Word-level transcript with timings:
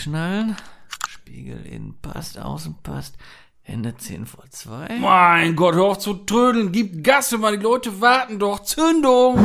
Einschnallen. 0.00 0.56
Spiegel 1.10 1.66
innen 1.66 1.94
passt, 2.00 2.38
außen 2.38 2.76
passt. 2.82 3.18
Hände 3.60 3.94
10 3.94 4.24
vor 4.24 4.44
2. 4.48 4.98
Mein 4.98 5.54
Gott, 5.56 5.74
hör 5.74 5.84
auf 5.84 5.98
zu 5.98 6.14
trödeln. 6.14 6.72
Gib 6.72 7.04
Gas, 7.04 7.36
mal 7.36 7.58
die 7.58 7.62
Leute 7.62 8.00
warten 8.00 8.38
doch. 8.38 8.60
Zündung! 8.60 9.36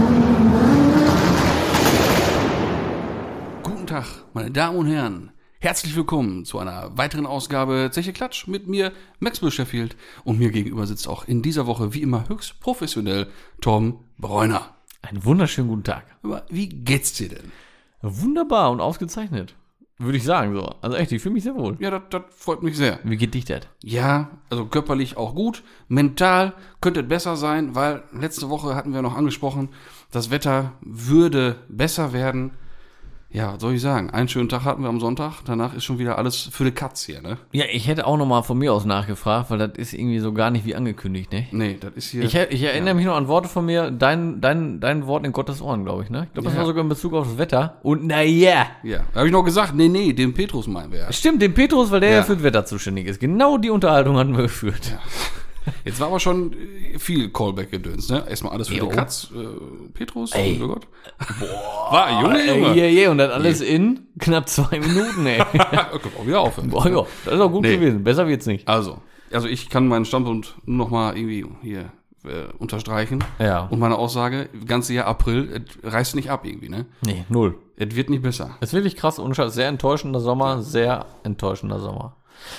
Guten 3.64 3.86
Tag, 3.86 4.06
meine 4.34 4.50
Damen 4.50 4.78
und 4.78 4.88
Herren. 4.88 5.34
Herzlich 5.60 5.94
willkommen 5.94 6.46
zu 6.46 6.58
einer 6.60 6.98
weiteren 6.98 7.26
Ausgabe 7.26 7.90
Zeche 7.92 8.14
Klatsch 8.14 8.48
mit 8.48 8.66
mir, 8.66 8.94
Max 9.20 9.42
Sheffield. 9.54 9.98
Und 10.24 10.40
mir 10.40 10.52
gegenüber 10.52 10.88
sitzt 10.88 11.10
auch 11.10 11.28
in 11.28 11.42
dieser 11.42 11.68
Woche 11.68 11.94
wie 11.94 12.02
immer 12.02 12.30
höchst 12.30 12.62
professionell 12.62 13.28
Tom 13.60 14.06
Bräuner. 14.18 14.74
Einen 15.02 15.26
wunderschönen 15.26 15.68
guten 15.68 15.84
Tag. 15.84 16.06
Aber 16.24 16.46
wie 16.48 16.70
geht's 16.70 17.12
dir 17.12 17.28
denn? 17.28 17.52
Wunderbar 18.02 18.72
und 18.72 18.80
ausgezeichnet. 18.80 19.54
Würde 19.98 20.18
ich 20.18 20.26
sagen 20.26 20.54
so. 20.54 20.66
Also 20.82 20.98
echt, 20.98 21.12
ich 21.14 21.22
fühle 21.22 21.34
mich 21.34 21.44
sehr 21.44 21.56
wohl. 21.56 21.78
Ja, 21.80 22.00
das, 22.00 22.24
freut 22.36 22.62
mich 22.64 22.76
sehr. 22.76 23.00
Wie 23.04 23.16
geht 23.16 23.34
dich 23.34 23.46
das? 23.46 23.62
Ja, 23.82 24.30
also 24.50 24.66
körperlich 24.66 25.16
auch 25.16 25.34
gut. 25.34 25.64
Mental 25.88 26.54
könnte 26.82 27.00
es 27.02 27.08
besser 27.08 27.38
sein, 27.38 27.76
weil 27.76 28.04
letzte 28.12 28.50
Woche 28.50 28.76
hatten 28.76 28.94
wir 28.94 29.02
noch 29.02 29.16
angesprochen, 29.16 29.70
das 30.12 30.32
Wetter 30.32 30.74
würde 30.82 31.56
besser 31.70 32.12
werden. 32.12 32.52
Ja, 33.36 33.54
was 33.54 33.62
soll 33.62 33.74
ich 33.74 33.82
sagen? 33.82 34.12
Einen 34.12 34.30
schönen 34.30 34.48
Tag 34.48 34.64
hatten 34.64 34.82
wir 34.82 34.88
am 34.88 35.02
Sonntag. 35.02 35.42
Danach 35.46 35.74
ist 35.74 35.84
schon 35.84 36.00
wieder 36.00 36.18
alles 36.18 36.48
für 36.54 36.64
die 36.64 36.72
Katz 36.72 37.04
hier, 37.04 37.22
ne? 37.22 37.38
Ja, 37.52 37.66
ich 37.70 37.86
hätte 37.86 38.08
auch 38.08 38.16
nochmal 38.16 38.44
von 38.44 38.58
mir 38.58 38.72
aus 38.72 38.86
nachgefragt, 38.86 39.50
weil 39.52 39.58
das 39.58 39.72
ist 39.76 39.94
irgendwie 39.94 40.20
so 40.20 40.32
gar 40.32 40.52
nicht 40.52 40.66
wie 40.66 40.74
angekündigt, 40.74 41.34
ne? 41.34 41.46
Nee, 41.52 41.78
das 41.78 41.92
ist 41.96 42.12
hier. 42.12 42.24
Ich, 42.24 42.34
ich 42.34 42.64
erinnere 42.64 42.94
mich 42.94 43.06
noch 43.06 43.18
an 43.18 43.28
Worte 43.28 43.50
von 43.50 43.66
mir, 43.66 43.92
dein, 43.92 44.40
dein, 44.40 44.80
dein 44.80 45.06
Wort 45.06 45.26
in 45.26 45.34
Gottes 45.34 45.62
Ohren, 45.62 45.84
glaube 45.84 46.04
ich, 46.04 46.10
ne? 46.10 46.28
Ich 46.28 46.34
glaube, 46.34 46.46
das 46.46 46.54
Ja. 46.54 46.60
war 46.62 46.66
sogar 46.68 46.82
in 46.84 46.88
Bezug 46.90 47.14
auf 47.14 47.28
das 47.28 47.38
Wetter. 47.38 47.78
Und 47.84 48.08
naja. 48.08 48.68
ja, 48.84 49.00
da 49.12 49.18
habe 49.20 49.28
ich 49.28 49.34
noch 49.34 49.44
gesagt, 49.44 49.76
nee, 49.76 49.90
nee, 49.90 50.14
den 50.14 50.34
Petrus 50.34 50.68
meinen 50.68 50.94
wir 50.94 51.00
ja. 51.00 51.12
Stimmt, 51.12 51.42
den 51.42 51.54
Petrus, 51.54 51.92
weil 51.92 52.00
der 52.00 52.10
ja. 52.12 52.16
Ja. 52.18 52.24
für 52.24 52.36
das 52.36 52.44
Wetter 52.44 52.66
zuständig 52.66 53.08
ist. 53.08 53.20
Genau 53.20 53.58
die 53.58 53.70
Unterhaltung 53.70 54.18
hatten 54.18 54.36
wir 54.38 54.44
geführt. 54.44 54.98
Jetzt 55.84 56.00
war 56.00 56.08
aber 56.08 56.20
schon 56.20 56.54
äh, 56.54 57.00
viel 57.00 57.30
Callback-Gedöns, 57.30 58.10
ne? 58.10 58.24
Erstmal 58.30 58.54
alles 58.54 58.68
für 58.70 58.76
Jo. 58.76 58.88
die 58.90 58.96
Katz. 58.96 59.30
Äh, 59.36 59.90
Petrus, 59.94 60.32
Ey. 60.34 60.60
oh 60.64 60.68
Gott. 60.68 60.88
Boah. 61.40 61.92
War, 61.92 62.22
Junge, 62.22 62.46
Junge. 62.48 62.82
Ey, 62.82 62.90
je, 62.94 63.08
und 63.08 63.18
das 63.18 63.32
alles 63.32 63.62
in 63.62 64.08
knapp 64.20 64.48
zwei 64.50 64.80
Minuten, 64.80 65.26
ey. 65.26 65.38
Kommt 65.92 66.18
auch 66.20 66.26
wieder 66.28 66.40
aufhören. 66.42 66.70
Boah, 66.70 66.88
ja, 66.88 67.06
das 67.26 67.34
ist 67.36 67.40
auch 67.40 67.52
gut 67.52 67.64
Nee. 67.64 67.76
gewesen. 67.78 68.04
Besser 68.04 68.28
wird's 68.28 68.46
nicht. 68.46 68.68
Also, 68.68 69.00
also 69.32 69.48
ich 69.48 69.70
kann 69.70 69.88
meinen 69.88 70.06
Standpunkt 70.06 70.56
nur 70.66 70.78
noch 70.78 70.90
mal 70.90 71.18
irgendwie 71.18 71.46
hier 71.62 71.92
äh, 72.26 72.46
unterstreichen. 72.58 73.24
Ja. 73.40 73.66
Und 73.68 73.80
meine 73.80 73.98
Aussage, 73.98 74.50
ganze 74.66 74.94
Jahr 74.94 75.08
April, 75.08 75.64
es 75.84 75.92
reißt 75.94 76.16
nicht 76.16 76.30
ab 76.30 76.46
irgendwie, 76.46 76.70
ne? 76.70 76.86
Nee, 77.06 77.24
null. 77.30 77.58
Es 77.78 77.96
wird 77.96 78.10
nicht 78.10 78.24
besser. 78.24 78.58
Ist 78.62 78.74
wirklich 78.74 78.96
krass. 78.96 79.20
Und 79.20 79.36
sehr 79.36 79.68
enttäuschender 79.68 80.20
Sommer, 80.22 80.62
sehr 80.62 81.06
enttäuschender 81.24 81.80
Sommer. 81.80 82.16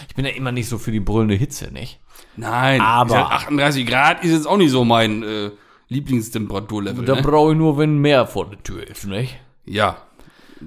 Ich 0.09 0.15
bin 0.15 0.25
ja 0.25 0.31
immer 0.33 0.53
nicht 0.53 0.69
so 0.69 0.79
für 0.79 0.91
die 0.93 1.01
brüllende 1.01 1.35
Hitze, 1.35 1.73
nicht? 1.73 2.01
Nein, 2.37 2.81
Aber- 2.81 3.09
ist 3.11 3.17
halt 3.17 3.33
38 3.33 3.87
Grad 3.87 4.25
ist 4.25 4.31
jetzt 4.33 4.47
auch 4.47 4.57
nicht 4.57 4.71
so 4.71 4.85
mein 4.85 5.23
äh, 5.23 5.51
Lieblingstemperaturlevel. 5.89 7.05
Da 7.05 7.15
Ne? 7.17 7.23
brauche 7.23 7.53
ich 7.53 7.59
nur, 7.59 7.79
wenn 7.79 7.99
mehr 7.99 8.27
vor 8.27 8.49
der 8.51 8.63
Tür 8.63 8.87
ist, 8.87 9.07
nicht? 9.07 9.39
Ja, 9.65 9.97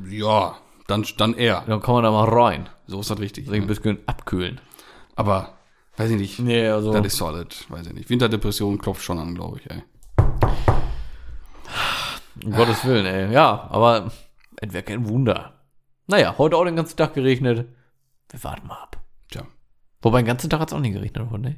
ja, 0.10 0.56
dann, 0.88 1.06
dann 1.18 1.34
eher. 1.36 1.64
Dann 1.68 1.82
kann 1.82 1.94
man 1.96 2.04
da 2.04 2.12
mal 2.12 2.28
rein. 2.30 2.70
So 2.88 3.00
ist 3.00 3.10
das 3.12 3.20
richtig. 3.20 3.46
Sich 3.46 3.54
ein 3.56 3.62
Ne? 3.62 3.68
bisschen 3.68 4.00
abkühlen. 4.08 4.60
Aber, 5.16 5.54
weiß 5.98 6.10
ich 6.12 6.18
nicht, 6.18 6.40
Nee, 6.40 6.68
also. 6.70 6.92
das 6.94 7.06
ist 7.06 7.18
solid, 7.18 7.66
weiß 7.70 7.88
ich 7.88 7.94
nicht. 7.94 8.10
Winterdepression 8.10 8.78
klopft 8.80 9.04
schon 9.04 9.20
an, 9.20 9.36
glaube 9.36 9.60
ich, 9.60 9.70
ey. 9.70 9.84
Um 12.44 12.52
Gottes 12.54 12.86
Willen, 12.86 13.06
ey. 13.06 13.32
Ja, 13.34 13.68
aber 13.70 14.12
es 14.62 14.72
wäre 14.74 14.84
kein 14.84 15.08
Wunder. 15.10 15.54
Naja, 16.08 16.36
heute 16.38 16.56
auch 16.56 16.66
den 16.66 16.76
ganzen 16.78 16.96
Tag 16.98 17.14
geregnet. 17.14 17.68
Wir 18.30 18.44
warten 18.44 18.68
mal 18.68 18.76
ab. 18.82 18.98
Wobei, 20.02 20.22
den 20.22 20.28
ganzen 20.28 20.50
Tag 20.50 20.60
hat 20.60 20.70
es 20.70 20.74
auch 20.74 20.80
nicht 20.80 20.94
geregnet, 20.94 21.28
oder? 21.30 21.38
Ne? 21.38 21.58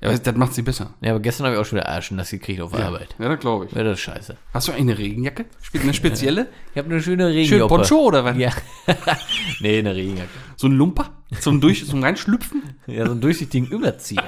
Ja, 0.00 0.16
das 0.16 0.34
macht 0.36 0.54
sie 0.54 0.62
besser. 0.62 0.94
Ja, 1.02 1.10
aber 1.10 1.20
gestern 1.20 1.46
habe 1.46 1.56
ich 1.56 1.60
auch 1.60 1.64
schon 1.66 1.78
wieder 1.78 1.88
Arschen 1.88 2.16
das 2.16 2.30
gekriegt 2.30 2.60
auf 2.60 2.72
der 2.72 2.86
Arbeit. 2.86 3.14
Ja, 3.18 3.28
das 3.28 3.38
glaube 3.38 3.66
ich. 3.66 3.72
Ja, 3.72 3.82
das 3.84 3.98
ist 3.98 4.00
scheiße. 4.00 4.36
Hast 4.54 4.68
du 4.68 4.72
eigentlich 4.72 4.82
eine 4.82 4.98
Regenjacke? 4.98 5.44
Eine 5.80 5.94
spezielle? 5.94 6.48
Ich 6.72 6.78
habe 6.78 6.90
eine 6.90 7.02
schöne 7.02 7.24
Schön 7.24 7.34
Regenjacke. 7.36 7.66
Poncho 7.68 7.96
oder 7.96 8.24
was? 8.24 8.36
Ja. 8.36 8.50
nee, 9.60 9.78
eine 9.78 9.94
Regenjacke. 9.94 10.30
So 10.56 10.68
ein 10.68 10.72
Lumper? 10.72 11.10
Zum, 11.40 11.60
Durch 11.60 11.86
zum 11.86 12.02
Reinschlüpfen? 12.02 12.62
Ja, 12.86 13.04
so 13.04 13.12
einen 13.12 13.20
durchsichtigen 13.20 13.68
Überzieher. 13.68 14.22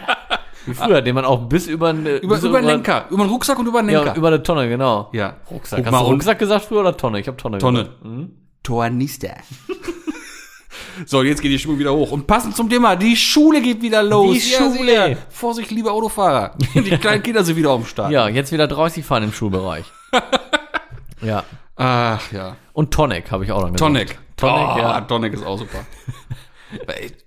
Wie 0.66 0.74
früher, 0.74 1.00
den 1.00 1.14
man 1.14 1.24
auch 1.24 1.48
bis 1.48 1.66
über 1.68 1.92
den 1.92 2.04
Über, 2.18 2.38
über 2.38 2.60
den 2.60 2.66
Lenker. 2.66 3.06
Über 3.10 3.24
den 3.24 3.30
Rucksack 3.30 3.58
und 3.58 3.66
über 3.66 3.80
den 3.82 3.88
Ja, 3.90 4.02
Lenker. 4.02 4.18
über 4.18 4.28
eine 4.28 4.42
Tonne, 4.42 4.68
genau. 4.68 5.08
Ja. 5.14 5.36
Rucksack. 5.50 5.78
Guck 5.78 5.86
Hast 5.86 5.92
mal, 5.92 6.04
du 6.04 6.10
Rucksack 6.12 6.38
gesagt 6.38 6.64
früher 6.66 6.80
oder 6.80 6.96
Tonne? 6.96 7.20
Ich 7.20 7.28
habe 7.28 7.36
Tonne 7.38 7.58
Tonne. 7.58 7.90
Mhm. 8.02 8.32
Tornister. 8.62 9.36
So, 11.06 11.22
jetzt 11.22 11.42
geht 11.42 11.50
die 11.50 11.58
Stimmung 11.58 11.78
wieder 11.78 11.92
hoch. 11.92 12.10
Und 12.12 12.26
passend 12.26 12.56
zum 12.56 12.68
Thema, 12.68 12.96
die 12.96 13.16
Schule 13.16 13.60
geht 13.60 13.82
wieder 13.82 14.02
los. 14.02 14.34
Die 14.34 14.40
Schule. 14.40 15.06
sicher. 15.06 15.16
Vorsicht, 15.30 15.70
liebe 15.70 15.90
Autofahrer. 15.90 16.56
Die 16.74 16.96
kleinen 16.98 17.22
Kinder 17.22 17.44
sind 17.44 17.56
wieder 17.56 17.70
auf 17.70 17.82
dem 17.82 17.86
Start. 17.86 18.10
Ja, 18.10 18.28
jetzt 18.28 18.52
wieder 18.52 18.66
30 18.66 19.04
fahren 19.04 19.24
im 19.24 19.32
Schulbereich. 19.32 19.84
ja. 21.22 21.44
Ach 21.76 22.32
ja. 22.32 22.56
Und 22.72 22.92
Tonic 22.92 23.30
habe 23.30 23.44
ich 23.44 23.52
auch 23.52 23.60
noch 23.60 23.72
gesagt. 23.72 23.80
Tonic. 23.80 24.18
Tonic, 24.36 24.68
oh, 24.74 24.78
ja. 24.78 25.00
Tonic 25.02 25.32
ist 25.34 25.44
auch 25.44 25.58
super. 25.58 25.80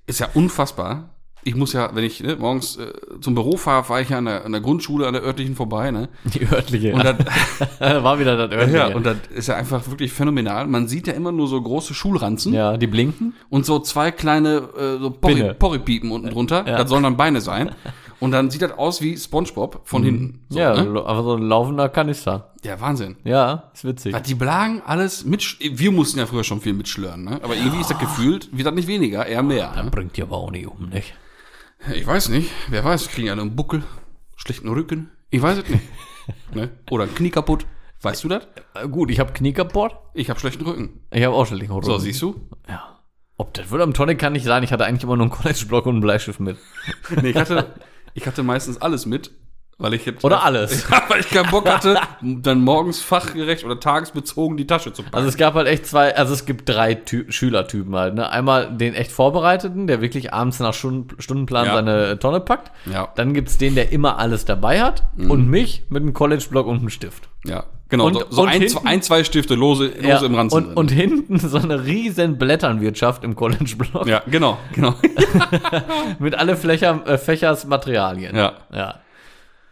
Ist 0.08 0.22
ja 0.22 0.30
unfassbar. 0.34 1.10
Ich 1.46 1.56
muss 1.56 1.74
ja, 1.74 1.94
wenn 1.94 2.04
ich 2.04 2.22
ne, 2.22 2.36
morgens 2.38 2.78
äh, 2.78 2.94
zum 3.20 3.36
Büro 3.36 3.58
fahre, 3.58 3.84
fahre 3.84 4.02
ich 4.02 4.10
ja 4.10 4.18
an 4.18 4.26
der, 4.26 4.46
an 4.46 4.52
der 4.52 4.62
Grundschule, 4.62 5.08
an 5.08 5.14
der 5.14 5.24
örtlichen 5.24 5.56
vorbei. 5.56 5.92
Ne? 5.92 6.10
Die 6.24 6.48
örtliche. 6.48 6.94
Und 6.94 7.04
dann, 7.04 7.18
war 8.04 8.20
wieder 8.20 8.38
das 8.38 8.52
örtliche. 8.52 8.78
ja, 8.78 8.88
und 8.96 9.06
das 9.06 9.18
ist 9.34 9.48
ja 9.48 9.56
einfach 9.56 9.88
wirklich 9.90 10.12
phänomenal. 10.12 10.68
Man 10.68 10.88
sieht 10.88 11.08
ja 11.08 11.14
immer 11.14 11.32
nur 11.32 11.48
so 11.48 11.62
große 11.62 11.94
Schulranzen. 11.94 12.54
ja, 12.54 12.78
die 12.78 12.88
blinken. 12.88 13.34
und 13.50 13.66
so 13.66 13.80
zwei 13.80 14.12
kleine 14.12 14.70
äh, 14.78 15.00
so 15.00 15.10
Porri. 15.10 15.54
Porripiepen 15.54 16.12
unten 16.12 16.30
drunter. 16.30 16.66
Ja. 16.68 16.78
Das 16.78 16.90
sollen 16.90 17.04
dann 17.04 17.18
Beine 17.18 17.42
sein. 17.42 17.72
Und 18.24 18.32
dann 18.32 18.50
sieht 18.50 18.62
das 18.62 18.72
aus 18.78 19.02
wie 19.02 19.18
SpongeBob 19.18 19.82
von 19.84 20.02
hinten. 20.02 20.40
So, 20.48 20.58
ja, 20.58 20.82
ne? 20.82 21.04
aber 21.06 21.24
so 21.24 21.36
ein 21.36 21.44
laufender 21.44 21.90
Kanister. 21.90 22.54
ja, 22.64 22.80
Wahnsinn. 22.80 23.18
Ja, 23.26 23.70
ist 23.74 23.84
witzig. 23.84 24.14
Weil 24.14 24.22
die 24.22 24.36
Blagen 24.36 24.82
alles 24.86 25.26
mit. 25.26 25.58
Wir 25.60 25.92
mussten 25.92 26.20
ja 26.20 26.26
früher 26.26 26.46
schon 26.46 26.62
viel 26.62 26.72
mitschlören, 26.72 27.26
ne? 27.26 27.42
Aber 27.44 27.58
irgendwie 27.58 27.82
ist 27.82 27.92
das 27.92 28.00
gefühlt, 28.00 28.48
wird 28.56 28.66
das 28.66 28.74
nicht 28.74 28.88
weniger, 28.88 29.26
eher 29.26 29.44
mehr. 29.44 29.74
Ne? 29.76 29.90
Bringt 29.92 30.16
die 30.16 30.22
aber 30.22 30.38
auch 30.38 30.52
nicht 30.52 30.68
um, 30.68 30.88
nicht? 30.88 31.14
Ich 31.92 32.08
weiß 32.08 32.30
nicht. 32.30 32.52
Wer 32.70 32.84
weiß, 32.84 33.10
kriegen 33.10 33.28
ja 33.28 33.34
einen 33.34 33.56
Buckel, 33.56 33.84
schlechten 34.36 34.70
Rücken. 34.70 35.12
Ich 35.30 35.42
weiß 35.42 35.58
es 35.60 35.70
nicht. 35.70 35.84
ne? 36.54 36.70
Oder 36.90 37.04
ein 37.06 37.16
Knie 37.16 37.30
kaputt. 37.30 37.66
Weißt 38.02 38.24
du 38.24 38.28
das? 38.30 38.48
Äh, 38.74 38.88
Gut, 38.88 39.10
ich 39.12 39.20
habe 39.20 39.34
Knie 39.34 39.54
kaputt. 39.54 39.94
Ich 40.14 40.30
habe 40.30 40.40
schlechten 40.40 40.64
Rücken. 40.64 41.02
Ich 41.12 41.24
habe 41.24 41.36
auch 41.36 41.46
schon 41.46 41.60
Rücken. 41.60 41.84
So, 41.84 41.98
siehst 41.98 42.22
du? 42.22 42.48
Ja. 42.68 43.00
Ob 43.38 43.54
das 43.54 43.72
wohl 43.72 43.82
am 43.82 43.94
Tonic 43.94 44.20
kann 44.20 44.34
nicht 44.34 44.46
sein. 44.46 44.64
Ich 44.64 44.72
hatte 44.72 44.86
eigentlich 44.86 45.04
immer 45.04 45.18
nur 45.18 45.26
einen 45.26 45.32
College-Block 45.32 45.86
und 45.86 45.96
einen 45.96 46.02
Bleistift 46.02 46.40
mit. 46.40 46.58
Nee, 47.22 47.30
ich 47.30 47.36
hatte, 47.36 47.74
ich 48.14 48.28
hatte 48.28 48.44
meistens 48.44 48.82
alles 48.82 49.06
mit, 49.06 49.32
weil 49.78 49.94
ich 49.96 50.06
jetzt. 50.06 50.24
Oder 50.24 50.44
alles. 50.44 50.86
weil 51.10 51.20
ich 51.22 51.30
keinen 51.30 51.50
Bock 51.50 51.68
hatte, 51.70 51.98
dann 52.22 52.62
morgens 52.62 53.02
fachgerecht 53.02 53.64
oder 53.66 53.80
tagesbezogen 53.80 54.56
die 54.58 54.68
Tasche 54.68 54.94
zu 54.94 55.04
packen. 55.04 55.16
Also 55.16 55.28
es 55.30 55.38
gab 55.38 55.56
halt 55.56 55.68
echt 55.68 55.86
zwei, 55.88 56.16
also 56.16 56.34
es 56.34 56.46
gibt 56.46 56.70
drei 56.70 56.94
Ty 56.96 57.26
Schülertypen 57.30 57.96
halt. 57.96 58.16
Ne? 58.16 58.30
Einmal 58.30 58.72
den 58.76 58.94
echt 58.94 59.12
Vorbereiteten, 59.12 59.88
der 59.88 60.02
wirklich 60.02 60.34
abends 60.34 60.60
nach 60.60 60.74
Stunden, 60.74 61.20
Stundenplan 61.22 61.66
Ja. 61.66 61.74
seine 61.76 62.20
Tonne 62.20 62.40
packt. 62.40 62.72
Ja. 62.86 63.10
Dann 63.16 63.34
gibt's 63.34 63.58
den, 63.58 63.76
der 63.76 63.92
immer 63.92 64.20
alles 64.20 64.46
dabei 64.46 64.82
hat. 64.82 65.04
Und 65.18 65.50
mich 65.50 65.84
mit 65.90 66.02
einem 66.04 66.14
College-Block 66.14 66.68
und 66.68 66.80
einem 66.80 66.90
Stift. 66.90 67.28
ja, 67.46 67.64
genau. 67.90 68.06
Und- 68.08 68.14
so 68.14 68.26
so 68.30 68.42
und 68.44 68.48
ein, 68.50 68.54
hinten- 68.62 68.70
zwei, 68.70 68.90
ein, 68.90 69.02
zwei 69.02 69.24
Stifte 69.24 69.56
lose, 69.56 69.86
lose 69.88 70.08
Ja, 70.08 70.24
im 70.24 70.36
Ranzen. 70.36 70.68
und, 70.68 70.74
und 70.78 70.92
hinten 70.92 71.40
so 71.40 71.58
eine 71.58 71.86
riesen 71.86 72.38
Blätternwirtschaft 72.38 73.24
im 73.24 73.36
College-Block. 73.36 74.08
ja, 74.08 74.22
genau, 74.28 74.58
genau. 74.74 74.94
Mit 76.20 76.36
alle 76.36 76.56
Fächer, 76.56 77.02
äh, 77.06 77.18
Fächers 77.18 77.66
Materialien. 77.66 78.36
Ja. 78.36 78.54
ja. 78.74 78.96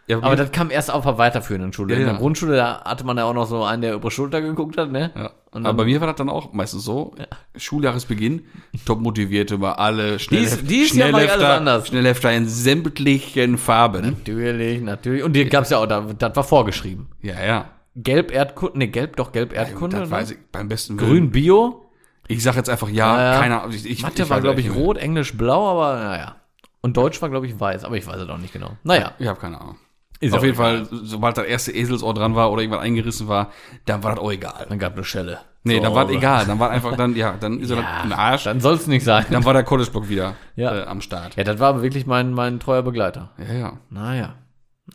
Ja, 0.08 0.18
Aber 0.20 0.34
das 0.36 0.50
kam 0.52 0.70
erst 0.70 0.90
auf 0.90 1.04
der 1.04 1.16
weiterführenden 1.18 1.72
Schule. 1.72 1.94
Ja, 1.94 2.00
In 2.00 2.06
der 2.06 2.14
ja. 2.14 2.18
Grundschule, 2.18 2.56
da 2.56 2.82
hatte 2.84 3.04
man 3.04 3.16
ja 3.16 3.24
auch 3.24 3.34
noch 3.34 3.46
so 3.46 3.62
einen, 3.64 3.82
der 3.82 3.94
über 3.94 4.10
Schulter 4.10 4.40
geguckt 4.40 4.76
hat, 4.76 4.90
ne? 4.90 5.12
ja. 5.14 5.30
Und 5.52 5.66
Aber 5.66 5.68
dann- 5.68 5.76
bei 5.76 5.84
mir 5.84 6.00
war 6.00 6.06
das 6.08 6.16
dann 6.16 6.28
auch 6.30 6.52
meistens 6.52 6.82
so. 6.84 7.14
Schuljahresbeginn, 7.56 8.42
top 8.86 9.00
motivierte 9.00 9.60
war 9.60 9.78
alle 9.78 10.18
Schnellheft, 10.18 10.68
dies 10.70 10.98
alles 11.00 11.12
Schnellhefter. 11.12 11.84
Schnellhefter 11.84 12.32
in 12.32 12.48
sämtlichen 12.48 13.58
Farben. 13.58 14.16
Natürlich, 14.18 14.80
natürlich. 14.80 15.22
Und 15.22 15.34
die 15.34 15.44
gab's 15.46 15.70
ja 15.70 15.78
auch, 15.78 15.86
da, 15.86 16.00
das 16.00 16.34
war 16.36 16.44
vorgeschrieben. 16.44 17.08
Ja, 17.20 17.42
ja. 17.44 17.70
Gelb 17.94 18.32
Erdkunde, 18.32 18.78
ne, 18.78 18.88
gelb 18.88 19.16
doch 19.16 19.32
gelb 19.32 19.52
Erdkunde. 19.52 19.98
das 19.98 20.08
ne? 20.08 20.14
weiß 20.16 20.30
ich 20.32 20.38
beim 20.50 20.68
besten 20.68 20.98
Willen. 20.98 21.10
Grün 21.10 21.30
Bio. 21.30 21.90
Ich 22.28 22.42
sag 22.42 22.56
jetzt 22.56 22.70
einfach 22.70 22.88
ja, 22.88 23.16
Ja, 23.16 23.32
ja. 23.34 23.40
keine 23.40 23.60
Ahnung. 23.60 23.74
Ich, 23.74 23.84
ich, 23.84 24.02
Mathe 24.02 24.22
ich 24.22 24.30
war, 24.30 24.40
glaube 24.40 24.60
ich, 24.60 24.74
rot, 24.74 24.96
Englisch 24.96 25.36
blau, 25.36 25.68
aber 25.68 25.96
naja. 26.02 26.36
Und 26.80 26.96
Deutsch 26.96 27.20
war, 27.20 27.28
glaube 27.28 27.46
ich, 27.46 27.60
weiß, 27.60 27.84
aber 27.84 27.96
ich 27.96 28.06
weiß 28.06 28.16
es 28.16 28.28
auch 28.28 28.38
nicht 28.38 28.52
genau. 28.54 28.70
Naja. 28.84 29.12
Ich 29.18 29.26
habe 29.26 29.38
keine 29.38 29.60
Ahnung. 29.60 29.76
Ist 30.22 30.32
Auf 30.34 30.44
jeden 30.44 30.54
egal. 30.54 30.86
Fall, 30.86 30.98
sobald 31.02 31.36
das 31.36 31.46
erste 31.46 31.72
Eselsohr 31.72 32.14
dran 32.14 32.36
war 32.36 32.52
oder 32.52 32.62
irgendwas 32.62 32.80
eingerissen 32.82 33.26
war, 33.26 33.50
dann 33.86 34.04
war 34.04 34.12
das 34.12 34.20
auch 34.20 34.30
egal. 34.30 34.66
Dann 34.68 34.78
gab 34.78 34.92
eine 34.94 35.02
Schelle. 35.02 35.40
Nee, 35.64 35.78
So, 35.78 35.82
dann 35.82 35.94
war 35.96 36.06
das 36.06 36.14
egal. 36.14 36.46
Dann 36.46 36.60
war 36.60 36.70
einfach 36.70 36.96
dann, 36.96 37.16
ja, 37.16 37.34
dann 37.40 37.58
ist 37.58 37.70
er 37.70 37.76
Ja, 37.82 38.02
im 38.04 38.12
Arsch. 38.12 38.44
Dann 38.44 38.60
soll's 38.60 38.86
nicht 38.86 39.04
sein. 39.04 39.26
Dann 39.30 39.44
war 39.44 39.52
der 39.52 39.64
College-Block 39.64 40.08
wieder 40.08 40.36
Ja. 40.54 40.74
äh, 40.76 40.84
am 40.84 41.00
Start. 41.00 41.34
Ja, 41.34 41.42
das 41.42 41.58
war 41.58 41.70
aber 41.70 41.82
wirklich 41.82 42.06
mein, 42.06 42.32
mein 42.32 42.60
treuer 42.60 42.82
Begleiter. 42.82 43.30
Ja, 43.36 43.52
ja. 43.52 43.78
Naja. 43.90 44.36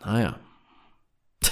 Naja. 0.06 0.36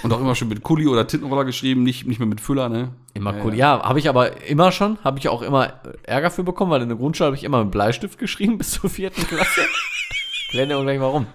Und 0.04 0.14
auch 0.14 0.22
immer 0.22 0.36
schön 0.36 0.48
mit 0.48 0.64
Kuli 0.64 0.88
oder 0.88 1.06
Tintenroller 1.06 1.44
geschrieben, 1.44 1.84
nicht, 1.84 2.08
nicht 2.08 2.20
mehr 2.20 2.28
mit 2.30 2.40
Füller, 2.40 2.70
ne? 2.70 2.94
Immer 3.14 3.36
Ja, 3.36 3.44
cool. 3.44 3.56
Ja, 3.56 3.84
habe 3.84 4.00
ich 4.00 4.08
aber 4.08 4.48
immer 4.48 4.72
schon, 4.72 4.98
habe 5.04 5.20
ich 5.20 5.28
auch 5.28 5.42
immer 5.42 5.74
Ärger 6.04 6.32
für 6.32 6.44
bekommen, 6.44 6.72
weil 6.72 6.82
in 6.82 6.88
der 6.88 6.98
Grundschule 6.98 7.28
habe 7.28 7.36
ich 7.36 7.44
immer 7.44 7.62
mit 7.62 7.72
Bleistift 7.72 8.18
geschrieben 8.18 8.58
bis 8.58 8.72
zur 8.72 8.90
vierten 8.90 9.28
Klasse. 9.28 9.62
Wir 10.52 10.78
auch 10.78 10.84
gleich 10.84 11.00
warum. 11.02 11.28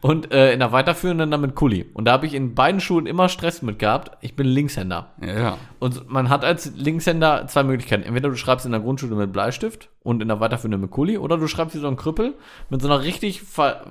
Und 0.00 0.32
äh, 0.32 0.52
in 0.52 0.60
der 0.60 0.72
weiterführenden 0.72 1.30
dann 1.30 1.40
mit 1.40 1.54
Kuli. 1.54 1.86
Und 1.94 2.06
da 2.06 2.12
habe 2.12 2.26
ich 2.26 2.34
in 2.34 2.54
beiden 2.54 2.80
Schulen 2.80 3.06
immer 3.06 3.28
Stress 3.28 3.62
mit 3.62 3.78
gehabt. 3.78 4.16
Ich 4.20 4.36
bin 4.36 4.46
Linkshänder. 4.46 5.10
Ja. 5.20 5.58
Und 5.78 6.10
man 6.10 6.28
hat 6.28 6.44
als 6.44 6.72
Linkshänder 6.76 7.46
zwei 7.48 7.62
Möglichkeiten. 7.62 8.02
Entweder 8.02 8.28
du 8.28 8.36
schreibst 8.36 8.66
in 8.66 8.72
der 8.72 8.80
Grundschule 8.80 9.14
mit 9.14 9.32
Bleistift 9.32 9.88
und 10.02 10.22
in 10.22 10.28
der 10.28 10.40
weiterführenden 10.40 10.80
mit 10.80 10.90
Kuli, 10.90 11.18
oder 11.18 11.36
du 11.36 11.46
schreibst 11.46 11.74
wie 11.74 11.80
so 11.80 11.88
ein 11.88 11.96
Krüppel 11.96 12.34
mit 12.68 12.80
so 12.82 12.88
einer 12.88 13.02
richtig 13.02 13.42
ver 13.42 13.84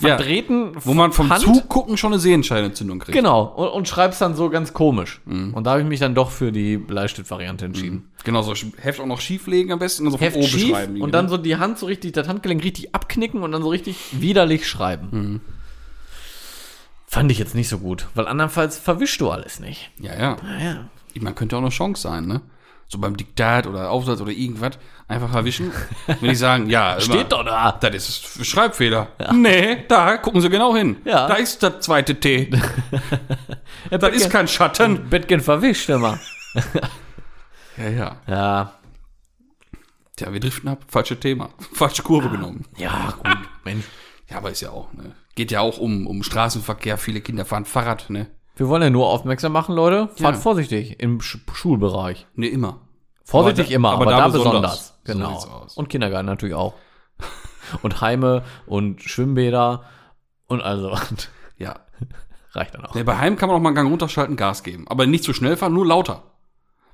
Ja, 0.00 0.16
verdrehten 0.16 0.72
Wo 0.80 0.92
man 0.92 1.12
vom 1.12 1.30
Hand. 1.30 1.42
Zugucken 1.42 1.96
schon 1.96 2.12
eine 2.12 2.20
Sehenscheinentzündung 2.20 2.98
kriegt. 2.98 3.16
Genau, 3.16 3.44
und, 3.44 3.68
und 3.68 3.88
schreibst 3.88 4.20
dann 4.20 4.34
so 4.34 4.50
ganz 4.50 4.74
komisch. 4.74 5.22
Und 5.24 5.64
da 5.64 5.72
habe 5.72 5.80
ich 5.80 5.86
mich 5.86 6.00
dann 6.00 6.14
doch 6.14 6.30
für 6.30 6.52
die 6.52 6.76
Bleistift-Variante 6.76 7.64
entschieden. 7.64 8.10
Genau, 8.24 8.42
so 8.42 8.54
Heft 8.76 9.00
auch 9.00 9.06
noch 9.06 9.20
schieflegen 9.20 9.72
am 9.72 9.78
besten 9.78 10.04
und 10.06 10.12
so 10.12 10.18
von 10.18 10.24
Heft 10.26 10.36
oben 10.36 10.46
schief 10.46 10.70
schreiben. 10.70 11.00
und 11.00 11.12
dann 11.12 11.28
so 11.28 11.36
die 11.38 11.56
Hand 11.56 11.78
so 11.78 11.86
richtig, 11.86 12.12
das 12.12 12.28
Handgelenk 12.28 12.62
richtig 12.62 12.94
abknicken 12.94 13.42
und 13.42 13.52
dann 13.52 13.62
so 13.62 13.68
richtig 13.68 13.96
widerlich 14.12 14.68
schreiben. 14.68 15.08
Mhm. 15.10 15.40
Fand 17.06 17.30
ich 17.30 17.38
jetzt 17.38 17.54
nicht 17.54 17.68
so 17.68 17.78
gut, 17.78 18.08
weil 18.14 18.26
andernfalls 18.26 18.78
verwischst 18.78 19.20
du 19.20 19.30
alles 19.30 19.60
nicht. 19.60 19.90
Ja, 19.98 20.14
ja. 20.18 20.36
Ich 21.12 21.22
meine, 21.22 21.34
könnte 21.34 21.56
auch 21.56 21.60
eine 21.60 21.70
Chance 21.70 22.02
sein, 22.02 22.26
ne? 22.26 22.40
So 22.94 23.00
beim 23.00 23.16
Diktat 23.16 23.66
oder 23.66 23.90
Aufsatz 23.90 24.20
oder 24.20 24.30
irgendwas 24.30 24.78
einfach 25.08 25.34
erwischen. 25.34 25.72
Wenn 26.06 26.28
die 26.30 26.36
sagen, 26.36 26.70
ja, 26.70 27.00
Steht 27.00 27.32
doch 27.32 27.44
da. 27.44 27.72
Das 27.72 27.92
ist 28.08 28.46
Schreibfehler. 28.46 29.08
Nee, 29.32 29.84
da 29.88 30.16
gucken 30.18 30.40
Sie 30.40 30.48
genau 30.48 30.76
hin. 30.76 30.98
Ja. 31.04 31.26
Da 31.26 31.34
ist 31.34 31.60
das 31.60 31.80
zweite 31.80 32.14
T. 32.20 32.50
Ja, 33.90 33.98
Das 33.98 34.14
ist 34.14 34.30
kein 34.30 34.46
Schatten. 34.46 35.10
Bettgen 35.10 35.40
verwischt 35.40 35.88
immer. 35.88 36.20
Ja, 37.76 37.88
ja. 37.88 38.16
Ja, 38.28 38.72
Tja, 40.16 40.32
wir 40.32 40.38
driften 40.38 40.68
ab. 40.68 40.84
Falsche 40.86 41.18
Thema. 41.18 41.50
Falsche 41.72 42.04
Kurve 42.04 42.28
genommen. 42.30 42.64
ja, 42.76 43.12
gut, 43.16 43.36
Mensch. 43.64 43.84
Ja, 44.30 44.36
aber 44.36 44.52
ist 44.52 44.60
ja 44.60 44.70
auch, 44.70 44.92
ne? 44.92 45.16
Geht 45.34 45.50
ja 45.50 45.60
auch 45.60 45.78
um, 45.78 46.06
um 46.06 46.22
Straßenverkehr. 46.22 46.96
Viele 46.98 47.20
Kinder 47.20 47.44
fahren 47.44 47.64
Fahrrad, 47.64 48.10
ne? 48.10 48.28
Wir 48.54 48.68
wollen 48.68 48.82
ja 48.82 48.90
nur 48.90 49.08
aufmerksam 49.08 49.50
machen, 49.50 49.74
Leute. 49.74 50.06
Fahrt 50.14 50.36
Ja. 50.36 50.40
vorsichtig 50.40 51.00
im 51.00 51.20
Sch 51.20 51.38
Schulbereich. 51.52 52.28
Ne, 52.36 52.46
immer. 52.46 52.83
Vorsichtig 53.24 53.66
Aber 53.66 53.74
immer, 53.74 53.90
aber, 53.92 54.02
aber 54.02 54.10
da, 54.12 54.18
da 54.18 54.28
besonders. 54.28 54.52
besonders. 55.02 55.42
So 55.42 55.48
Genau. 55.48 55.62
aus. 55.64 55.76
und 55.76 55.88
Kindergarten 55.88 56.26
natürlich 56.26 56.54
auch. 56.54 56.74
und 57.82 58.00
Heime 58.00 58.42
und 58.66 59.02
Schwimmbäder 59.02 59.84
und 60.46 60.60
also 60.62 60.96
Ja. 61.58 61.76
reicht 62.52 62.74
dann 62.74 62.84
auch. 62.86 62.94
Ne, 62.94 63.04
bei 63.04 63.16
Heim 63.18 63.36
kann 63.36 63.48
man 63.48 63.56
auch 63.56 63.60
mal 63.62 63.68
einen 63.70 63.76
Gang 63.76 63.90
runterschalten, 63.90 64.36
Gas 64.36 64.62
geben. 64.62 64.86
Aber 64.88 65.06
nicht 65.06 65.24
zu 65.24 65.32
schnell 65.32 65.56
fahren, 65.56 65.72
nur 65.72 65.86
lauter. 65.86 66.22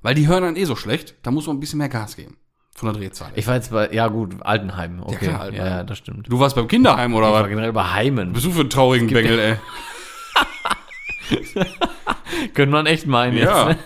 Weil 0.02 0.14
die 0.14 0.28
hören 0.28 0.42
dann 0.42 0.56
eh 0.56 0.64
so 0.64 0.76
schlecht. 0.76 1.14
Da 1.22 1.30
muss 1.30 1.46
man 1.46 1.56
ein 1.56 1.60
bisschen 1.60 1.78
mehr 1.78 1.88
Gas 1.88 2.16
geben. 2.16 2.36
Von 2.74 2.90
der 2.92 2.98
Drehzahl. 3.00 3.30
Ich 3.34 3.46
war 3.46 3.56
jetzt 3.56 3.70
bei, 3.72 3.90
ja 3.92 4.06
gut, 4.08 4.36
Altenheim. 4.40 5.02
Okay. 5.02 5.16
klar, 5.16 5.32
Ja, 5.32 5.38
Altenheim. 5.40 5.66
ja, 5.68 5.82
das 5.84 5.98
stimmt. 5.98 6.30
du 6.32 6.38
warst 6.40 6.54
beim 6.56 6.68
Kinderheim 6.68 7.12
oder 7.14 7.26
Ich 7.28 7.32
war 7.34 7.42
was? 7.42 7.48
generell 7.48 7.72
bei 7.72 7.84
Heimen. 7.92 8.32
Bist 8.32 8.46
du 8.46 8.52
für 8.52 8.60
einen 8.60 8.70
traurigen 8.70 9.08
Bengel, 9.08 9.38
ey? 9.38 9.56
Könnte 12.54 12.72
man 12.72 12.86
echt 12.86 13.06
meinen 13.06 13.36
Ja. 13.36 13.68
jetzt. 13.70 13.78
Ne? 13.78 13.84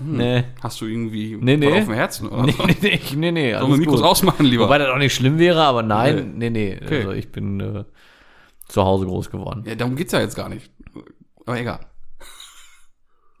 Nee. 0.00 0.44
Hast 0.62 0.80
du 0.80 0.86
irgendwie 0.86 1.36
Nee, 1.40 1.56
nee. 1.56 1.66
auf 1.78 1.84
dem 1.86 1.94
Herzen 1.94 2.28
oder 2.28 2.44
Nee, 2.44 2.52
so? 2.52 2.64
nee, 2.66 2.76
nee, 2.80 3.00
nee, 3.16 3.30
nee. 3.32 3.52
Sollen 3.58 3.70
wir 3.72 3.78
Mikros 3.78 3.96
gut. 4.00 4.04
ausmachen 4.10 4.46
lieber? 4.46 4.64
Wobei 4.64 4.78
das 4.78 4.88
auch 4.88 4.98
nicht 4.98 5.14
schlimm 5.14 5.38
wäre, 5.38 5.62
aber 5.62 5.82
nein, 5.82 6.34
nee, 6.36 6.50
nee. 6.50 6.78
Okay. 6.82 6.98
Also 6.98 7.12
ich 7.12 7.32
bin 7.32 7.58
äh, 7.60 7.84
zu 8.68 8.84
Hause 8.84 9.06
groß 9.06 9.30
geworden. 9.30 9.64
ja, 9.66 9.74
darum 9.74 9.96
geht's 9.96 10.12
ja 10.12 10.20
jetzt 10.20 10.36
gar 10.36 10.48
nicht. 10.48 10.70
Aber 11.46 11.58
egal. 11.58 11.80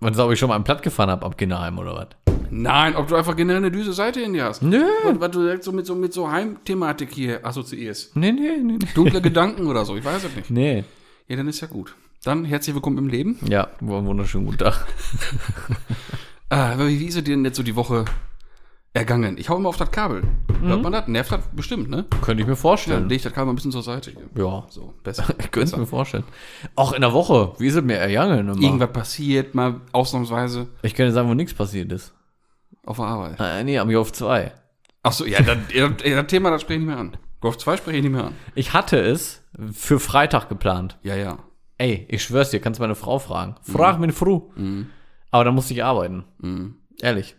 Und 0.00 0.18
ob 0.18 0.32
ich 0.32 0.38
schon 0.38 0.48
mal 0.48 0.56
am 0.56 0.64
Platt 0.64 0.82
gefahren 0.82 1.10
habe 1.10 1.26
am 1.26 1.36
Kinderheim 1.36 1.78
oder 1.78 1.94
was? 1.94 2.34
Nein, 2.50 2.96
ob 2.96 3.08
du 3.08 3.16
einfach 3.16 3.36
generell 3.36 3.58
eine 3.58 3.70
düse 3.70 3.92
Seite 3.92 4.20
in 4.20 4.32
dir 4.32 4.44
hast. 4.44 4.62
Nö. 4.62 4.82
Was, 5.04 5.20
was 5.20 5.30
du 5.32 5.42
direkt 5.42 5.64
so 5.64 5.72
mit 5.72 5.86
so, 5.86 5.94
mit 5.94 6.12
so 6.14 6.30
Heimthematik 6.30 7.12
hier 7.12 7.44
assoziierst. 7.44 8.16
Nee, 8.16 8.32
nee, 8.32 8.56
nee, 8.62 8.78
nee. 8.80 8.88
Dunkle 8.94 9.20
Gedanken 9.20 9.66
oder 9.66 9.84
so, 9.84 9.96
ich 9.96 10.04
weiß 10.04 10.24
es 10.24 10.34
nicht. 10.34 10.50
Nee. 10.50 10.84
Ja, 11.28 11.36
dann 11.36 11.46
ist 11.48 11.60
ja 11.60 11.66
gut. 11.68 11.94
Dann 12.24 12.44
herzlich 12.44 12.74
willkommen 12.74 12.96
im 12.98 13.08
Leben. 13.08 13.38
Ja, 13.46 13.68
einen 13.80 14.06
wunderschönen 14.06 14.46
guten 14.46 14.58
Tag. 14.58 14.86
Ah, 16.50 16.72
aber 16.72 16.88
wie 16.88 17.04
ist 17.06 17.16
es 17.16 17.24
dir 17.24 17.34
denn 17.34 17.44
jetzt 17.44 17.56
so 17.56 17.62
die 17.62 17.76
Woche 17.76 18.04
ergangen? 18.94 19.36
Ich 19.38 19.48
hau 19.48 19.56
immer 19.56 19.68
auf 19.68 19.76
das 19.76 19.90
Kabel. 19.90 20.22
Mhm. 20.60 20.68
Hört 20.68 20.82
man 20.82 20.92
das? 20.92 21.08
Nervt 21.08 21.30
das 21.32 21.40
bestimmt, 21.52 21.90
ne? 21.90 22.04
Könnte 22.22 22.40
ich 22.42 22.46
mir 22.46 22.54
Dann 22.54 22.56
vorstellen. 22.56 23.08
leg 23.08 23.16
ich 23.16 23.22
das 23.22 23.32
Kabel 23.32 23.46
mal 23.46 23.52
ein 23.52 23.56
bisschen 23.56 23.72
zur 23.72 23.82
Seite. 23.82 24.12
Hier. 24.12 24.44
Ja. 24.44 24.66
So, 24.70 24.94
besser. 25.02 25.24
Ich 25.38 25.50
könnte 25.50 25.72
es 25.72 25.76
mir 25.76 25.86
vorstellen. 25.86 26.24
Auch 26.74 26.92
in 26.92 27.02
der 27.02 27.12
Woche. 27.12 27.52
Wie 27.58 27.66
ist 27.66 27.74
es 27.76 27.82
mir 27.82 27.96
ergangen? 27.96 28.48
Immer? 28.48 28.60
Irgendwas 28.60 28.92
passiert, 28.92 29.54
mal 29.54 29.80
ausnahmsweise 29.92 30.68
Ich 30.82 30.94
könnte 30.94 31.12
sagen, 31.12 31.28
wo 31.28 31.34
nichts 31.34 31.52
passiert 31.54 31.92
ist. 31.92 32.14
auf 32.86 32.96
der 32.96 33.06
Arbeit. 33.06 33.36
Äh, 33.40 33.64
nee, 33.64 33.78
am 33.78 33.90
Golf 33.90 34.12
2. 34.12 34.52
Ach 35.02 35.12
so, 35.12 35.26
ja, 35.26 35.40
das, 35.42 35.58
ja, 35.72 35.88
das 35.88 36.26
Thema, 36.26 36.50
das 36.50 36.62
spreche 36.62 36.80
ich 36.80 36.86
nicht 36.86 36.88
mehr 36.94 36.98
an. 36.98 37.16
Golf 37.40 37.56
2 37.58 37.76
spreche 37.76 37.98
ich 37.98 38.02
nicht 38.02 38.12
mehr 38.12 38.24
an. 38.24 38.34
Ich 38.54 38.72
hatte 38.72 38.98
es 38.98 39.42
für 39.72 40.00
Freitag 40.00 40.48
geplant. 40.48 40.98
Ja, 41.02 41.14
ja. 41.14 41.38
Ey, 41.76 42.06
ich 42.10 42.24
schwör's 42.24 42.50
dir, 42.50 42.60
kannst 42.60 42.80
meine 42.80 42.96
Frau 42.96 43.18
fragen. 43.20 43.54
Frag 43.62 44.00
meine 44.00 44.12
Frau. 44.12 44.50
Aber 45.30 45.44
dann 45.44 45.54
musste 45.54 45.74
ich 45.74 45.84
arbeiten. 45.84 46.24
Mhm. 46.38 46.76
Ehrlich. 47.00 47.36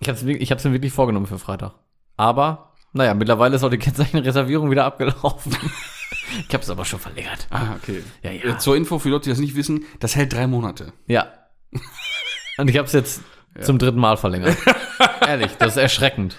Ich 0.00 0.08
hab's, 0.08 0.24
wirklich- 0.24 0.42
ich 0.42 0.50
hab's 0.50 0.64
mir 0.64 0.72
wirklich 0.72 0.92
vorgenommen 0.92 1.26
für 1.26 1.38
Freitag. 1.38 1.74
Aber, 2.16 2.72
naja, 2.92 3.14
mittlerweile 3.14 3.56
ist 3.56 3.62
auch 3.64 3.70
die 3.70 3.78
Kennzeichenreservierung 3.78 4.70
wieder 4.70 4.84
abgelaufen. 4.84 5.56
ich 6.48 6.54
hab's 6.54 6.70
aber 6.70 6.84
schon 6.84 6.98
verlängert. 6.98 7.46
Ah, 7.50 7.74
okay. 7.76 8.02
Ja, 8.22 8.30
ja. 8.32 8.54
Äh, 8.54 8.58
Zur 8.58 8.76
Info 8.76 8.98
für 8.98 9.08
Leute, 9.10 9.24
die 9.24 9.30
das 9.30 9.38
nicht 9.38 9.54
wissen, 9.54 9.84
das 10.00 10.16
hält 10.16 10.32
drei 10.32 10.46
Monate. 10.46 10.92
Ja. 11.06 11.28
Und 12.58 12.68
ich 12.68 12.76
hab's 12.78 12.92
jetzt 12.92 13.22
zum 13.60 13.78
dritten 13.78 14.00
Mal 14.00 14.16
verlängert. 14.16 14.56
Ehrlich, 15.26 15.52
das 15.58 15.72
ist 15.76 15.82
erschreckend. 15.82 16.36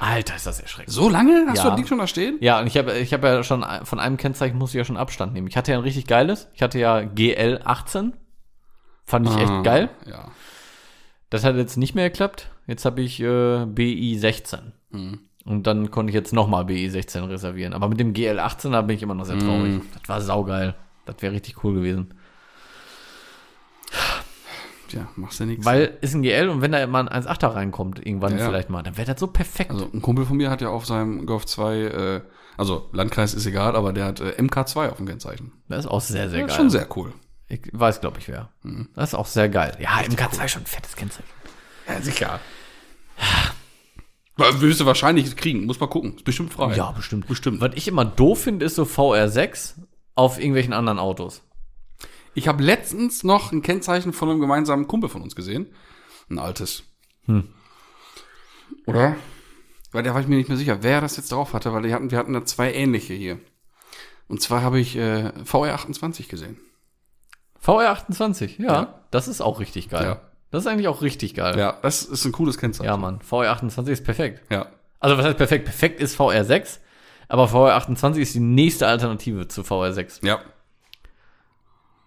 Alter, 0.00 0.36
ist 0.36 0.46
das 0.46 0.60
erschreckend. 0.60 0.92
So 0.92 1.08
lange? 1.08 1.44
Hast 1.48 1.58
Ja. 1.58 1.62
du 1.64 1.68
das 1.70 1.76
Ding 1.76 1.86
schon 1.86 1.98
da 1.98 2.06
stehen? 2.06 2.38
Ja, 2.40 2.60
und 2.60 2.66
ich 2.66 2.76
habe 2.76 2.96
ich 2.98 3.12
hab 3.12 3.22
ja 3.22 3.42
schon 3.44 3.64
von 3.84 4.00
einem 4.00 4.16
Kennzeichen 4.16 4.56
musste 4.58 4.76
ich 4.78 4.80
ja 4.80 4.84
schon 4.84 4.96
Abstand 4.96 5.32
nehmen. 5.32 5.46
Ich 5.48 5.56
hatte 5.56 5.72
ja 5.72 5.78
ein 5.78 5.84
richtig 5.84 6.06
geiles. 6.06 6.48
Ich 6.54 6.62
hatte 6.62 6.78
ja 6.78 7.02
GL 7.02 7.60
18. 7.64 8.14
Fand 9.10 9.28
ich 9.28 9.34
Ah, 9.34 9.40
echt 9.40 9.64
geil. 9.64 9.88
Ja. 10.08 10.30
Das 11.30 11.44
hat 11.44 11.56
jetzt 11.56 11.76
nicht 11.76 11.94
mehr 11.94 12.08
geklappt. 12.10 12.50
Jetzt 12.66 12.84
habe 12.84 13.00
ich 13.02 13.20
äh, 13.20 13.64
BI 13.66 14.16
16. 14.18 14.72
Mhm. 14.90 15.20
Und 15.44 15.66
dann 15.66 15.90
konnte 15.90 16.10
ich 16.10 16.14
jetzt 16.14 16.32
nochmal 16.32 16.64
BI 16.64 16.88
16 16.88 17.24
reservieren. 17.24 17.72
Aber 17.72 17.88
mit 17.88 17.98
dem 17.98 18.12
GL 18.12 18.38
18, 18.38 18.72
da 18.72 18.82
bin 18.82 18.96
ich 18.96 19.02
immer 19.02 19.14
noch 19.14 19.24
sehr 19.24 19.38
traurig. 19.38 19.72
Mhm. 19.74 19.82
Das 19.98 20.08
war 20.08 20.20
saugeil. 20.20 20.74
Das 21.06 21.16
wäre 21.20 21.32
richtig 21.32 21.64
cool 21.64 21.74
gewesen. 21.74 22.14
Tja, 24.88 25.08
machst 25.16 25.38
du 25.40 25.44
nichts. 25.46 25.64
Weil 25.64 25.96
ist 26.00 26.14
ein 26.14 26.22
GL 26.22 26.48
und 26.48 26.62
wenn 26.62 26.72
da 26.72 26.84
mal 26.86 27.08
ein 27.08 27.22
1.8er 27.24 27.54
reinkommt, 27.54 28.04
irgendwann 28.04 28.32
Ja, 28.32 28.38
ja. 28.40 28.48
vielleicht 28.48 28.70
mal, 28.70 28.82
dann 28.82 28.96
wäre 28.96 29.06
das 29.12 29.20
so 29.20 29.28
perfekt. 29.28 29.70
Also 29.70 29.88
ein 29.92 30.02
Kumpel 30.02 30.26
von 30.26 30.36
mir 30.36 30.50
hat 30.50 30.60
ja 30.62 30.68
auf 30.68 30.84
seinem 30.84 31.26
Golf 31.26 31.46
2, 31.46 31.76
äh, 31.78 32.20
also 32.56 32.88
Landkreis 32.92 33.32
ist 33.34 33.46
egal, 33.46 33.76
aber 33.76 33.92
der 33.92 34.04
hat 34.06 34.20
äh, 34.20 34.30
MK2 34.38 34.88
auf 34.90 34.96
dem 34.96 35.06
Kennzeichen. 35.06 35.52
das 35.68 35.80
ist 35.84 35.90
auch 35.90 36.00
sehr, 36.00 36.28
sehr 36.28 36.40
Das 36.40 36.48
geil. 36.48 36.48
ist 36.48 36.56
schon 36.56 36.70
sehr 36.70 36.88
cool. 36.96 37.12
Ich 37.50 37.60
weiß, 37.72 38.00
glaube 38.00 38.20
ich, 38.20 38.28
wer. 38.28 38.48
Mhm. 38.62 38.88
Das 38.94 39.10
ist 39.10 39.14
auch 39.14 39.26
sehr 39.26 39.48
geil. 39.48 39.76
Ja, 39.80 39.98
MK2 39.98 40.48
schon 40.48 40.62
ein 40.62 40.66
fettes 40.66 40.94
Kennzeichen. 40.94 41.28
Ja, 41.88 42.00
sicher. 42.00 42.40
Wirst 44.36 44.80
du 44.80 44.86
wahrscheinlich 44.86 45.36
kriegen, 45.36 45.66
muss 45.66 45.80
mal 45.80 45.88
gucken. 45.88 46.14
Ist 46.14 46.24
bestimmt 46.24 46.52
frei. 46.52 46.74
Ja, 46.76 46.92
bestimmt. 46.92 47.26
Bestimmt. 47.26 47.60
Was 47.60 47.72
ich 47.74 47.88
immer 47.88 48.04
doof 48.04 48.44
finde, 48.44 48.64
ist 48.64 48.76
so 48.76 48.84
VR6 48.84 49.74
auf 50.14 50.38
irgendwelchen 50.38 50.72
anderen 50.72 51.00
Autos. 51.00 51.42
Ich 52.34 52.46
habe 52.46 52.62
letztens 52.62 53.24
noch 53.24 53.50
ein 53.50 53.62
Kennzeichen 53.62 54.12
von 54.12 54.30
einem 54.30 54.40
gemeinsamen 54.40 54.86
Kumpel 54.86 55.10
von 55.10 55.22
uns 55.22 55.34
gesehen. 55.34 55.66
Ein 56.30 56.38
altes. 56.38 56.84
Hm. 57.26 57.48
Oder? 58.86 59.16
Weil 59.90 60.04
da 60.04 60.14
war 60.14 60.20
ich 60.20 60.28
mir 60.28 60.36
nicht 60.36 60.48
mehr 60.48 60.56
sicher, 60.56 60.84
wer 60.84 61.00
das 61.00 61.16
jetzt 61.16 61.32
drauf 61.32 61.52
hatte, 61.52 61.72
weil 61.72 61.82
wir 61.82 61.94
hatten, 61.94 62.12
wir 62.12 62.18
hatten 62.18 62.32
da 62.32 62.44
zwei 62.44 62.72
ähnliche 62.72 63.14
hier. 63.14 63.40
Und 64.28 64.40
zwar 64.40 64.62
habe 64.62 64.78
ich 64.78 64.96
äh, 64.96 65.32
VR28 65.44 66.28
gesehen. 66.28 66.58
VR28, 67.64 68.62
ja, 68.62 68.72
Ja. 68.72 68.94
Das 69.10 69.26
ist 69.28 69.40
auch 69.40 69.58
richtig 69.60 69.88
geil. 69.90 70.04
Ja. 70.04 70.20
Das 70.50 70.62
ist 70.62 70.66
eigentlich 70.66 70.88
auch 70.88 71.02
richtig 71.02 71.34
geil. 71.34 71.58
Ja, 71.58 71.76
das 71.82 72.02
ist 72.02 72.24
ein 72.24 72.32
cooles 72.32 72.58
Kennzeichen. 72.58 72.86
Ja, 72.90 72.96
Mann. 72.96 73.20
VR28 73.28 73.88
ist 73.88 74.04
perfekt. 74.04 74.42
Ja. 74.50 74.66
Also, 75.00 75.16
was 75.18 75.24
heißt 75.24 75.36
perfekt? 75.36 75.64
Perfekt 75.64 76.00
ist 76.00 76.18
VR6, 76.18 76.78
aber 77.28 77.44
VR28 77.46 78.16
ist 78.18 78.34
die 78.34 78.40
nächste 78.40 78.86
Alternative 78.86 79.48
zu 79.48 79.62
VR6. 79.62 80.24
Ja. 80.26 80.38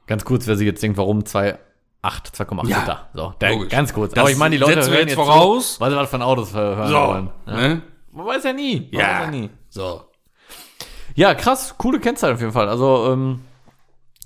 Ganz 0.07 0.25
kurz, 0.25 0.47
wer 0.47 0.55
sich 0.57 0.65
jetzt 0.65 0.83
denkt, 0.83 0.97
warum 0.97 1.19
2,8, 1.21 1.57
2,8 2.03 2.67
Ja, 2.67 2.79
Liter. 2.79 3.09
So, 3.13 3.33
der, 3.39 3.51
logisch. 3.51 3.69
ganz 3.71 3.93
kurz. 3.93 4.13
Das 4.13 4.19
aber 4.21 4.31
ich 4.31 4.37
meine, 4.37 4.55
die 4.55 4.59
Leute 4.61 4.75
hören 4.81 4.91
jetzt 4.91 5.09
jetzt 5.09 5.15
voraus. 5.15 5.75
Zu, 5.75 5.81
weil 5.81 5.91
sie 5.91 5.97
was 5.97 6.09
von 6.09 6.21
Autos 6.21 6.53
hören 6.53 6.87
So. 6.89 6.95
wollen. 6.95 7.29
Ja. 7.47 7.53
Ne? 7.55 7.81
Man 8.11 8.25
weiß 8.25 8.43
ja 8.43 8.53
nie. 8.53 8.89
Man 8.91 9.01
Ja. 9.01 9.07
weiß 9.07 9.19
ja 9.25 9.31
nie. 9.31 9.49
So. 9.69 10.01
Ja, 11.15 11.33
krass, 11.35 11.75
coole 11.77 11.99
Kennzeichen 11.99 12.33
auf 12.35 12.41
jeden 12.41 12.51
Fall. 12.53 12.67
Also, 12.67 13.11
ähm, 13.13 13.41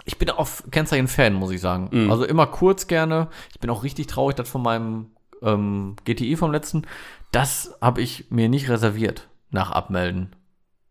ich 0.08 0.18
bin 0.18 0.30
auch 0.30 0.48
Kennzeichen-Fan, 0.72 1.34
muss 1.34 1.52
ich 1.52 1.60
sagen. 1.60 1.90
Mhm. 1.92 2.10
Also 2.10 2.24
immer 2.24 2.48
kurz 2.48 2.88
gerne. 2.88 3.28
Ich 3.52 3.60
bin 3.60 3.70
auch 3.70 3.84
richtig 3.84 4.08
traurig, 4.08 4.38
dass 4.38 4.50
von 4.50 4.64
meinem 4.64 5.12
ähm, 5.42 5.98
GTI 6.06 6.38
vom 6.38 6.52
letzten, 6.52 6.88
das 7.32 7.76
habe 7.82 8.02
ich 8.02 8.32
mir 8.32 8.48
nicht 8.48 8.70
reserviert 8.70 9.28
nach 9.52 9.72
Abmelden. 9.72 10.34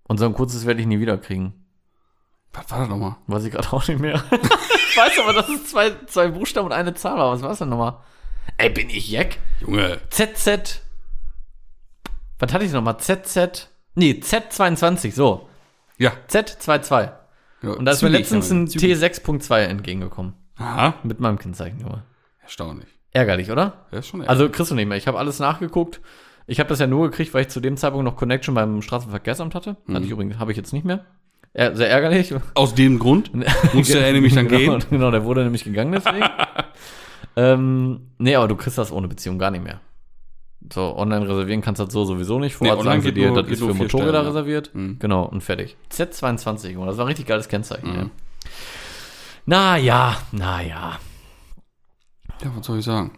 Und 0.06 0.18
so 0.18 0.26
ein 0.26 0.34
kurzes 0.34 0.66
werde 0.66 0.82
ich 0.82 0.86
nie 0.86 1.00
wieder 1.00 1.16
kriegen. 1.16 1.54
Was 2.52 2.70
war 2.70 2.80
das 2.80 2.88
nochmal? 2.88 3.16
Weiß 3.26 3.44
ich 3.44 3.52
gerade 3.52 3.66
auch 3.72 3.88
nicht 3.88 3.98
mehr. 3.98 4.22
ich 4.30 4.96
weiß 4.96 5.18
aber, 5.20 5.32
dass 5.32 5.48
es 5.48 5.66
zwei, 5.70 5.92
zwei 6.06 6.28
Buchstaben 6.28 6.66
und 6.66 6.72
eine 6.74 6.92
Zahl 6.92 7.16
war. 7.16 7.32
Was 7.32 7.40
war 7.40 7.52
es 7.52 7.58
denn 7.58 7.70
nochmal? 7.70 7.96
Ey, 8.58 8.68
bin 8.68 8.90
ich 8.90 9.08
Jack? 9.08 9.38
Junge. 9.60 9.98
ZZ. 10.10 10.82
Was 12.38 12.52
hatte 12.52 12.66
ich 12.66 12.72
nochmal? 12.72 12.98
ZZ. 12.98 13.70
Nee, 13.94 14.20
Z22, 14.22 15.12
so. 15.12 15.48
Ja. 15.96 16.12
Z22. 16.28 17.12
Ja 17.66 17.72
Und 17.78 17.84
da 17.84 17.92
ist 17.92 18.02
mir 18.02 18.08
letztens 18.08 18.50
ein 18.50 18.68
zügig. 18.68 18.96
T6.2 18.96 19.58
entgegengekommen. 19.60 20.34
Aha. 20.58 20.94
Mit 21.02 21.20
meinem 21.20 21.38
Kennzeichen, 21.38 21.80
Junge. 21.80 22.02
Erstaunlich. 22.42 22.88
Ärgerlich, 23.12 23.50
oder? 23.50 23.86
Ja, 23.92 23.98
ist 23.98 24.08
schon 24.08 24.22
Also 24.22 24.48
kriegst 24.48 24.70
du 24.70 24.74
nicht 24.74 24.88
mehr. 24.88 24.98
Ich 24.98 25.06
habe 25.06 25.18
alles 25.18 25.38
nachgeguckt. 25.38 26.00
Ich 26.46 26.60
habe 26.60 26.68
das 26.68 26.78
ja 26.78 26.86
nur 26.86 27.10
gekriegt, 27.10 27.34
weil 27.34 27.42
ich 27.42 27.48
zu 27.48 27.60
dem 27.60 27.76
Zeitpunkt 27.76 28.04
noch 28.04 28.16
Connection 28.16 28.54
beim 28.54 28.82
Straßenverkehrsamt 28.82 29.54
hatte. 29.54 29.76
Mhm. 29.86 29.94
Hatte 29.94 30.04
ich 30.04 30.10
übrigens, 30.10 30.38
habe 30.38 30.52
ich 30.52 30.56
jetzt 30.56 30.72
nicht 30.72 30.84
mehr. 30.84 31.04
Ä 31.54 31.74
sehr 31.74 31.90
ärgerlich. 31.90 32.34
Aus 32.54 32.74
dem 32.74 32.98
Grund 32.98 33.30
musste 33.72 33.98
er 33.98 34.12
nämlich 34.12 34.34
dann 34.34 34.48
genau, 34.48 34.78
gehen. 34.78 34.84
Genau, 34.90 35.10
der 35.10 35.24
wurde 35.24 35.42
nämlich 35.42 35.64
gegangen 35.64 35.92
deswegen. 35.92 36.24
ähm, 37.36 38.00
nee, 38.18 38.36
aber 38.36 38.48
du 38.48 38.56
kriegst 38.56 38.78
das 38.78 38.92
ohne 38.92 39.08
Beziehung 39.08 39.38
gar 39.38 39.50
nicht 39.50 39.64
mehr. 39.64 39.80
So, 40.72 40.96
online 40.96 41.28
reservieren 41.28 41.60
kannst 41.60 41.80
du 41.80 41.84
das 41.84 41.92
so 41.92 42.04
sowieso 42.04 42.38
nicht. 42.38 42.54
Vor 42.56 42.66
Nee, 42.66 42.82
sagen 42.82 43.02
sie 43.02 43.12
dir, 43.12 43.28
nur- 43.30 43.42
das 43.42 43.50
ist 43.52 43.58
für 43.60 43.66
Motorräder 43.74 43.88
Stellen, 43.88 44.14
ja. 44.14 44.20
reserviert. 44.22 44.70
Mhm. 44.74 44.98
Genau, 44.98 45.24
und 45.24 45.42
fertig. 45.42 45.76
Z22, 45.92 46.70
Junge, 46.70 46.86
das 46.86 46.96
war 46.96 47.04
ein 47.04 47.08
richtig 47.08 47.26
geiles 47.26 47.48
Kennzeichen. 47.48 47.88
Mhm. 47.90 47.96
Ja. 47.96 48.10
Na 49.46 49.76
ja, 49.76 50.16
na 50.32 50.62
ja. 50.62 50.98
Was 52.56 52.66
soll 52.66 52.78
ich 52.80 52.84
sagen? 52.84 53.12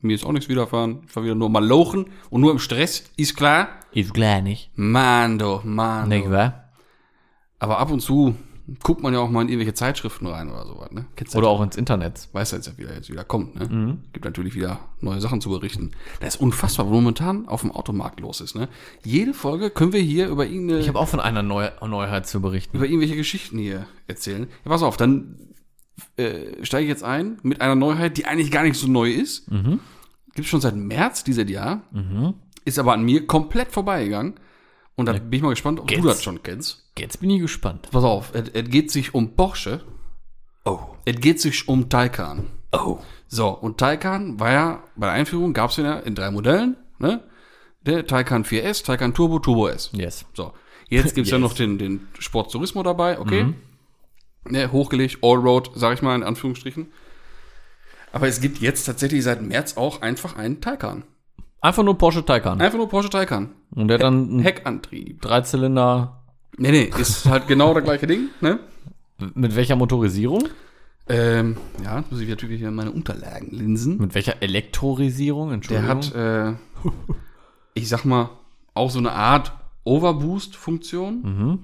Mir 0.00 0.14
ist 0.14 0.24
auch 0.24 0.32
nichts 0.32 0.48
widerfahren. 0.48 1.02
Ich 1.08 1.14
war 1.16 1.24
wieder 1.24 1.34
nur 1.34 1.50
mal 1.50 1.64
lochen 1.64 2.06
und 2.30 2.40
nur 2.40 2.52
im 2.52 2.58
Stress, 2.58 3.04
ist 3.16 3.36
klar. 3.36 3.68
Ist 3.92 4.14
klar 4.14 4.40
nicht. 4.42 4.70
Mann, 4.76 5.38
doch, 5.38 5.64
Mann. 5.64 6.08
Nicht 6.08 6.30
wahr? 6.30 6.64
Aber 7.58 7.78
ab 7.78 7.90
und 7.90 8.00
zu 8.00 8.34
guckt 8.82 9.02
man 9.02 9.12
ja 9.14 9.20
auch 9.20 9.30
mal 9.30 9.42
in 9.42 9.48
irgendwelche 9.48 9.74
Zeitschriften 9.74 10.26
rein 10.26 10.50
oder 10.50 10.66
sowas, 10.66 10.90
ne? 10.90 11.06
Kennst 11.16 11.34
Oder 11.36 11.48
auch 11.48 11.62
ins 11.62 11.76
Internet. 11.76 12.28
weiß 12.32 12.50
jetzt 12.52 12.66
ja 12.66 12.76
wieder, 12.76 12.94
jetzt 12.94 13.10
wieder 13.10 13.24
kommt, 13.24 13.54
ne? 13.56 13.66
Mhm. 13.68 13.98
Gibt 14.12 14.24
natürlich 14.24 14.54
wieder 14.54 14.80
neue 15.00 15.20
Sachen 15.20 15.40
zu 15.40 15.48
berichten. 15.50 15.92
Das 16.20 16.34
ist 16.34 16.40
unfassbar, 16.40 16.86
was 16.86 16.92
momentan 16.92 17.48
auf 17.48 17.62
dem 17.62 17.72
Automarkt 17.72 18.20
los 18.20 18.40
ist, 18.40 18.54
ne? 18.54 18.68
Jede 19.04 19.32
Folge 19.34 19.70
können 19.70 19.92
wir 19.92 20.00
hier 20.00 20.28
über 20.28 20.46
irgendeine, 20.46 20.80
Ich 20.80 20.88
habe 20.88 20.98
auch 20.98 21.08
von 21.08 21.20
einer 21.20 21.42
Neu 21.42 21.70
Neuheit 21.86 22.26
zu 22.26 22.40
berichten. 22.40 22.76
über 22.76 22.86
irgendwelche 22.86 23.16
Geschichten 23.16 23.58
hier 23.58 23.86
erzählen. 24.06 24.48
Ja, 24.64 24.70
pass 24.70 24.82
auf, 24.82 24.96
dann 24.96 25.38
äh, 26.16 26.64
steige 26.64 26.84
ich 26.84 26.88
jetzt 26.90 27.04
ein 27.04 27.38
mit 27.42 27.60
einer 27.60 27.74
Neuheit, 27.74 28.16
die 28.18 28.26
eigentlich 28.26 28.50
gar 28.50 28.62
nicht 28.64 28.76
so 28.78 28.86
neu 28.86 29.10
ist. 29.10 29.50
Mhm. 29.50 29.80
Gibt 30.34 30.46
schon 30.46 30.60
seit 30.60 30.76
März 30.76 31.24
dieses 31.24 31.48
Jahr. 31.50 31.82
Ist 32.64 32.78
aber 32.78 32.92
an 32.92 33.02
mir 33.02 33.26
komplett 33.26 33.72
vorbeigegangen. 33.72 34.34
Und 34.94 35.06
da 35.06 35.12
bin 35.12 35.32
ich 35.32 35.42
mal 35.42 35.50
gespannt, 35.50 35.80
ob 35.80 35.86
Geht's? 35.88 36.02
du 36.02 36.08
das 36.08 36.22
schon 36.22 36.42
kennst. 36.42 36.87
Jetzt 36.98 37.20
bin 37.20 37.30
ich 37.30 37.40
gespannt. 37.40 37.88
Pass 37.90 38.04
auf, 38.04 38.32
es, 38.34 38.50
geht 38.70 38.90
sich 38.90 39.14
um 39.14 39.34
Porsche. 39.34 39.80
Oh. 40.64 40.80
Es 41.04 41.20
geht 41.20 41.40
sich 41.40 41.68
um 41.68 41.88
Taycan. 41.88 42.46
Oh. 42.72 42.98
So, 43.28 43.48
und 43.48 43.78
Taycan 43.78 44.38
war 44.40 44.52
ja, 44.52 44.82
bei 44.96 45.06
der 45.06 45.14
Einführung 45.14 45.52
gab 45.52 45.70
es 45.70 45.76
ja 45.76 45.98
in 45.98 46.14
drei 46.14 46.30
Modellen, 46.30 46.76
ne? 46.98 47.22
Der 47.82 48.06
Taycan 48.06 48.44
4S, 48.44 48.84
Taycan 48.84 49.14
Turbo, 49.14 49.38
Turbo 49.38 49.68
S. 49.68 49.90
Yes. 49.92 50.26
So, 50.34 50.52
jetzt 50.88 51.14
gibt's 51.14 51.30
ja 51.30 51.36
Yes. 51.38 51.42
noch 51.42 51.54
den, 51.54 51.78
den 51.78 52.08
Sport 52.18 52.52
Turismo 52.52 52.82
dabei, 52.82 53.18
okay? 53.18 53.54
Ne, 54.44 54.72
hochgelegt, 54.72 55.18
Allroad, 55.22 55.70
sag 55.74 55.94
ich 55.94 56.02
mal 56.02 56.14
in 56.14 56.22
Anführungsstrichen. 56.22 56.92
Aber 58.12 58.26
es 58.28 58.40
gibt 58.40 58.58
jetzt 58.58 58.84
tatsächlich 58.84 59.22
seit 59.22 59.42
März 59.42 59.76
auch 59.76 60.02
einfach 60.02 60.36
einen 60.36 60.60
Taycan. 60.60 61.04
Einfach 61.60 61.82
nur 61.82 61.98
Porsche 61.98 62.24
Taycan. 62.24 62.60
Einfach 62.60 62.78
nur 62.78 62.88
Porsche 62.88 63.10
Taycan. 63.10 63.54
Und 63.74 63.88
der 63.88 63.96
hat 63.96 64.02
dann 64.02 64.38
Heckantrieb. 64.38 65.20
Dreizylinder. 65.22 66.17
Nee, 66.58 66.70
nee, 66.70 66.90
ist 66.98 67.24
halt 67.26 67.46
genau 67.46 67.72
das 67.72 67.84
gleiche 67.84 68.06
Ding, 68.06 68.28
ne? 68.40 68.58
Mit 69.34 69.56
welcher 69.56 69.76
Motorisierung? 69.76 70.48
Ähm, 71.08 71.56
ja, 71.82 71.98
jetzt 71.98 72.12
muss 72.12 72.20
ich 72.20 72.28
natürlich 72.28 72.60
hier 72.60 72.70
meine 72.70 72.90
Unterlagen 72.90 73.50
linsen. 73.50 73.98
Mit 73.98 74.14
welcher 74.14 74.42
Elektrorisierung? 74.42 75.48
Der 75.48 75.54
Entschuldigung. 75.54 75.88
hat, 75.88 76.14
äh, 76.14 76.52
ich 77.74 77.88
sag 77.88 78.04
mal, 78.04 78.30
auch 78.74 78.90
so 78.90 78.98
eine 78.98 79.12
Art 79.12 79.52
Overboost-Funktion. 79.84 81.22
Mhm. 81.22 81.58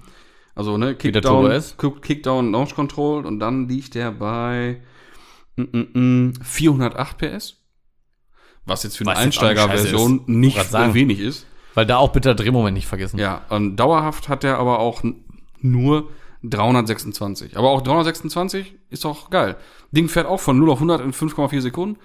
Also, 0.55 0.79
ne, 0.79 0.95
der 0.95 0.95
Kickdown, 0.95 1.63
Kickdown, 2.01 2.53
Launch 2.53 2.75
Control 2.75 3.27
und 3.27 3.41
dann 3.41 3.69
liegt 3.69 3.95
der 3.97 4.13
bei 4.13 4.81
mm, 5.57 5.63
mm, 5.63 6.27
mm, 6.29 6.35
408 6.43 7.19
PS. 7.19 7.57
Was 8.65 8.85
jetzt 8.85 8.97
für 8.97 9.07
eine 9.07 9.19
Einsteigerversion 9.19 10.23
nicht 10.27 10.63
sagen. 10.71 10.95
wenig 10.95 11.19
ist. 11.19 11.47
Weil 11.75 11.87
da 11.87 11.97
auch 11.99 12.11
bitte 12.13 12.35
der 12.35 12.35
Drehmoment 12.45 12.75
nicht 12.75 12.87
vergessen. 12.87 13.19
Ja, 13.19 13.43
und 13.49 13.77
dauerhaft 13.77 14.29
hat 14.29 14.45
er 14.45 14.59
aber 14.59 14.79
auch 14.79 15.03
nur 15.61 16.09
326. 16.45 17.57
Aber 17.57 17.71
auch 17.71 17.83
326 17.83 18.75
ist 18.91 19.05
doch 19.05 19.31
geil. 19.31 19.57
Ding 19.93 20.09
fährt 20.09 20.27
auch 20.27 20.41
von 20.41 20.59
0 20.59 20.71
auf 20.71 20.77
100 20.79 21.01
in 21.01 21.13
5,4 21.13 21.61
Sekunden. 21.61 21.99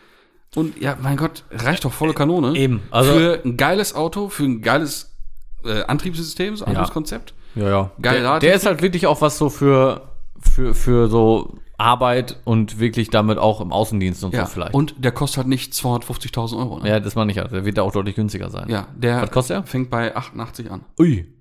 Und 0.55 0.81
ja, 0.81 0.97
mein 1.01 1.17
Gott, 1.17 1.43
reicht 1.51 1.85
doch 1.85 1.93
volle 1.93 2.13
Kanone. 2.13 2.55
eben, 2.57 2.81
also- 2.91 3.13
für 3.13 3.41
ein 3.45 3.57
geiles 3.57 3.93
Auto, 3.93 4.29
für 4.29 4.43
ein 4.43 4.61
geiles 4.61 5.15
äh, 5.65 5.83
Antriebssystem, 5.83 6.55
so 6.55 6.65
Antriebskonzept. 6.65 7.33
Ja, 7.55 7.69
ja. 7.69 7.91
Geil, 8.01 8.21
der, 8.21 8.39
der 8.39 8.53
ist 8.53 8.65
halt 8.65 8.81
wirklich 8.81 9.05
auch 9.07 9.21
was 9.21 9.37
so 9.37 9.49
für, 9.49 10.09
für, 10.39 10.73
für 10.73 11.09
so 11.09 11.57
Arbeit 11.79 12.37
und 12.43 12.79
wirklich 12.79 13.09
damit 13.09 13.37
auch 13.37 13.61
im 13.61 13.71
Außendienst 13.71 14.23
und 14.23 14.33
Ja, 14.33 14.45
so 14.45 14.51
vielleicht. 14.53 14.73
und 14.73 14.95
der 15.03 15.11
kostet 15.11 15.37
halt 15.37 15.47
nicht 15.47 15.73
250.000 15.73 16.57
Euro. 16.57 16.79
Ne? 16.79 16.89
ja, 16.89 16.99
das 16.99 17.15
meine 17.15 17.31
ich 17.31 17.37
ja. 17.37 17.47
Der 17.47 17.65
wird 17.65 17.77
da 17.77 17.83
auch 17.83 17.91
deutlich 17.91 18.15
günstiger 18.15 18.49
sein. 18.49 18.67
Ja, 18.69 18.87
der 18.95 19.21
Was 19.23 19.31
kostet 19.31 19.57
er? 19.57 19.63
fängt 19.63 19.89
bei 19.89 20.15
88 20.15 20.69
an. 20.71 20.85
Ui. 20.99 21.33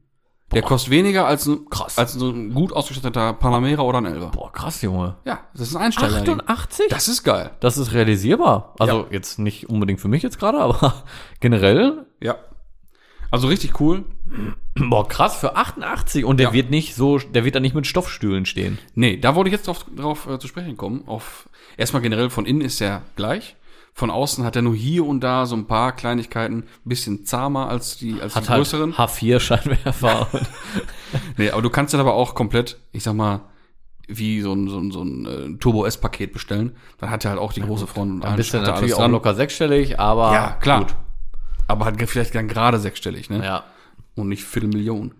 Der 0.53 0.63
kostet 0.63 0.91
weniger 0.91 1.27
als 1.27 1.47
ein, 1.47 1.69
Krass. 1.69 1.99
als 1.99 2.15
ein 2.15 2.55
gut 2.55 2.73
ausgestatteter 2.73 3.35
Panamera 3.35 3.83
oder 3.83 3.99
ein 3.99 4.07
Elva. 4.07 4.27
Boah, 4.29 4.51
krass, 4.51 4.81
Junge. 4.81 5.17
Ja, 5.27 5.41
das 5.53 5.69
ist 5.69 5.77
ein 5.77 5.83
Einsteiger. 5.83 6.17
88? 6.47 6.87
Das 6.89 7.07
ist 7.09 7.23
geil. 7.23 7.51
Das 7.61 7.77
ist 7.77 7.93
realisierbar. 7.93 8.75
Also 8.79 9.01
Ja. 9.01 9.07
jetzt 9.11 9.39
nicht 9.39 9.69
unbedingt 9.69 10.01
für 10.01 10.09
mich 10.09 10.23
jetzt 10.23 10.39
gerade, 10.39 10.59
aber 10.59 10.95
generell. 11.41 12.07
Ja. 12.23 12.37
Also 13.31 13.49
richtig 13.49 13.79
cool. 13.81 14.05
Boah, 14.77 15.09
krass, 15.09 15.37
für 15.37 15.57
88. 15.57 16.25
Und 16.25 16.39
der 16.39 16.49
Ja. 16.49 16.53
wird 16.53 16.71
nicht 16.71 16.95
so, 16.95 17.19
der 17.19 17.45
wird 17.45 17.55
da 17.55 17.61
nicht 17.61 17.75
mit 17.75 17.87
Stoffstühlen 17.87 18.47
stehen. 18.47 18.79
Nee, 18.95 19.17
da 19.17 19.35
wollte 19.35 19.49
ich 19.49 19.53
jetzt 19.53 19.67
drauf, 19.67 19.85
drauf 19.95 20.29
äh, 20.29 20.39
zu 20.39 20.47
sprechen 20.49 20.77
kommen. 20.77 21.03
Auf, 21.07 21.49
erstmal 21.77 22.03
generell 22.03 22.31
von 22.31 22.47
innen 22.47 22.61
ist 22.61 22.81
er 22.81 23.03
gleich. 23.17 23.57
Von 23.95 24.11
außen 24.11 24.45
hat 24.45 24.55
er 24.55 24.63
nur 24.63 24.77
hier 24.77 25.05
und 25.05 25.21
da 25.21 25.45
so 25.47 25.57
ein 25.57 25.67
paar 25.67 25.91
Kleinigkeiten, 25.91 26.65
bisschen 26.85 27.25
zahmer 27.25 27.69
als 27.69 27.97
die, 27.97 28.21
als 28.21 28.37
Hat 28.37 28.45
die 28.45 28.49
halt 28.51 28.59
größeren. 28.61 28.95
H4-Scheinwerfer. 28.95 30.29
und- 30.33 30.43
Nee, 31.37 31.51
aber 31.51 31.63
du 31.63 31.71
kannst 31.71 31.95
dann 31.95 32.01
aber 32.01 32.15
auch 32.15 32.35
komplett, 32.37 32.79
ich 32.93 33.03
sag 33.03 33.15
mal, 33.15 33.41
wie 34.07 34.41
so 34.41 34.53
ein, 34.53 34.69
so 34.69 34.79
ein, 34.79 34.91
so 34.93 35.03
ein 35.03 35.27
äh, 35.27 35.59
Turbo 35.59 35.85
S-Paket 35.85 36.33
bestellen. 36.33 36.77
Dann 36.99 37.11
hat 37.11 37.25
er 37.25 37.33
halt 37.33 37.41
auch 37.41 37.53
die 37.53 37.61
große 37.61 37.87
Front 37.89 38.13
und 38.13 38.25
Ein 38.25 38.37
bisschen 38.37 38.61
hat 38.61 38.69
er 38.69 38.73
natürlich 38.75 38.95
auch 38.95 38.99
dran. 39.01 39.11
locker 39.13 39.35
sechsstellig, 39.35 39.99
aber. 39.99 40.33
Ja, 40.33 40.51
klar. 40.61 40.81
Gut. 40.85 40.95
Aber 41.67 41.85
halt 41.85 42.01
vielleicht 42.09 42.35
dann 42.35 42.47
gerade 42.49 42.79
sechsstellig, 42.79 43.29
ne? 43.31 43.45
Ja. 43.45 43.65
Und 44.19 44.29
nicht 44.29 44.45
Viertelmillion. 44.45 45.15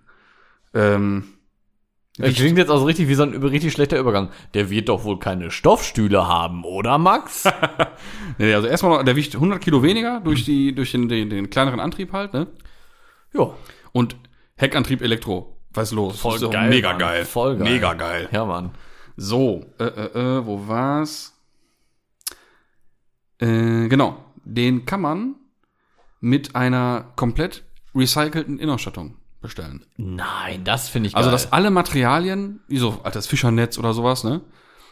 Ähm, 0.75 1.25
Das 2.17 2.35
klingt 2.35 2.59
jetzt 2.59 2.69
auch 2.69 2.79
so 2.79 2.85
richtig 2.85 3.09
wie 3.09 3.15
so 3.15 3.23
ein 3.23 3.35
richtig 3.43 3.73
schlechter 3.73 3.99
Übergang. 3.99 4.31
Der 4.55 4.71
wird 4.71 4.89
doch 4.89 5.05
wohl 5.05 5.19
keine 5.19 5.51
Stoffstühle 5.51 6.27
haben, 6.27 6.65
oder 6.65 6.99
Max? 6.99 7.45
nee, 8.39 8.53
also 8.53 8.67
erstmal, 8.67 8.99
noch, 8.99 9.05
der 9.05 9.15
wiegt 9.17 9.35
100 9.35 9.61
Kilo 9.61 9.83
weniger 9.83 10.21
durch, 10.21 10.45
die, 10.45 10.75
durch 10.75 10.91
den, 10.93 11.09
den, 11.09 11.31
den 11.31 11.49
kleineren 11.49 11.81
Antrieb 11.81 12.13
halt, 12.13 12.33
ne? 12.33 12.49
ja. 13.33 13.51
Und 13.93 14.17
Heckantrieb 14.57 15.01
Elektro. 15.01 15.57
Was 15.73 15.91
ist 15.91 15.95
los? 15.95 16.21
Voll 16.21 16.35
ist 16.35 16.51
geil, 16.51 16.69
Mega 16.71 16.91
Mann. 16.91 16.99
geil. 16.99 17.25
Voll 17.25 17.57
geil. 17.57 17.73
Mega 17.73 17.95
geil. 17.95 18.29
Ja, 18.33 18.45
Mann. 18.45 18.73
So, 19.17 19.65
äh, 19.79 19.85
äh, 19.85 20.39
äh, 20.39 20.47
wo 20.47 20.67
war's? 20.67 21.35
Äh, 23.39 23.87
genau. 23.89 24.25
Den 24.45 24.85
kann 24.85 25.01
man 25.01 25.37
mit 26.21 26.57
einer 26.57 27.13
komplett 27.17 27.65
recycelten 27.99 28.59
Innenausstattung 28.59 29.17
bestellen. 29.41 29.85
Nein, 29.97 30.65
das 30.65 30.89
finde 30.89 31.09
ich 31.09 31.17
Also, 31.17 31.29
geil. 31.29 31.33
dass 31.33 31.53
alle 31.53 31.71
Materialien, 31.71 32.61
wie 32.69 32.79
so 32.79 33.01
das 33.13 33.27
Fischernetz 33.27 33.79
oder 33.79 33.93
sowas, 33.95 34.25
ne? 34.25 34.41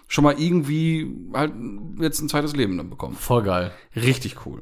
Schon 0.09 0.23
mal 0.23 0.39
irgendwie 0.39 1.13
halt 1.35 1.53
jetzt 1.99 2.21
ein 2.21 2.29
zweites 2.29 2.55
Leben 2.55 2.77
dann 2.77 2.89
bekommen. 2.91 3.17
Voll 3.17 3.43
geil. 3.43 3.73
Richtig 3.97 4.47
cool. 4.47 4.61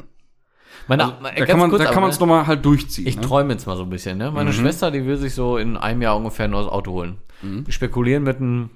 Meine, 0.88 1.04
Also, 1.04 1.16
da 1.22 1.46
kann 1.46 1.58
man 1.58 1.70
kurz, 1.70 1.82
da 1.82 1.90
kann 1.90 2.00
man 2.02 2.10
es 2.10 2.18
nochmal 2.18 2.46
halt 2.46 2.64
durchziehen. 2.64 3.06
Ich 3.06 3.16
ne? 3.16 3.22
träume 3.22 3.52
jetzt 3.52 3.66
mal 3.66 3.76
so 3.76 3.82
ein 3.82 3.90
bisschen, 3.90 4.16
ne? 4.18 4.30
Meine 4.30 4.52
Schwester, 4.52 4.90
die 4.90 5.04
will 5.04 5.16
sich 5.18 5.34
so 5.34 5.58
in 5.58 5.76
einem 5.76 6.00
Jahr 6.02 6.16
ungefähr 6.16 6.46
ein 6.46 6.50
neues 6.50 6.66
Auto 6.68 6.92
holen. 6.92 7.18
Wir 7.42 7.72
spekulieren 7.72 8.22
mit 8.22 8.38
einem 8.38 8.70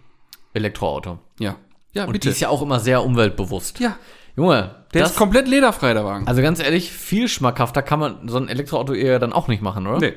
Elektroauto. 0.52 1.18
Ja. 1.38 1.56
Ja, 1.92 2.04
Und 2.04 2.12
bitte. 2.12 2.28
die 2.28 2.32
ist 2.32 2.40
ja 2.40 2.50
auch 2.50 2.60
immer 2.60 2.80
sehr 2.80 3.02
umweltbewusst. 3.02 3.80
ja, 3.80 3.96
Junge, 4.38 4.76
der 4.94 5.02
das, 5.02 5.10
ist 5.10 5.16
komplett 5.18 5.48
lederfrei, 5.48 5.92
der 5.94 6.04
Wagen. 6.04 6.28
also 6.28 6.40
ganz 6.42 6.60
ehrlich, 6.60 6.92
viel 6.92 7.26
schmackhafter 7.28 7.82
kann 7.82 7.98
man 7.98 8.28
so 8.28 8.38
ein 8.38 8.48
Elektroauto 8.48 8.94
eher 8.94 9.18
dann 9.18 9.32
auch 9.32 9.48
nicht 9.48 9.62
machen, 9.62 9.86
oder? 9.86 9.98
nee. 9.98 10.14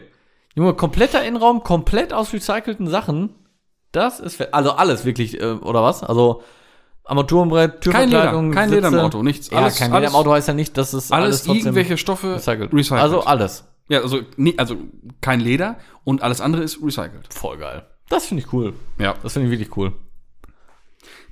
Junge, 0.54 0.74
kompletter 0.74 1.24
Innenraum, 1.24 1.64
komplett 1.64 2.14
aus 2.14 2.34
recycelten 2.34 2.88
Sachen. 2.88 3.30
Das 3.94 4.20
ist, 4.20 4.54
also 4.54 4.72
alles 4.74 5.06
wirklich, 5.06 5.40
äh, 5.42 5.54
oder 5.54 5.82
was? 5.82 6.04
Also 6.04 6.44
Armaturenbrett, 7.06 7.82
Kein 7.82 8.10
Leder, 8.10 8.22
Türverkleidung, 8.22 8.52
kein 8.52 8.70
Leder 8.70 8.88
im. 8.90 9.00
Auto, 9.00 9.24
nichts. 9.24 9.50
Ja, 9.50 9.60
Alles- 9.60 9.78
kein 9.78 9.92
Leder 9.92 10.08
im 10.08 10.16
Auto 10.16 10.32
heißt 10.32 10.48
ja 10.50 10.54
nicht, 10.54 10.78
dass 10.78 10.94
es 10.94 11.12
alles, 11.12 11.48
Alles, 11.48 11.64
irgendwelche 11.64 11.98
Stoffe 11.98 12.36
recycelt. 12.36 12.74
recycelt. 12.74 13.02
Also 13.02 13.22
alles. 13.24 13.66
ja, 13.90 14.02
also, 14.02 14.20
nie, 14.38 14.54
also 14.60 14.76
kein 15.22 15.40
Leder 15.40 15.78
und 16.04 16.22
alles 16.22 16.42
andere 16.42 16.64
ist 16.64 16.84
recycelt. 16.84 17.34
Voll 17.34 17.58
geil. 17.58 17.86
Das 18.10 18.26
finde 18.26 18.44
ich 18.44 18.54
cool. 18.54 18.74
Ja. 19.00 19.16
Das 19.24 19.34
finde 19.34 19.48
ich 19.48 19.52
wirklich 19.58 19.76
cool. 19.78 19.94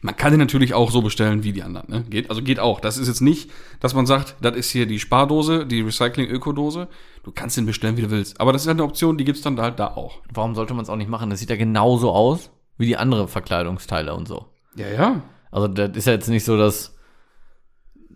Man 0.01 0.15
kann 0.15 0.31
den 0.31 0.39
natürlich 0.39 0.73
auch 0.73 0.91
so 0.91 1.01
bestellen 1.01 1.43
wie 1.43 1.51
die 1.51 1.61
anderen. 1.61 1.91
Ne? 1.91 2.03
Geht, 2.09 2.29
also 2.29 2.41
geht 2.41 2.59
auch. 2.59 2.79
Das 2.79 2.97
ist 2.97 3.09
jetzt 3.09 3.19
nicht, 3.19 3.51
dass 3.81 3.93
man 3.93 4.05
sagt, 4.05 4.35
das 4.41 4.55
ist 4.55 4.69
hier 4.71 4.85
die 4.85 4.97
Spardose, 4.99 5.65
die 5.65 5.81
Recycling-Ökodose. 5.81 6.87
Du 7.23 7.31
kannst 7.31 7.57
den 7.57 7.65
bestellen, 7.65 7.97
wie 7.97 8.03
du 8.03 8.09
willst. 8.09 8.39
Aber 8.39 8.53
das 8.53 8.61
ist 8.61 8.67
halt 8.69 8.75
eine 8.77 8.85
Option, 8.85 9.17
die 9.17 9.25
gibt's 9.25 9.41
dann 9.41 9.59
halt 9.59 9.77
da 9.77 9.87
auch. 9.87 10.21
Warum 10.33 10.55
sollte 10.55 10.73
man 10.73 10.83
es 10.83 10.89
auch 10.89 10.95
nicht 10.95 11.09
machen? 11.09 11.29
Das 11.29 11.39
sieht 11.39 11.49
ja 11.49 11.57
genauso 11.57 12.11
aus 12.11 12.49
wie 12.77 12.85
die 12.85 12.95
anderen 12.95 13.27
Verkleidungsteile 13.27 14.13
und 14.13 14.27
so. 14.27 14.45
Ja, 14.77 14.87
ja. 14.87 15.21
Also 15.51 15.67
das 15.67 15.89
ist 15.97 16.05
ja 16.07 16.13
jetzt 16.13 16.29
nicht 16.29 16.45
so, 16.45 16.57
dass, 16.57 16.95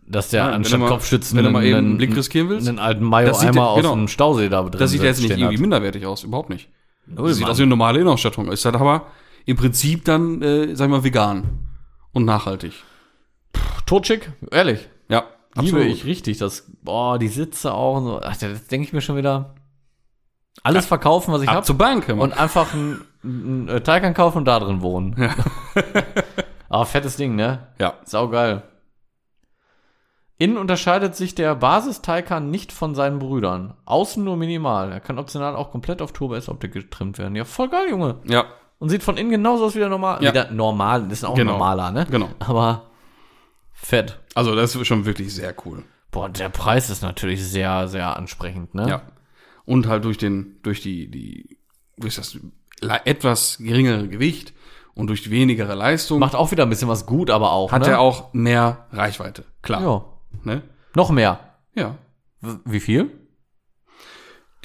dass 0.07 0.29
der 0.29 0.45
wenn 0.47 0.53
anstatt 0.53 0.79
Kopfschützen 0.85 1.37
wenn 1.37 1.45
du 1.45 1.51
mal 1.51 1.65
eben 1.65 1.77
einen 1.79 1.97
Blick 1.97 2.15
riskieren 2.15 2.47
willst. 2.47 2.69
einen 2.69 2.79
alten 2.79 3.01
Das 3.01 3.09
Mayo-Eimer 3.09 3.55
ja- 3.55 3.65
aus 3.65 3.77
genau. 3.81 3.95
dem 3.95 4.07
Stausee 4.07 4.47
da 4.47 4.61
drin 4.61 4.79
Das 4.79 4.91
sieht 4.91 5.01
ja 5.01 5.07
jetzt 5.07 5.21
nicht 5.21 5.31
irgendwie 5.31 5.55
hat. 5.55 5.61
minderwertig 5.61 6.05
aus. 6.05 6.23
Überhaupt 6.23 6.49
nicht. 6.49 6.69
Null, 7.07 7.33
sieht 7.33 7.41
Mann. 7.41 7.51
aus 7.51 7.57
wie 7.57 7.63
eine 7.63 7.69
normale 7.71 7.99
Innenausstattung. 7.99 8.49
Ist 8.49 8.63
halt 8.63 8.75
aber 8.75 9.07
im 9.45 9.57
Prinzip 9.57 10.05
dann, 10.05 10.41
äh, 10.41 10.73
sag 10.75 10.85
ich 10.85 10.91
mal, 10.91 11.03
vegan. 11.03 11.43
Und 12.13 12.25
nachhaltig. 12.25 12.73
Totschick, 13.85 14.31
ehrlich. 14.51 14.87
Ja, 15.09 15.25
Liebe 15.59 15.83
ich 15.83 16.05
richtig. 16.05 16.37
Das, 16.37 16.65
boah, 16.81 17.19
die 17.19 17.27
Sitze 17.27 17.73
auch 17.73 17.97
und 17.97 18.05
so. 18.05 18.21
Ach, 18.23 18.37
das 18.37 18.67
denke 18.67 18.87
ich 18.87 18.93
mir 18.93 19.01
schon 19.01 19.17
wieder. 19.17 19.55
Alles 20.63 20.85
verkaufen, 20.85 21.33
was 21.33 21.41
ich 21.41 21.49
Ab 21.49 21.55
habe. 21.55 21.65
zur 21.65 21.77
Bank, 21.77 22.07
Mann. 22.07 22.19
Und 22.19 22.33
einfach 22.33 22.73
ein, 22.73 23.01
ein, 23.23 23.69
ein 23.69 23.83
Taycan 23.83 24.13
kaufen 24.13 24.39
und 24.39 24.45
da 24.45 24.59
drin 24.59 24.81
wohnen. 24.81 25.15
Aber 26.69 26.85
fettes 26.85 27.17
Ding, 27.17 27.35
ne? 27.35 27.67
ja. 27.79 27.95
Sau 28.05 28.29
geil. 28.29 28.63
Innen 30.37 30.57
unterscheidet 30.57 31.15
sich 31.15 31.35
der 31.35 31.55
Basis-Taycan 31.55 32.49
nicht 32.49 32.71
von 32.71 32.95
seinen 32.95 33.19
Brüdern. 33.19 33.75
Außen 33.85 34.23
nur 34.23 34.35
minimal. 34.35 34.91
Er 34.91 34.99
kann 34.99 35.19
optional 35.19 35.55
auch 35.55 35.71
komplett 35.71 36.01
auf 36.01 36.11
Turbo 36.11 36.35
S-Optik 36.35 36.73
getrimmt 36.73 37.17
werden. 37.17 37.35
Ja, 37.35 37.45
voll 37.45 37.69
geil, 37.69 37.89
Junge. 37.89 38.19
Ja, 38.25 38.45
Und 38.83 38.89
sieht 38.89 39.01
von 39.01 39.15
innen 39.15 39.29
genauso 39.29 39.63
aus 39.63 39.75
wie 39.75 39.79
der 39.79 39.87
normal. 39.87 40.21
Ja. 40.21 40.31
Wie 40.31 40.33
der 40.33 40.51
normal, 40.51 41.03
das 41.03 41.19
ist 41.19 41.23
auch 41.23 41.35
Genau. 41.35 41.53
normaler, 41.53 41.89
ne? 41.91 42.05
genau. 42.11 42.27
Aber 42.39 42.87
fett. 43.71 44.19
Also 44.35 44.55
das 44.55 44.75
ist 44.75 44.85
schon 44.85 45.05
wirklich 45.05 45.33
sehr 45.33 45.55
cool. 45.65 45.83
Boah, 46.11 46.27
der 46.27 46.49
Preis 46.49 46.89
ist 46.89 47.01
natürlich 47.01 47.41
sehr, 47.45 47.87
sehr 47.87 48.17
ansprechend, 48.17 48.75
ne? 48.75 48.89
Ja. 48.89 49.01
Und 49.63 49.87
halt 49.87 50.03
durch 50.03 50.17
den, 50.17 50.57
durch 50.63 50.81
die, 50.81 51.09
die, 51.09 51.59
durch 51.95 52.15
das 52.15 52.37
etwas 53.05 53.57
geringere 53.59 54.09
Gewicht 54.09 54.51
und 54.95 55.07
durch 55.07 55.23
die 55.23 55.31
wenigere 55.31 55.75
Leistung 55.75 56.19
Macht 56.19 56.35
auch 56.35 56.51
wieder 56.51 56.63
ein 56.63 56.69
bisschen 56.69 56.89
was 56.89 57.05
gut, 57.05 57.29
aber 57.29 57.53
auch. 57.53 57.71
hat 57.71 57.83
ne? 57.83 57.87
er 57.87 58.01
auch 58.01 58.33
mehr 58.33 58.87
Reichweite. 58.91 59.45
Klar. 59.61 59.81
Ja. 59.81 60.05
Ne? 60.43 60.61
Noch 60.93 61.09
mehr. 61.09 61.39
Ja. 61.73 61.95
Wie 62.65 62.81
viel? 62.81 63.11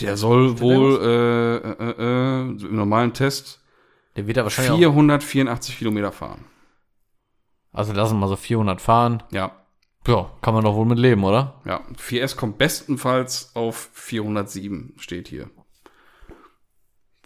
Der 0.00 0.16
soll 0.16 0.58
wohl 0.58 0.98
äh, 1.02 1.56
äh, 1.68 1.94
äh, 1.98 2.66
im 2.66 2.74
normalen 2.74 3.12
Test 3.12 3.62
Der 4.18 4.26
wird 4.26 4.36
ja 4.36 4.42
wahrscheinlich 4.42 4.72
auch, 4.84 4.92
484 4.92 5.78
Kilometer 5.78 6.10
fahren. 6.10 6.44
Also 7.72 7.92
lassen 7.92 8.14
wir 8.16 8.18
mal 8.22 8.28
so 8.28 8.34
400 8.34 8.80
fahren. 8.80 9.22
Ja. 9.30 9.52
Ja, 10.08 10.28
kann 10.42 10.54
man 10.54 10.64
doch 10.64 10.74
wohl 10.74 10.86
mit 10.86 10.98
leben, 10.98 11.22
oder? 11.22 11.60
Ja. 11.64 11.82
4S 11.96 12.34
kommt 12.34 12.58
bestenfalls 12.58 13.52
auf 13.54 13.90
407, 13.92 14.94
steht 14.98 15.28
hier. 15.28 15.50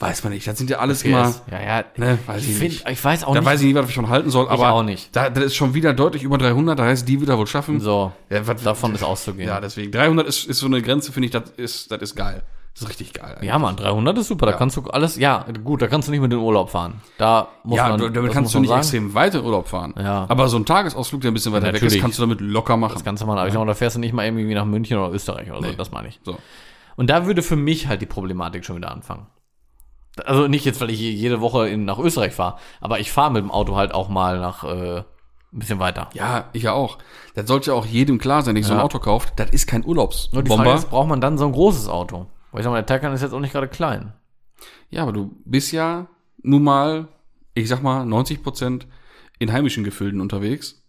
Weiß 0.01 0.23
man 0.23 0.35
nicht. 0.35 0.47
Das 0.47 0.59
sind 0.59 0.69
ja 0.69 0.81
alles 0.81 1.03
immer. 1.03 1.33
Ja, 1.51 1.63
ja. 1.63 1.85
Ne, 1.97 2.19
weiß 2.27 2.43
ich, 2.43 2.51
ich 2.51 2.57
find, 2.57 2.73
nicht. 2.73 2.89
ich 2.91 3.03
weiß 3.03 3.25
auch 3.25 3.33
Da 3.33 3.41
nicht. 3.41 3.47
weiß 3.49 3.61
ich 3.61 3.67
nicht, 3.69 3.77
was 3.77 3.89
ich 3.89 3.95
von 3.95 4.11
halten 4.11 4.29
soll, 4.29 4.49
aber 4.51 4.73
auch 4.73 4.83
nicht. 4.83 5.17
Da, 5.17 5.31
das 5.31 5.45
ist 5.45 5.55
schon 5.57 5.73
wieder 5.73 5.95
deutlich 5.95 6.25
über 6.25 6.37
300, 6.37 6.79
da 6.79 6.85
heißt 6.85 7.09
die 7.09 7.23
wieder 7.23 7.39
wohl 7.39 7.47
schaffen. 7.47 7.81
so, 7.81 8.13
Ja, 8.29 8.47
was, 8.47 8.63
davon 8.63 8.95
ist 8.95 9.03
auszugehen. 9.03 9.49
Ja, 9.49 9.61
deswegen. 9.63 9.93
300 9.93 10.27
ist, 10.27 10.45
ist 10.45 10.59
so 10.59 10.67
eine 10.67 10.83
Grenze, 10.83 11.11
finde 11.13 11.27
ich, 11.27 11.33
das 11.33 11.49
ist, 11.57 11.91
das 11.91 12.03
ist 12.03 12.17
geil. 12.17 12.43
Das 12.75 12.83
ist 12.83 12.88
richtig 12.88 13.12
geil. 13.12 13.37
Ja, 13.43 13.59
Mann, 13.59 13.76
300 13.76 14.17
ist 14.19 14.29
super. 14.29 14.47
Da 14.47 14.52
Ja. 14.52 14.59
kannst 14.59 14.76
du 14.79 14.83
alles, 14.85 15.17
ja, 15.17 15.45
gut, 15.62 15.83
da 15.83 15.88
kannst 15.88 16.09
du 16.09 16.12
nicht 16.12 16.21
mit 16.23 16.33
in 16.33 16.38
den 16.38 16.45
Urlaub 16.45 16.71
fahren. 16.71 17.02
Da 17.19 17.49
muss 17.64 17.76
ja, 17.76 17.88
man, 17.91 17.99
du- 18.00 18.09
damit 18.09 18.33
kannst 18.33 18.55
du 18.55 18.61
nicht 18.61 18.71
sagen. 18.71 18.81
extrem 18.81 19.14
weit 19.14 19.35
in 19.35 19.45
Urlaub 19.45 19.69
fahren. 19.69 19.93
Ja. 19.99 20.25
Aber 20.29 20.49
so 20.49 20.57
ein 20.57 20.64
Tagesausflug, 20.64 21.21
der 21.21 21.31
ein 21.31 21.35
bisschen 21.35 21.52
weiter 21.52 21.67
weg 21.67 21.75
ist, 21.75 21.83
Natürlich. 21.83 22.00
kannst 22.02 22.19
du 22.19 22.23
damit 22.23 22.41
locker 22.41 22.79
machen. 22.79 22.95
Das 22.95 23.05
kannst 23.05 23.23
du 23.23 23.26
machen. 23.26 23.38
Aber 23.38 23.47
ich 23.49 23.52
sag 23.52 23.61
mal, 23.61 23.67
da 23.67 23.75
fährst 23.75 23.97
du 23.97 24.00
nicht 24.00 24.14
mal 24.14 24.25
irgendwie 24.25 24.55
nach 24.55 24.64
München 24.64 24.97
oder 24.99 25.13
Österreich 25.13 25.50
oder 25.50 25.61
so. 25.61 25.67
Nee. 25.69 25.76
Das 25.76 25.91
meine 25.91 26.08
ich. 26.08 26.19
So. 26.25 26.39
Und 26.97 27.11
da 27.11 27.26
würde 27.26 27.43
für 27.43 27.56
mich 27.56 27.89
halt 27.89 28.00
die 28.00 28.06
Problematik 28.06 28.65
schon 28.65 28.76
wieder 28.76 28.91
anfangen. 28.91 29.26
Also 30.25 30.47
nicht 30.47 30.65
jetzt, 30.65 30.80
weil 30.80 30.91
ich 30.91 31.00
jede 31.00 31.41
Woche 31.41 31.69
in, 31.69 31.85
nach 31.85 31.99
Österreich 31.99 32.35
fahre, 32.35 32.56
aber 32.82 33.00
ich 33.00 33.11
fahre 33.13 33.32
mit 33.32 33.43
dem 33.43 33.50
Auto 33.50 33.76
halt 33.76 33.95
auch 33.95 34.08
mal 34.11 34.39
nach 34.39 34.63
äh, 34.65 34.99
ein 34.99 35.04
bisschen 35.58 35.78
weiter. 35.78 36.08
Ja, 36.15 36.47
ich 36.52 36.65
ja 36.65 36.73
auch. 36.73 36.99
Das 37.35 37.47
sollte 37.47 37.71
ja 37.71 37.76
auch 37.76 37.87
jedem 37.87 38.19
klar 38.19 38.43
sein, 38.43 38.54
der 38.54 38.63
sich 38.63 38.69
so 38.69 38.75
ein 38.75 38.78
Ja. 38.78 38.85
Auto 38.85 38.99
kauft. 38.99 39.32
Das 39.37 39.50
ist 39.50 39.67
kein 39.67 39.82
Nur 39.82 40.08
die 40.43 40.50
Frage 40.50 40.73
ist, 40.73 40.91
braucht 40.91 41.08
man 41.08 41.21
dann 41.23 41.39
so 41.39 41.45
ein 41.47 41.52
großes 41.52 41.89
Auto? 41.89 42.26
Weil 42.52 42.60
ich 42.60 42.65
sag 42.65 42.71
mal, 42.71 42.76
der 42.82 42.86
Taycan 42.86 43.12
ist 43.12 43.23
jetzt 43.23 43.32
auch 43.32 43.41
nicht 43.41 43.52
gerade 43.52 43.69
klein. 43.69 44.12
Ja, 44.91 45.02
aber 45.02 45.12
du 45.12 45.34
bist 45.45 45.73
ja 45.73 46.06
nun 46.43 46.62
mal, 46.62 47.08
ich 47.54 47.69
sag 47.69 47.82
mal, 47.82 48.04
90 48.04 48.43
Prozent 48.43 48.86
in 49.38 49.52
heimischen 49.52 49.82
Gefilden 49.84 50.21
unterwegs. 50.21 50.82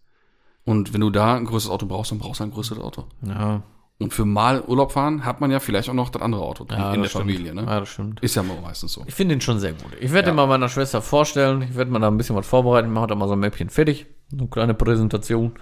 Und 0.64 0.92
wenn 0.94 1.00
du 1.00 1.10
da 1.10 1.34
ein 1.36 1.44
größeres 1.44 1.72
Auto 1.72 1.86
brauchst, 1.86 2.10
dann 2.12 2.18
brauchst 2.18 2.40
du 2.40 2.44
ein 2.44 2.50
größeres 2.50 2.82
Auto. 2.82 3.06
Ja, 3.22 3.62
Und 3.98 4.12
für 4.14 4.24
mal 4.24 4.62
Urlaub 4.62 4.92
fahren 4.92 5.24
hat 5.24 5.40
man 5.40 5.50
ja 5.50 5.60
vielleicht 5.60 5.88
auch 5.90 5.94
noch 5.94 6.08
das 6.10 6.22
andere 6.22 6.42
Auto 6.42 6.66
ja 6.70 6.94
in 6.94 7.02
der 7.02 7.08
stimmt. 7.08 7.22
Familie. 7.24 7.54
Ne? 7.54 7.62
Ja, 7.64 7.80
das 7.80 7.88
stimmt. 7.90 8.20
Ist 8.20 8.34
ja 8.36 8.42
meistens 8.42 8.92
so. 8.92 9.02
Ich 9.06 9.14
finde 9.14 9.34
den 9.34 9.40
schon 9.40 9.58
sehr 9.58 9.72
gut. 9.72 9.92
Ich 10.00 10.12
werde 10.12 10.28
Ja. 10.28 10.32
den 10.32 10.36
mal 10.36 10.46
meiner 10.46 10.68
Schwester 10.68 11.02
vorstellen. 11.02 11.62
Ich 11.62 11.74
werde 11.76 11.90
mal 11.90 11.98
da 11.98 12.08
ein 12.08 12.16
bisschen 12.16 12.36
was 12.36 12.46
vorbereiten. 12.46 12.88
Ich 12.88 12.94
mache 12.94 13.04
heute 13.04 13.14
mal 13.16 13.26
so 13.28 13.34
ein 13.34 13.40
Mäppchen 13.40 13.68
fertig. 13.70 14.06
So 14.30 14.38
eine 14.38 14.48
kleine 14.48 14.74
Präsentation. 14.74 15.52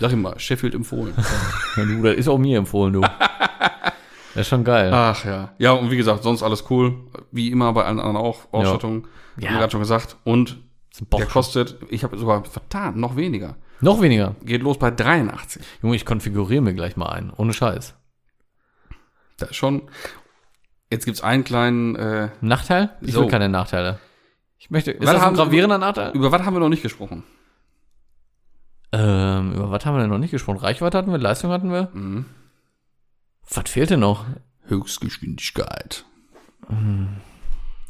Sag 0.00 0.10
ich 0.10 0.16
mal, 0.16 0.38
Sheffield 0.38 0.74
empfohlen. 0.74 1.14
Ja, 1.76 1.84
du, 1.84 2.02
das 2.02 2.16
ist 2.16 2.28
auch 2.28 2.38
mir 2.38 2.58
empfohlen, 2.58 2.94
du. 2.94 3.00
Das 4.36 4.42
ist 4.42 4.48
schon 4.48 4.64
geil. 4.64 4.90
Ach 4.92 5.24
ja. 5.24 5.52
Ja, 5.58 5.72
und 5.72 5.90
wie 5.90 5.96
gesagt, 5.96 6.22
sonst 6.22 6.42
alles 6.42 6.64
cool. 6.70 6.94
Wie 7.32 7.50
immer 7.50 7.72
bei 7.72 7.84
allen 7.84 7.98
anderen 7.98 8.16
auch 8.18 8.52
Ausstattungen. 8.52 9.06
Ja. 9.38 9.48
Haben 9.48 9.54
wir 9.54 9.58
gerade 9.60 9.70
schon 9.72 9.80
gesagt. 9.80 10.16
Und 10.24 10.58
der 11.12 11.26
kostet, 11.26 11.76
ich 11.90 12.04
habe 12.04 12.16
sogar 12.18 12.44
vertan, 12.44 12.98
noch 13.00 13.16
weniger. 13.16 13.56
Noch 13.80 14.00
weniger. 14.00 14.34
Geht 14.42 14.62
los 14.62 14.78
bei 14.78 14.90
83. 14.90 15.62
Junge, 15.82 15.96
ich 15.96 16.06
konfiguriere 16.06 16.62
mir 16.62 16.74
gleich 16.74 16.96
mal 16.96 17.08
ein. 17.10 17.32
Ohne 17.36 17.52
Scheiß. 17.52 17.94
Das 19.38 19.50
ist 19.50 19.56
schon. 19.56 19.82
Jetzt 20.90 21.04
gibt's 21.04 21.22
einen 21.22 21.44
kleinen, 21.44 21.96
äh, 21.96 22.28
Nachteil? 22.40 22.90
Ich 23.02 23.12
So. 23.12 23.22
will 23.22 23.28
keine 23.28 23.48
Nachteile. 23.48 23.98
Ich 24.58 24.70
möchte. 24.70 24.92
Ist 24.92 25.06
Was 25.06 25.14
das 25.14 25.22
ein 25.22 25.34
gravierender 25.34 25.78
Nachteil? 25.78 26.12
über 26.12 26.32
was 26.32 26.42
haben 26.42 26.54
wir 26.54 26.60
noch 26.60 26.68
nicht 26.70 26.82
gesprochen? 26.82 27.24
Ähm, 28.92 29.52
über 29.52 29.70
was 29.70 29.84
haben 29.84 29.94
wir 29.96 30.00
denn 30.00 30.10
noch 30.10 30.18
nicht 30.18 30.30
gesprochen? 30.30 30.58
Reichweite 30.58 30.96
hatten 30.96 31.10
wir, 31.10 31.18
Leistung 31.18 31.50
hatten 31.50 31.70
wir. 31.70 31.88
Mhm. 31.92 32.24
Was 33.52 33.70
fehlt 33.70 33.90
denn 33.90 34.00
noch? 34.00 34.24
Höchstgeschwindigkeit. 34.68 36.04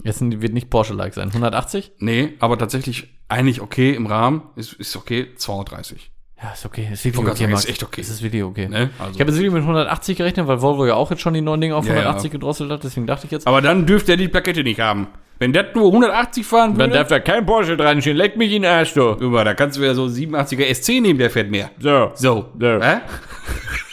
Jetzt 0.03 0.21
wird 0.21 0.53
nicht 0.53 0.71
Porsche-like 0.71 1.15
sein. 1.15 1.29
180? 1.29 1.93
Nee, 1.99 2.35
aber 2.41 2.59
tatsächlich 2.59 3.09
eigentlich 3.29 3.61
okay 3.61 3.95
im 3.95 4.07
Rahmen. 4.07 4.43
Ist, 4.57 4.75
ist 4.75 4.95
okay, 4.97 5.29
230. 5.37 6.11
Ja, 6.43 6.51
ist 6.51 6.67
okay. 6.67 6.89
Ist 6.93 7.05
wirklich 7.05 7.27
okay, 7.27 7.29
Max. 7.29 7.39
sagen, 7.39 7.53
ist 7.55 7.69
echt 7.71 7.83
okay. 7.83 8.01
Ist 8.03 8.23
wirklich 8.23 8.43
okay. 8.43 8.69
Ne? 8.69 8.91
Also. 8.99 9.15
Ich 9.15 9.21
habe 9.21 9.31
jetzt 9.31 9.41
wirklich 9.41 9.53
mit 9.55 9.63
180 9.63 10.19
gerechnet, 10.19 10.47
weil 10.47 10.61
Volvo 10.61 10.85
ja 10.87 10.95
auch 10.95 11.11
jetzt 11.11 11.23
schon 11.23 11.33
die 11.33 11.41
neuen 11.41 11.63
Dinge 11.63 11.75
auf 11.75 11.87
Ja, 11.87 11.93
180 11.93 12.25
ja. 12.25 12.33
gedrosselt 12.33 12.71
hat. 12.71 12.85
Deswegen 12.85 13.07
dachte 13.07 13.25
ich 13.25 13.33
jetzt, 13.33 13.47
aber 13.47 13.63
dann 13.63 13.87
dürfte 13.87 14.13
er 14.13 14.19
die 14.19 14.29
Plakette 14.29 14.63
nicht 14.63 14.81
haben. 14.81 15.09
Wenn 15.39 15.53
das 15.53 15.67
nur 15.75 15.87
180 15.87 16.47
fahren 16.47 16.71
dann 16.73 16.91
würde, 16.91 16.99
darf 16.99 17.09
da 17.09 17.21
kein 17.21 17.45
Porsche 17.45 17.77
dran 17.77 18.01
stehen. 18.01 18.17
Leck 18.17 18.37
mich 18.37 18.53
in 18.53 18.63
den 18.63 18.71
Arsch, 18.71 18.95
du. 18.95 19.13
über, 19.13 19.45
da 19.45 19.55
kannst 19.55 19.79
du 19.79 19.83
ja 19.83 19.95
so 19.95 20.05
87er 20.05 20.75
SC 20.75 21.01
nehmen, 21.01 21.19
der 21.19 21.31
fährt 21.31 21.51
mehr. 21.51 21.71
So. 21.79 22.11
So. 22.15 22.53
So. 22.59 22.67
Hä? 22.67 23.01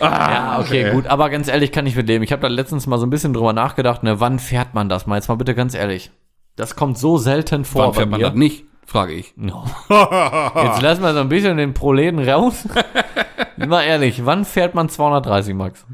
ah, 0.00 0.32
Ja, 0.32 0.60
okay, 0.60 0.90
gut. 0.92 1.06
Aber 1.06 1.30
ganz 1.30 1.48
ehrlich 1.48 1.72
kann 1.72 1.86
ich 1.86 1.96
mit 1.96 2.08
dem. 2.08 2.22
Ich 2.22 2.32
habe 2.32 2.42
da 2.42 2.48
letztens 2.48 2.86
mal 2.86 2.98
so 2.98 3.06
ein 3.06 3.10
bisschen 3.10 3.32
drüber 3.32 3.52
nachgedacht. 3.52 4.02
Ne, 4.02 4.20
wann 4.20 4.38
fährt 4.38 4.74
man 4.74 4.88
das 4.88 5.06
mal? 5.06 5.16
Jetzt 5.16 5.28
mal 5.28 5.36
bitte 5.36 5.54
ganz 5.54 5.74
ehrlich. 5.74 6.10
Das 6.56 6.76
kommt 6.76 6.98
so 6.98 7.18
selten 7.18 7.64
vor 7.64 7.88
Wann 7.88 7.94
fährt 7.94 8.10
man 8.10 8.20
das 8.20 8.34
nicht? 8.34 8.64
Frage 8.86 9.14
ich. 9.14 9.34
No. 9.36 9.64
Jetzt 9.90 10.80
lassen 10.80 11.02
wir 11.02 11.12
so 11.12 11.20
ein 11.20 11.28
bisschen 11.28 11.56
den 11.56 11.74
Proleten 11.74 12.20
raus. 12.26 12.68
Mal 13.56 13.82
ehrlich, 13.82 14.24
wann 14.24 14.44
fährt 14.44 14.74
man 14.74 14.88
230, 14.88 15.54
Max? 15.54 15.84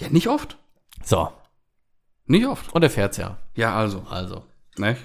Ja, 0.00 0.08
nicht 0.08 0.28
oft. 0.28 0.56
So. 1.04 1.28
Nicht 2.26 2.46
oft. 2.46 2.72
Und 2.72 2.82
er 2.82 2.90
fährt's 2.90 3.18
ja. 3.18 3.36
Ja, 3.54 3.74
also. 3.74 4.04
Also. 4.08 4.44
Ne? 4.78 4.96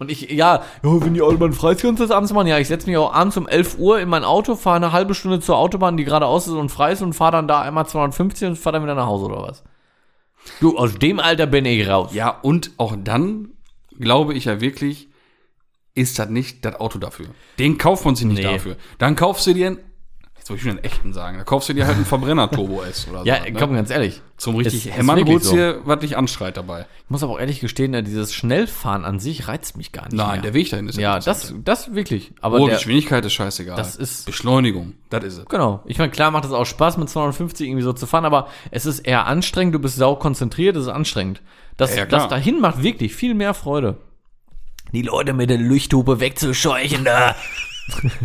Und 0.00 0.10
ich, 0.10 0.30
ja, 0.30 0.62
ja, 0.82 1.04
wenn 1.04 1.14
die 1.14 1.22
Autobahn 1.22 1.52
frei 1.52 1.72
ist, 1.72 1.82
kannst 1.82 2.00
du 2.00 2.04
das 2.06 2.10
abends 2.14 2.32
machen. 2.32 2.46
Ja, 2.46 2.58
ich 2.58 2.68
setze 2.68 2.86
mich 2.88 2.96
auch 2.96 3.12
abends 3.12 3.36
um 3.36 3.48
11 3.48 3.78
Uhr 3.78 3.98
in 4.00 4.08
mein 4.08 4.22
Auto, 4.24 4.54
fahre 4.54 4.76
eine 4.76 4.92
halbe 4.92 5.14
Stunde 5.14 5.40
zur 5.40 5.56
Autobahn, 5.58 5.96
die 5.96 6.04
geradeaus 6.04 6.46
ist 6.46 6.52
und 6.54 6.68
frei 6.68 6.92
ist 6.92 7.02
und 7.02 7.14
fahre 7.14 7.32
dann 7.32 7.48
da 7.48 7.62
einmal 7.62 7.86
250 7.86 8.48
und 8.48 8.56
fahre 8.56 8.74
dann 8.74 8.82
wieder 8.84 8.94
nach 8.94 9.06
Hause 9.06 9.24
oder 9.26 9.42
was? 9.42 9.64
Du, 10.60 10.76
aus 10.78 10.94
dem 10.98 11.18
Alter 11.20 11.46
bin 11.46 11.64
ich 11.64 11.88
raus. 11.88 12.14
Ja, 12.14 12.30
und 12.30 12.70
auch 12.76 12.94
dann 13.02 13.48
glaube 13.98 14.34
ich 14.34 14.44
ja 14.44 14.60
wirklich, 14.60 15.08
ist 15.94 16.18
das 16.18 16.28
nicht 16.28 16.64
das 16.64 16.76
Auto 16.80 16.98
dafür. 17.00 17.26
Den 17.58 17.76
kauft 17.76 18.04
man 18.04 18.14
sich 18.14 18.26
nicht 18.26 18.38
Nee. 18.38 18.44
dafür. 18.52 18.76
Dann 18.98 19.16
kaufst 19.16 19.46
du 19.48 19.52
dir 19.52 19.66
einen, 19.66 19.78
jetzt 20.48 20.48
soll 20.48 20.56
ich 20.56 20.62
schon 20.62 20.70
einen 20.72 20.84
echten 20.84 21.12
sagen, 21.12 21.36
da 21.38 21.44
kaufst 21.44 21.68
du 21.68 21.74
dir 21.74 21.86
halt 21.86 21.96
einen 21.96 22.04
Verbrenner 22.06 22.50
Turbo 22.50 22.82
S 22.82 23.06
oder 23.08 23.18
so. 23.20 23.24
Ja, 23.26 23.40
ne? 23.40 23.52
komm, 23.52 23.74
ganz 23.74 23.90
ehrlich. 23.90 24.22
Zum 24.38 24.56
richtig 24.56 24.86
Ist- 24.86 24.86
ist 24.86 24.96
hämmern 24.96 25.16
wirklich 25.18 25.34
holst 25.34 25.46
so. 25.50 25.56
dir, 25.56 25.80
was 25.84 25.98
dich 26.00 26.16
anschreit 26.16 26.56
dabei. 26.56 26.86
Ich 27.04 27.10
muss 27.10 27.22
aber 27.22 27.32
auch 27.34 27.38
ehrlich 27.40 27.60
gestehen, 27.60 27.92
ja, 27.92 28.02
dieses 28.02 28.32
Schnellfahren 28.34 29.04
an 29.04 29.18
sich 29.20 29.48
reizt 29.48 29.76
mich 29.76 29.92
gar 29.92 30.04
nicht 30.04 30.14
Nein, 30.14 30.32
mehr. 30.32 30.42
der 30.42 30.54
Weg 30.54 30.70
dahin 30.70 30.88
ist 30.88 30.96
Ja, 30.98 31.16
interessant. 31.16 31.66
das, 31.68 31.84
das 31.86 31.94
wirklich. 31.94 32.32
Aber 32.40 32.60
Oh, 32.60 32.66
der, 32.66 32.76
Geschwindigkeit 32.76 33.24
ist 33.24 33.32
scheißegal. 33.34 33.76
Das 33.76 33.96
ist- 33.96 34.26
Beschleunigung, 34.26 34.94
das 35.10 35.24
ist 35.24 35.38
es. 35.38 35.44
Genau. 35.46 35.82
Ich 35.86 35.98
meine, 35.98 36.10
klar 36.10 36.30
macht 36.30 36.44
es 36.44 36.52
auch 36.52 36.64
Spaß, 36.66 36.96
mit 36.98 37.08
250 37.08 37.66
irgendwie 37.66 37.82
so 37.84 37.92
zu 37.92 38.06
fahren, 38.06 38.24
aber 38.24 38.48
es 38.70 38.86
ist 38.86 39.00
eher 39.00 39.26
anstrengend, 39.26 39.74
du 39.74 39.78
bist 39.78 39.96
sau 39.96 40.16
konzentriert, 40.16 40.76
es 40.76 40.82
ist 40.84 40.88
anstrengend. 40.88 41.42
Das, 41.76 41.90
Ja, 41.90 41.98
ja, 42.02 42.06
das 42.06 42.28
dahin 42.28 42.60
macht 42.60 42.82
wirklich 42.82 43.14
viel 43.14 43.34
mehr 43.34 43.54
Freude. 43.54 43.96
die 44.92 45.02
Leute 45.02 45.34
mit 45.34 45.50
der 45.50 45.58
Leuchthupe 45.58 46.20
wegzuscheuchen 46.20 47.04
da. 47.04 47.34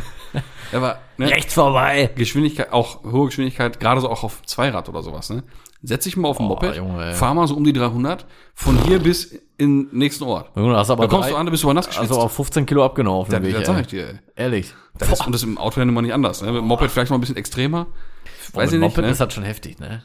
Aber 0.72 1.00
ne, 1.18 1.30
Rechts 1.30 1.54
vorbei. 1.54 2.10
Geschwindigkeit, 2.16 2.72
auch 2.72 3.04
hohe 3.04 3.28
Geschwindigkeit, 3.28 3.80
gerade 3.80 4.02
so 4.02 4.10
auch 4.10 4.24
auf 4.24 4.42
Zweirad 4.44 4.90
oder 4.90 5.02
sowas, 5.04 5.30
ne? 5.30 5.44
Setz 5.86 6.06
dich 6.06 6.16
mal 6.16 6.30
auf 6.30 6.40
ein 6.40 6.46
Moped, 6.46 6.76
Junge, 6.78 7.14
fahr 7.14 7.34
mal 7.34 7.46
so 7.48 7.56
um 7.56 7.64
die 7.66 7.74
300, 7.74 8.26
von 8.54 8.78
hier 8.86 9.00
bis 9.00 9.26
in 9.58 9.90
den 9.90 9.98
nächsten 9.98 10.24
Ort. 10.24 10.50
Junge, 10.56 10.78
hast 10.78 10.90
aber 10.90 11.04
Da 11.04 11.10
kommst 11.10 11.28
drei- 11.28 11.34
du 11.34 11.38
an, 11.38 11.46
da 11.46 11.50
bist 11.52 11.64
du 11.64 11.68
aber 11.68 11.74
nass 11.74 11.88
geschwitzt. 11.88 12.10
also 12.12 12.22
auf 12.22 12.32
15 12.34 12.66
Kilo 12.66 12.86
abgenommen 12.86 13.20
auf 13.20 13.28
dem 13.30 13.44
Weg, 13.44 13.54
das 13.54 13.68
sag 13.68 13.82
ich 13.82 13.88
dir, 13.88 14.08
ey. 14.08 14.20
Ehrlich. 14.36 14.74
Das 14.98 15.10
ist, 15.12 15.26
und 15.26 15.34
das 15.34 15.42
ist 15.44 15.48
im 15.48 15.58
Auto 15.58 15.80
ja 15.82 15.86
nun 15.86 15.94
mal 15.96 16.02
nicht 16.02 16.14
anders, 16.14 16.42
ne? 16.42 16.52
Mit 16.54 16.64
Moped 16.64 16.90
vielleicht 16.90 17.12
noch 17.12 17.18
ein 17.18 17.22
bisschen 17.22 17.36
extremer. 17.38 17.88
Weiß 18.54 18.72
Mit 18.72 18.76
ich 18.76 18.80
nicht, 18.80 18.82
Moped 18.92 19.04
ne? 19.04 19.12
ist 19.12 19.20
das 19.20 19.34
schon 19.34 19.44
heftig, 19.44 19.80
ne? 19.80 20.04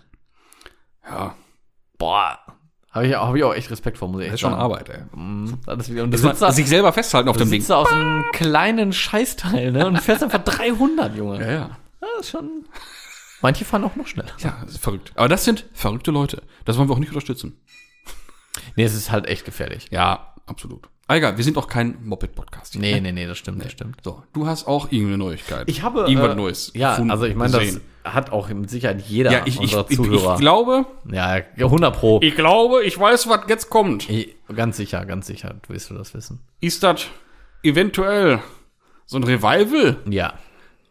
Ja, 1.09 1.35
Boah. 1.97 2.39
Habe 2.99 3.07
ich, 3.07 3.15
hab 3.15 3.35
ich 3.35 3.45
auch 3.45 3.55
echt 3.55 3.71
Respekt 3.71 3.99
vor, 3.99 4.09
muss 4.09 4.21
ich 4.21 4.27
das 4.27 4.35
echt 4.35 4.35
ist 4.35 4.41
schon 4.41 4.51
sagen. 4.51 4.63
Arbeit, 4.63 4.89
ey. 4.89 4.99
Mhm. 5.15 5.59
Das 5.67 5.89
und 5.89 6.11
Das 6.11 6.21
sitzt 6.21 6.43
da, 6.43 6.53
sich 6.53 6.69
selber 6.69 6.93
festhalten 6.93 7.29
auf 7.29 7.37
du 7.37 7.45
dem 7.45 7.51
Ding. 7.51 7.61
sitzt 7.61 7.71
da 7.71 7.77
aus 7.77 7.89
einem 7.93 8.25
kleinen 8.33 8.93
Scheißteil, 8.93 9.73
ne? 9.73 9.87
Und 9.87 10.01
fährst 10.01 10.23
einfach 10.23 10.43
300, 10.43 11.17
Junge. 11.17 11.41
Ja, 11.41 11.51
ja. 11.51 11.71
Das 12.01 12.11
ist 12.21 12.31
schon. 12.31 12.65
Manche 13.41 13.65
fahren 13.65 13.85
auch 13.85 13.95
noch 13.97 14.07
schneller. 14.07 14.33
Ja, 14.39 14.59
das 14.63 14.73
ist 14.73 14.83
verrückt. 14.83 15.13
Aber 15.15 15.29
das 15.29 15.45
sind 15.45 15.65
verrückte 15.73 16.11
Leute. 16.11 16.43
Das 16.65 16.77
wollen 16.77 16.89
wir 16.89 16.95
auch 16.95 16.99
nicht 16.99 17.11
unterstützen. 17.11 17.61
Nee, 18.77 18.85
es 18.85 18.95
ist 18.95 19.11
halt 19.13 19.27
echt 19.27 19.45
gefährlich. 19.45 19.87
Ja, 19.91 20.35
absolut. 20.47 20.89
Ah, 21.11 21.17
egal, 21.17 21.39
wir 21.39 21.45
sind 21.45 21.57
auch 21.57 21.69
kein 21.69 21.97
Moped-Podcast. 22.05 22.77
Nee, 22.77 22.97
ne? 22.97 23.01
nee, 23.01 23.13
nee, 23.13 23.27
das 23.27 23.39
stimmt, 23.39 23.65
das 23.65 23.73
stimmt. 23.73 23.97
So, 24.05 24.23
du 24.35 24.47
hast 24.47 24.67
auch 24.67 24.93
irgendeine 24.93 25.17
Neuigkeit. 25.17 25.67
Ich 25.67 25.83
habe. 25.83 26.01
Irgendwas 26.01 26.33
äh, 26.33 26.35
Neues. 26.35 26.71
Ja, 26.75 26.91
gefunden, 26.91 27.11
also 27.11 27.25
ich 27.25 27.35
meine, 27.35 27.53
das 27.53 27.81
hat 28.05 28.31
auch 28.31 28.51
mit 28.51 28.69
Sicherheit 28.69 29.01
jeder 29.01 29.33
Ja, 29.33 29.41
ich, 29.47 29.55
ich, 29.55 29.61
unserer 29.61 29.87
ich, 29.89 29.93
ich 29.93 29.97
Zuhörer. 29.97 30.37
glaube, 30.37 30.85
ja, 31.11 31.41
100 31.57 31.97
Pro. 31.97 32.21
ich 32.23 32.35
glaube, 32.35 32.85
ich 32.85 33.01
weiß, 33.01 33.27
was 33.27 33.41
jetzt 33.49 33.71
kommt. 33.71 34.11
Ich, 34.11 34.37
ganz 34.55 34.77
sicher, 34.77 35.07
ganz 35.07 35.27
sicher, 35.27 35.55
willst 35.67 35.89
du 35.89 35.95
das 35.95 36.13
wissen. 36.13 36.41
Ist 36.61 36.83
das 36.83 37.07
eventuell 37.63 38.41
so 39.07 39.17
ein 39.17 39.25
Revival? 39.25 39.97
Ja. 40.11 40.35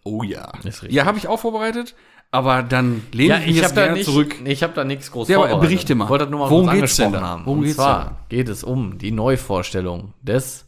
Oh 0.03 0.23
ja. 0.23 0.51
Ist 0.63 0.81
richtig. 0.81 0.93
Ja, 0.93 1.05
habe 1.05 1.19
ich 1.19 1.27
auch 1.27 1.39
vorbereitet, 1.39 1.93
aber 2.31 2.61
dann 2.63 3.03
lehne 3.11 3.35
Ja, 3.35 3.39
ich 3.39 3.47
mich 3.47 3.55
ich 3.57 3.61
jetzt 3.61 3.73
gerne 3.75 3.93
nicht, 3.93 4.05
zurück. 4.05 4.35
ich 4.45 4.63
habe 4.63 4.73
da 4.73 4.83
nichts 4.83 5.11
groß 5.11 5.27
Ja, 5.27 5.37
aber 5.41 5.59
berichte 5.59 5.95
mal. 5.95 6.09
Wollte 6.09 6.25
das 6.25 6.31
nur 6.31 6.41
mal 6.41 6.49
Worum 6.49 6.67
kurz 6.67 6.79
geht's 6.79 6.95
denn 6.97 7.05
angesprochen 7.07 7.23
da? 7.23 7.29
haben. 7.29 7.45
Worum 7.45 7.57
Und 7.59 7.63
geht's 7.65 7.75
zwar 7.77 8.03
da? 8.05 8.17
geht 8.29 8.49
es 8.49 8.63
um 8.63 8.97
die 8.97 9.11
Neuvorstellung 9.11 10.13
des 10.21 10.65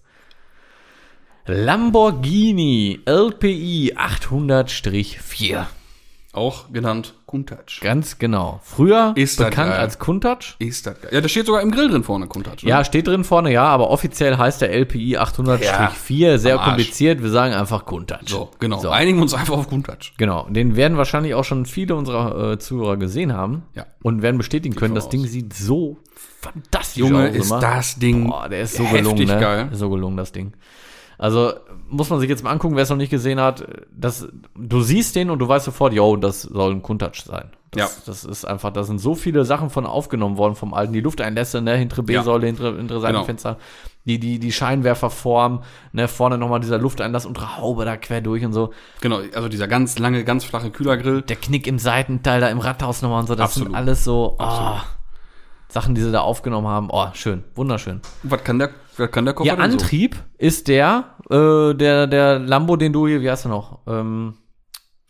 Lamborghini 1.46 3.02
LPI 3.06 3.96
800-4. 3.98 5.66
Auch 6.32 6.72
genannt 6.72 7.16
Countach. 7.26 7.58
Ganz 7.82 8.20
genau. 8.20 8.60
Früher 8.64 9.14
Ist 9.16 9.40
bekannt 9.40 9.72
als 9.72 9.98
Countach. 9.98 10.56
Ist 10.60 10.86
das 10.86 11.02
geil. 11.02 11.10
Ja, 11.12 11.22
da 11.22 11.28
steht 11.28 11.48
sogar 11.48 11.62
im 11.64 11.72
Grill 11.72 11.90
drin 11.90 12.04
vorne 12.04 12.28
Countach. 12.28 12.62
Ne? 12.62 12.70
Ja, 12.70 12.84
steht 12.84 13.08
drin 13.08 13.24
vorne, 13.24 13.52
ja, 13.52 13.64
aber 13.64 13.90
offiziell 13.90 14.38
heißt 14.38 14.62
der 14.62 14.72
LPI 14.72 15.18
800-4. 15.18 16.38
Sehr 16.38 16.54
am 16.54 16.60
Arsch. 16.60 16.68
kompliziert. 16.68 17.24
Wir 17.24 17.30
sagen 17.32 17.56
einfach 17.56 17.86
Countach. 17.86 18.20
So, 18.28 18.52
genau. 18.60 18.80
So. 18.80 18.90
Einigen 18.92 19.18
wir 19.18 19.24
uns 19.24 19.34
einfach 19.34 19.56
auf 19.58 19.70
Countach. 19.70 19.98
Genau, 20.18 20.46
den 20.50 20.76
werden 20.76 20.98
wahrscheinlich 20.98 21.34
auch 21.34 21.44
schon 21.46 21.66
viele 21.66 21.96
unserer 21.96 22.52
äh, 22.52 22.60
Zuhörer 22.60 22.98
gesehen 22.98 23.34
haben 23.34 23.64
Ja. 23.74 23.88
und 24.04 24.22
werden 24.22 24.38
bestätigen 24.38 24.76
können, 24.76 24.94
das 24.94 25.06
aus. 25.06 25.10
Ding 25.10 25.26
sieht 25.26 25.54
so 25.54 25.98
fantastisch 26.42 26.98
Junge, 27.00 27.30
aus. 27.30 27.36
ist 27.36 27.48
immer. 27.50 27.60
das 27.60 27.96
Ding 27.98 28.28
Boah, 28.28 28.48
der 28.48 28.62
ist 28.62 28.76
so 28.76 28.84
gelungen, 28.86 29.26
ne? 29.28 29.40
geil. 29.40 29.70
Ist 29.72 29.80
so 29.80 29.90
gelungen, 29.90 30.16
das 30.16 30.32
Ding. 30.32 30.54
Also 31.20 31.54
muss 31.90 32.10
man 32.10 32.20
sich 32.20 32.30
jetzt 32.30 32.44
mal 32.44 32.52
angucken, 32.52 32.76
wer 32.76 32.84
es 32.84 32.90
noch 32.90 32.98
nicht 32.98 33.10
gesehen 33.10 33.40
hat. 33.40 33.64
Das, 33.92 34.28
du 34.56 34.82
siehst 34.82 35.16
den 35.16 35.30
und 35.30 35.40
du 35.40 35.48
weißt 35.48 35.66
sofort, 35.66 35.94
yo, 35.94 36.16
das 36.16 36.44
soll 36.44 36.72
ein 36.72 36.82
Countach 36.82 37.14
sein. 37.16 37.52
Das, 37.72 37.98
Ja. 37.98 38.02
das 38.08 38.24
ist 38.24 38.46
einfach, 38.46 38.72
da 38.72 38.84
sind 38.84 39.00
so 39.00 39.14
viele 39.16 39.44
Sachen 39.46 39.70
von 39.70 39.86
aufgenommen 39.86 40.38
worden 40.38 40.56
vom 40.56 40.74
alten. 40.74 40.94
Die 40.94 41.02
Lufteinlässe, 41.02 41.62
ne, 41.62 41.76
hintere 41.76 42.04
B-Säule, 42.04 42.48
hintere, 42.48 42.78
hintere 42.78 43.00
Seitenfenster, 43.02 43.58
die, 44.06 44.18
die, 44.20 44.40
die 44.40 44.52
Scheinwerferform, 44.52 45.62
ne, 45.92 46.08
vorne 46.08 46.38
nochmal 46.38 46.62
dieser 46.62 46.78
Lufteinlass 46.80 47.26
und 47.28 47.58
Haube 47.58 47.86
da 47.86 47.98
quer 47.98 48.22
durch 48.22 48.44
und 48.46 48.54
so. 48.54 48.72
Genau, 49.02 49.20
also 49.36 49.50
dieser 49.50 49.68
ganz 49.68 50.00
lange, 50.00 50.24
ganz 50.24 50.46
flache 50.46 50.72
Kühlergrill. 50.72 51.22
Der 51.22 51.36
Knick 51.36 51.68
im 51.68 51.78
Seitenteil 51.80 52.40
da 52.42 52.48
im 52.48 52.60
Rathaus 52.60 53.02
nochmal 53.02 53.20
und 53.20 53.28
so, 53.28 53.36
das 53.36 53.50
Absolut. 53.52 53.68
sind 53.68 53.76
alles 53.76 54.04
so 54.04 54.38
oh, 54.40 54.78
Sachen, 55.68 55.94
die 55.94 56.02
sie 56.02 56.12
da 56.12 56.22
aufgenommen 56.22 56.68
haben. 56.68 56.88
Oh, 56.92 57.08
schön, 57.14 57.44
wunderschön. 57.56 58.02
Was 58.24 58.44
kann 58.44 58.58
der, 58.58 58.72
kann 59.08 59.26
der 59.26 59.34
Koffer 59.34 59.48
Ja, 59.48 59.56
denn 59.56 59.72
so? 59.72 59.78
Antrieb 59.78 60.16
ist 60.38 60.68
der, 60.68 61.16
äh, 61.30 61.74
der, 61.74 62.08
der 62.08 62.40
Lambo, 62.40 62.76
den 62.76 62.94
du 62.94 63.08
hier, 63.08 63.22
wie 63.22 63.30
heißt 63.30 63.46
er 63.46 63.50
noch? 63.50 63.80
Ähm, 63.88 64.36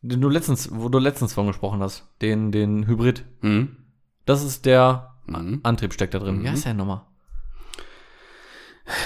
den 0.01 0.21
du 0.21 0.29
letztens, 0.29 0.69
wo 0.73 0.87
du 0.89 0.99
letztens 0.99 1.33
von 1.33 1.47
gesprochen 1.47 1.81
hast. 1.81 2.05
Den, 2.21 2.51
den 2.51 2.87
Hybrid. 2.87 3.25
Mhm. 3.41 3.75
Das 4.25 4.43
ist 4.43 4.65
der 4.65 5.05
Mhm. 5.25 5.59
Antrieb 5.63 5.93
steckt 5.93 6.13
da 6.15 6.19
drin. 6.19 6.41
Wie 6.43 6.49
heißt 6.49 6.65
der 6.65 6.73
nochmal? 6.73 7.01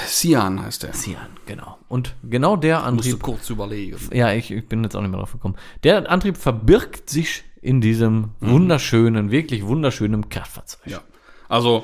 Cian 0.08 0.62
heißt 0.64 0.84
der. 0.84 0.94
Cian, 0.94 1.28
genau. 1.46 1.78
Und 1.90 2.16
genau 2.24 2.56
der 2.56 2.76
Musst 2.78 2.86
du 2.86 2.90
Antrieb, 2.90 3.20
kurz 3.24 3.50
überlegen. 3.50 3.98
ja, 4.14 4.32
ich, 4.32 4.50
ich 4.52 4.68
bin 4.70 4.84
jetzt 4.84 4.96
auch 4.96 5.02
nicht 5.02 5.10
mehr 5.12 5.20
drauf 5.20 5.34
gekommen. 5.34 5.56
Der 5.84 6.10
Antrieb 6.10 6.38
verbirgt 6.38 7.10
sich 7.10 7.44
in 7.62 7.82
diesem 7.82 8.32
wunderschönen, 8.40 9.32
wirklich 9.32 9.66
wunderschönen 9.66 10.30
Kraftfahrzeug. 10.30 10.88
Ja. 10.88 11.02
Also, 11.50 11.84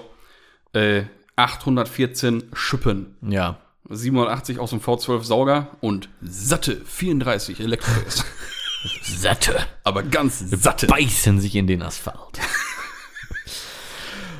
äh, 0.73 1.03
814 1.39 2.43
Schippen. 2.53 3.15
Ja. 3.21 3.57
87 3.89 4.59
aus 4.59 4.69
dem 4.71 4.81
V12 4.81 5.23
Sauger 5.23 5.69
und 5.81 6.09
satte 6.21 6.81
34 6.85 7.59
Elektrobass. 7.61 8.23
Satte. 9.03 9.57
Aber 9.83 10.03
ganz 10.03 10.39
satte. 10.39 10.87
Beißen 10.87 11.39
sich 11.41 11.55
in 11.55 11.67
den 11.67 11.81
Asphalt. 11.81 12.39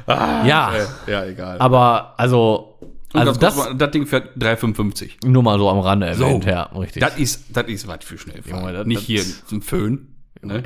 ja, 0.08 0.74
Äh, 0.74 0.86
ja, 1.12 1.26
egal. 1.26 1.60
aber 1.60 2.14
also, 2.18 2.78
Und 3.14 3.20
also 3.20 3.38
das 3.40 3.56
mal, 3.58 3.76
das 3.76 3.92
Ding 3.92 4.08
fährt 4.08 4.30
355. 4.38 5.18
nur 5.26 5.44
mal 5.44 5.60
so 5.60 5.70
am 5.70 5.80
Rande 5.80 6.08
erwähnt, 6.08 6.44
So. 6.46 6.50
ja, 6.50 6.64
richtig. 6.64 7.02
Das 7.02 7.18
ist, 7.18 7.46
das 7.50 7.68
ist 7.68 7.86
was 7.88 8.04
für 8.06 8.18
schnell. 8.18 8.42
Junge, 8.46 8.72
das- 8.74 8.88
Nicht 8.88 9.02
das- 9.02 9.06
hier 9.08 9.24
zum 9.48 9.62
Föhn. 9.62 10.16
Ne? 10.42 10.64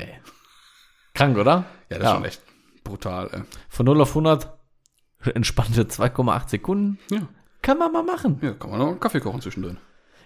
Krank, 1.14 1.36
oder? 1.36 1.64
Ja, 1.90 1.98
das 1.98 2.08
ist 2.08 2.14
schon 2.14 2.24
echt 2.24 2.40
brutal. 2.84 3.28
Ey. 3.32 3.40
Von 3.68 3.86
0 3.86 4.00
auf 4.02 4.10
100 4.10 4.48
entspannte 5.32 5.84
2,8 5.84 6.48
Sekunden. 6.48 6.98
Ja. 7.10 7.28
Kann 7.62 7.78
man 7.78 7.92
mal 7.92 8.02
machen. 8.02 8.38
ja, 8.42 8.52
kann 8.52 8.70
man 8.70 8.78
noch 8.78 8.88
einen 8.88 9.00
Kaffee 9.00 9.20
kochen 9.20 9.40
zwischendrin. 9.40 9.78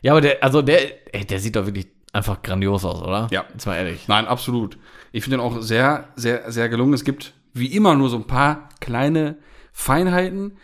Ja, 0.03 0.13
aber 0.13 0.21
der, 0.21 0.43
also 0.43 0.63
der, 0.63 1.15
ey, 1.15 1.25
der 1.25 1.41
sieht 1.41 1.57
doch 1.57 1.67
wirklich 1.67 1.89
einfach 2.13 2.43
grandios 2.43 2.85
aus, 2.85 3.03
oder? 3.03 3.29
Ja. 3.31 3.45
Jetzt 3.53 3.67
mal 3.67 3.77
ehrlich. 3.77 4.09
Nein, 4.09 4.27
absolut. 4.27 4.79
Ich 5.13 5.25
finde 5.25 5.39
den 5.39 5.45
auch 5.45 5.61
sehr, 5.61 6.09
sehr, 6.17 6.51
sehr 6.51 6.69
gelungen. 6.69 6.95
Es 6.95 7.05
gibt 7.05 7.35
wie 7.53 7.75
immer 7.75 7.95
nur 7.95 8.09
so 8.09 8.17
ein 8.17 8.27
paar 8.27 8.69
kleine 8.81 9.39
Feinheiten, 9.73 10.59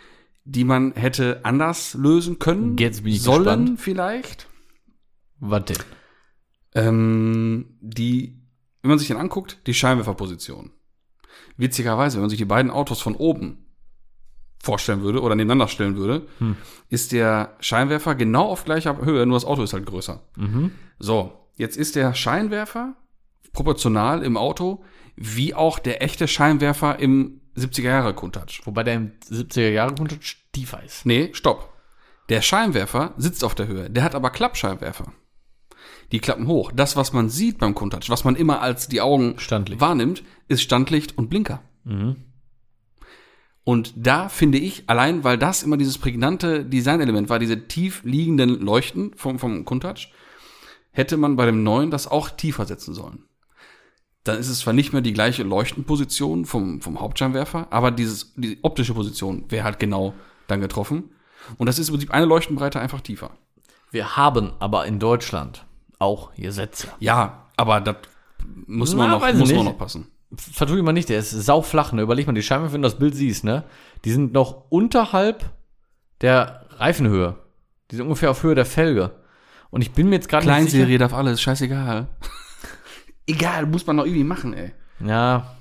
die 0.44 0.64
man 0.64 0.92
hätte 0.92 1.40
anders 1.44 1.94
lösen 1.94 2.38
können. 2.38 2.76
Jetzt 2.78 3.04
bin 3.04 3.12
ich 3.12 3.22
sollen 3.22 3.44
gespannt. 3.44 3.80
vielleicht. 3.80 4.48
Was 5.40 5.64
denn? 5.64 5.78
Ähm, 6.74 7.76
die, 7.80 8.40
wenn 8.82 8.90
man 8.90 8.98
sich 8.98 9.08
den 9.08 9.16
anguckt, 9.16 9.58
die 9.66 9.74
Scheinwerferposition. 9.74 10.72
Witzigerweise, 11.56 12.16
wenn 12.16 12.22
man 12.22 12.30
sich 12.30 12.38
die 12.38 12.44
beiden 12.44 12.70
Autos 12.70 13.00
von 13.00 13.14
oben 13.14 13.63
vorstellen 14.64 15.02
würde 15.02 15.20
oder 15.20 15.34
nebeneinander 15.36 15.68
stellen 15.68 15.96
würde, 15.96 16.26
Hm. 16.38 16.56
ist 16.88 17.12
der 17.12 17.54
Scheinwerfer 17.60 18.14
genau 18.14 18.46
auf 18.48 18.64
gleicher 18.64 18.98
Höhe, 19.04 19.26
nur 19.26 19.36
das 19.36 19.44
Auto 19.44 19.62
ist 19.62 19.72
halt 19.72 19.86
größer. 19.86 20.20
Mhm. 20.36 20.72
So, 20.98 21.32
jetzt 21.56 21.76
ist 21.76 21.94
der 21.96 22.14
Scheinwerfer 22.14 22.94
proportional 23.52 24.22
im 24.22 24.36
Auto, 24.36 24.82
wie 25.16 25.54
auch 25.54 25.78
der 25.78 26.02
echte 26.02 26.26
Scheinwerfer 26.26 26.98
im 26.98 27.40
70er 27.56 27.82
Jahre 27.84 28.14
Countach. 28.14 28.46
Wobei 28.64 28.82
der 28.82 28.94
im 28.94 29.12
70er 29.30 29.68
Jahre 29.70 29.94
Kunde 29.94 30.18
tiefer 30.52 30.82
ist. 30.82 31.06
Nee, 31.06 31.30
stopp. 31.34 31.72
Der 32.30 32.40
Scheinwerfer 32.42 33.12
sitzt 33.16 33.44
auf 33.44 33.54
der 33.54 33.68
Höhe, 33.68 33.90
der 33.90 34.02
hat 34.02 34.14
aber 34.14 34.30
Klappscheinwerfer. 34.30 35.12
Die 36.10 36.18
klappen 36.18 36.46
hoch. 36.48 36.72
Das, 36.74 36.96
was 36.96 37.12
man 37.12 37.28
sieht 37.28 37.58
beim 37.58 37.74
Countach, 37.74 38.00
was 38.08 38.24
man 38.24 38.34
immer 38.36 38.60
als 38.60 38.88
die 38.88 39.00
Augen 39.00 39.38
Standlicht. 39.38 39.80
wahrnimmt, 39.80 40.22
ist 40.48 40.62
Standlicht 40.62 41.16
und 41.18 41.28
Blinker. 41.30 41.62
Mhm. 41.84 42.16
Und 43.64 43.94
da 43.96 44.28
finde 44.28 44.58
ich, 44.58 44.84
allein 44.88 45.24
weil 45.24 45.38
das 45.38 45.62
immer 45.62 45.78
dieses 45.78 45.96
prägnante 45.96 46.64
Designelement 46.64 47.30
war, 47.30 47.38
diese 47.38 47.66
tief 47.66 48.02
liegenden 48.04 48.60
Leuchten 48.60 49.12
vom, 49.16 49.38
vom 49.38 49.64
Countach, 49.64 50.08
hätte 50.90 51.16
man 51.16 51.36
bei 51.36 51.46
dem 51.46 51.62
neuen 51.62 51.90
das 51.90 52.06
auch 52.06 52.28
tiefer 52.30 52.66
setzen 52.66 52.94
sollen. 52.94 53.24
Dann 54.22 54.38
ist 54.38 54.48
es 54.48 54.60
zwar 54.60 54.72
nicht 54.72 54.92
mehr 54.92 55.02
die 55.02 55.12
gleiche 55.12 55.42
Leuchtenposition 55.42 56.44
vom, 56.44 56.80
vom 56.80 57.00
Hauptscheinwerfer, 57.00 57.66
aber 57.70 57.90
dieses, 57.90 58.32
die 58.36 58.58
optische 58.62 58.94
Position 58.94 59.44
wäre 59.50 59.64
halt 59.64 59.78
genau 59.78 60.14
dann 60.46 60.60
getroffen. 60.60 61.10
Und 61.58 61.66
das 61.66 61.78
ist 61.78 61.88
im 61.88 61.94
Prinzip 61.94 62.10
eine 62.10 62.26
Leuchtenbreite 62.26 62.80
einfach 62.80 63.00
tiefer. 63.00 63.30
Wir 63.90 64.16
haben 64.16 64.52
aber 64.60 64.86
in 64.86 64.98
Deutschland 64.98 65.66
auch 65.98 66.34
Gesetze. 66.34 66.88
Ja, 67.00 67.46
aber 67.56 67.80
das 67.80 67.96
muss 68.66 68.92
Na, 68.92 68.98
man 68.98 69.10
noch, 69.10 69.34
muss 69.34 69.52
man 69.52 69.64
noch 69.64 69.78
passen. 69.78 70.08
Vertue 70.36 70.78
ich 70.78 70.82
mal 70.82 70.92
nicht, 70.92 71.08
der 71.08 71.18
ist 71.18 71.30
sauflach, 71.30 71.92
ne? 71.92 72.02
Überleg 72.02 72.26
mal, 72.26 72.32
die 72.32 72.42
Scheinwerfer, 72.42 72.74
wenn 72.74 72.82
du 72.82 72.88
das 72.88 72.98
Bild 72.98 73.14
siehst, 73.14 73.44
ne? 73.44 73.64
Die 74.04 74.10
sind 74.12 74.32
noch 74.32 74.70
unterhalb 74.70 75.44
der 76.20 76.66
Reifenhöhe. 76.76 77.36
Die 77.90 77.96
sind 77.96 78.04
ungefähr 78.04 78.30
auf 78.30 78.42
Höhe 78.42 78.54
der 78.54 78.66
Felge. 78.66 79.12
Und 79.70 79.82
ich 79.82 79.92
bin 79.92 80.08
mir 80.08 80.16
jetzt 80.16 80.28
gerade 80.28 80.46
nicht 80.46 80.54
sicher. 80.56 80.70
Kleinserie 80.70 80.98
darf 80.98 81.14
alles, 81.14 81.40
scheißegal. 81.40 82.08
Egal, 83.26 83.66
muss 83.66 83.86
man 83.86 83.96
noch 83.96 84.04
irgendwie 84.04 84.24
machen, 84.24 84.54
ey. 84.54 84.72
Ja. 85.04 85.54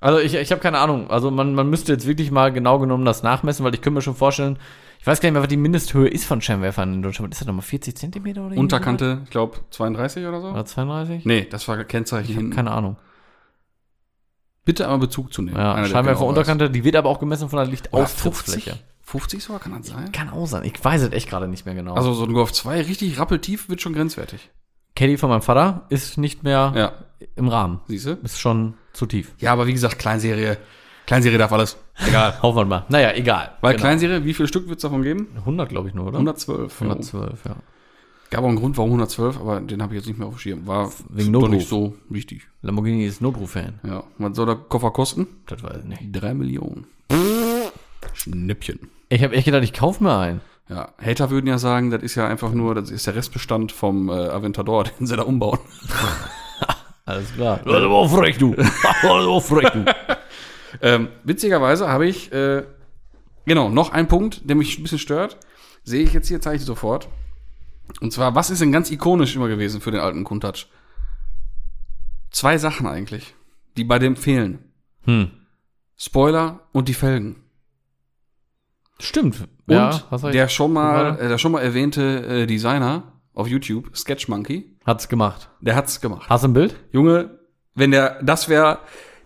Also 0.00 0.18
ich, 0.18 0.34
ich 0.34 0.50
habe 0.50 0.60
keine 0.60 0.78
Ahnung. 0.78 1.10
Also 1.10 1.30
man, 1.30 1.54
man 1.54 1.68
müsste 1.68 1.92
jetzt 1.92 2.06
wirklich 2.06 2.30
mal 2.30 2.52
genau 2.52 2.78
genommen 2.78 3.04
das 3.04 3.22
nachmessen, 3.22 3.64
weil 3.64 3.74
ich 3.74 3.80
könnte 3.80 3.96
mir 3.96 4.02
schon 4.02 4.14
vorstellen, 4.14 4.58
ich 4.98 5.06
Ich 5.06 5.08
weiß 5.12 5.20
gar 5.20 5.28
nicht 5.28 5.34
mehr, 5.34 5.42
was 5.42 5.48
die 5.48 5.56
Mindesthöhe 5.56 6.08
ist 6.08 6.24
von 6.24 6.40
Scheinwerfern 6.40 6.94
in 6.94 7.00
Deutschland. 7.00 7.32
Ist 7.32 7.40
das 7.40 7.46
nochmal 7.46 7.62
40 7.62 7.96
Zentimeter 7.96 8.44
oder 8.44 8.56
Unterkante, 8.56 9.20
ich 9.22 9.30
glaube 9.30 9.58
32 9.70 10.26
oder 10.26 10.40
so. 10.40 10.48
Oder 10.48 10.64
32? 10.64 11.24
Nee, 11.24 11.46
das 11.48 11.68
war 11.68 11.84
Kennzeichen 11.84 12.34
hinten. 12.34 12.52
Keine 12.52 12.72
Ahnung. 12.72 12.96
Bitte 14.66 14.86
aber 14.88 14.98
Bezug 14.98 15.32
zu 15.32 15.40
nehmen. 15.40 15.56
Ja, 15.56 15.72
Einer, 15.72 15.84
der 15.84 15.88
Scheinwerfer 15.94 16.18
genau 16.18 16.20
weiß. 16.20 16.28
Unterkante, 16.28 16.68
die 16.70 16.84
wird 16.84 16.96
aber 16.96 17.08
auch 17.08 17.18
gemessen 17.20 17.48
von 17.48 17.56
der 17.56 17.64
Oder 17.64 17.70
Lichtaustrittsfläche. 17.70 18.70
50? 18.72 18.84
50 19.02 19.44
sogar 19.44 19.60
kann 19.60 19.72
das 19.78 19.86
sein? 19.86 20.12
Kann 20.12 20.28
auch 20.28 20.46
sein. 20.46 20.64
Ich 20.64 20.84
weiß 20.84 21.00
es 21.02 21.12
echt 21.12 21.30
gerade 21.30 21.48
nicht 21.48 21.64
mehr 21.64 21.74
genau. 21.74 21.94
Also 21.94 22.12
so 22.12 22.24
ein 22.24 22.32
Golf 22.34 22.52
2 22.52 22.82
richtig 22.82 23.18
rappeltief 23.18 23.68
wird 23.70 23.80
schon 23.80 23.94
grenzwertig. 23.94 24.50
Caddy 24.96 25.16
von 25.16 25.30
meinem 25.30 25.42
Vater 25.42 25.86
ist 25.88 26.18
nicht 26.18 26.42
mehr 26.42 26.72
Ja, 26.74 26.92
im 27.36 27.48
Rahmen. 27.48 27.80
siehst 27.86 28.06
du? 28.06 28.18
Ist 28.24 28.40
schon 28.40 28.74
zu 28.92 29.06
tief. 29.06 29.32
Ja, 29.38 29.52
aber 29.52 29.66
wie 29.66 29.72
gesagt, 29.72 29.98
Kleinserie. 29.98 30.56
Kleinserie 31.06 31.38
darf 31.38 31.52
alles. 31.52 31.76
Egal. 32.04 32.36
Hoffen 32.42 32.56
wir 32.58 32.64
mal. 32.64 32.84
Naja, 32.88 33.12
egal. 33.14 33.52
Weil 33.60 33.74
Genau. 33.74 33.82
Kleinserie, 33.84 34.24
wie 34.24 34.34
viele 34.34 34.48
Stück 34.48 34.66
wird 34.68 34.78
es 34.78 34.82
davon 34.82 35.02
geben? 35.02 35.28
100, 35.36 35.68
glaube 35.68 35.88
ich 35.88 35.94
nur, 35.94 36.06
oder? 36.06 36.18
112. 36.18 36.80
112, 36.82 37.44
ja. 37.44 37.56
Gab 38.36 38.44
auch 38.44 38.48
einen 38.48 38.58
Grund, 38.58 38.76
warum 38.76 38.90
112, 38.90 39.40
aber 39.40 39.62
den 39.62 39.80
habe 39.82 39.94
ich 39.94 40.00
jetzt 40.00 40.08
nicht 40.08 40.18
mehr 40.18 40.28
auf 40.28 40.34
dem 40.34 40.38
Schirm. 40.40 40.66
War 40.66 40.92
Wegen 41.08 41.32
doch 41.32 41.40
Notruf. 41.40 41.54
nicht 41.56 41.68
so 41.70 41.94
wichtig. 42.10 42.42
Lamborghini 42.60 43.06
ist 43.06 43.22
Notruf-Fan. 43.22 43.80
Ja. 43.82 44.04
Was 44.18 44.36
soll 44.36 44.44
der 44.44 44.56
Koffer 44.56 44.90
kosten? 44.90 45.26
Das 45.46 45.62
weiß 45.62 45.78
ich 45.78 45.84
nicht. 45.86 46.02
Drei 46.12 46.34
Millionen. 46.34 46.84
Schnäppchen. 48.12 48.90
Ich 49.08 49.24
habe 49.24 49.34
echt 49.34 49.46
gedacht, 49.46 49.64
ich 49.64 49.72
kaufe 49.72 50.04
mir 50.04 50.18
einen. 50.18 50.42
Ja, 50.68 50.92
Hater 51.02 51.30
würden 51.30 51.46
ja 51.46 51.56
sagen, 51.56 51.90
das 51.90 52.02
ist 52.02 52.14
ja 52.14 52.28
einfach 52.28 52.52
nur, 52.52 52.74
das 52.74 52.90
ist 52.90 53.06
der 53.06 53.14
Restbestand 53.14 53.72
vom 53.72 54.10
äh, 54.10 54.12
Aventador, 54.12 54.84
den 55.00 55.06
sie 55.06 55.16
da 55.16 55.22
umbauen. 55.22 55.58
Alles 57.06 57.32
klar. 57.32 57.60
Das 57.64 57.72
ist 57.72 57.82
aber 57.84 57.94
auch 57.94 58.14
frech, 58.14 58.36
du. 58.36 58.54
Das 58.54 58.66
ist 58.68 58.84
aber 59.02 59.28
auch 59.28 59.42
frech, 59.42 59.70
du. 59.70 59.84
Ähm, 60.82 61.08
witzigerweise 61.24 61.88
habe 61.88 62.06
ich, 62.06 62.30
äh, 62.32 62.64
genau, 63.46 63.70
noch 63.70 63.92
ein 63.92 64.08
Punkt, 64.08 64.42
der 64.44 64.56
mich 64.56 64.78
ein 64.78 64.82
bisschen 64.82 64.98
stört. 64.98 65.38
Sehe 65.84 66.02
ich 66.02 66.12
jetzt 66.12 66.28
hier, 66.28 66.42
zeige 66.42 66.56
ich 66.56 66.64
sofort. 66.66 67.08
Und 68.00 68.12
zwar, 68.12 68.34
was 68.34 68.50
ist 68.50 68.60
denn 68.60 68.72
ganz 68.72 68.90
ikonisch 68.90 69.36
immer 69.36 69.48
gewesen 69.48 69.80
für 69.80 69.90
den 69.90 70.00
alten 70.00 70.24
Countach? 70.24 70.66
Zwei 72.30 72.58
Sachen 72.58 72.86
eigentlich, 72.86 73.34
die 73.76 73.84
bei 73.84 73.98
dem 73.98 74.16
fehlen. 74.16 74.58
Hm. 75.04 75.30
Spoiler 75.96 76.60
und 76.72 76.88
die 76.88 76.94
Felgen. 76.94 77.36
Stimmt. 78.98 79.40
Und 79.66 79.74
ja, 79.74 80.00
der 80.32 80.48
schon 80.48 80.72
mal, 80.72 81.18
äh, 81.18 81.28
der 81.28 81.38
schon 81.38 81.52
mal 81.52 81.60
erwähnte 81.60 82.24
äh, 82.42 82.46
Designer 82.46 83.12
auf 83.34 83.46
YouTube, 83.48 83.94
Sketch 83.96 84.28
Monkey, 84.28 84.76
Hat's 84.86 85.08
gemacht. 85.08 85.50
der 85.60 85.74
hat's 85.76 86.00
gemacht. 86.00 86.28
Hast 86.30 86.44
du 86.44 86.48
ein 86.48 86.52
Bild? 86.54 86.76
Junge, 86.92 87.38
wenn 87.74 87.90
der, 87.90 88.22
das 88.22 88.48
wäre, 88.48 88.78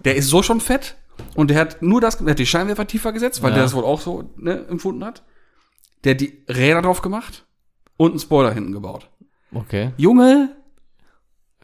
der 0.04 0.16
ist 0.16 0.28
so 0.28 0.42
schon 0.42 0.60
fett 0.60 0.96
und 1.34 1.50
der 1.50 1.60
hat 1.60 1.82
nur 1.82 2.00
das, 2.00 2.18
der 2.18 2.30
hat 2.30 2.38
die 2.38 2.46
Scheinwerfer 2.46 2.86
tiefer 2.86 3.12
gesetzt, 3.12 3.42
weil 3.42 3.50
Ja. 3.50 3.56
der 3.56 3.64
das 3.64 3.74
wohl 3.74 3.84
auch 3.84 4.00
so 4.00 4.32
ne, 4.36 4.66
empfunden 4.68 5.04
hat. 5.04 5.22
Der 6.04 6.14
hat 6.14 6.20
die 6.20 6.44
Räder 6.48 6.82
drauf 6.82 7.02
gemacht 7.02 7.46
und 8.00 8.12
einen 8.12 8.18
Spoiler 8.20 8.52
hinten 8.52 8.72
gebaut. 8.72 9.10
Okay. 9.52 9.92
Junge, 9.98 10.56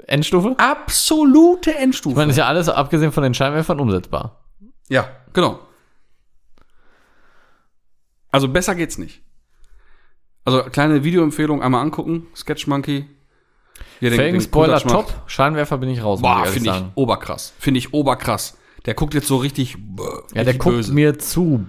Endstufe? 0.06 0.54
absolute 0.58 1.74
Endstufe. 1.74 2.12
Ich 2.12 2.16
meine, 2.18 2.30
ist 2.30 2.36
ja 2.36 2.46
alles, 2.46 2.68
abgesehen 2.68 3.10
von 3.10 3.22
den 3.22 3.32
Scheinwerfern, 3.32 3.80
umsetzbar. 3.80 4.44
ja, 4.88 5.08
genau. 5.32 5.60
Also 8.30 8.48
besser 8.48 8.74
geht's 8.74 8.98
nicht. 8.98 9.22
Also 10.44 10.62
kleine 10.64 11.02
Videoempfehlung 11.04 11.62
einmal 11.62 11.80
angucken, 11.82 12.26
Sketch 12.36 12.66
Monkey. 12.66 13.06
Hier 14.00 14.10
den- 14.10 14.16
Felgen, 14.18 14.38
den 14.40 14.42
Spoiler 14.44 14.78
top. 14.80 15.12
Scheinwerfer 15.26 15.78
bin 15.78 15.88
ich 15.88 16.02
raus, 16.02 16.20
Boah, 16.20 16.44
finde 16.44 16.58
ich 16.68 16.74
sagen. 16.74 16.92
oberkrass. 16.96 17.54
Finde 17.58 17.78
ich 17.78 17.94
oberkrass. 17.94 18.58
Der 18.84 18.94
guckt 18.94 19.14
jetzt 19.14 19.26
so 19.26 19.36
richtig, 19.38 19.74
Ja, 19.74 19.78
der 20.34 20.46
richtig 20.48 20.58
guckt 20.58 20.76
böse. 20.76 20.92
mir 20.92 21.18
zu 21.18 21.66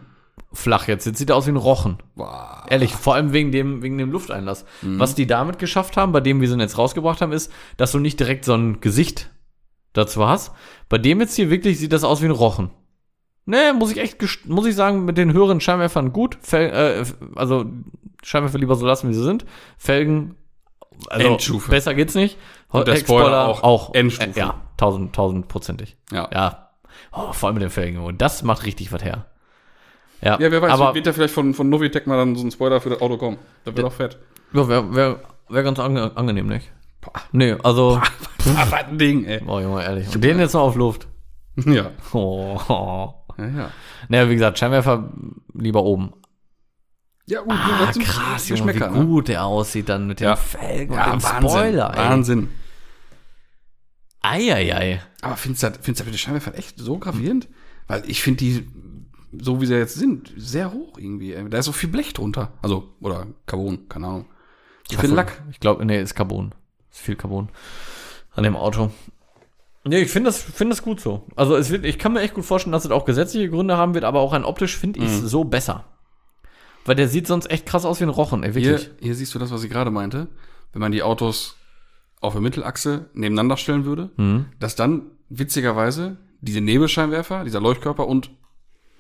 flach 0.58 0.88
jetzt. 0.88 1.06
Jetzt 1.06 1.20
sieht 1.20 1.30
er 1.30 1.36
aus 1.36 1.46
wie 1.46 1.52
ein 1.52 1.58
Rochen. 1.58 1.98
Boah. 2.16 2.66
Ehrlich, 2.68 2.94
vor 2.96 3.16
allem 3.16 3.32
wegen 3.32 3.52
dem, 3.52 3.84
wegen 3.84 3.98
dem 3.98 4.12
Lufteinlass. 4.12 4.66
Mhm. 4.82 5.00
Was 5.00 5.16
die 5.16 5.28
damit 5.28 5.60
geschafft 5.60 5.98
haben, 5.98 6.12
bei 6.12 6.20
dem 6.20 6.42
wir 6.42 6.50
sie 6.50 6.58
jetzt 6.58 6.78
rausgebracht 6.78 7.22
haben, 7.22 7.32
ist, 7.32 7.52
dass 7.78 7.92
du 7.92 8.00
nicht 8.00 8.20
direkt 8.20 8.44
so 8.44 8.56
ein 8.56 8.82
Gesicht 8.82 9.30
dazu 9.94 10.28
hast. 10.28 10.52
Bei 10.90 10.98
dem 10.98 11.22
jetzt 11.22 11.36
hier 11.36 11.50
wirklich 11.50 11.78
sieht 11.80 11.94
das 11.94 12.04
aus 12.04 12.22
wie 12.22 12.26
ein 12.26 12.32
Rochen. 12.32 12.72
Nee, 13.46 13.72
muss 13.74 13.92
ich 13.92 14.00
echt, 14.00 14.48
muss 14.48 14.66
ich 14.66 14.76
sagen, 14.76 15.06
mit 15.06 15.18
den 15.18 15.32
höheren 15.32 15.62
Scheinwerfern 15.62 16.12
gut. 16.12 16.38
Fel 16.42 16.70
äh, 16.70 17.06
also 17.36 17.66
Scheinwerfer 18.24 18.58
lieber 18.58 18.76
so 18.76 18.86
lassen, 18.86 19.10
wie 19.10 19.14
sie 19.14 19.24
sind. 19.24 19.46
Felgen, 19.78 20.36
also 21.08 21.28
Endstufe. 21.28 21.70
besser 21.70 21.94
geht's 21.94 22.16
nicht. 22.16 22.38
Und 22.70 22.88
der 22.88 22.98
Spoiler 22.98 23.64
auch 23.64 23.94
Endstufe. 23.94 24.38
Äh, 24.38 24.40
ja, 24.40 24.62
tausend, 24.76 25.16
tausendprozentig. 25.16 25.96
Ja. 26.12 26.28
Ja. 26.34 26.70
Oh, 27.14 27.32
vor 27.32 27.48
allem 27.48 27.56
mit 27.56 27.64
den 27.64 27.70
Felgen. 27.70 28.00
Und 28.00 28.22
das 28.22 28.44
macht 28.44 28.66
richtig 28.66 28.92
was 28.92 29.04
her. 29.04 29.28
Ja, 30.22 30.40
Ja, 30.40 30.52
wer 30.52 30.62
weiß, 30.62 30.72
aber 30.72 30.96
wird 30.96 31.06
da 31.08 31.14
vielleicht 31.14 31.34
von, 31.34 31.54
von 31.54 31.70
Novitec 31.70 32.08
mal 32.08 32.18
dann 32.18 32.36
so 32.36 32.44
ein 32.46 32.52
Spoiler 32.52 32.82
für 32.82 32.90
das 32.90 33.02
Auto 33.02 33.18
kommen. 33.18 33.38
Das 33.66 33.76
wird 33.76 33.86
auch 33.86 33.94
fett. 33.94 34.18
ja, 34.54 34.68
wäre 34.68 34.96
wär, 34.96 35.20
wär 35.50 35.64
ganz 35.64 35.80
ange 35.80 36.16
angenehm, 36.18 36.48
nicht? 36.48 36.72
Nee, 37.32 37.56
also, 37.64 38.02
Ah, 38.56 38.66
was 38.70 38.74
ein 38.86 38.98
Ding, 38.98 39.26
ey. 39.26 39.42
oh 39.48 39.60
Junge, 39.60 39.84
ehrlich. 39.84 40.14
Und 40.14 40.24
den 40.24 40.40
jetzt 40.40 40.54
noch 40.54 40.62
auf 40.62 40.76
Luft. 40.76 41.08
Ja. 41.66 41.92
Oh, 42.14 42.60
oh. 42.68 43.14
Ja, 43.38 43.46
ja. 43.48 43.72
Naja, 44.10 44.30
wie 44.30 44.34
gesagt, 44.36 44.60
Scheinwerfer 44.60 45.12
lieber 45.54 45.84
oben. 45.84 46.14
Ja, 47.26 47.42
gut, 47.42 47.52
Ah, 47.52 47.92
krass, 48.00 48.48
Junge, 48.50 48.74
wie 48.76 48.80
ne? 48.80 48.90
gut 49.06 49.28
der 49.28 49.44
aussieht 49.46 49.90
dann 49.90 50.08
mit 50.08 50.20
den 50.20 50.26
Ja. 50.26 50.36
Felgen 50.36 50.94
Ja, 50.96 51.14
und 51.14 51.22
dem 51.22 51.24
Wahnsinn. 51.24 51.50
Spoiler, 51.50 51.92
ey. 51.94 51.98
Wahnsinn. 51.98 52.50
Eieiei. 54.22 55.02
Aber 55.22 55.36
findest 55.38 55.64
du 55.64 55.68
das, 55.70 55.78
findest 55.82 56.00
du 56.00 56.04
das 56.04 56.06
mit 56.06 56.14
den 56.16 56.20
Scheinwerfern 56.20 56.54
echt 56.56 56.80
so 56.80 56.98
gravierend? 56.98 57.48
Weil 57.88 58.04
ich 58.08 58.22
finde 58.22 58.38
die, 58.40 58.68
so 59.32 59.62
wie 59.62 59.66
sie 59.66 59.76
jetzt 59.76 59.96
sind, 59.96 60.32
sehr 60.38 60.72
hoch 60.74 60.98
irgendwie. 60.98 61.34
ey. 61.34 61.50
Da 61.50 61.58
ist 61.60 61.66
so 61.66 61.72
viel 61.72 61.90
Blech 61.90 62.14
drunter. 62.14 62.54
Also, 62.62 62.90
oder 63.02 63.28
Carbon, 63.46 63.88
keine 63.90 64.08
Ahnung. 64.08 64.26
So 64.90 64.98
viel 64.98 65.12
Lack. 65.12 65.42
Ich 65.52 65.60
glaube, 65.60 65.86
nee, 65.86 66.02
ist 66.02 66.16
Carbon. 66.16 66.54
Ist 66.92 67.02
viel 67.02 67.16
Carbon 67.16 67.50
an 68.34 68.44
dem 68.44 68.56
Auto. 68.56 68.92
Nee, 69.84 70.00
ich 70.02 70.12
finde 70.12 70.30
das, 70.30 70.42
finde 70.42 70.76
das 70.76 70.84
gut 70.84 71.00
so. 71.00 71.26
Also 71.36 71.56
es 71.56 71.70
wird, 71.70 71.86
ich 71.86 71.98
kann 71.98 72.14
mir 72.14 72.22
echt 72.22 72.34
gut 72.34 72.46
vorstellen, 72.46 72.72
dass 72.74 72.86
es 72.86 72.92
auch 72.92 73.06
gesetzliche 73.06 73.50
Gründe 73.50 73.78
haben 73.78 73.94
wird, 73.94 74.04
aber 74.04 74.20
auch 74.20 74.34
rein 74.34 74.44
optisch 74.46 74.76
finde 74.78 75.00
ich 75.00 75.06
es 75.06 75.22
Mhm. 75.22 75.28
so 75.28 75.44
besser. 75.46 75.86
Weil 76.86 76.96
der 76.96 77.08
sieht 77.10 77.28
sonst 77.28 77.50
echt 77.52 77.66
krass 77.66 77.86
aus 77.86 78.00
wie 78.00 78.04
ein 78.06 78.10
Rochen, 78.10 78.44
ey, 78.44 78.54
Hier, 78.54 78.64
wirklich. 78.72 78.90
hier 79.00 79.16
siehst 79.16 79.34
du 79.36 79.40
das, 79.40 79.52
was 79.52 79.64
ich 79.64 79.70
gerade 79.70 79.92
meinte. 79.92 80.28
Wenn 80.74 80.82
man 80.82 80.92
die 80.92 81.04
Autos 81.04 81.58
auf 82.22 82.34
der 82.34 82.42
Mittelachse 82.42 83.10
nebeneinander 83.14 83.58
stellen 83.58 83.86
würde, 83.86 84.12
Mhm. 84.18 84.46
dass 84.60 84.76
dann 84.76 85.04
witzigerweise 85.30 86.18
diese 86.42 86.62
Nebelscheinwerfer, 86.62 87.44
dieser 87.44 87.60
Leuchtkörper 87.62 88.08
und 88.08 88.30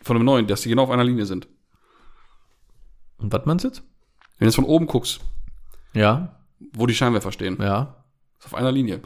von 0.08 0.18
dem 0.18 0.26
neuen, 0.26 0.48
dass 0.48 0.62
die 0.62 0.70
genau 0.70 0.84
auf 0.84 0.90
einer 0.90 1.04
Linie 1.04 1.26
sind. 1.26 1.48
Und 3.18 3.32
was 3.34 3.46
meinst 3.46 3.64
du 3.64 3.70
jetzt? 3.70 3.80
Wenn 4.38 4.46
du 4.46 4.46
jetzt 4.46 4.56
von 4.56 4.66
oben 4.66 4.88
guckst, 4.88 5.20
Ja, 5.94 6.40
wo 6.74 6.86
die 6.88 6.96
Scheinwerfer 6.96 7.32
stehen, 7.32 7.58
ja. 7.62 8.04
ist 8.40 8.46
auf 8.46 8.54
einer 8.56 8.72
Linie. 8.72 9.02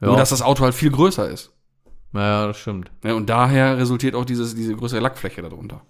Ja, 0.00 0.08
Nur, 0.08 0.16
dass 0.16 0.30
das 0.30 0.42
Auto 0.42 0.64
halt 0.64 0.74
viel 0.74 0.90
größer 0.90 1.28
ist. 1.28 1.52
ja 2.12 2.46
das 2.46 2.58
stimmt. 2.58 2.90
Ja, 3.04 3.14
und 3.14 3.28
daher 3.28 3.78
resultiert 3.78 4.14
auch 4.14 4.24
dieses, 4.24 4.54
diese 4.54 4.74
größere 4.76 5.00
Lackfläche 5.00 5.42
darunter. 5.42 5.82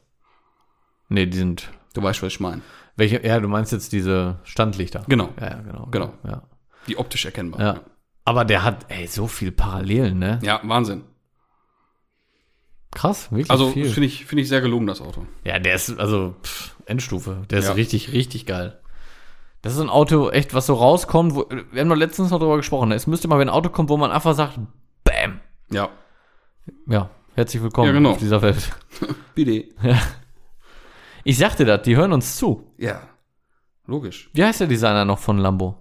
Nee, 1.09 1.27
die 1.27 1.37
sind. 1.39 1.71
Du 1.95 2.03
weißt, 2.03 2.23
was 2.23 2.33
ich 2.35 2.41
meine. 2.41 2.63
Welche, 2.97 3.27
ja, 3.27 3.41
du 3.41 3.49
meinst 3.49 3.73
jetzt 3.73 3.93
diese 3.93 4.39
Standlichter. 4.45 5.05
Genau. 5.09 5.31
Ja, 5.41 5.51
ja, 5.51 5.61
genau. 5.63 5.87
Genau. 5.91 6.13
Ja. 6.25 6.43
Die 6.87 6.97
optisch 6.99 7.25
erkennbar. 7.25 7.61
ja. 7.61 7.81
Aber 8.25 8.45
der 8.45 8.63
hat, 8.63 8.87
ey, 8.89 9.09
so 9.09 9.27
viel 9.27 9.51
Parallelen, 9.51 10.21
ne? 10.21 10.39
Ja, 10.45 10.61
Wahnsinn. 10.63 11.03
Krass, 12.95 13.31
wirklich 13.33 13.51
Also 13.51 13.71
finde 13.71 14.05
ich, 14.05 14.27
finde 14.27 14.43
ich 14.43 14.49
sehr 14.49 14.61
gelungen, 14.61 14.87
das 14.87 15.01
Auto. 15.01 15.27
Ja, 15.45 15.59
der 15.59 15.75
ist, 15.75 15.99
also, 15.99 16.35
pff, 16.43 16.75
Endstufe. 16.87 17.43
Der 17.51 17.59
ist 17.61 17.67
Ja. 17.67 17.73
richtig, 17.73 18.13
richtig 18.13 18.47
geil. 18.47 18.79
Das 19.63 19.75
ist 19.75 19.81
ein 19.81 19.89
Auto, 19.89 20.29
echt, 20.31 20.55
was 20.55 20.67
so 20.67 20.75
rauskommt, 20.75 21.35
wo, 21.35 21.49
wir 21.71 21.81
haben 21.81 21.89
doch 21.89 21.97
letztens 21.97 22.31
noch 22.31 22.39
drüber 22.39 22.57
gesprochen, 22.57 22.89
ne? 22.91 22.95
es 22.97 23.07
müsste 23.07 23.29
mal, 23.29 23.39
wenn 23.39 23.49
ein 23.49 23.55
Auto 23.55 23.71
kommt, 23.71 23.89
wo 23.91 23.97
man 23.97 24.11
einfach 24.11 24.35
sagt, 24.35 24.59
Bam! 25.05 25.41
Ja. 25.71 25.89
Ja, 26.87 27.11
herzlich 27.35 27.63
willkommen 27.63 27.87
Ja, 27.87 27.93
genau. 27.93 28.11
auf 28.11 28.19
dieser 28.19 28.43
Welt. 28.43 28.71
Bitte. 29.35 29.65
Ich 31.25 31.39
sagte 31.39 31.65
das, 31.65 31.83
die 31.83 31.97
hören 31.97 32.13
uns 32.13 32.37
zu. 32.37 32.73
Ja. 32.77 33.01
Logisch. 33.87 34.31
Wie 34.33 34.45
heißt 34.45 34.61
der 34.61 34.67
Designer 34.67 35.05
noch 35.05 35.19
von 35.19 35.39
Lambo? 35.39 35.77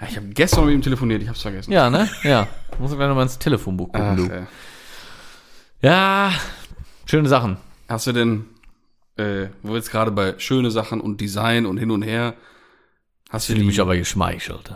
Ja, 0.00 0.06
ich 0.08 0.16
habe 0.16 0.28
gestern 0.28 0.66
mit 0.66 0.74
ihm 0.74 0.82
telefoniert, 0.82 1.22
ich 1.22 1.28
hab's 1.28 1.42
vergessen. 1.42 1.72
Ja, 1.72 1.90
ne? 1.90 2.08
Ja. 2.22 2.46
Muss 2.78 2.90
ich 2.92 2.96
gleich 2.96 3.08
nochmal 3.08 3.24
ins 3.24 3.38
Telefonbuch 3.38 3.86
gucken, 3.86 4.02
Ach, 4.02 4.16
du. 4.16 4.22
ey. 4.32 4.46
Ja, 5.82 6.32
schöne 7.06 7.28
Sachen. 7.28 7.58
Hast 7.88 8.06
du 8.06 8.12
denn, 8.12 8.46
äh, 9.16 9.48
wo 9.62 9.70
wir 9.70 9.76
jetzt 9.76 9.90
gerade 9.90 10.10
bei 10.10 10.38
schöne 10.38 10.70
Sachen 10.70 11.00
und 11.00 11.20
Design 11.20 11.66
und 11.66 11.78
hin 11.78 11.90
und 11.90 12.02
her, 12.02 12.34
hast 13.30 13.48
du 13.48 13.52
Fühle 13.52 13.60
die, 13.62 13.66
mich 13.66 13.80
aber 13.80 13.96
geschmeichelt. 13.96 14.74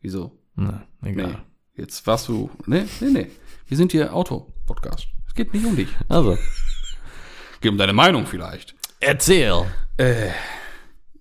wieso? 0.00 0.38
Ne, 0.54 0.86
egal. 1.02 1.28
Nee. 1.28 1.36
Jetzt 1.82 2.06
warst 2.06 2.28
du, 2.28 2.50
nee, 2.66 2.84
nee, 3.00 3.08
nee. 3.10 3.30
Wir 3.66 3.76
sind 3.76 3.92
hier 3.92 4.12
Auto-Podcast. 4.14 5.06
Es 5.26 5.34
geht 5.34 5.54
nicht 5.54 5.64
um 5.64 5.74
dich. 5.76 5.88
Also, 6.08 6.36
Geht 7.62 7.70
um 7.72 7.78
deine 7.78 7.92
Meinung 7.94 8.26
vielleicht. 8.26 8.74
erzähl. 9.00 9.64
Äh, 9.96 10.30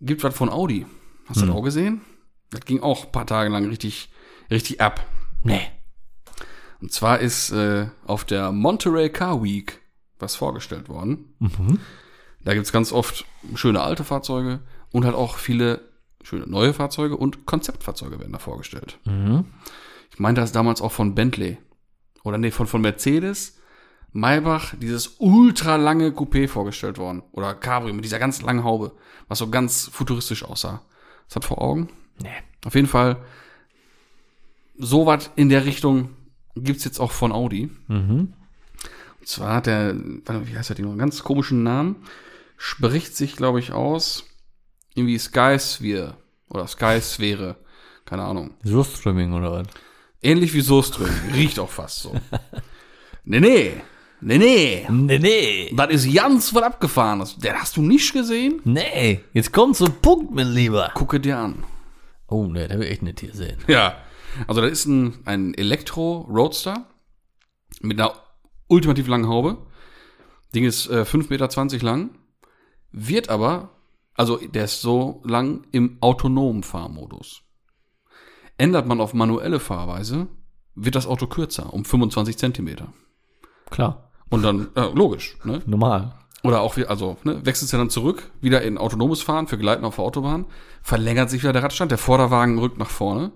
gibt 0.01 0.23
was 0.23 0.35
von 0.35 0.49
Audi. 0.49 0.85
Hast 1.27 1.37
Hm. 1.37 1.43
du 1.43 1.47
das 1.47 1.55
auch 1.55 1.61
gesehen? 1.63 2.01
Das 2.49 2.61
ging 2.65 2.81
auch 2.81 3.05
ein 3.05 3.11
paar 3.11 3.25
Tage 3.27 3.49
lang 3.49 3.67
richtig, 3.69 4.09
richtig 4.49 4.81
ab. 4.81 5.05
Nee. 5.43 5.61
Und 6.81 6.91
zwar 6.91 7.19
ist 7.19 7.51
äh, 7.51 7.87
auf 8.05 8.25
der 8.25 8.51
Monterey 8.51 9.09
Car 9.09 9.43
Week 9.43 9.79
was 10.19 10.35
vorgestellt 10.35 10.89
worden. 10.89 11.35
Mhm. 11.39 11.79
Da 12.43 12.53
gibt's 12.53 12.71
ganz 12.71 12.91
oft 12.91 13.25
schöne 13.55 13.81
alte 13.81 14.03
Fahrzeuge 14.03 14.59
und 14.91 15.05
halt 15.05 15.15
auch 15.15 15.37
viele 15.37 15.81
schöne 16.23 16.47
neue 16.47 16.73
Fahrzeuge 16.73 17.17
und 17.17 17.45
Konzeptfahrzeuge 17.45 18.19
werden 18.19 18.31
da 18.31 18.39
vorgestellt. 18.39 18.97
Ich 20.11 20.19
meinte 20.19 20.41
das 20.41 20.51
damals 20.51 20.81
auch 20.81 20.91
von 20.91 21.15
Bentley. 21.15 21.57
Oder 22.23 22.37
nee, 22.37 22.51
von, 22.51 22.67
von 22.67 22.81
Mercedes, 22.81 23.57
Maybach, 24.11 24.75
dieses 24.79 25.15
ultra 25.19 25.77
lange 25.77 26.09
Coupé 26.09 26.47
vorgestellt 26.47 26.97
worden. 26.97 27.23
Oder 27.31 27.55
Cabrio 27.55 27.93
mit 27.93 28.05
dieser 28.05 28.19
ganz 28.19 28.41
langen 28.41 28.63
Haube, 28.63 28.91
was 29.27 29.39
so 29.39 29.49
ganz 29.49 29.89
futuristisch 29.91 30.43
aussah. 30.43 30.81
Das 31.27 31.37
hat 31.37 31.45
vor 31.45 31.61
Augen? 31.61 31.89
Nee. 32.21 32.29
Auf 32.65 32.75
jeden 32.75 32.87
Fall, 32.87 33.23
so 34.77 35.05
was 35.05 35.31
in 35.35 35.49
der 35.49 35.65
Richtung 35.65 36.09
gibt's 36.55 36.83
jetzt 36.83 36.99
auch 36.99 37.11
von 37.11 37.31
Audi. 37.31 37.69
Und 39.21 39.27
zwar 39.27 39.55
hat 39.55 39.67
der, 39.67 39.95
wie 39.95 40.57
heißt 40.57 40.69
der 40.69 40.75
Ding 40.75 40.85
noch, 40.85 40.91
einen 40.91 40.99
ganz 40.99 41.23
komischen 41.23 41.63
Namen. 41.63 41.97
Spricht 42.57 43.15
sich, 43.15 43.35
glaube 43.35 43.59
ich, 43.59 43.71
aus, 43.71 44.25
irgendwie 44.93 45.17
Sky 45.17 45.57
Sphere 45.59 46.15
oder 46.49 46.67
Sky 46.67 46.99
Sphäre. 47.01 47.55
Keine 48.05 48.23
Ahnung. 48.23 48.51
Surströmming 48.63 49.33
oder 49.33 49.51
was? 49.51 49.67
Ähnlich 50.21 50.53
wie 50.53 50.61
Soström. 50.61 51.09
Riecht 51.33 51.59
auch 51.59 51.69
fast 51.69 51.99
so. 51.99 52.13
nee, 53.23 53.39
nee. 53.39 53.73
Nee, 54.23 54.37
nee. 54.37 54.85
Nee, 54.89 55.17
nee. 55.17 55.73
Das 55.75 55.89
ist 55.91 56.13
ganz 56.13 56.53
was 56.53 56.63
abgefahrenes. 56.63 57.37
Der 57.37 57.59
hast 57.59 57.77
du 57.77 57.81
nicht 57.81 58.13
gesehen? 58.13 58.61
Nee. 58.63 59.21
Jetzt 59.33 59.51
kommt 59.51 59.77
zum 59.77 59.93
Punkt, 60.01 60.31
mein 60.31 60.51
Lieber. 60.51 60.91
Gucke 60.93 61.19
dir 61.19 61.37
an. 61.37 61.63
Oh, 62.27 62.45
nee, 62.45 62.67
der 62.67 62.77
will 62.77 62.85
ich 62.85 62.91
echt 62.91 63.01
nicht 63.01 63.19
hier 63.19 63.33
sehen. 63.33 63.57
Ja. 63.67 63.95
Also, 64.47 64.61
das 64.61 64.71
ist 64.71 64.85
ein, 64.85 65.19
ein 65.25 65.53
Elektro-Roadster 65.53 66.85
mit 67.81 67.99
einer 67.99 68.13
ultimativ 68.67 69.07
langen 69.07 69.27
Haube. 69.27 69.57
Ding 70.53 70.65
ist 70.65 70.87
äh, 70.89 71.03
5,20 71.03 71.29
Meter 71.73 71.85
lang. 71.85 72.09
Wird 72.91 73.29
aber, 73.29 73.69
also 74.15 74.37
der 74.37 74.65
ist 74.65 74.81
so 74.81 75.21
lang 75.25 75.65
im 75.71 75.97
autonomen 76.01 76.63
Fahrmodus. 76.63 77.41
Ändert 78.57 78.85
man 78.85 78.99
auf 78.99 79.13
manuelle 79.13 79.59
Fahrweise, 79.59 80.27
wird 80.75 80.95
das 80.95 81.07
Auto 81.07 81.27
kürzer, 81.27 81.73
um 81.73 81.85
25 81.85 82.37
Zentimeter. 82.37 82.93
Klar. 83.69 84.11
Und 84.29 84.43
dann, 84.43 84.69
äh, 84.75 84.89
logisch, 84.93 85.37
ne? 85.43 85.61
Normal. 85.65 86.13
Oder 86.43 86.61
auch, 86.61 86.77
also, 86.87 87.17
ne, 87.23 87.45
wechselt 87.45 87.71
ja 87.71 87.77
dann 87.77 87.89
zurück, 87.89 88.31
wieder 88.41 88.61
in 88.61 88.77
autonomes 88.77 89.21
Fahren 89.21 89.47
für 89.47 89.57
Gleiten 89.57 89.85
auf 89.85 89.95
der 89.95 90.05
Autobahn, 90.05 90.45
verlängert 90.81 91.29
sich 91.29 91.43
wieder 91.43 91.53
der 91.53 91.63
Radstand, 91.63 91.91
der 91.91 91.97
Vorderwagen 91.97 92.57
rückt 92.59 92.77
nach 92.77 92.89
vorne. 92.89 93.31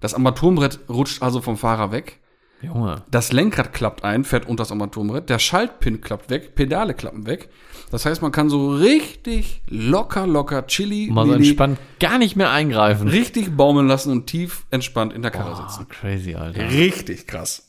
Das 0.00 0.14
Armaturenbrett 0.14 0.80
rutscht 0.88 1.22
also 1.22 1.40
vom 1.40 1.56
Fahrer 1.56 1.92
weg. 1.92 2.18
Junge. 2.62 3.02
Das 3.10 3.32
Lenkrad 3.32 3.72
klappt 3.72 4.04
ein, 4.04 4.22
fährt 4.24 4.46
unter 4.46 4.62
das 4.62 4.70
Armaturenbrett. 4.70 5.30
Der 5.30 5.38
Schaltpin 5.38 6.00
klappt 6.02 6.28
weg, 6.28 6.54
Pedale 6.54 6.92
klappen 6.92 7.26
weg. 7.26 7.48
Das 7.90 8.04
heißt, 8.04 8.20
man 8.20 8.32
kann 8.32 8.50
so 8.50 8.70
richtig 8.70 9.62
locker, 9.68 10.26
locker, 10.26 10.66
chilly, 10.66 11.08
Mal 11.10 11.26
so 11.26 11.32
entspannt 11.32 11.78
gar 12.00 12.18
nicht 12.18 12.36
mehr 12.36 12.50
eingreifen. 12.50 13.08
richtig 13.08 13.56
baumeln 13.56 13.88
lassen 13.88 14.12
und 14.12 14.26
tief 14.26 14.66
entspannt 14.70 15.12
in 15.14 15.22
der 15.22 15.30
Karre 15.30 15.52
Oh, 15.58 15.68
sitzen. 15.68 15.88
crazy, 15.88 16.34
Alter. 16.34 16.70
Richtig 16.70 17.26
krass. 17.26 17.66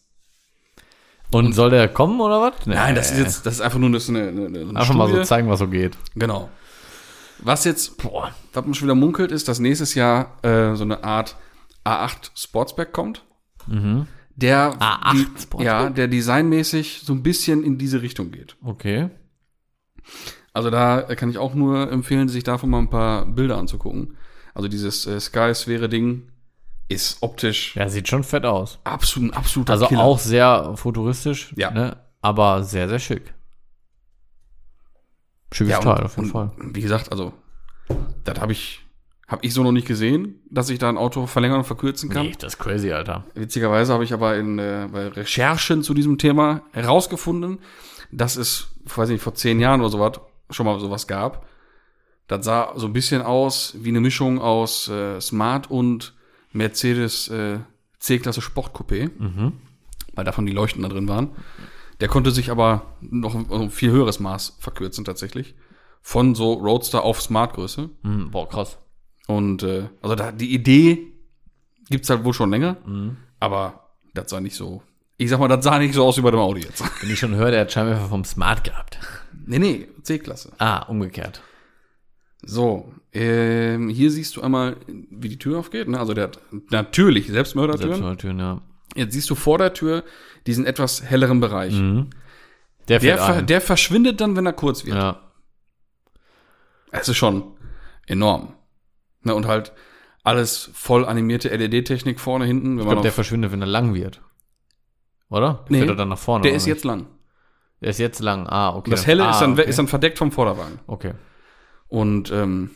Und 1.32 1.54
soll 1.54 1.70
der 1.70 1.88
kommen 1.88 2.20
oder 2.20 2.42
was? 2.42 2.66
Nee. 2.66 2.76
Nein, 2.76 2.94
das 2.96 3.12
ist 3.12 3.18
jetzt, 3.18 3.46
das 3.46 3.54
ist 3.56 3.62
einfach 3.62 3.80
nur 3.80 3.88
eine, 3.90 3.98
eine, 3.98 4.20
eine 4.30 4.60
eine 4.60 4.80
Einfach 4.80 4.94
mal 4.94 5.08
so 5.08 5.14
Studie. 5.14 5.28
zeigen, 5.28 5.50
was 5.50 5.60
so 5.60 5.68
geht. 5.68 5.98
Genau. 6.16 6.50
Was 7.40 7.64
jetzt, 7.64 7.98
Boah. 8.04 8.32
was 8.52 8.66
man 8.66 8.74
schon 8.74 8.88
wieder 8.88 8.96
munkelt, 8.96 9.32
ist, 9.32 9.48
dass 9.48 9.60
nächstes 9.60 9.96
Jahr 9.96 10.38
äh, 10.44 10.76
so 10.76 10.84
eine 10.84 11.04
Art 11.06 11.38
A8 11.86 12.32
Sportsback 12.36 12.94
kommt. 12.94 13.24
Der, 14.36 14.74
A8 14.80 15.12
die, 15.14 15.20
Sportsback? 15.42 15.62
ja, 15.66 15.90
der 15.90 16.08
designmäßig 16.08 17.02
so 17.04 17.14
ein 17.14 17.24
bisschen 17.24 17.64
in 17.64 17.78
diese 17.78 18.02
Richtung 18.02 18.32
geht. 18.32 18.56
Okay. 18.64 19.10
Also 20.54 20.70
da 20.70 21.02
kann 21.16 21.30
ich 21.30 21.38
auch 21.38 21.54
nur 21.54 21.92
empfehlen, 21.92 22.28
sich 22.28 22.44
davon 22.44 22.70
mal 22.70 22.80
ein 22.80 22.90
paar 22.90 23.26
Bilder 23.26 23.58
anzugucken. 23.58 24.18
Also 24.54 24.68
dieses 24.68 25.06
äh, 25.08 25.20
Sky-Sphäre-Ding 25.20 26.30
ist 26.90 27.22
optisch 27.24 27.76
Ja, 27.78 27.88
sieht 27.88 28.10
schon 28.10 28.24
fett 28.24 28.46
aus. 28.46 28.80
absolut, 28.84 29.34
absoluter 29.34 29.74
Also 29.74 29.88
Killer. 29.88 30.02
auch 30.04 30.20
sehr 30.20 30.74
futuristisch, 30.76 31.54
Ja. 31.56 31.72
ne? 31.72 31.98
aber 32.22 32.64
sehr, 32.64 32.90
sehr 32.90 33.00
schick. 33.00 33.34
Schickes 35.54 35.72
ja, 35.72 35.80
Teil, 35.80 36.04
auf 36.04 36.16
jeden 36.18 36.30
Fall. 36.30 36.52
Wie 36.58 36.82
gesagt, 36.82 37.12
also 37.12 37.34
das 38.24 38.40
habe 38.40 38.52
ich, 38.52 38.81
hab 39.32 39.46
ich 39.46 39.54
so 39.54 39.64
noch 39.64 39.72
nicht 39.72 39.88
gesehen, 39.88 40.42
dass 40.50 40.70
ich 40.70 40.78
da 40.78 40.90
ein 40.90 40.98
Auto 40.98 41.26
verlängern 41.26 41.60
und 41.60 41.64
verkürzen 41.64 42.10
kann. 42.10 42.26
Nee, 42.26 42.36
das 42.38 42.56
ist 42.56 42.60
crazy, 42.60 42.92
Alter. 42.92 43.24
Witzigerweise 43.34 43.94
habe 43.94 44.04
ich 44.04 44.12
aber 44.12 44.36
in 44.36 44.60
äh, 44.60 44.90
bei 44.92 45.08
Recherchen 45.08 45.84
zu 45.84 45.94
diesem 45.94 46.18
Thema 46.18 46.64
herausgefunden, 46.74 47.60
dass 48.12 48.36
es, 48.36 48.68
weiß 48.84 49.10
nicht, 49.10 49.24
vor 49.24 49.34
zehn 49.34 49.62
Jahren 49.62 49.80
oder 49.80 49.90
sowas 49.90 50.20
schon 50.50 50.66
mal 50.66 50.78
sowas 50.82 51.08
gab. 51.08 51.46
Das 52.28 52.44
sah 52.44 52.74
so 52.76 52.88
ein 52.88 52.94
bisschen 52.94 53.22
aus 53.22 53.74
wie 53.80 53.90
eine 53.90 54.02
Mischung 54.02 54.42
aus 54.42 54.90
äh, 54.90 55.22
Smart 55.22 55.72
und 55.72 56.14
Mercedes 56.52 57.30
äh, 57.30 57.60
C-Klasse 58.00 58.42
Sportcoupé, 58.42 59.12
weil 60.14 60.26
davon 60.26 60.46
die 60.46 60.52
Leuchten 60.52 60.82
da 60.82 60.90
drin 60.90 61.08
waren. 61.08 61.30
Der 62.02 62.10
konnte 62.10 62.32
sich 62.32 62.52
aber 62.52 62.98
noch 63.00 63.36
ein 63.36 63.70
viel 63.70 63.92
höheres 63.92 64.20
Maß 64.20 64.58
verkürzen 64.60 65.06
tatsächlich. 65.06 65.56
Von 66.02 66.36
so 66.36 66.54
Roadster 66.54 67.04
auf 67.04 67.22
Smart-Größe. 67.22 67.90
Hm, 68.04 68.32
boah, 68.32 68.50
krass. 68.50 68.78
Und 69.28 69.64
äh, 69.64 69.88
also 70.02 70.16
da, 70.16 70.32
die 70.32 70.54
Idee 70.54 71.08
gibt's 71.90 72.10
halt 72.10 72.24
wohl 72.24 72.34
schon 72.34 72.50
länger, 72.50 72.78
aber 73.40 73.90
das 74.14 74.30
sah 74.30 74.40
nicht 74.40 74.56
so. 74.56 74.82
Ich 75.18 75.30
sag 75.30 75.40
mal, 75.40 75.48
das 75.48 75.64
sah 75.64 75.78
nicht 75.78 75.94
so 75.94 76.06
aus 76.06 76.18
wie 76.18 76.22
bei 76.22 76.32
dem 76.32 76.40
Audi 76.40 76.62
jetzt. 76.62 76.84
Wenn 77.02 77.12
ich 77.12 77.20
schon 77.20 77.36
höre, 77.36 77.52
der 77.52 77.62
hat 77.62 77.72
Scheinwerfer 77.72 78.08
vom 78.08 78.24
Smart 78.26 78.64
gehabt. 78.64 78.98
nee, 79.46 79.60
nee, 79.60 79.88
C-Klasse. 80.02 80.52
Ah, 80.58 80.80
umgekehrt. 80.88 81.42
So, 82.44 82.92
ähm, 83.14 83.90
hier 83.90 84.10
siehst 84.10 84.36
du 84.36 84.42
einmal, 84.42 84.78
wie 84.88 85.30
die 85.30 85.38
Tür 85.38 85.60
aufgeht. 85.60 85.88
Ne? 85.88 86.00
Also 86.00 86.14
der 86.16 86.24
hat 86.26 86.40
natürlich 86.72 87.28
Selbstmördertüren. 87.28 87.90
Selbstmördertüren, 87.90 88.40
ja. 88.40 88.62
Jetzt 88.96 89.14
siehst 89.14 89.30
du 89.30 89.36
vor 89.36 89.60
der 89.60 89.74
Tür 89.74 90.04
diesen 90.48 90.66
etwas 90.66 91.04
helleren 91.04 91.40
Bereich. 91.40 91.74
Der 91.76 92.06
Der, 92.88 93.00
fährt 93.02 93.20
ver 93.20 93.42
der 93.44 93.62
verschwindet 93.62 94.20
dann, 94.22 94.36
wenn 94.36 94.46
er 94.48 94.54
kurz 94.54 94.86
wird. 94.86 94.98
ja. 94.98 95.22
Es 96.92 97.08
ist 97.08 97.18
schon 97.18 97.44
enorm. 98.08 98.54
Ne? 99.24 99.36
Und 99.36 99.48
halt 99.48 99.74
alles 100.24 100.70
voll 100.74 101.06
animierte 101.06 101.50
LED-Technik 101.50 102.20
vorne, 102.20 102.46
hinten. 102.46 102.78
Wenn 102.78 102.80
Ich 102.80 102.86
glaube, 102.86 103.02
der 103.02 103.12
verschwindet, 103.12 103.52
wenn 103.52 103.62
er 103.62 103.68
lang 103.68 103.94
wird. 103.94 104.22
Oder? 105.30 105.66
Nee, 105.70 105.80
Fährt 105.80 105.90
er 105.92 105.96
dann 105.96 106.10
nach 106.10 106.20
vorne? 106.20 106.44
der 106.44 106.54
ist 106.54 106.66
nicht? 106.66 106.76
jetzt 106.76 106.84
lang. 106.84 107.08
Der 107.80 107.90
ist 107.90 108.00
jetzt 108.00 108.20
lang. 108.20 108.48
Ah, 108.48 108.76
okay. 108.76 108.92
Das 108.92 109.08
helle 109.08 109.26
ah, 109.26 109.32
ist, 109.32 109.40
dann, 109.40 109.54
okay. 109.54 109.68
ist 109.68 109.80
dann 109.80 109.88
verdeckt 109.88 110.18
vom 110.18 110.32
Vorderwagen. 110.32 110.80
Okay. 110.88 111.14
Und 111.88 112.32
ähm, 112.32 112.70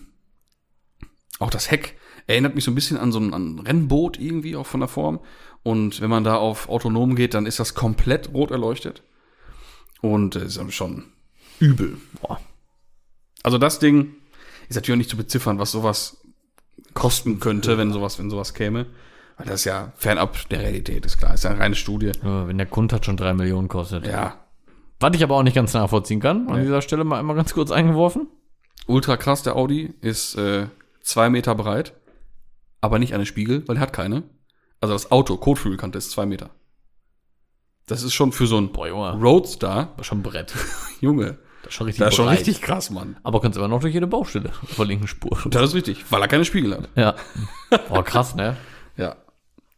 auch 1.40 1.50
das 1.50 1.70
Heck 1.70 1.98
erinnert 2.28 2.56
mich 2.56 2.64
so 2.64 2.72
ein 2.72 2.76
bisschen 2.76 2.98
an 2.98 3.12
so 3.12 3.20
ein, 3.20 3.34
an 3.34 3.56
ein 3.56 3.60
Rennboot 3.60 4.20
irgendwie, 4.20 4.56
auch 4.56 4.66
von 4.66 4.80
der 4.80 4.90
Form. 4.90 5.20
Und 5.64 6.02
wenn 6.02 6.10
man 6.10 6.24
da 6.24 6.38
auf 6.38 6.70
autonom 6.70 7.16
geht, 7.16 7.34
dann 7.34 7.46
ist 7.46 7.60
das 7.60 7.76
komplett 7.76 8.34
rot 8.34 8.52
erleuchtet. 8.52 9.04
Und 10.02 10.36
äh, 10.36 10.46
ist 10.46 10.58
dann 10.58 10.72
schon 10.72 11.06
übel. 11.60 11.98
Boah. 12.22 12.40
Also 13.44 13.58
das 13.58 13.80
Ding 13.80 14.16
ist 14.70 14.76
natürlich 14.76 14.96
auch 14.96 14.98
nicht 14.98 15.10
zu 15.10 15.18
beziffern, 15.18 15.60
was 15.60 15.72
sowas 15.72 16.25
kosten 16.94 17.40
könnte, 17.40 17.78
wenn 17.78 17.92
sowas, 17.92 18.20
wenn 18.20 18.30
sowas 18.30 18.54
käme. 18.54 18.86
Weil 19.38 19.48
das 19.48 19.62
ist 19.62 19.66
ja 19.66 19.92
fernab 19.98 20.48
der 20.50 20.62
Realität, 20.62 21.06
ist 21.06 21.18
klar. 21.18 21.34
Ist 21.34 21.44
ja 21.44 21.50
eine 21.52 21.60
reine 21.60 21.76
Studie. 21.76 22.12
Ja, 22.24 22.48
Wenn 22.48 22.58
der 22.58 22.68
Kunde 22.68 22.96
hat 22.96 23.06
schon 23.06 23.18
drei 23.18 23.34
Millionen 23.34 23.68
kostet. 23.68 24.08
Ja, 24.08 24.46
Was 25.00 25.16
ich 25.16 25.24
aber 25.24 25.36
auch 25.36 25.44
nicht 25.44 25.56
ganz 25.56 25.74
nachvollziehen 25.74 26.22
kann, 26.22 26.48
an 26.48 26.62
dieser 26.62 26.82
Stelle 26.82 27.04
mal 27.04 27.20
einmal 27.20 27.36
ganz 27.36 27.54
kurz 27.54 27.70
eingeworfen. 27.72 28.28
ultra 28.88 29.18
krass, 29.18 29.44
der 29.44 29.56
Audi 29.58 29.94
ist 30.02 30.36
äh, 30.36 30.68
zwei 31.02 31.30
Meter 31.30 31.54
breit, 31.54 31.94
aber 32.80 32.98
nicht 32.98 33.14
eine 33.14 33.26
Spiegel, 33.26 33.68
weil 33.68 33.76
er 33.78 33.82
hat 33.82 33.94
keine. 33.94 34.24
Also 34.80 34.94
das 34.94 35.12
Auto, 35.12 35.36
Kotflügelkante 35.38 35.98
ist 35.98 36.12
zwei 36.12 36.26
Meter. 36.26 36.52
Das 37.88 38.04
ist 38.04 38.14
schon 38.14 38.32
für 38.32 38.48
so 38.48 38.58
ein 38.58 38.72
Boah. 38.72 39.12
Roadster, 39.22 39.94
schon 40.02 40.20
ein 40.20 40.24
Brett. 40.24 40.54
Junge, 41.02 41.38
Das 41.66 41.72
ist 41.72 41.78
schon 41.78 41.86
richtig 41.88 42.00
das 42.04 42.10
ist 42.10 42.16
schon 42.16 42.26
breit. 42.28 42.38
richtig 42.40 42.62
krass, 42.62 42.90
Mann. 42.92 43.18
Aber 43.24 43.42
kannst 43.42 43.58
immer 43.58 43.68
noch 43.68 43.80
durch 43.82 43.94
jede 43.94 44.06
Baustelle 44.08 44.52
auf 44.62 44.76
der 44.76 44.86
linken 44.86 45.08
Spur. 45.08 45.38
Das 45.50 45.64
ist 45.64 45.74
richtig, 45.76 46.06
weil 46.12 46.22
er 46.22 46.28
keine 46.28 46.46
Spiegel 46.46 46.76
hat. 46.78 46.90
Ja. 46.96 47.16
Boah, 47.90 48.04
krass, 48.04 48.36
ne? 48.36 48.56
Ja. 48.98 49.16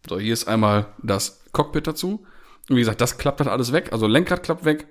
So, 0.08 0.20
hier 0.20 0.34
ist 0.34 0.48
einmal 0.48 0.88
das 1.02 1.44
Cockpit 1.54 1.88
dazu. 1.88 2.26
Und 2.70 2.76
wie 2.76 2.82
gesagt, 2.82 3.00
das 3.02 3.18
klappt 3.18 3.40
halt 3.40 3.50
alles 3.50 3.72
weg. 3.72 3.94
Also 3.94 4.06
Lenkrad 4.08 4.44
klappt 4.44 4.66
weg. 4.66 4.88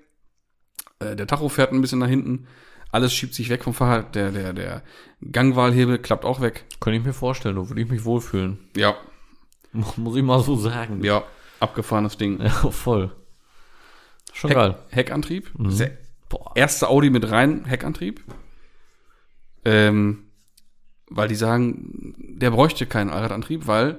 Äh, 0.99 1.17
der 1.17 1.27
Tacho 1.27 1.49
fährt 1.51 1.73
ein 1.73 1.81
bisschen 1.83 1.99
nach 1.99 2.09
hinten. 2.09 2.47
Alles 2.93 3.13
schiebt 3.13 3.35
sich 3.35 3.51
weg 3.51 3.65
vom 3.65 3.75
Fahrrad. 3.75 4.15
Der, 4.15 4.31
der, 4.31 4.55
der 4.55 4.83
Gangwahlhebel 5.31 5.99
klappt 5.99 6.25
auch 6.25 6.41
weg. 6.41 6.65
Könnte 6.81 6.99
ich 6.99 7.05
mir 7.05 7.13
vorstellen, 7.13 7.57
da 7.57 7.69
würde 7.69 7.81
ich 7.83 7.89
mich 7.91 8.05
wohlfühlen. 8.05 8.59
Ja, 8.75 8.95
Muss 9.73 10.17
ich 10.17 10.23
mal 10.23 10.41
so 10.41 10.57
sagen. 10.57 11.05
ja, 11.05 11.23
abgefahrenes 11.61 12.17
Ding. 12.17 12.41
Ja, 12.41 12.49
voll. 12.71 13.13
Schon 14.33 14.49
Heck, 14.51 14.57
geil. 14.57 14.79
Heckantrieb. 14.89 15.51
Sehr, 15.69 15.99
Boah. 16.29 16.53
erste 16.55 16.89
Audi 16.89 17.11
mit 17.11 17.31
rein 17.31 17.65
Heckantrieb. 17.65 18.25
Ähm, 19.65 20.25
weil 21.09 21.29
die 21.29 21.35
sagen, 21.35 22.15
der 22.19 22.51
bräuchte 22.51 22.87
keinen 22.87 23.11
Allradantrieb, 23.11 23.67
weil 23.67 23.99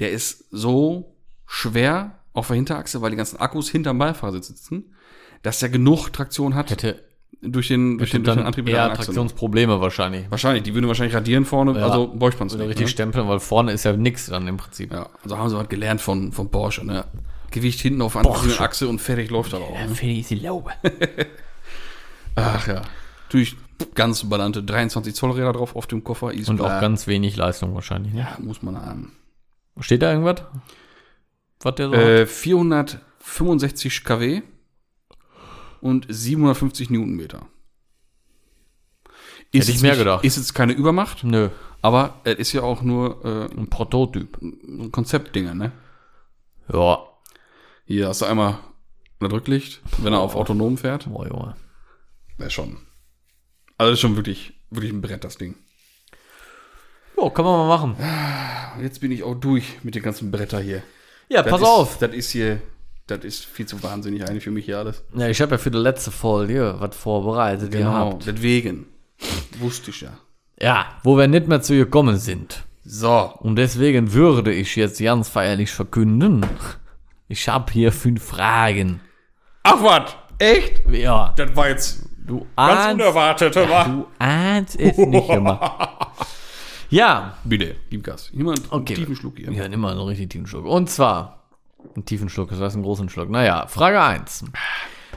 der 0.00 0.10
ist 0.12 0.46
so 0.50 1.14
schwer 1.46 2.20
auf 2.32 2.46
der 2.48 2.56
Hinterachse, 2.56 3.02
weil 3.02 3.10
die 3.10 3.16
ganzen 3.16 3.38
Akkus 3.38 3.68
hinterm 3.68 3.98
Beifahrersitz 3.98 4.48
sitzen, 4.48 4.94
dass 5.42 5.58
der 5.60 5.68
genug 5.68 6.10
Traktion 6.12 6.54
hat. 6.54 6.70
Hätte 6.70 7.04
durch 7.40 7.68
den, 7.68 7.98
durch 7.98 8.10
den, 8.10 8.24
durch 8.24 8.36
den 8.36 8.46
Antrieb 8.46 8.68
eher 8.68 8.84
Achse. 8.84 9.02
Attraktionsprobleme 9.02 9.80
wahrscheinlich. 9.80 10.30
Wahrscheinlich, 10.30 10.64
die 10.64 10.74
würden 10.74 10.88
wahrscheinlich 10.88 11.14
radieren 11.14 11.44
vorne, 11.44 11.78
Ja. 11.78 11.86
also 11.86 12.08
bräuchte 12.08 12.40
man 12.40 12.48
es 12.48 12.54
nicht. 12.54 12.66
richtig 12.66 12.86
ne? 12.86 12.90
stempeln, 12.90 13.28
weil 13.28 13.38
vorne 13.40 13.72
ist 13.72 13.84
ja 13.84 13.96
nix 13.96 14.26
dann 14.26 14.48
im 14.48 14.56
Prinzip. 14.56 14.92
Ja, 14.92 15.08
also 15.22 15.38
haben 15.38 15.48
sie 15.48 15.56
was 15.56 15.68
gelernt 15.68 16.00
von, 16.00 16.32
von 16.32 16.50
Porsche, 16.50 16.84
ne? 16.84 17.04
Gewicht 17.50 17.80
hinten 17.80 18.02
auf 18.02 18.16
einer 18.16 18.28
Porsche. 18.28 18.60
Achse 18.60 18.88
und 18.88 19.00
fertig 19.00 19.30
läuft 19.30 19.52
das 19.52 19.60
auch. 19.60 19.72
Ne? 19.72 19.88
Fertig 19.94 20.20
ist 20.20 20.30
die 20.30 20.34
Laube. 20.36 20.72
Ach 22.38 22.66
ja. 22.66 22.82
Natürlich 23.26 23.56
ganz 23.94 24.28
ballante 24.28 24.62
23 24.62 25.14
Zoll 25.14 25.32
Räder 25.32 25.52
drauf 25.52 25.76
auf 25.76 25.86
dem 25.86 26.02
Koffer. 26.04 26.32
Ist 26.32 26.48
Und 26.48 26.56
klar. 26.58 26.76
auch 26.76 26.80
ganz 26.80 27.06
wenig 27.06 27.36
Leistung 27.36 27.74
wahrscheinlich. 27.74 28.12
Ne? 28.14 28.20
Ja, 28.20 28.36
muss 28.40 28.62
man 28.62 28.76
haben. 28.80 29.12
Steht 29.80 30.02
da 30.02 30.10
irgendwas? 30.12 30.42
Was 31.60 31.74
der 31.74 31.88
so 31.88 31.94
Äh, 31.94 32.26
465 32.26 34.04
kW 34.04 34.42
und 35.80 36.06
750 36.08 36.90
Newtonmeter. 36.90 37.46
Ist 39.52 39.66
Hätte 39.68 39.76
ich 39.76 39.82
mehr 39.82 39.92
nicht- 39.92 39.98
gedacht. 40.00 40.24
Ist 40.24 40.36
jetzt 40.36 40.54
keine 40.54 40.72
Übermacht? 40.72 41.24
Nö, 41.24 41.48
aber 41.82 42.20
es 42.24 42.34
ist 42.38 42.52
ja 42.52 42.62
auch 42.62 42.82
nur 42.82 43.24
äh, 43.24 43.54
ein 43.56 43.68
Prototyp. 43.70 44.38
ein 44.42 44.90
Konzeptdinge, 44.92 45.54
ne? 45.54 45.72
Ja. 46.72 46.98
Hier 47.86 48.08
hast 48.08 48.20
du 48.20 48.26
einmal 48.26 48.58
ein 49.20 49.26
Rücklicht, 49.26 49.80
wenn 49.98 50.12
er 50.12 50.20
auf 50.20 50.34
autonom 50.36 50.76
fährt. 50.76 51.08
Boah, 51.10 51.26
Junge. 51.26 51.56
Wäre 52.38 52.50
schon. 52.50 52.78
Also 53.76 53.90
das 53.90 53.98
ist 53.98 54.00
schon 54.00 54.16
wirklich, 54.16 54.54
wirklich 54.70 54.92
ein 54.92 55.00
Brett, 55.00 55.24
das 55.24 55.36
Ding. 55.38 55.54
Jo, 57.16 57.30
kann 57.30 57.44
man 57.44 57.66
mal 57.66 57.68
machen. 57.78 57.96
Jetzt 58.82 59.00
bin 59.00 59.10
ich 59.12 59.22
auch 59.24 59.34
durch 59.34 59.78
mit 59.82 59.94
den 59.94 60.02
ganzen 60.02 60.30
Bretter 60.30 60.60
hier. 60.60 60.82
Ja, 61.28 61.42
Das 61.42 61.50
pass 61.50 61.60
ist, 61.62 61.66
auf. 61.66 61.98
Das 61.98 62.12
ist 62.14 62.30
hier, 62.30 62.60
das 63.06 63.24
ist 63.24 63.44
viel 63.44 63.66
zu 63.66 63.82
wahnsinnig 63.82 64.26
eigentlich 64.28 64.44
für 64.44 64.50
mich 64.50 64.66
hier 64.66 64.78
alles. 64.78 65.02
Ja, 65.14 65.28
ich 65.28 65.40
habe 65.40 65.52
ja 65.52 65.58
für 65.58 65.70
die 65.70 65.78
letzte 65.78 66.10
Folge 66.10 66.76
was 66.78 66.96
vorbereitet 66.96 67.72
gehabt. 67.72 68.26
deswegen. 68.26 68.86
Wusste 69.58 69.90
ich 69.90 70.00
ja. 70.02 70.16
Ja, 70.60 70.98
wo 71.02 71.16
wir 71.18 71.26
nicht 71.26 71.48
mehr 71.48 71.60
zu 71.60 71.74
gekommen 71.74 72.16
sind. 72.18 72.64
So. 72.84 73.32
Und 73.40 73.56
deswegen 73.56 74.12
würde 74.12 74.52
ich 74.52 74.74
jetzt 74.76 75.00
ganz 75.00 75.28
feierlich 75.28 75.70
verkünden, 75.70 76.46
ich 77.28 77.48
habe 77.48 77.70
hier 77.72 77.92
fünf 77.92 78.24
Fragen. 78.24 79.00
Ach 79.64 79.82
was, 79.82 80.16
echt? 80.38 80.82
Ja, 80.90 81.34
Das 81.36 81.54
war 81.54 81.68
jetzt 81.68 82.07
du 82.28 82.38
ganz 82.38 82.50
ahnst, 82.56 82.94
unerwartet, 82.94 83.56
wa? 83.56 83.84
du 83.84 84.06
ahnst 84.18 84.76
es 84.78 84.96
nicht 84.98 85.28
immer. 85.30 85.90
Ja, 86.90 87.36
Bitte, 87.44 87.76
gib 87.90 88.02
Gas. 88.02 88.30
Immer 88.30 88.52
einen 88.54 88.64
Okay. 88.70 88.94
tiefen 88.94 89.14
Schluck 89.14 89.36
hier. 89.36 89.52
Ja, 89.52 89.68
nimm 89.68 89.80
mal 89.80 89.90
einen 89.90 90.00
richtig 90.00 90.30
tiefen 90.30 90.46
Schluck. 90.46 90.64
Und 90.64 90.88
zwar, 90.88 91.42
einen 91.94 92.06
tiefen 92.06 92.30
Schluck, 92.30 92.48
das 92.48 92.60
heißt 92.60 92.76
einen 92.76 92.82
großen 92.82 93.10
Schluck. 93.10 93.28
Naja, 93.28 93.66
Frage 93.66 94.00
1. 94.00 94.46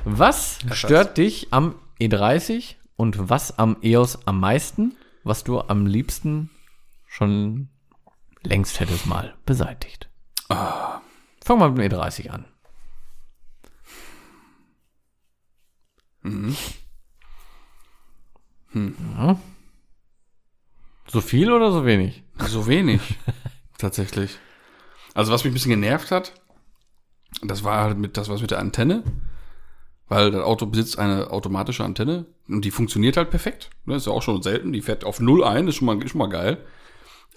Was 0.03 0.59
stört 0.74 1.18
dich 1.18 1.47
am 1.51 1.76
E30 2.01 2.76
und 2.97 3.30
was 3.30 3.57
am 3.57 3.78
EOS 3.82 4.28
am 4.28 4.41
meisten, 4.41 4.97
was 5.24 5.45
du 5.45 5.62
am 5.62 5.86
liebsten 5.86 6.49
schon 7.07 7.70
längst 8.43 8.82
hättest 8.82 9.05
mal 9.05 9.34
beseitigt? 9.45 10.09
Fangen 10.49 11.01
wir 11.62 11.70
mit 11.70 11.89
dem 11.89 11.97
E30 11.99 12.30
an. 12.32 12.45
Ja. 18.74 19.39
So 21.07 21.22
viel 21.22 21.51
oder 21.51 21.72
so 21.72 21.86
wenig? 21.86 22.24
So 22.47 22.67
wenig. 22.67 23.01
Tatsächlich. 23.78 24.38
Also 25.13 25.32
was 25.32 25.43
mich 25.43 25.51
ein 25.51 25.53
bisschen 25.53 25.72
genervt 25.72 26.11
hat, 26.11 26.34
das 27.43 27.63
war 27.63 27.84
halt 27.84 27.97
mit 27.97 28.17
das 28.17 28.30
was 28.30 28.41
mit 28.41 28.51
der 28.51 28.59
Antenne. 28.59 29.03
Weil 30.07 30.32
das 30.32 30.43
Auto 30.43 30.65
besitzt 30.65 30.99
eine 30.99 31.32
automatische 31.32 31.86
Antenne 31.86 32.26
und 32.49 32.65
die 32.65 32.72
funktioniert 32.72 33.15
halt 33.15 33.30
perfekt. 33.30 33.69
Ne, 33.86 33.95
ist 33.95 34.07
ja 34.07 34.11
auch 34.11 34.22
schon 34.22 34.41
selten. 34.41 34.74
Die 34.74 34.82
fährt 34.82 35.05
auf 35.05 35.22
Null 35.22 35.41
ein, 35.43 35.69
ist 35.69 35.76
schon 35.76 35.86
mal, 35.86 36.01
ist 36.03 36.11
schon 36.11 36.19
mal 36.19 36.28
geil. 36.28 36.57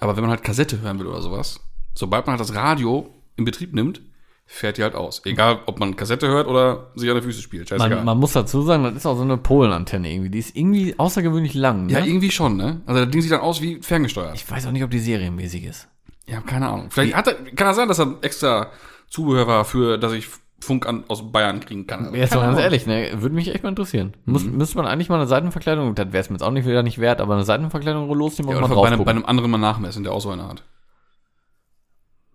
Aber 0.00 0.16
wenn 0.16 0.22
man 0.22 0.30
halt 0.30 0.42
Kassette 0.42 0.80
hören 0.80 0.98
will 0.98 1.06
oder 1.06 1.22
sowas, 1.22 1.60
sobald 1.94 2.26
man 2.26 2.32
halt 2.32 2.40
das 2.40 2.56
Radio 2.56 3.14
in 3.36 3.44
Betrieb 3.44 3.74
nimmt, 3.74 4.02
fährt 4.46 4.78
die 4.78 4.82
halt 4.82 4.94
aus. 4.94 5.22
Egal, 5.24 5.60
ob 5.66 5.80
man 5.80 5.96
Kassette 5.96 6.28
hört 6.28 6.46
oder 6.46 6.90
sich 6.94 7.08
an 7.08 7.16
der 7.16 7.22
Füße 7.22 7.40
spielt. 7.40 7.68
Scheißegal. 7.68 7.96
Man, 7.96 8.04
man 8.04 8.18
muss 8.18 8.32
dazu 8.32 8.62
sagen, 8.62 8.84
das 8.84 8.94
ist 8.94 9.06
auch 9.06 9.16
so 9.16 9.22
eine 9.22 9.36
Polenantenne 9.36 10.12
irgendwie. 10.12 10.30
Die 10.30 10.38
ist 10.38 10.56
irgendwie 10.56 10.98
außergewöhnlich 10.98 11.54
lang. 11.54 11.86
Ne? 11.86 11.92
ja, 11.92 12.04
irgendwie 12.04 12.30
schon, 12.30 12.56
ne? 12.56 12.82
Also 12.86 13.00
das 13.02 13.10
Ding 13.10 13.22
sieht 13.22 13.32
dann 13.32 13.40
aus 13.40 13.60
wie 13.60 13.80
ferngesteuert. 13.80 14.34
ich 14.34 14.48
weiß 14.48 14.66
auch 14.66 14.72
nicht, 14.72 14.84
ob 14.84 14.90
die 14.90 14.98
serienmäßig 14.98 15.64
ist. 15.64 15.88
Ja, 16.26 16.40
keine 16.40 16.68
Ahnung. 16.68 16.90
Vielleicht 16.90 17.14
hat 17.14 17.26
er, 17.26 17.34
kann 17.34 17.66
das 17.66 17.76
sein, 17.76 17.88
dass 17.88 17.98
er 17.98 18.16
extra 18.22 18.70
Zubehör 19.08 19.46
war 19.46 19.64
für, 19.64 19.98
dass 19.98 20.12
ich 20.12 20.28
Funk 20.60 20.86
an, 20.86 21.04
aus 21.08 21.30
Bayern 21.30 21.60
kriegen 21.60 21.86
kann. 21.86 22.14
Jetzt 22.14 22.30
Keine 22.30 22.42
mal 22.42 22.48
ganz 22.48 22.60
ehrlich, 22.60 22.86
ne? 22.86 23.10
Würde 23.16 23.34
mich 23.34 23.54
echt 23.54 23.62
mal 23.62 23.68
interessieren. 23.68 24.14
Muss, 24.24 24.44
müsste 24.44 24.76
man 24.76 24.86
eigentlich 24.86 25.08
mal 25.08 25.16
eine 25.16 25.26
Seitenverkleidung, 25.26 25.94
das 25.94 26.06
wäre 26.06 26.18
es 26.22 26.30
mir 26.30 26.36
jetzt 26.36 26.42
auch 26.42 26.50
nicht 26.50 26.66
wieder 26.66 26.82
nicht 26.82 26.98
wert, 26.98 27.20
aber 27.20 27.34
eine 27.34 27.44
Seitenverkleidung 27.44 28.08
losnehmen 28.12 28.50
Ja, 28.50 28.58
und 28.58 28.64
oder 28.64 28.68
mal 28.68 28.80
bei, 28.80 28.88
drauf 28.88 28.92
einem, 28.92 29.04
bei 29.04 29.10
einem 29.10 29.26
anderen 29.26 29.50
mal 29.50 29.58
nachmessen, 29.58 30.02
der 30.02 30.12
auch 30.12 30.20
so 30.20 30.30
eine 30.30 30.48
hat. 30.48 30.64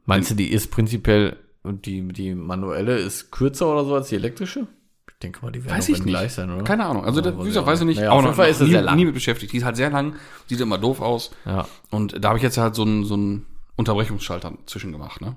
Meinst 0.05 0.31
du, 0.31 0.35
die 0.35 0.51
ist 0.51 0.71
prinzipiell, 0.71 1.37
und 1.63 1.85
die, 1.85 2.07
die 2.09 2.33
manuelle 2.35 2.97
ist 2.97 3.31
kürzer 3.31 3.71
oder 3.71 3.85
so 3.85 3.95
als 3.95 4.09
die 4.09 4.15
elektrische? 4.15 4.67
Ich 5.09 5.19
denke 5.21 5.41
mal, 5.43 5.51
die 5.51 5.63
werden 5.65 5.75
Weiß 5.77 5.89
ich 5.89 6.01
gleich 6.03 6.23
nicht. 6.23 6.33
sein, 6.33 6.49
oder? 6.51 6.63
Keine 6.63 6.85
Ahnung. 6.85 7.03
Also, 7.03 7.19
das, 7.19 7.35
wie 7.35 7.39
ich 7.41 7.45
gesagt, 7.47 7.67
weiß 7.67 7.81
ich 7.81 7.85
nicht. 7.87 7.97
Naja, 7.97 8.11
auch 8.11 8.17
auf 8.19 8.23
jeden 8.23 8.35
Fall 8.35 8.49
ist 8.49 8.61
nie, 8.61 8.69
sehr 8.69 8.81
lang. 8.81 8.95
nie 8.95 9.05
mit 9.05 9.13
beschäftigt. 9.13 9.51
Die 9.51 9.57
ist 9.57 9.65
halt 9.65 9.75
sehr 9.75 9.89
lang, 9.89 10.15
sieht 10.47 10.61
immer 10.61 10.77
doof 10.77 11.01
aus. 11.01 11.31
Ja. 11.45 11.67
Und 11.89 12.23
da 12.23 12.29
habe 12.29 12.37
ich 12.37 12.43
jetzt 12.43 12.57
halt 12.57 12.75
so 12.75 12.83
einen, 12.83 13.03
so 13.03 13.15
einen 13.15 13.45
Unterbrechungsschalter 13.75 14.53
zwischen 14.65 14.91
gemacht, 14.93 15.19
ne? 15.21 15.35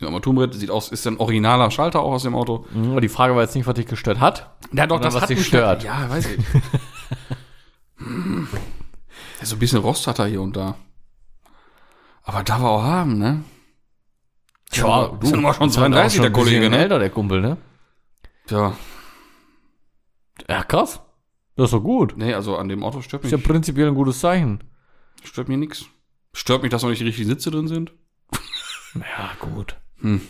Im 0.00 0.06
Armaturenbrett 0.06 0.54
sieht 0.54 0.70
aus, 0.70 0.88
ist 0.90 1.06
ein 1.06 1.18
originaler 1.18 1.70
Schalter 1.70 2.00
auch 2.00 2.12
aus 2.12 2.22
dem 2.22 2.34
Auto. 2.34 2.64
Mhm, 2.72 2.92
aber 2.92 3.02
Die 3.02 3.10
Frage 3.10 3.34
war 3.34 3.42
jetzt 3.42 3.54
nicht, 3.54 3.66
was 3.66 3.74
dich 3.74 3.84
gestört 3.84 4.18
hat. 4.20 4.50
Ja, 4.72 4.86
doch, 4.86 4.98
Oder 4.98 5.12
was 5.12 5.26
dich 5.26 5.36
mich 5.36 5.46
stört. 5.48 5.84
Ja, 5.84 6.08
weiß 6.08 6.26
ich. 6.26 6.38
Ja, 9.40 9.46
so 9.46 9.56
ein 9.56 9.58
bisschen 9.58 9.78
Rost 9.80 10.06
hat 10.06 10.18
er 10.18 10.26
hier 10.26 10.42
und 10.42 10.56
da. 10.56 10.76
Aber 12.22 12.42
darf 12.42 12.60
er 12.60 12.68
auch 12.68 12.82
haben, 12.82 13.18
ne? 13.18 13.42
Tja, 14.70 15.16
ist 15.20 15.30
ja 15.30 15.36
nun 15.36 15.42
mal 15.42 15.54
schon 15.54 15.68
ist 15.68 15.76
halt 15.78 15.92
auch 15.92 15.96
32, 15.96 16.16
schon 16.16 16.22
der 16.22 16.32
Kollege, 16.32 16.70
ne? 16.70 16.78
älter, 16.78 16.98
der 16.98 17.10
Kumpel, 17.10 17.40
ne? 17.40 17.56
Tja, 18.46 18.74
Ja, 20.48 20.62
krass. 20.64 21.00
Das 21.56 21.66
ist 21.66 21.72
doch 21.72 21.80
gut. 21.82 22.16
nee, 22.16 22.32
also 22.32 22.56
an 22.56 22.68
dem 22.68 22.82
Auto 22.84 23.00
stört 23.02 23.24
Ist 23.24 23.32
mich, 23.32 23.40
ja 23.40 23.46
prinzipiell 23.46 23.88
ein 23.88 23.94
gutes 23.94 24.20
Zeichen. 24.20 24.62
stört 25.24 25.48
mich 25.48 25.58
nix. 25.58 25.86
Stört 26.32 26.62
mich, 26.62 26.70
dass 26.70 26.82
noch 26.82 26.90
nicht 26.90 27.00
die 27.00 27.06
richtigen 27.06 27.28
Sitze 27.28 27.50
drin 27.50 27.68
sind. 27.68 27.92
Ja, 28.94 29.30
gut. 29.38 29.76
Hm. 30.00 30.20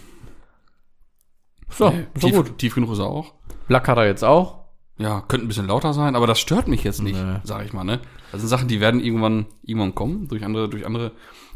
So, 1.71 1.89
Nee, 1.91 2.07
ist 2.15 2.23
doch 2.25 2.29
tief, 2.29 2.37
gut. 2.37 2.59
tief 2.59 2.75
genug 2.75 2.91
ist 2.93 2.99
er 2.99 3.07
auch. 3.07 3.35
Lack 3.69 3.89
hat 3.89 3.97
er 3.97 4.05
jetzt 4.07 4.23
auch. 4.25 4.65
Ja, 4.99 5.23
könnte 5.23 5.47
ein 5.47 5.49
bisschen 5.49 5.67
lauter 5.69 5.95
sein, 5.95 6.15
aber 6.15 6.27
das 6.27 6.41
stört 6.41 6.69
mich 6.69 6.85
jetzt 6.85 7.01
nicht, 7.01 7.17
Nee. 7.19 7.39
sag 7.43 7.65
ich 7.65 7.73
mal, 7.73 7.85
ne? 7.85 8.01
Das 8.33 8.41
sind 8.43 8.49
Sachen, 8.49 8.69
die 8.69 8.81
werden 8.81 9.01
irgendwann, 9.01 9.47
irgendwann 9.63 9.95
kommen, 9.95 10.29
durch 10.29 10.45
andere, 10.45 10.69
durch 10.69 10.85
andere 10.85 11.13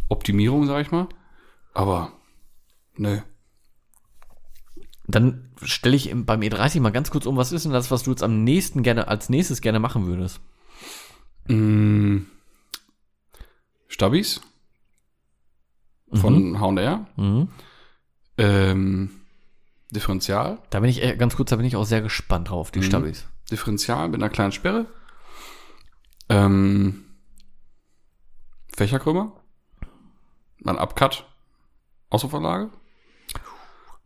Optimierungen, 0.09 0.67
sag 0.67 0.81
ich 0.81 0.93
mal. 0.93 1.09
Aber, 1.75 2.13
nö. 2.97 3.21
Dann 5.07 5.51
stelle 5.63 5.97
ich 5.97 6.09
im- 6.09 6.25
beim 6.25 6.41
E30 6.41 6.81
mal 6.81 6.91
ganz 6.93 7.11
kurz 7.11 7.27
um, 7.27 7.37
was 7.37 7.53
ist 7.53 7.65
denn 7.65 7.73
das, 7.73 7.91
was 7.91 8.05
du 8.05 8.11
jetzt 8.11 8.23
am 8.23 8.43
nächsten 8.45 8.83
gerne, 8.83 9.07
als 9.09 9.29
nächstes 9.29 9.61
gerne 9.61 9.79
machen 9.79 10.07
würdest? 10.07 10.41
Mm, 11.49 12.21
Stabis 13.89 14.41
von 16.13 16.59
H&R. 16.61 17.07
Mhm. 17.17 17.49
Ähm, 18.39 19.11
Differential. 19.91 20.59
Da 20.71 20.81
bin 20.81 20.89
ich 20.91 21.01
ganz 21.19 21.37
kurz, 21.37 21.51
da 21.51 21.57
bin 21.57 21.67
ich 21.67 21.77
auch 21.77 21.85
sehr 21.85 22.01
gespannt 22.03 22.49
drauf, 22.51 22.71
die 22.71 22.79
Mhm. 22.81 22.85
Stabis. 22.85 23.27
Differential 23.51 24.09
mit 24.09 24.21
einer 24.23 24.31
kleinen 24.31 24.53
Sperre. 24.53 24.87
Ähm, 26.31 27.05
Fächerkrümmer. 28.75 29.33
Ein 30.65 30.79
Upcut. 30.79 31.27
Außenverlage. 32.11 32.71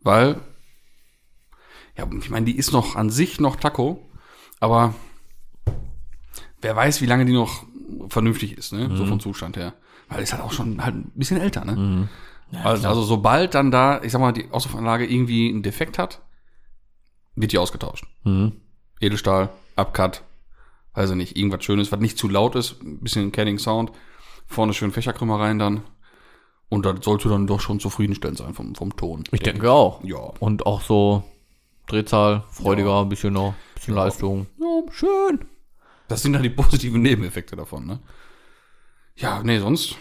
Weil, 0.00 0.40
ja, 1.96 2.08
ich 2.18 2.30
meine, 2.30 2.46
die 2.46 2.56
ist 2.56 2.72
noch 2.72 2.96
an 2.96 3.10
sich 3.10 3.40
noch 3.40 3.56
Taco, 3.56 4.08
aber 4.60 4.94
wer 6.60 6.76
weiß, 6.76 7.00
wie 7.00 7.06
lange 7.06 7.24
die 7.24 7.32
noch 7.32 7.64
vernünftig 8.08 8.56
ist, 8.56 8.72
ne? 8.72 8.96
So 8.96 9.06
vom 9.06 9.20
Zustand 9.20 9.56
her. 9.56 9.74
Weil 10.08 10.22
ist 10.22 10.32
halt 10.32 10.42
auch 10.42 10.52
schon 10.52 10.82
halt 10.82 10.94
ein 10.94 11.12
bisschen 11.14 11.40
älter, 11.40 11.64
ne? 11.64 12.08
also, 12.62 12.88
also 12.88 13.02
sobald 13.02 13.54
dann 13.54 13.70
da, 13.70 14.02
ich 14.02 14.12
sag 14.12 14.20
mal, 14.20 14.32
die 14.32 14.50
Auslaufanlage 14.50 15.06
irgendwie 15.06 15.50
einen 15.50 15.62
Defekt 15.62 15.98
hat, 15.98 16.22
wird 17.36 17.52
die 17.52 17.58
ausgetauscht. 17.58 18.06
Mhm. 18.24 18.52
Edelstahl, 19.00 19.50
Upcut, 19.76 20.22
weiß 20.94 21.10
ich 21.10 21.16
nicht, 21.16 21.36
irgendwas 21.36 21.64
Schönes, 21.64 21.92
was 21.92 22.00
nicht 22.00 22.18
zu 22.18 22.28
laut 22.28 22.54
ist, 22.54 22.82
ein 22.82 23.00
bisschen 23.00 23.32
Canning 23.32 23.58
Sound, 23.58 23.92
vorne 24.46 24.72
schön 24.72 24.92
Fächerkrümmer 24.92 25.38
rein 25.38 25.58
dann. 25.58 25.82
Und 26.68 26.84
das 26.84 27.04
sollte 27.04 27.28
dann 27.28 27.46
doch 27.46 27.60
schon 27.60 27.80
zufriedenstellend 27.80 28.38
sein 28.38 28.54
vom, 28.54 28.74
vom 28.74 28.94
Ton. 28.96 29.24
Ich 29.32 29.40
denke 29.40 29.70
auch. 29.70 30.04
Ja. 30.04 30.18
Und 30.38 30.66
auch 30.66 30.82
so 30.82 31.24
Drehzahl, 31.86 32.44
freudiger, 32.50 33.00
ein 33.00 33.08
bisschen 33.08 33.32
noch, 33.32 33.54
bisschen 33.74 33.94
Ja. 33.96 34.04
Leistung. 34.04 34.46
Ja, 34.60 34.92
schön. 34.92 35.46
Das 36.08 36.22
sind 36.22 36.34
dann 36.34 36.42
die 36.42 36.50
positiven 36.50 37.00
Nebeneffekte 37.02 37.56
davon, 37.56 37.86
ne? 37.86 38.00
Ja, 39.16 39.42
nee, 39.42 39.58
sonst. 39.58 39.96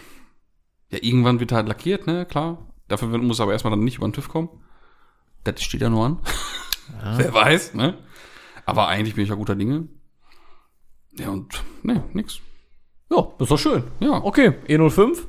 Ja, 0.90 0.98
irgendwann 1.02 1.40
wird 1.40 1.52
halt 1.52 1.68
lackiert, 1.68 2.06
ne, 2.06 2.26
klar. 2.26 2.58
Dafür 2.88 3.08
muss 3.18 3.40
aber 3.40 3.52
erstmal 3.52 3.70
dann 3.72 3.84
nicht 3.84 3.96
über 3.96 4.08
den 4.08 4.12
TÜV 4.12 4.28
kommen. 4.28 4.48
Das 5.44 5.62
steht 5.62 5.80
ja 5.80 5.90
nur 5.90 6.04
an. 6.06 6.18
Wer 7.16 7.32
weiß, 7.32 7.74
ne? 7.74 7.98
Aber 8.64 8.88
eigentlich 8.88 9.14
bin 9.14 9.24
ich 9.24 9.30
ja 9.30 9.36
guter 9.36 9.56
Dinge. 9.56 9.88
Ja, 11.18 11.30
und, 11.30 11.62
ne, 11.82 12.04
nix. 12.12 12.40
Ja, 13.10 13.22
das 13.38 13.46
ist 13.46 13.50
doch 13.50 13.58
schön. 13.58 13.84
Ja. 14.00 14.22
Okay, 14.22 14.54
E05. 14.66 15.26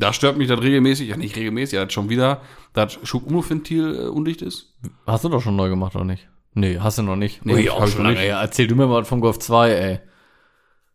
Da 0.00 0.12
stört 0.12 0.36
mich 0.38 0.48
das 0.48 0.60
regelmäßig, 0.60 1.08
ja 1.08 1.16
nicht 1.16 1.36
regelmäßig, 1.36 1.74
ja, 1.76 1.84
das 1.84 1.92
schon 1.92 2.08
wieder, 2.08 2.40
das 2.72 2.98
Schubumluftventil 3.02 3.94
äh, 3.94 4.08
undicht 4.08 4.42
ist. 4.42 4.74
Hast 5.06 5.24
du 5.24 5.28
doch 5.28 5.42
schon 5.42 5.56
neu 5.56 5.68
gemacht, 5.68 5.94
oder 5.94 6.04
nicht? 6.04 6.28
Nee, 6.54 6.78
hast 6.80 6.98
du 6.98 7.02
noch 7.02 7.16
nicht. 7.16 7.44
Nee, 7.44 7.68
auch 7.70 7.84
ich 7.84 7.92
schon 7.92 8.02
noch 8.02 8.10
lange 8.10 8.18
her. 8.20 8.38
Erzähl 8.40 8.66
du 8.66 8.74
mir 8.74 8.86
mal 8.86 9.00
was 9.02 9.08
vom 9.08 9.20
Golf 9.20 9.38
2, 9.38 9.70
ey. 9.70 10.00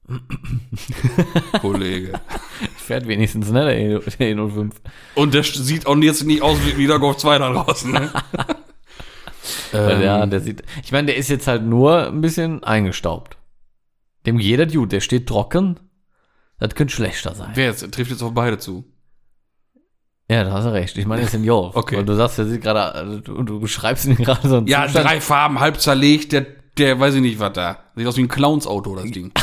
Kollege. 1.61 2.19
Fährt 2.77 3.07
wenigstens, 3.07 3.49
ne, 3.51 3.65
der 3.65 3.77
E- 3.79 3.99
der 3.99 4.35
E05. 4.35 4.71
Und 5.15 5.33
der 5.33 5.43
sieht 5.43 5.87
auch 5.87 5.95
jetzt 5.97 6.23
nicht 6.25 6.41
aus 6.41 6.57
wie, 6.65 6.87
der 6.87 6.99
Golf 6.99 7.17
2 7.17 7.37
da 7.39 7.51
draußen, 7.51 7.91
ne? 7.91 8.11
Ähm, 9.73 9.99
der, 9.99 10.25
der 10.25 10.39
sieht, 10.39 10.63
ich 10.83 10.91
meine, 10.91 11.05
der 11.07 11.17
ist 11.17 11.29
jetzt 11.29 11.45
halt 11.47 11.61
nur 11.63 12.07
ein 12.07 12.21
bisschen 12.21 12.63
eingestaubt. 12.63 13.37
Dem 14.25 14.39
jeder 14.39 14.65
Dude, 14.65 14.87
der 14.87 15.01
steht 15.01 15.27
trocken. 15.27 15.79
Das 16.57 16.73
könnte 16.73 16.95
schlechter 16.95 17.35
sein. 17.35 17.51
wer 17.53 17.67
jetzt, 17.67 17.91
trifft 17.91 18.09
jetzt 18.09 18.23
auf 18.23 18.33
beide 18.33 18.57
zu. 18.57 18.91
Ja, 20.29 20.43
da 20.43 20.51
hast 20.53 20.65
du 20.65 20.73
recht. 20.73 20.97
Ich 20.97 21.05
meine, 21.05 21.21
er 21.21 21.25
ist 21.25 21.31
Senior. 21.31 21.71
Okay. 21.75 21.97
Weil 21.97 22.05
du 22.05 22.15
sagst, 22.15 22.37
der 22.39 22.45
sieht 22.47 22.61
gerade, 22.61 22.81
also 22.95 23.19
du, 23.19 23.59
beschreibst 23.59 24.05
ihn 24.05 24.15
gerade 24.17 24.47
so 24.47 24.59
Ja, 24.65 24.85
Zustand. 24.85 25.05
drei 25.05 25.21
Farben, 25.21 25.59
halb 25.59 25.79
zerlegt, 25.79 26.31
der, 26.31 26.45
der 26.77 26.99
weiß 26.99 27.13
ich 27.15 27.21
nicht, 27.21 27.39
was 27.39 27.53
da. 27.53 27.77
Sieht 27.95 28.07
aus 28.07 28.17
wie 28.17 28.21
ein 28.23 28.27
Clowns-Auto, 28.27 28.95
das 28.95 29.11
Ding. 29.11 29.31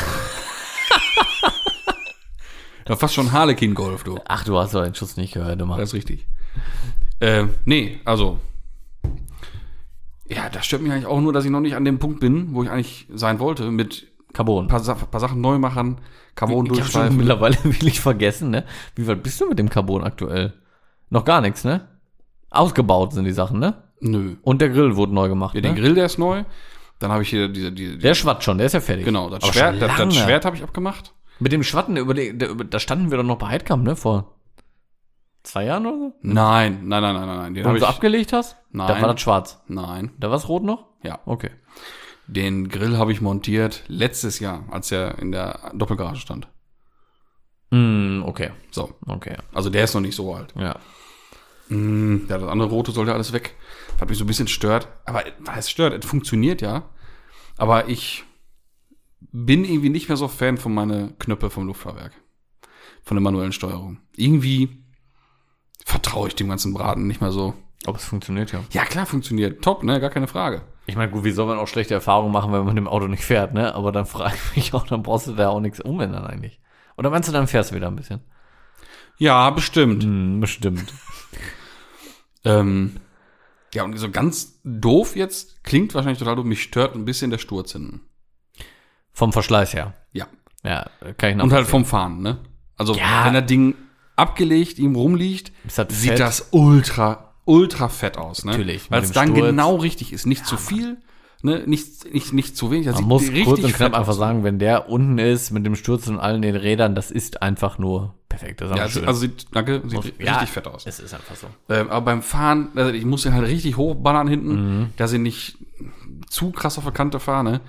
ja, 2.89 2.97
fast 2.97 3.15
schon 3.15 3.31
Harlequin-Golf, 3.33 4.03
du. 4.05 4.19
Ach, 4.27 4.45
du 4.45 4.59
hast 4.59 4.75
doch 4.75 4.83
den 4.85 4.95
Schuss 4.95 5.17
nicht 5.17 5.35
gehört, 5.35 5.55
du 5.61 5.65
Das 5.65 5.69
Mann. 5.69 5.81
ist 5.81 5.95
richtig. 5.95 6.27
Ähm, 7.21 7.51
nee, 7.65 8.01
also. 8.05 8.41
Ja, 10.29 10.49
das 10.49 10.67
stört 10.67 10.83
mich 10.83 10.91
eigentlich 10.93 11.07
auch 11.07 11.21
nur, 11.21 11.33
dass 11.33 11.45
ich 11.45 11.51
noch 11.51 11.61
nicht 11.61 11.77
an 11.77 11.85
dem 11.85 11.99
Punkt 11.99 12.19
bin, 12.21 12.55
wo 12.55 12.63
ich 12.65 12.71
eigentlich 12.71 13.07
sein 13.15 13.39
wollte, 13.39 13.71
mit 13.71 14.07
Carbon. 14.33 14.65
ein 14.65 14.69
paar, 14.69 14.81
Sa- 14.81 14.95
paar 14.95 15.21
Sachen 15.21 15.41
neu 15.41 15.59
machen, 15.59 15.99
Carbon 16.35 16.67
ich 16.67 16.73
durchschleifen. 16.73 17.17
mittlerweile 17.19 17.57
wirklich 17.65 18.01
vergessen, 18.01 18.51
ne? 18.51 18.65
Wie 18.97 19.07
weit 19.07 19.23
bist 19.23 19.41
du 19.41 19.49
mit 19.49 19.59
dem 19.59 19.69
Carbon 19.69 20.03
aktuell? 20.03 20.55
Noch 21.13 21.25
gar 21.27 21.43
nichts, 21.43 21.63
ne? 21.65 21.87
Ausgebaut 22.51 23.13
sind 23.13 23.25
die 23.27 23.33
Sachen, 23.33 23.59
ne? 23.59 23.83
Nö. 24.01 24.37
Und 24.43 24.61
der 24.63 24.71
Grill 24.71 24.97
wurde 24.97 25.13
neu 25.15 25.29
gemacht. 25.29 25.55
Ja, 25.55 25.61
ne? 25.61 25.69
den 25.69 25.77
Grill, 25.77 25.95
der 25.95 26.07
ist 26.07 26.19
neu. 26.19 26.45
Dann 26.99 27.13
habe 27.13 27.23
ich 27.23 27.29
hier 27.29 27.49
diese, 27.49 27.71
diese, 27.71 27.99
Der 27.99 28.15
schwatzt 28.15 28.45
schon, 28.45 28.57
der 28.57 28.67
ist 28.67 28.73
ja 28.73 28.81
fertig. 28.81 29.05
genau, 29.05 29.29
das 29.29 29.43
Aber 29.43 29.53
Schwert, 29.53 29.83
das, 29.83 29.95
das. 29.97 30.17
Schwert 30.17 30.45
habe 30.47 30.57
ich 30.57 30.63
abgemacht. 30.63 31.13
Mit 31.39 31.53
dem 31.53 31.63
Schwatten, 31.63 31.97
über 31.99 32.15
der, 32.15 32.31
über, 32.49 32.65
da 32.65 32.79
standen 32.79 33.11
wir 33.11 33.19
doch 33.19 33.25
noch 33.25 33.37
bei 33.37 33.49
Heidkamp, 33.49 33.85
ne? 33.85 33.95
Vor 33.95 34.37
zwei 35.43 35.65
Jahren 35.67 35.85
oder 35.87 35.99
so? 35.99 36.13
Nein, 36.23 36.81
nein, 36.89 37.03
nein, 37.03 37.15
nein, 37.15 37.27
nein. 37.27 37.55
Den 37.55 37.65
Wo 37.67 37.71
du 37.71 37.77
ich. 37.77 37.83
abgelegt 37.87 38.33
hast? 38.33 38.57
Nein. 38.71 38.89
Da 38.89 39.01
war 39.03 39.13
das 39.13 39.21
schwarz. 39.21 39.61
Nein, 39.69 40.13
Da 40.19 40.31
war 40.31 40.37
es 40.37 40.49
rot 40.49 40.63
noch? 40.63 40.87
ja. 41.03 41.19
Okay. 41.27 41.51
Den 42.29 42.69
Grill 42.69 42.97
habe 42.97 43.13
ich 43.13 43.21
montiert 43.21 43.83
letztes 43.89 44.39
Jahr, 44.39 44.65
als 44.71 44.91
er 44.93 45.19
in 45.19 45.33
der 45.33 45.73
Doppelgarage 45.75 46.21
stand. 46.21 46.49
Mm, 47.73 48.23
okay. 48.25 48.51
So, 48.71 48.95
Okay. 49.07 49.37
also 49.55 49.71
der 49.71 49.85
ist 49.85 49.95
noch 49.95 50.01
nicht 50.03 50.15
so 50.15 50.35
alt. 50.35 50.53
Ja. 50.57 50.77
Mm, 51.69 52.27
ja, 52.29 52.39
das 52.39 52.49
andere 52.49 52.69
Rote 52.69 52.93
sollte 52.93 53.15
alles 53.15 53.33
weg. 53.33 53.57
Was 53.99 54.09
mich 54.09 54.19
so 54.19 54.25
ein 54.25 54.27
bisschen 54.27 54.49
stört. 54.49 54.89
Aber 55.07 55.25
heißt 55.49 55.71
stört? 55.71 55.93
Es 56.05 56.09
funktioniert 56.09 56.61
ja. 56.61 56.91
Aber 57.57 57.89
ich 57.89 58.25
bin 59.21 59.65
irgendwie 59.65 59.89
nicht 59.89 60.09
mehr 60.09 60.17
so 60.17 60.29
Fan 60.29 60.59
von 60.59 60.75
meine 60.75 61.15
Knöpfe 61.19 61.49
vom 61.51 61.67
Luftfahrwerk. 61.67 62.13
Von 63.05 63.17
der 63.17 63.23
manuellen 63.23 63.53
Steuerung. 63.53 64.01
Irgendwie 64.17 64.85
vertraue 65.85 66.29
ich 66.29 66.35
dem 66.35 66.49
ganzen 66.49 66.75
Braten 66.75 67.07
nicht 67.07 67.21
mehr 67.21 67.33
so. 67.33 67.55
Aber 67.87 67.97
es 67.97 68.05
funktioniert 68.05 68.53
ja. 68.53 68.63
Ja, 68.73 68.85
klar, 68.85 69.07
funktioniert. 69.07 69.63
Top, 69.65 69.83
ne? 69.83 69.99
Gar 69.99 70.11
keine 70.11 70.29
Frage. 70.29 70.63
Ich 70.87 70.97
meine, 70.97 71.11
gut, 71.11 71.25
wie 71.25 71.31
soll 71.33 71.47
man 71.47 71.59
auch 71.59 71.69
schlechte 71.69 71.95
Erfahrungen 71.95 72.33
machen, 72.33 72.53
wenn 72.53 72.61
man 72.61 72.75
mit 72.75 72.77
dem 72.77 72.89
Auto 72.89 73.07
nicht 73.07 73.25
fährt, 73.25 73.55
ne? 73.55 73.75
Aber 73.75 73.93
dann 73.93 74.07
frage 74.07 74.35
ich 74.51 74.57
mich 74.57 74.75
auch, 74.75 74.87
dann 74.87 75.03
brauchst 75.03 75.27
du 75.29 75.33
da 75.33 75.49
auch 75.49 75.61
nichts 75.61 75.81
umändern 75.81 76.25
eigentlich. 76.27 76.61
Oder 77.03 77.11
meinst 77.11 77.29
du, 77.29 77.33
dann 77.33 77.49
fährst 77.49 77.73
du 77.73 77.75
wieder 77.75 77.89
ein 77.89 77.97
bisschen? 77.97 78.21
Ja, 79.19 79.51
bestimmt. 79.51 80.05
Hm, 80.05 80.39
bestimmt. 80.39 80.93
Ähm, 82.45 82.97
ja, 83.75 83.83
und 83.85 83.97
so 83.97 84.09
ganz 84.11 84.61
doof 84.63 85.17
jetzt, 85.17 85.65
klingt 85.65 85.95
wahrscheinlich 85.95 86.19
total 86.21 86.37
doof, 86.37 86.45
mich 86.45 86.63
stört 86.63 86.95
ein 86.95 87.05
bisschen 87.05 87.31
der 87.33 87.39
Sturz 87.39 87.73
hinten. 87.73 88.03
Vom 89.13 89.33
Verschleiß 89.33 89.75
her. 89.75 89.95
Ja. 90.13 90.27
Ja, 90.65 90.89
kann 91.19 91.31
ich 91.31 91.37
noch. 91.37 91.45
Und 91.45 91.53
halt 91.53 91.67
vom 91.67 91.85
Fahren, 91.85 92.23
ne? 92.23 92.39
Also, 92.77 92.95
Ja. 92.95 93.25
wenn 93.25 93.35
das 93.35 93.47
Ding 93.47 93.75
abgelegt 94.15 94.79
ihm 94.79 94.95
rumliegt, 94.95 95.53
das 95.65 95.87
sieht 95.91 96.21
das 96.21 96.49
ultra, 96.53 97.35
ultra 97.45 97.89
fett 97.89 98.17
aus, 98.17 98.45
ne? 98.45 98.53
Natürlich, 98.53 98.91
Weil 98.91 99.03
es 99.03 99.11
dann 99.11 99.29
Sturz. 99.31 99.47
genau 99.47 99.77
richtig 99.77 100.13
ist. 100.13 100.25
Nicht 100.27 100.47
zu 100.47 100.57
viel, 100.57 100.99
ne? 101.43 101.63
Nicht, 101.67 102.13
nicht, 102.13 102.33
nicht 102.33 102.57
zu 102.57 102.71
wenig. 102.71 102.87
Das 102.87 103.01
Man 103.01 103.19
sieht 103.19 103.35
muss 103.35 103.45
kurz 103.45 103.65
und 103.65 103.73
knapp 103.75 103.95
einfach 103.95 104.13
sagen, 104.15 104.45
wenn 104.45 104.59
der 104.59 104.89
unten 104.89 105.19
ist 105.19 105.51
mit 105.51 105.65
dem 105.67 105.77
Sturz 105.77 106.07
und 106.09 106.19
allen 106.19 106.43
den 106.43 106.57
Rädern, 106.57 106.95
das 106.95 107.11
ist 107.11 107.43
einfach 107.43 107.79
nur 107.79 108.15
perfekt. 108.29 108.61
Das 108.61 108.71
ist 108.71 108.77
Ja, 108.77 108.89
sieht- 108.89 109.07
also 109.07 109.21
sieht, 109.21 109.47
danke, 109.53 109.81
sieht 109.85 109.93
Muss- 109.95 110.05
richtig 110.07 110.27
ja, 110.27 110.39
fett 110.47 110.67
aus. 110.67 110.85
Es 110.87 110.99
ist 111.01 111.13
einfach 111.15 111.35
so. 111.37 111.47
Ähm, 111.69 111.91
aber 111.91 112.01
beim 112.03 112.23
Fahren, 112.23 112.69
also 112.75 112.91
ich 112.93 113.05
muss 113.05 113.23
den 113.23 113.35
halt 113.35 113.47
richtig 113.47 113.77
hochballern 113.77 114.27
hinten, 114.29 114.79
Mhm. 114.81 114.87
dass 114.97 115.13
ich 115.13 115.21
nicht 115.21 115.59
zu 116.29 116.51
krass 116.51 116.79
auf 116.79 116.85
der 116.85 116.93
Kante 116.93 117.21
fahre, 117.21 117.45
ne? 117.45 117.61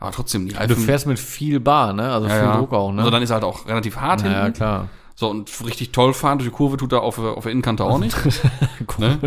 Aber 0.00 0.12
trotzdem, 0.12 0.46
die 0.46 0.52
Du 0.54 0.58
Reifen, 0.60 0.76
fährst 0.76 1.06
mit 1.06 1.18
viel 1.18 1.60
Bar, 1.60 1.92
ne? 1.92 2.10
Also 2.10 2.28
viel 2.28 2.38
Druck 2.52 2.72
auch, 2.72 2.92
ne? 2.92 3.00
Also 3.00 3.10
dann 3.10 3.22
ist 3.22 3.30
er 3.30 3.34
halt 3.34 3.44
auch 3.44 3.66
relativ 3.66 3.96
hart 3.96 4.22
ja, 4.22 4.30
ja, 4.30 4.42
hinten. 4.44 4.56
klar. 4.56 4.88
So, 5.16 5.28
und 5.28 5.50
richtig 5.66 5.90
toll 5.90 6.14
fahren 6.14 6.38
durch 6.38 6.48
die 6.50 6.54
Kurve 6.56 6.76
tut 6.76 6.92
er 6.92 7.02
auf, 7.02 7.16
der- 7.16 7.36
auf 7.36 7.42
der 7.42 7.50
Innenkante 7.52 7.84
auch 7.84 7.98
nicht. 7.98 8.16
ne? 8.98 9.18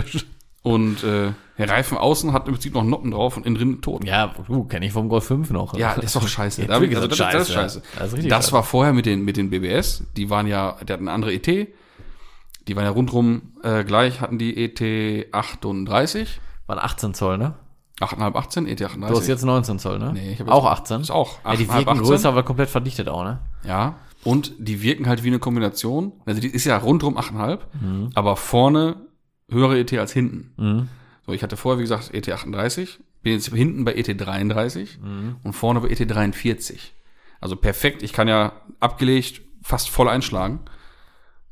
Und 0.64 1.04
äh, 1.04 1.32
der 1.58 1.70
Reifen 1.70 1.98
außen 1.98 2.34
hat 2.34 2.48
im 2.48 2.54
Prinzip 2.54 2.74
noch 2.76 2.84
Noppen 2.84 3.10
drauf 3.12 3.36
und 3.38 3.46
innen 3.48 3.56
drin 3.56 3.82
tot. 3.82 4.04
Ja, 4.06 4.34
du, 4.48 4.64
kenne 4.66 4.86
ich 4.86 4.92
vom 4.92 5.10
Golf 5.10 5.26
5 5.26 5.50
noch. 5.52 5.76
Ja, 5.76 5.96
das 5.96 6.06
ist 6.06 6.16
doch 6.16 6.28
scheiße. 6.28 6.62
Ja, 6.62 6.68
Da- 6.68 6.74
natürlich 6.74 6.96
also 6.98 7.08
ist 7.10 7.20
das, 7.20 7.28
das 7.28 7.34
das 7.34 7.48
ist 7.50 7.54
scheiße, 7.56 7.80
scheiße. 7.80 7.80
ja. 7.96 8.00
Das 8.00 8.14
ist 8.14 8.32
Das 8.32 8.44
scheiße. 8.46 8.52
war 8.54 8.64
vorher 8.64 8.94
mit 8.94 9.06
den, 9.08 9.26
mit 9.26 9.38
den 9.38 9.50
BBS. 9.50 10.04
Die 10.18 10.30
waren 10.30 10.46
ja, 10.48 10.74
der 10.88 10.94
hat 10.96 11.02
eine 11.02 11.12
andere 11.12 11.34
ET. 11.34 11.48
Die 11.48 12.76
waren 12.76 12.84
ja 12.86 12.92
rundrum 12.92 13.54
äh, 13.64 13.84
gleich, 13.84 14.22
hatten 14.22 14.38
die 14.38 14.56
ET 14.64 15.34
38. 15.34 16.40
Waren 16.68 16.80
18 16.80 17.14
Zoll, 17.16 17.38
ne? 17.40 17.56
8,5, 18.00 18.36
18, 18.36 18.68
ET 18.68 18.82
38. 18.82 19.14
Du 19.14 19.20
hast 19.20 19.28
jetzt 19.28 19.44
19 19.46 19.80
Zoll, 19.80 20.00
ne? 20.00 20.12
Nee, 20.14 20.34
ich 20.34 20.40
hab 20.40 20.48
auch 20.50 20.64
jetzt- 20.70 20.82
18. 20.92 21.02
Ist 21.02 21.12
auch 21.12 21.38
Ja, 21.46 21.56
die 21.56 21.66
8,5, 21.66 21.74
wirken 21.78 21.90
18. 21.90 22.04
größer, 22.04 22.30
aber 22.30 22.44
komplett 22.44 22.70
verdichtet 22.70 23.10
auch, 23.10 23.24
ne? 23.24 23.40
Ja, 23.68 23.96
und 24.24 24.54
die 24.60 24.82
wirken 24.84 25.08
halt 25.08 25.24
wie 25.24 25.28
eine 25.30 25.40
Kombination. 25.40 26.12
Also 26.26 26.40
die 26.42 26.48
ist 26.50 26.66
ja 26.66 26.78
rundrum 26.78 27.18
8,5, 27.18 27.60
Mhm. 27.82 28.10
aber 28.16 28.36
vorne 28.38 28.96
höhere 29.52 29.80
ET 29.80 29.94
als 29.94 30.14
hinten. 30.14 30.54
Mhm. 30.58 30.88
So, 31.26 31.34
ich 31.34 31.44
hatte 31.44 31.58
vorher, 31.58 31.78
wie 31.80 31.84
gesagt, 31.84 32.14
ET 32.14 32.28
38, 32.30 33.00
bin 33.22 33.34
jetzt 33.34 33.50
hinten 33.54 33.86
bei 33.86 33.94
ET 33.94 34.08
33 34.20 35.00
Mhm. 35.02 35.36
und 35.44 35.54
vorne 35.54 35.82
bei 35.82 35.90
ET 35.90 36.00
43. 36.10 36.94
Also 37.40 37.56
perfekt, 37.56 38.04
ich 38.04 38.14
kann 38.14 38.28
ja 38.28 38.54
abgelegt 38.80 39.42
fast 39.64 39.90
voll 39.90 40.10
einschlagen. 40.10 40.62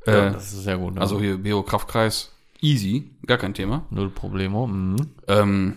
Ja, 0.08 0.28
Äh, 0.30 0.32
das 0.32 0.54
ist 0.54 0.64
sehr 0.64 0.78
gut. 0.78 0.96
Ne? 0.96 1.02
also 1.02 1.20
hier 1.20 1.38
Bio-Kraftkreis, 1.38 2.32
easy, 2.62 3.12
gar 3.26 3.38
kein 3.38 3.54
Thema. 3.54 3.86
null 3.92 4.10
Problemo. 4.10 4.66
Mhm. 4.68 4.96
Ähm, 5.28 5.76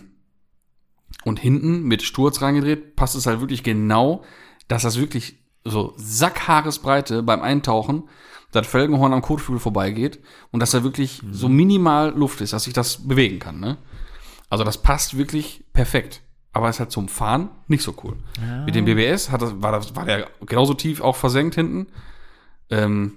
und 1.25 1.39
hinten 1.39 1.83
mit 1.83 2.01
Sturz 2.03 2.41
reingedreht, 2.41 2.95
passt 2.95 3.15
es 3.15 3.25
halt 3.27 3.39
wirklich 3.39 3.63
genau, 3.63 4.23
dass 4.67 4.81
das 4.83 4.99
wirklich 4.99 5.35
so 5.63 5.93
Sackhaaresbreite 5.97 7.23
beim 7.23 7.41
Eintauchen, 7.41 8.03
das 8.53 8.67
Felgenhorn 8.67 9.13
am 9.13 9.21
Kotflügel 9.21 9.59
vorbeigeht 9.59 10.19
und 10.51 10.59
dass 10.59 10.71
da 10.71 10.83
wirklich 10.83 11.21
so 11.31 11.49
minimal 11.49 12.09
Luft 12.15 12.41
ist, 12.41 12.53
dass 12.53 12.67
ich 12.67 12.73
das 12.73 13.07
bewegen 13.07 13.39
kann. 13.39 13.59
Ne? 13.59 13.77
Also 14.49 14.63
das 14.63 14.77
passt 14.81 15.17
wirklich 15.17 15.63
perfekt. 15.73 16.21
Aber 16.55 16.69
ist 16.69 16.79
halt 16.79 16.91
zum 16.91 17.07
Fahren 17.07 17.49
nicht 17.67 17.81
so 17.83 17.95
cool. 18.03 18.15
Mit 18.65 18.75
dem 18.75 18.85
BBS 18.85 19.31
hat 19.31 19.41
das, 19.41 19.59
war, 19.61 19.71
das, 19.71 19.95
war 19.95 20.05
der 20.05 20.27
genauso 20.45 20.75
tief 20.75 21.01
auch 21.01 21.15
versenkt 21.15 21.55
hinten. 21.55 21.87
Ähm, 22.69 23.13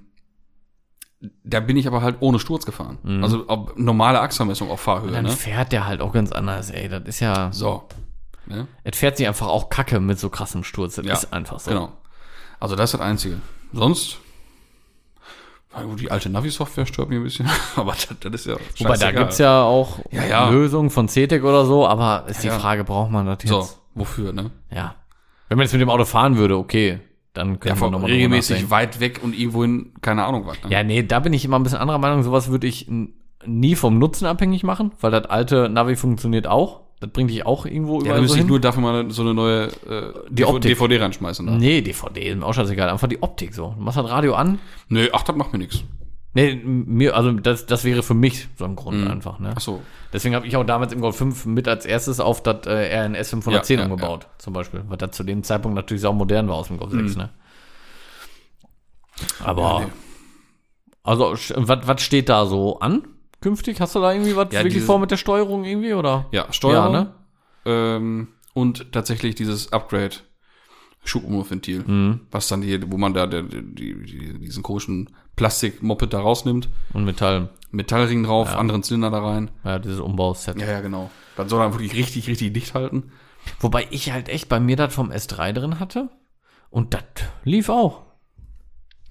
da 1.45 1.61
bin 1.61 1.77
ich 1.77 1.87
aber 1.87 2.01
halt 2.01 2.17
ohne 2.21 2.39
Sturz 2.39 2.65
gefahren. 2.65 2.99
Also 3.23 3.47
auf 3.49 3.77
normale 3.77 4.21
Achsvermessung 4.21 4.71
auf 4.71 4.81
Fahrhöhe. 4.81 5.11
Dann 5.13 5.25
Ne? 5.25 5.31
fährt 5.33 5.73
der 5.73 5.87
halt 5.87 6.01
auch 6.01 6.13
ganz 6.13 6.33
anders, 6.33 6.71
ey. 6.71 6.89
Das 6.89 7.03
ist 7.05 7.21
ja. 7.21 7.53
So. 7.53 7.87
Ne? 8.47 8.69
Es 8.85 8.97
fährt 8.99 9.17
sich 9.19 9.27
einfach 9.27 9.49
auch 9.49 9.69
kacke 9.69 10.01
mit 10.01 10.19
so 10.19 10.31
krassem 10.31 10.65
Sturz. 10.65 10.95
Das 10.97 11.05
Ja, 11.05 11.13
ist 11.15 11.33
einfach 11.33 11.61
so. 11.61 11.71
Genau. 11.71 11.93
Also 12.59 12.75
das 12.77 12.89
ist 12.91 12.95
das 12.95 13.07
Einzige. 13.07 13.41
Sonst, 13.73 14.19
die 15.99 16.11
alte 16.11 16.29
Navi-Software 16.31 16.87
stört 16.87 17.09
mich 17.09 17.19
ein 17.19 17.25
bisschen, 17.25 17.49
aber 17.77 17.93
das, 17.93 18.09
das 18.21 18.33
ist 18.35 18.47
ja 18.47 18.55
Wobei, 18.55 18.61
da 18.79 18.87
scheißegal. 18.95 19.13
gibt's 19.15 19.39
ja 19.39 19.63
auch 19.63 19.99
Ja, 20.11 20.25
ja. 20.25 20.51
Lösungen 20.51 20.91
von 20.91 21.09
CETEC 21.09 21.43
oder 21.45 21.65
so, 21.67 21.87
aber 21.87 22.25
ist 22.29 22.43
die 22.43 22.49
Ja. 22.49 22.59
Frage, 22.59 22.85
braucht 22.85 23.11
man 23.11 23.27
das 23.27 23.39
jetzt? 23.43 23.49
So, 23.51 23.69
wofür, 23.95 24.33
ne? 24.33 24.51
Ja. 24.71 24.95
Wenn 25.49 25.59
man 25.59 25.65
jetzt 25.65 25.73
mit 25.73 25.81
dem 25.83 25.91
Auto 25.91 26.05
fahren 26.05 26.37
würde, 26.37 26.57
okay, 26.57 27.01
dann 27.35 27.51
Ja, 27.51 27.57
können 27.57 27.75
wir 27.75 27.77
vor, 27.77 27.91
nochmal 27.91 28.11
regelmäßig 28.11 28.71
weit 28.71 28.99
weg 29.01 29.21
und 29.23 29.35
irgendwohin, 29.39 29.93
keine 30.01 30.25
Ahnung 30.25 30.47
was. 30.47 30.57
Ne? 30.65 30.71
Ja, 30.71 30.83
nee, 30.83 31.03
da 31.03 31.21
bin 31.21 31.33
ich 31.33 31.45
immer 31.45 31.59
ein 31.59 31.63
bisschen 31.63 31.79
anderer 31.79 31.99
Meinung. 31.99 32.23
Sowas 32.23 32.51
würde 32.51 32.67
ich 32.67 32.89
nie 33.45 33.77
vom 33.77 33.99
Nutzen 33.99 34.27
abhängig 34.27 34.65
machen, 34.65 34.93
weil 35.01 35.11
das 35.11 35.27
alte 35.27 35.69
Navi 35.69 35.97
funktioniert 35.97 36.47
auch. 36.47 36.81
Das 37.01 37.11
bringt 37.11 37.31
dich 37.31 37.45
auch 37.45 37.67
irgendwo 37.67 37.99
ja 37.99 37.99
da 37.99 38.05
überall 38.05 38.17
so 38.19 38.23
müsste 38.23 38.39
ich 38.41 38.47
nur 38.47 38.59
dafür 38.61 38.83
mal 38.83 39.11
so 39.11 39.23
eine 39.23 39.35
neue 39.35 39.65
äh, 39.89 40.13
Die 40.31 40.45
Optik. 40.47 40.63
DVD 40.79 40.99
reinschmeißen. 41.03 41.47
Da. 41.47 41.53
Nee, 41.53 41.83
DVD 41.83 42.29
ist 42.31 42.39
mir 42.39 42.47
auch 42.47 42.55
scheißegal. 42.55 42.89
Einfach 42.89 43.09
die 43.09 43.23
Optik 43.23 43.53
so. 43.55 43.75
Du 43.77 43.83
machst 43.83 43.99
das 43.99 44.09
Radio 44.09 44.35
an. 44.35 44.59
Nö, 44.89 45.09
ach, 45.13 45.23
das 45.23 45.37
macht 45.37 45.53
mir 45.53 45.59
nichts. 45.59 45.83
Nee, 46.33 46.55
mir, 46.55 47.17
also 47.17 47.33
das, 47.33 47.65
das 47.67 47.85
wäre 47.85 48.03
für 48.03 48.15
mich 48.15 48.49
so 48.59 48.65
ein 48.67 48.77
Grund 48.77 48.99
Mhm. 49.01 49.09
einfach, 49.11 49.39
ne? 49.39 49.53
Ach 49.57 49.61
so. 49.61 49.83
Deswegen 50.13 50.35
habe 50.35 50.47
ich 50.47 50.57
auch 50.57 50.65
damals 50.65 50.93
im 50.93 51.01
Golf 51.01 51.17
5 51.17 51.47
mit 51.47 51.67
als 51.69 51.85
erstes 51.87 52.21
auf 52.21 52.43
das 52.43 52.67
äh, 52.67 52.95
RNS 52.95 53.31
510 53.31 53.79
Ja, 53.79 53.85
ja, 53.87 53.91
umgebaut, 53.91 54.27
zum 54.39 54.53
Beispiel. 54.53 54.83
Weil 54.89 54.97
das 54.99 55.13
zu 55.13 55.23
dem 55.25 55.43
Zeitpunkt 55.43 55.75
natürlich 55.77 56.03
sau 56.03 56.13
modern 56.13 56.49
war 56.49 56.57
aus 56.57 56.69
dem 56.69 56.77
Golf 56.79 56.93
6, 56.93 57.17
ne? 57.17 57.31
Aber, 59.45 59.63
Mhm. 59.63 59.81
Ja, 59.81 59.87
nee. 59.87 59.93
also, 61.03 61.35
was 61.57 62.03
steht 62.03 62.29
da 62.29 62.47
so 62.47 62.81
an? 62.81 63.03
Künftig? 63.41 63.81
Hast 63.81 63.95
du 63.95 64.01
da 64.01 64.13
irgendwie 64.13 64.35
was 64.37 64.49
Ja, 64.53 64.61
wirklich 64.61 64.75
diese- 64.75 64.87
vor 64.87 64.99
mit 64.99 65.11
der 65.11 65.17
Steuerung 65.17 65.65
irgendwie, 65.65 65.93
oder? 65.95 66.27
Ja, 66.33 66.53
Steuerung. 66.53 66.95
Ja, 66.95 67.01
ne? 67.05 67.15
ähm, 67.67 68.29
und 68.55 68.93
tatsächlich 68.93 69.35
dieses 69.35 69.73
Upgrade 69.73 70.17
Schubumlaufventil, 71.05 71.85
Mhm. 71.87 72.21
was 72.31 72.49
dann 72.49 72.63
die, 72.63 72.91
wo 72.91 72.97
man 72.97 73.15
da 73.15 73.27
der, 73.27 73.43
die, 73.43 73.63
die, 74.05 74.39
diesen 74.41 74.63
komischen 74.63 75.11
Plastik-Moped 75.37 76.13
da 76.13 76.19
rausnimmt, 76.21 76.69
Und 76.95 77.05
Metall, 77.05 77.51
Metallring 77.71 78.25
drauf, 78.25 78.49
anderen 78.57 78.83
Zylinder 78.83 79.11
da 79.11 79.21
rein. 79.25 79.51
ja, 79.65 79.79
dieses 79.79 80.01
Umbauset. 80.01 80.59
Ja, 80.61 80.67
ja, 80.67 80.81
genau. 80.81 81.11
Dann 81.37 81.49
soll 81.49 81.61
er 81.61 81.73
wirklich 81.75 81.95
richtig, 81.95 82.27
richtig 82.29 82.55
dicht 82.55 82.75
halten. 82.75 83.13
Wobei 83.61 83.87
ich 83.91 84.11
halt 84.11 84.29
echt 84.29 84.49
bei 84.49 84.59
mir 84.59 84.75
das 84.77 84.93
vom 84.95 85.11
S3 85.13 85.53
drin 85.53 85.79
hatte. 85.79 86.09
Und 86.71 86.95
das 86.95 87.05
lief 87.45 87.69
auch. 87.69 88.03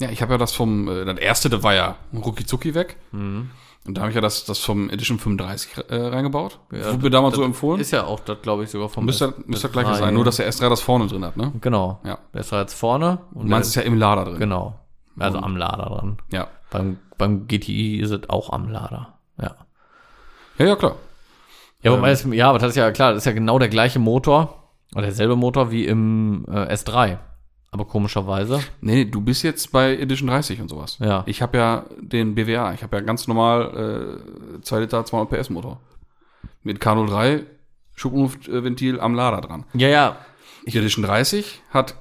Ja, 0.02 0.10
ich 0.10 0.22
habe 0.22 0.34
ja 0.34 0.38
das 0.38 0.52
vom, 0.52 0.90
äh, 0.90 1.06
das 1.06 1.18
erste, 1.20 1.50
das 1.50 1.64
war 1.64 1.74
ja 1.74 1.96
rucki 2.14 2.46
zucki 2.46 2.74
weg. 2.74 2.98
Mhm. 3.14 3.50
Und 3.88 3.98
da 3.98 4.02
habe 4.02 4.10
ich 4.10 4.16
ja 4.16 4.22
das, 4.22 4.46
das 4.46 4.60
vom 4.60 4.90
Edition 4.90 5.20
35 5.20 5.78
äh, 5.90 5.96
reingebaut. 5.96 6.60
Ja, 6.72 6.92
Wurde 6.92 7.04
mir 7.04 7.10
damals 7.12 7.34
das 7.34 7.40
so 7.40 7.46
empfohlen. 7.46 7.80
Ist 7.80 7.92
ja 7.92 8.04
auch 8.06 8.20
das, 8.20 8.42
glaube 8.42 8.64
ich, 8.64 8.72
sogar 8.72 8.90
vom 8.90 9.06
müsste, 9.06 9.34
müsste 9.46 9.68
das 9.68 9.74
gleiche 9.74 9.92
S3, 9.92 9.98
sein, 10.00 10.14
nur 10.16 10.26
dass 10.26 10.38
der 10.38 10.52
S3 10.52 10.70
das 10.70 10.82
vorne 10.82 11.06
drin 11.08 11.24
hat, 11.24 11.38
ne? 11.38 11.52
Genau. 11.62 12.00
Ja. 12.04 12.18
Der 12.34 12.42
ist 12.42 12.52
jetzt 12.52 12.74
vorne. 12.74 13.20
Und 13.34 13.52
es 13.52 13.74
der, 13.74 13.84
ja 13.84 13.88
im 13.88 13.98
Lader 13.98 14.26
drin. 14.26 14.40
Genau. 14.40 14.80
Also 15.20 15.38
am 15.38 15.56
Lader 15.56 15.86
dran. 15.86 16.18
Ja. 16.32 16.48
Beim, 16.72 16.98
beim 17.18 17.48
GTI 17.48 18.00
ist 18.00 18.12
es 18.12 18.30
auch 18.30 18.52
am 18.52 18.70
Lader. 18.70 19.20
Ja. 19.40 19.56
Ja, 20.58 20.66
ja, 20.66 20.76
klar. 20.76 20.96
Ja, 21.84 21.92
Ähm. 21.92 21.98
wobei 22.00 22.12
es, 22.12 22.26
ja, 22.32 22.50
aber 22.50 22.60
das 22.60 22.70
ist 22.70 22.76
ja 22.76 22.92
klar, 22.92 23.12
das 23.14 23.20
ist 23.22 23.26
ja 23.26 23.34
genau 23.34 23.60
der 23.60 23.70
gleiche 23.70 24.00
Motor 24.00 24.64
oder 24.94 25.04
derselbe 25.04 25.36
Motor 25.36 25.72
wie 25.72 25.86
im 25.86 26.46
äh, 26.50 26.74
S3. 26.74 27.18
Aber 27.76 27.84
komischerweise. 27.84 28.62
Nee, 28.80 28.96
nee, 28.96 29.06
du 29.06 29.20
bist 29.20 29.44
jetzt 29.44 29.70
bei 29.74 29.98
Edition 29.98 30.30
30 30.30 30.62
und 30.62 30.70
sowas. 30.70 30.98
Ja. 31.00 31.24
Ich 31.26 31.42
habe 31.42 31.58
ja 31.58 31.84
den 32.00 32.34
BWA. 32.34 32.72
Ich 32.74 32.84
habe 32.84 32.96
ja 32.96 33.02
ganz 33.02 33.28
normal 33.28 34.22
äh, 34.56 34.62
2 34.62 34.80
Liter 34.80 35.04
200 35.04 35.30
PS 35.42 35.50
Motor. 35.50 35.82
Mit 36.64 36.80
K03 36.82 37.44
Schubluftventil 37.96 39.02
am 39.02 39.14
Lader 39.14 39.42
dran. 39.42 39.66
Ja, 39.74 39.90
ja. 39.90 40.18
Die 40.66 40.78
Edition 40.78 41.04
30 41.04 41.62
hat 41.70 41.96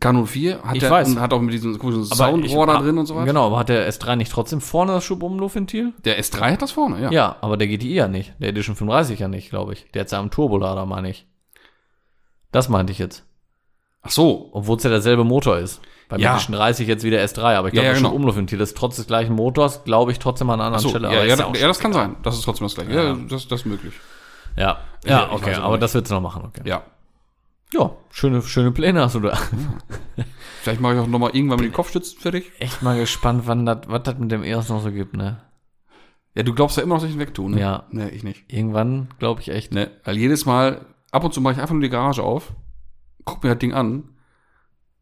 K04, 0.00 0.60
hat, 0.64 0.74
Ich 0.74 0.80
der, 0.80 0.90
weiß. 0.90 1.06
und 1.08 1.20
hat 1.20 1.32
auch 1.32 1.40
mit 1.40 1.54
diesem 1.54 1.78
komischen 1.78 2.04
Soundrohr 2.04 2.66
da 2.66 2.74
ich- 2.74 2.80
drin 2.80 2.98
und 2.98 3.06
sowas. 3.06 3.26
Genau, 3.26 3.46
aber 3.46 3.58
hat 3.60 3.68
der 3.68 3.88
S3 3.88 4.16
nicht 4.16 4.32
trotzdem 4.32 4.60
vorne 4.60 4.90
das 4.90 5.04
Schubumluftventil? 5.04 5.92
Der 6.04 6.20
S3 6.20 6.52
hat 6.54 6.62
das 6.62 6.72
vorne, 6.72 7.00
ja. 7.00 7.12
Ja. 7.12 7.36
aber 7.42 7.56
der 7.56 7.68
GTI 7.68 7.94
ja 7.94 8.08
nicht. 8.08 8.34
Der 8.40 8.48
Edition 8.48 8.74
35 8.74 9.20
ja 9.20 9.28
nicht, 9.28 9.50
glaube 9.50 9.72
ich. 9.72 9.86
Der 9.94 10.00
hat 10.02 10.10
ja 10.10 10.18
am 10.18 10.32
Turbolader, 10.32 10.84
meine 10.84 11.10
ich. 11.10 11.28
Das 12.50 12.68
meinte 12.68 12.90
ich 12.92 12.98
jetzt. 12.98 13.24
Ach 14.04 14.10
so. 14.10 14.50
Obwohl 14.52 14.76
es 14.76 14.82
ja 14.84 14.90
derselbe 14.90 15.24
Motor 15.24 15.58
ist. 15.58 15.80
Beim 16.08 16.20
Ja. 16.20 16.34
Edition 16.34 16.54
30 16.54 16.86
jetzt 16.86 17.02
wieder 17.02 17.18
S3, 17.22 17.56
aber 17.56 17.68
ich 17.68 17.72
glaube, 17.72 17.86
Ja, 17.86 17.92
ja, 17.92 17.96
genau. 17.98 18.10
Schubumluftventil 18.10 18.60
ist 18.60 18.76
trotz 18.76 18.96
des 18.96 19.06
gleichen 19.06 19.34
Motors, 19.34 19.84
glaube 19.84 20.12
ich, 20.12 20.18
trotzdem 20.18 20.50
an 20.50 20.60
einer 20.60 20.66
anderen 20.66 20.82
so. 20.82 20.90
Stelle. 20.90 21.08
Ja, 21.08 21.24
ja, 21.24 21.34
ist 21.34 21.60
ja, 21.60 21.66
das 21.66 21.78
kann 21.78 21.92
sein. 21.94 22.16
Das 22.22 22.34
ist 22.36 22.42
trotzdem 22.44 22.66
das 22.66 22.74
gleiche. 22.74 22.92
Ja, 22.92 23.02
Ja. 23.04 23.16
das, 23.28 23.48
das 23.48 23.60
ist 23.60 23.66
möglich. 23.66 23.94
Ja, 24.56 24.78
ja, 25.04 25.26
ich 25.26 25.32
okay, 25.32 25.54
aber 25.54 25.72
nicht. 25.72 25.82
das 25.82 25.94
wird's 25.94 26.10
noch 26.10 26.20
machen, 26.20 26.42
okay. 26.44 26.60
Ja. 26.64 26.82
Ja, 27.72 27.90
schöne, 28.10 28.40
schöne 28.42 28.70
Pläne 28.70 29.00
hast 29.00 29.14
du 29.16 29.20
da. 29.20 29.36
Vielleicht 30.62 30.80
mache 30.80 30.94
ich 30.94 31.00
auch 31.00 31.06
nochmal 31.06 31.30
irgendwann 31.34 31.58
mit 31.58 31.66
den 31.66 31.72
Kopfstützen 31.72 32.20
fertig. 32.20 32.52
Echt 32.58 32.82
mal 32.82 32.96
gespannt, 32.98 33.42
wann 33.46 33.66
das, 33.66 33.78
was 33.88 34.02
das 34.04 34.18
mit 34.18 34.30
dem 34.30 34.44
EOS 34.44 34.68
noch 34.68 34.80
so 34.82 34.92
gibt, 34.92 35.16
ne? 35.16 35.40
Ja, 36.34 36.42
du 36.42 36.54
glaubst 36.54 36.76
ja 36.76 36.82
immer 36.82 36.94
noch, 36.94 37.00
dass 37.00 37.10
ich 37.10 37.16
ihn 37.16 37.20
wegtue, 37.20 37.50
ne? 37.50 37.60
Ja. 37.60 37.84
Nee, 37.90 38.08
ich 38.08 38.22
nicht. 38.22 38.44
Irgendwann, 38.48 39.08
glaube 39.18 39.40
ich 39.40 39.48
echt. 39.48 39.72
Ne, 39.72 39.90
weil 40.04 40.16
jedes 40.16 40.46
Mal, 40.46 40.84
ab 41.10 41.24
und 41.24 41.34
zu 41.34 41.40
mache 41.40 41.54
ich 41.54 41.60
einfach 41.60 41.72
nur 41.74 41.82
die 41.82 41.90
Garage 41.90 42.22
auf, 42.22 42.52
guck 43.24 43.42
mir 43.42 43.50
das 43.50 43.58
Ding 43.58 43.72
an 43.72 44.04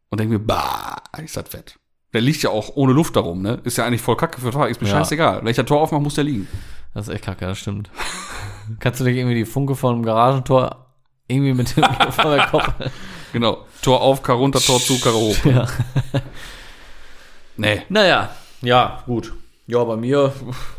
und 0.09 0.19
denke 0.19 0.33
mir, 0.37 0.39
bah, 0.45 0.97
ist 1.23 1.37
das 1.37 1.49
fett. 1.49 1.75
Der 2.13 2.21
liegt 2.21 2.43
ja 2.43 2.51
auch 2.51 2.75
ohne 2.75 2.93
Luft 2.93 3.15
darum, 3.15 3.41
ne? 3.41 3.59
Ist 3.63 3.77
ja 3.77 3.85
eigentlich 3.85 4.01
voll 4.01 4.15
kacke 4.17 4.39
für 4.39 4.51
Tor, 4.51 4.67
ist 4.67 4.81
mir 4.81 4.87
Ja. 4.87 4.97
scheißegal. 4.99 5.39
Wenn 5.41 5.47
ich 5.47 5.55
das 5.57 5.65
Tor 5.65 5.81
aufmache, 5.81 6.01
muss 6.01 6.15
der 6.15 6.23
liegen. 6.25 6.47
Das 6.93 7.07
ist 7.07 7.13
echt 7.13 7.25
kacke, 7.25 7.45
das 7.45 7.57
stimmt. 7.57 7.89
Kannst 8.79 8.99
du 8.99 9.03
dich 9.03 9.17
irgendwie 9.17 9.35
die 9.35 9.45
Funke 9.45 9.75
vom 9.75 10.03
Garagentor 10.03 10.93
irgendwie 11.27 11.53
mit 11.53 11.75
dem 11.75 11.83
von 12.11 12.31
der 12.31 12.45
Kopf. 12.47 12.71
Genau. 13.33 13.65
Tor 13.81 13.99
auf, 13.99 14.21
Kar 14.21 14.35
runter, 14.35 14.59
Tor 14.59 14.79
zu, 14.79 14.99
Kar 15.01 15.13
hoch. 15.13 15.35
ja. 15.45 15.65
Nee. 17.57 17.81
Naja, 17.89 18.29
ja, 18.61 19.01
gut. 19.07 19.33
Ja, 19.65 19.83
bei 19.85 19.95
mir, 19.95 20.33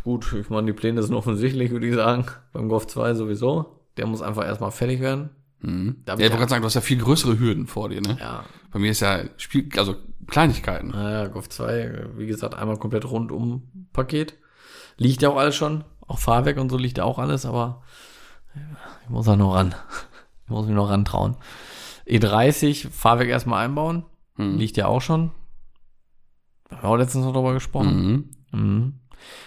gut, 0.05 0.33
ich 0.35 0.51
meine, 0.51 0.67
die 0.69 0.73
Pläne 0.73 1.03
sind 1.03 1.15
offensichtlich, 1.17 1.71
würde 1.73 1.89
ich 1.89 1.95
sagen. 1.97 2.27
Beim 2.53 2.69
Golf 2.69 2.87
2 2.87 3.15
sowieso. 3.15 3.81
Der 3.97 4.07
muss 4.07 4.23
einfach 4.23 4.45
erstmal 4.45 4.71
fertig 4.71 5.01
werden. 5.01 5.31
Mhm. 5.67 5.97
Ja, 6.07 6.15
ich 6.15 6.21
wollte 6.21 6.37
gerade 6.37 6.49
sagen, 6.51 6.63
du 6.63 6.67
hast 6.67 6.75
ja 6.75 6.81
viel 6.81 6.99
größere 6.99 7.39
Hürden 7.39 7.67
vor 7.67 7.89
dir, 7.89 8.01
ne? 8.01 8.17
Ja, 8.21 8.45
Bei 8.71 8.79
mir 8.79 8.91
ist 8.91 9.01
ja 9.01 9.25
Spiel, 9.37 9.69
also 9.77 9.97
Kleinigkeiten. 10.27 10.89
naja, 10.89 11.27
Golf 11.29 11.49
2, 11.49 12.11
wie 12.17 12.27
gesagt, 12.27 12.55
einmal 12.55 12.77
komplett 12.79 13.05
rundum 13.05 13.63
Paket. 13.93 14.35
Liegt 14.97 15.23
ja 15.23 15.29
auch 15.31 15.37
alles 15.37 15.57
schon. 15.57 15.85
Auch 16.07 16.19
Fahrwerk 16.19 16.59
und 16.59 16.71
so 16.71 16.77
liegt 16.77 16.99
ja 16.99 17.05
auch 17.05 17.19
alles, 17.19 17.47
aber 17.47 17.83
ich 19.03 19.09
muss 19.11 19.27
da 19.27 19.37
noch 19.37 19.55
ran. 19.55 19.75
Ich 20.47 20.51
muss 20.51 20.67
mich 20.67 20.75
noch 20.75 20.91
rantrauen. 20.91 21.37
E30, 22.07 22.91
Fahrwerk 22.91 23.29
erstmal 23.29 23.65
einbauen. 23.65 24.05
Mhm. 24.37 24.59
Liegt 24.59 24.77
ja 24.77 24.89
auch 24.89 25.01
schon. 25.01 25.31
Da 26.69 26.77
haben 26.77 26.83
wir 26.83 26.89
auch 26.91 26.97
letztens 26.97 27.25
noch 27.25 27.33
drüber 27.33 27.55
gesprochen. 27.55 28.29
Mhm. 28.53 28.61
Mhm. 28.61 29.01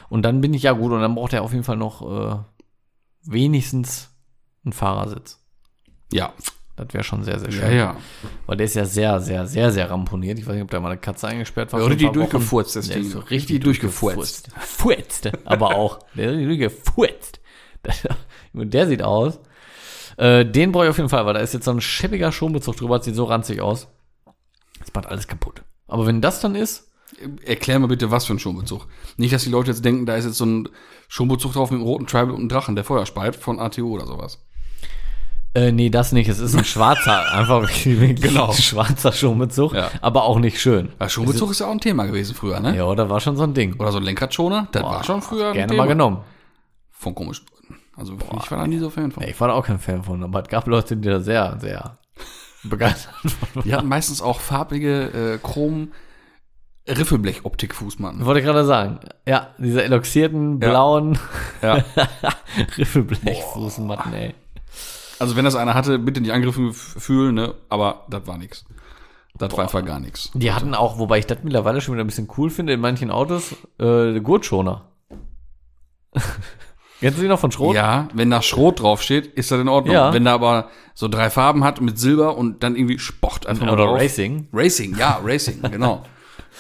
Und 0.10 0.24
dann 0.24 0.42
bin 0.42 0.56
ich 0.56 0.64
ja 0.64 0.72
gut 0.72 0.92
und 0.92 1.02
dann 1.02 1.14
braucht 1.14 1.34
er 1.34 1.44
auf 1.44 1.52
jeden 1.52 1.64
Fall 1.64 1.78
noch 1.78 2.02
äh, 2.02 2.40
wenigstens 3.26 4.10
einen 4.66 4.74
Fahrersitz. 4.74 5.40
Ja. 6.12 6.34
Das 6.76 6.94
wäre 6.94 7.04
schon 7.04 7.24
sehr, 7.24 7.40
sehr 7.40 7.52
schön. 7.52 7.64
Ja, 7.64 7.72
ja. 7.72 7.98
Weil 8.46 8.58
der 8.58 8.66
ist 8.66 8.76
ja 8.76 8.86
sehr, 8.86 9.20
sehr, 9.20 9.48
sehr, 9.48 9.72
sehr 9.72 9.90
ramponiert. 9.90 10.38
Ich 10.38 10.46
weiß 10.46 10.54
nicht, 10.54 10.64
ob 10.64 10.70
da 10.70 10.80
mal 10.80 10.92
eine 10.92 11.00
Katze 11.00 11.28
eingesperrt 11.28 11.74
war. 11.74 11.80
Ja, 11.80 11.88
richtig 11.88 12.10
Wochen. 12.10 12.14
durchgefurzt, 12.14 12.76
das 12.76 12.88
Ding. 12.88 13.02
ist 13.02 13.12
so 13.12 13.20
Richtig 13.20 13.62
durchgefurzt. 13.62 14.50
Furzt. 14.60 15.32
Aber 15.46 15.76
auch. 15.76 16.00
Der 16.14 16.32
ist 16.32 16.38
richtig 16.38 16.60
durchgefurzt. 16.60 17.40
Und 18.54 18.74
der 18.76 18.88
sieht 18.88 19.02
aus. 19.02 19.40
Äh, 20.18 20.46
den 20.46 20.72
brauche 20.72 20.86
ich 20.86 20.90
auf 20.92 20.98
jeden 20.98 21.10
Fall, 21.10 21.26
weil 21.26 21.34
da 21.34 21.40
ist 21.40 21.56
jetzt 21.56 21.66
so 21.66 21.72
ein 21.72 21.82
schäbiger 21.82 22.32
Schonbezug 22.32 22.76
drüber. 22.78 22.98
Das 22.98 23.06
sieht 23.06 23.16
so 23.16 23.24
ranzig 23.24 23.60
aus. 23.60 23.88
Das 24.80 24.94
macht 24.94 25.08
alles 25.08 25.28
kaputt. 25.28 25.64
Aber 25.88 26.06
wenn 26.06 26.22
das 26.22 26.42
dann 26.42 26.54
ist, 26.54 26.88
Erklär 27.46 27.80
mal 27.80 27.88
bitte, 27.88 28.12
was 28.12 28.26
für 28.26 28.34
ein 28.34 28.40
Schonbezug. 28.40 28.86
Nicht, 29.16 29.34
dass 29.34 29.44
die 29.44 29.50
Leute 29.50 29.72
jetzt 29.72 29.84
denken, 29.84 30.06
da 30.06 30.18
ist 30.18 30.26
jetzt 30.26 30.38
so 30.38 30.46
ein 30.46 30.70
Schonbezug 31.08 31.54
drauf 31.54 31.72
mit 31.72 31.80
einem 31.80 31.88
roten 31.88 32.06
Tribal 32.06 32.32
und 32.32 32.40
einem 32.40 32.50
Drachen, 32.50 32.76
der 32.76 32.84
Feuer 32.84 33.06
speit, 33.06 33.36
von 33.36 33.60
ATO 33.60 33.88
oder 33.88 34.06
sowas. 34.06 34.46
Äh, 35.58 35.72
nee, 35.72 35.90
das 35.90 36.12
nicht. 36.12 36.28
Es 36.30 36.40
ist 36.40 36.56
ein 36.56 36.64
schwarzer, 36.66 37.32
einfach 37.34 37.68
Genau. 37.84 38.48
ein 38.50 38.54
schwarzer 38.54 39.12
Schonbezug, 39.12 39.74
Ja. 39.74 39.90
aber 40.02 40.24
auch 40.26 40.38
nicht 40.38 40.62
schön. 40.62 40.90
Ja, 41.00 41.10
Schonbezug 41.10 41.50
ist 41.52 41.60
ja 41.62 41.66
auch 41.68 41.72
ein 41.72 41.80
Thema 41.80 42.06
gewesen 42.06 42.36
früher, 42.36 42.60
ne? 42.60 42.76
Ja, 42.78 42.94
da 42.94 43.10
war 43.10 43.20
schon 43.20 43.36
so 43.38 43.44
ein 43.44 43.54
Ding. 43.56 43.74
Oder 43.80 43.92
so 43.92 43.98
ein 43.98 44.04
Lenkradschoner, 44.04 44.68
das 44.72 44.84
war 44.84 45.04
schon 45.04 45.22
früher 45.22 45.48
ein 45.48 45.54
Gerne 45.54 45.72
Thema. 45.72 45.84
mal 45.84 45.88
genommen. 45.90 46.18
Von 46.92 47.16
komischen 47.16 47.46
Leuten. 47.52 47.82
Also 47.96 48.14
ich 48.44 48.52
war 48.52 48.60
da 48.60 48.68
nie 48.68 48.78
so 48.78 48.92
Fan 48.92 49.12
von. 49.12 49.24
Nee, 49.24 49.32
ich 49.32 49.40
war 49.42 49.48
da 49.48 49.56
auch 49.56 49.66
kein 49.66 49.80
Fan 49.80 50.04
von, 50.04 50.24
aber 50.24 50.44
es 50.44 50.50
gab 50.50 50.68
Leute, 50.68 50.96
die 50.96 51.08
da 51.10 51.20
sehr, 51.20 51.58
sehr 51.60 51.98
begeistert 52.64 53.14
waren. 53.56 53.64
Die 53.64 53.74
hatten 53.74 53.88
meistens 53.88 54.22
auch 54.22 54.40
farbige 54.40 55.34
äh, 55.34 55.38
Chrom 55.42 55.92
Riffelblech-Optik-Fußmatten. 56.88 58.24
Wollte 58.26 58.40
ich 58.40 58.46
gerade 58.46 58.64
sagen. 58.66 59.00
Ja, 59.28 59.48
diese 59.58 59.84
eloxierten, 59.84 60.60
blauen 60.60 61.18
Ja. 61.62 61.84
Riffelblechfußmatten, 62.78 64.14
ey. 64.14 64.36
Also 65.20 65.36
wenn 65.36 65.46
das 65.46 65.56
einer 65.56 65.74
hatte, 65.74 66.00
bitte 66.00 66.22
nicht 66.22 66.32
angegriffen 66.32 66.74
fühlen, 66.74 67.36
ne? 67.36 67.56
Aber 67.70 68.06
das 68.10 68.28
war 68.28 68.38
nix. 68.38 68.66
Das 69.38 69.52
war 69.54 69.60
einfach 69.64 69.86
gar 69.86 70.00
nichts. 70.00 70.32
Die 70.34 70.52
hatten 70.52 70.74
auch, 70.74 70.98
wobei 71.00 71.20
ich 71.20 71.28
das 71.28 71.40
mittlerweile 71.44 71.82
schon 71.82 71.94
wieder 71.94 72.04
ein 72.04 72.08
bisschen 72.08 72.28
cool 72.38 72.50
finde, 72.50 72.74
in 72.74 72.80
manchen 72.80 73.12
Autos, 73.12 73.56
äh, 73.80 74.20
Gurtschoner. 74.20 74.86
Kennst 77.00 77.20
du 77.20 77.22
die 77.22 77.28
noch 77.28 77.40
von 77.40 77.52
Schrot? 77.52 77.76
Ja, 77.76 78.08
wenn 78.14 78.32
da 78.32 78.42
Schrot 78.42 78.82
draufsteht, 78.82 79.28
ist 79.28 79.52
das 79.52 79.60
in 79.60 79.68
Ordnung. 79.68 79.94
Ja. 79.94 80.14
Wenn 80.14 80.26
da 80.26 80.34
aber 80.34 80.70
so 80.96 81.08
drei 81.08 81.30
Farben 81.30 81.64
hat 81.64 81.80
mit 81.80 82.00
Silber 82.00 82.36
und 82.36 82.64
dann 82.64 82.76
irgendwie 82.76 82.98
Sport 82.98 83.46
einfach 83.46 83.72
Oder 83.72 83.86
drauf. 83.86 84.00
Racing. 84.00 84.48
Racing, 84.52 84.98
ja, 84.98 85.20
Racing, 85.24 85.62
genau. 85.72 86.02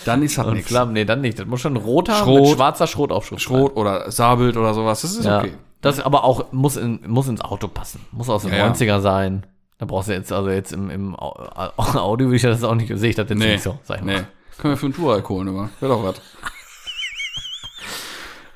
Dann 0.05 0.21
ist 0.21 0.37
das 0.37 0.45
Und 0.45 0.53
nichts. 0.53 0.69
Flammen, 0.69 0.93
nee, 0.93 1.05
dann 1.05 1.21
nicht. 1.21 1.39
Das 1.39 1.47
muss 1.47 1.61
schon 1.61 1.75
roter 1.75 2.13
Schrot. 2.13 2.41
mit 2.41 2.49
schwarzer 2.55 2.85
Schrotaufschrift 2.85 3.41
Schrot 3.41 3.75
oder 3.75 4.11
Sabelt 4.11 4.55
oder 4.57 4.75
sowas, 4.75 5.01
das 5.01 5.11
ist 5.11 5.23
sein. 5.23 5.31
Ja. 5.31 5.39
okay. 5.39 5.53
Das 5.81 5.99
aber 5.99 6.23
auch 6.23 6.51
muss, 6.51 6.75
in, 6.75 6.99
muss 7.07 7.27
ins 7.27 7.41
Auto 7.41 7.67
passen. 7.67 8.01
Muss 8.11 8.29
aus 8.29 8.41
den 8.43 8.51
Ja, 8.51 8.57
ja. 8.57 8.71
90er 8.71 8.99
sein. 8.99 9.45
Da 9.77 9.85
brauchst 9.85 10.09
du 10.09 10.13
jetzt, 10.13 10.31
also 10.31 10.49
jetzt 10.49 10.71
im, 10.73 10.89
im 10.89 11.15
Au- 11.15 11.35
Au- 11.77 11.99
Audio 11.99 12.29
will 12.29 12.35
ich 12.35 12.41
das 12.41 12.63
auch 12.63 12.73
nicht, 12.75 12.91
sehe 12.97 13.09
ich 13.11 13.15
das 13.15 13.29
jetzt 13.29 13.37
Nee, 13.37 13.53
nicht 13.53 13.63
so, 13.63 13.77
sag 13.83 13.99
ich 13.99 14.03
mal. 14.05 14.21
nee. 14.21 14.27
Können 14.57 14.73
wir 14.73 14.77
für 14.77 14.87
einen 14.87 14.95
Tourer 14.95 15.29
holen, 15.29 15.47
immer. 15.49 15.69
Wäre 15.79 15.93
doch 15.93 16.03
was. 16.03 16.19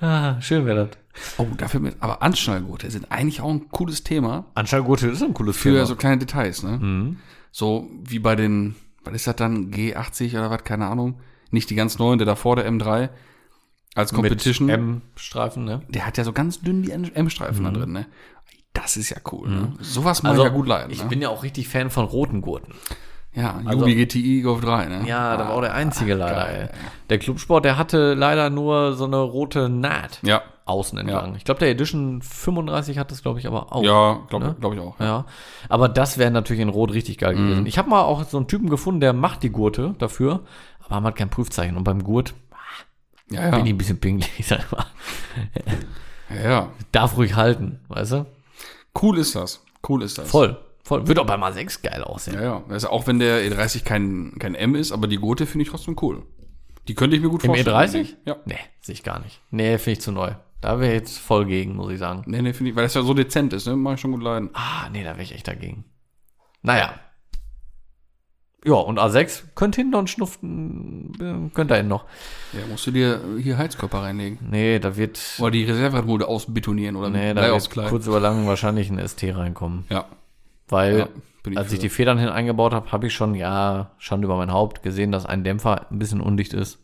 Ah, 0.01 0.41
schön 0.41 0.65
wäre 0.65 0.87
das. 0.87 0.97
Oh, 1.37 1.45
dafür 1.57 1.79
mit, 1.79 1.95
aber 1.99 2.23
Anschnallgurte 2.23 2.89
sind 2.89 3.11
eigentlich 3.11 3.41
auch 3.41 3.49
ein 3.51 3.69
cooles 3.69 4.03
Thema 4.03 4.45
Anscheinend 4.55 4.89
ist 5.03 5.21
ein 5.21 5.33
cooles 5.35 5.55
für 5.57 5.73
Thema. 5.73 5.85
so 5.85 5.95
kleine 5.95 6.17
Details, 6.17 6.63
ne? 6.63 6.79
Mhm. 6.79 7.17
So 7.51 7.87
wie 8.03 8.17
bei 8.17 8.35
den, 8.35 8.75
was 9.03 9.13
ist 9.13 9.27
das 9.27 9.35
dann, 9.35 9.69
G80 9.71 10.31
oder 10.31 10.49
was, 10.49 10.63
keine 10.63 10.87
Ahnung. 10.87 11.19
Nicht 11.51 11.69
die 11.69 11.75
ganz 11.75 11.99
neuen, 11.99 12.17
der 12.17 12.25
davor, 12.25 12.55
der 12.55 12.67
M3. 12.67 13.09
Als 13.95 14.13
Competition. 14.13 14.69
M-Streifen, 14.69 15.65
ne? 15.65 15.81
der 15.89 16.05
hat 16.05 16.17
ja 16.17 16.23
so 16.23 16.33
ganz 16.33 16.61
dünn 16.61 16.83
die 16.83 16.91
M-Streifen 16.91 17.63
da 17.65 17.71
drin, 17.71 17.91
ne? 17.91 18.05
Das 18.73 18.95
ist 18.95 19.09
ja 19.09 19.17
cool, 19.31 19.49
ne? 19.49 19.73
Sowas 19.81 20.23
mag 20.23 20.31
Also, 20.31 20.43
ich 20.43 20.49
ja 20.49 20.55
gut 20.55 20.67
leiden, 20.67 20.91
ich 20.91 21.03
ne? 21.03 21.09
bin 21.09 21.21
ja 21.21 21.27
auch 21.29 21.43
richtig 21.43 21.67
Fan 21.67 21.89
von 21.89 22.05
roten 22.05 22.41
Gurten. 22.41 22.73
ja, 23.33 23.59
also- 23.65 23.79
Jubi 23.79 23.95
GTI 23.95 24.41
Golf 24.41 24.61
3, 24.61 24.85
ne? 24.85 25.03
Ja, 25.07 25.35
da 25.35 25.43
war 25.49 25.55
auch 25.55 25.61
der 25.61 25.73
einzige 25.73 26.13
leider, 26.13 26.35
geil, 26.45 26.69
ey. 26.71 26.77
Der 27.09 27.19
Clubsport, 27.19 27.65
der 27.65 27.77
hatte 27.77 28.13
leider 28.13 28.49
nur 28.49 28.93
so 28.93 29.03
eine 29.05 29.17
rote 29.17 29.67
Naht 29.67 30.19
Ja, 30.23 30.41
außen 30.63 30.97
entlang. 30.97 31.35
Ich 31.35 31.43
glaube, 31.43 31.59
der 31.59 31.69
Edition 31.69 32.21
35 32.21 32.97
hat 32.97 33.11
das, 33.11 33.21
glaube 33.21 33.39
ich, 33.39 33.47
aber 33.47 33.73
auch. 33.75 33.83
ja, 33.83 34.19
glaube 34.29 34.45
Ne? 34.45 34.55
glaub 34.57 34.73
ich 34.73 34.79
auch. 34.79 34.97
Ja. 35.01 35.05
Ja, 35.05 35.25
aber 35.67 35.89
das 35.89 36.17
wäre 36.17 36.31
natürlich 36.31 36.61
in 36.61 36.69
Rot 36.69 36.93
richtig 36.93 37.17
geil 37.17 37.35
Mhm. 37.35 37.47
gewesen. 37.49 37.65
Ich 37.65 37.77
habe 37.77 37.89
mal 37.89 38.03
auch 38.03 38.23
so 38.23 38.37
einen 38.37 38.47
Typen 38.47 38.69
gefunden, 38.69 39.01
der 39.01 39.11
macht 39.11 39.43
die 39.43 39.49
Gurte 39.49 39.95
dafür, 39.97 40.41
aber 40.85 40.95
man 40.95 41.05
hat 41.07 41.15
kein 41.17 41.29
Prüfzeichen. 41.29 41.75
Und 41.75 41.83
beim 41.83 42.03
Gurt 42.03 42.33
Ja, 43.31 43.49
bin 43.49 43.61
ich 43.61 43.67
ja. 43.67 43.73
ein 43.73 43.77
bisschen 43.77 43.99
pingelig, 43.99 44.29
sag 44.45 44.59
ich 44.59 44.71
mal. 44.71 44.85
ja, 46.29 46.49
ja. 46.49 46.71
Darf 46.91 47.17
ruhig 47.17 47.35
halten, 47.35 47.79
weißt 47.87 48.11
du? 48.13 48.25
Cool 48.99 49.17
ist 49.17 49.35
das. 49.35 49.63
Cool 49.87 50.03
ist 50.03 50.17
das. 50.17 50.29
Voll, 50.29 50.57
voll. 50.83 51.07
Wird 51.07 51.19
auch 51.19 51.25
beim 51.25 51.43
A6 51.43 51.81
geil 51.81 52.03
aussehen. 52.03 52.35
Ja, 52.35 52.43
ja. 52.43 52.63
Also 52.69 52.89
auch 52.89 53.07
wenn 53.07 53.19
der 53.19 53.41
E30 53.41 53.83
kein, 53.83 54.33
kein 54.37 54.55
M 54.55 54.75
ist, 54.75 54.91
aber 54.91 55.07
die 55.07 55.17
Gurte 55.17 55.45
finde 55.45 55.63
ich 55.63 55.69
trotzdem 55.69 55.95
cool. 56.01 56.23
Die 56.87 56.95
könnte 56.95 57.15
ich 57.15 57.21
mir 57.21 57.29
gut 57.29 57.43
Im 57.43 57.47
vorstellen. 57.47 57.75
E30? 57.75 58.15
Ja. 58.25 58.37
Nee, 58.45 58.59
sehe 58.81 58.93
ich 58.93 59.03
gar 59.03 59.19
nicht. 59.19 59.39
Nee, 59.49 59.77
finde 59.77 59.91
ich 59.91 60.01
zu 60.01 60.11
neu. 60.11 60.33
Da 60.61 60.79
wäre 60.79 60.93
ich 60.93 60.99
jetzt 60.99 61.19
voll 61.19 61.45
gegen, 61.45 61.75
muss 61.75 61.91
ich 61.91 61.99
sagen. 61.99 62.23
Nee, 62.27 62.41
nee, 62.41 62.53
finde 62.53 62.71
ich, 62.71 62.75
weil 62.75 62.83
das 62.83 62.93
ja 62.93 63.01
so 63.01 63.13
dezent 63.13 63.53
ist, 63.53 63.65
ne? 63.65 63.75
Mach 63.75 63.93
ich 63.93 64.01
schon 64.01 64.11
gut 64.11 64.21
leiden. 64.21 64.49
Ah, 64.53 64.89
nee, 64.91 65.03
da 65.03 65.11
wäre 65.11 65.23
ich 65.23 65.33
echt 65.33 65.47
dagegen. 65.47 65.85
Naja. 66.61 66.99
Ja, 68.63 68.73
und 68.75 68.99
A6 68.99 69.43
könnte 69.55 69.77
hinten 69.77 69.91
noch 69.91 69.99
einen 69.99 70.07
Schnuften, 70.07 71.51
könnte 71.55 71.75
er 71.75 71.83
noch. 71.83 72.05
Ja, 72.53 72.59
musst 72.69 72.85
du 72.85 72.91
dir 72.91 73.19
hier 73.39 73.57
Heizkörper 73.57 74.03
reinlegen. 74.03 74.37
Nee, 74.49 74.77
da 74.77 74.97
wird, 74.97 75.19
Oder 75.39 75.51
die 75.51 75.63
Reserveradmodule 75.63 76.27
ausbetonieren 76.27 76.95
oder 76.95 77.09
nee, 77.09 77.33
da 77.33 77.41
wird 77.53 77.69
kurz 77.89 78.05
über 78.05 78.19
lang 78.19 78.45
wahrscheinlich 78.45 78.89
ein 78.91 78.99
ST 79.07 79.23
reinkommen. 79.35 79.85
Ja. 79.89 80.05
Weil, 80.67 80.99
Ja, 80.99 81.07
ich 81.49 81.57
als 81.57 81.73
ich 81.73 81.79
die 81.79 81.89
Federn 81.89 82.19
hin 82.19 82.29
eingebaut 82.29 82.73
habe, 82.73 82.91
habe 82.91 83.07
ich 83.07 83.13
schon, 83.13 83.33
ja, 83.33 83.91
schon 83.97 84.21
über 84.21 84.37
mein 84.37 84.51
Haupt 84.51 84.83
gesehen, 84.83 85.11
dass 85.11 85.25
ein 85.25 85.43
Dämpfer 85.43 85.87
ein 85.91 85.97
bisschen 85.97 86.21
undicht 86.21 86.53
ist. 86.53 86.79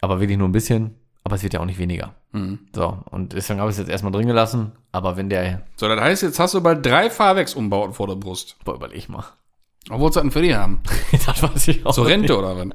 Aber 0.00 0.20
wirklich 0.20 0.38
nur 0.38 0.48
ein 0.48 0.52
bisschen. 0.52 0.94
Aber 1.24 1.36
es 1.36 1.42
wird 1.42 1.52
ja 1.54 1.60
auch 1.60 1.66
nicht 1.66 1.78
weniger. 1.78 2.14
Mhm. 2.32 2.60
So, 2.74 2.98
und 3.10 3.34
deswegen 3.34 3.60
habe 3.60 3.70
ich 3.70 3.74
es 3.74 3.78
jetzt 3.78 3.90
erstmal 3.90 4.10
drin 4.10 4.26
gelassen. 4.26 4.72
Aber 4.90 5.16
wenn 5.16 5.28
der, 5.28 5.62
So, 5.76 5.86
das 5.86 6.00
heißt, 6.00 6.22
jetzt 6.22 6.40
hast 6.40 6.54
du 6.54 6.60
bald 6.60 6.84
drei 6.84 7.10
Fahrwerksumbauten 7.10 7.94
vor 7.94 8.08
der 8.08 8.16
Brust. 8.16 8.56
boah, 8.64 8.74
überleg 8.74 9.08
mal. 9.08 9.24
Du 9.88 9.98
das 9.98 10.14
denn 10.14 10.30
für 10.30 10.42
die 10.42 10.54
haben? 10.54 10.80
das 11.26 11.42
weiß 11.42 11.68
ich 11.68 11.84
auch 11.84 11.92
Zur 11.92 12.04
nicht. 12.04 12.12
Rente 12.14 12.38
oder 12.38 12.56
was? 12.56 12.66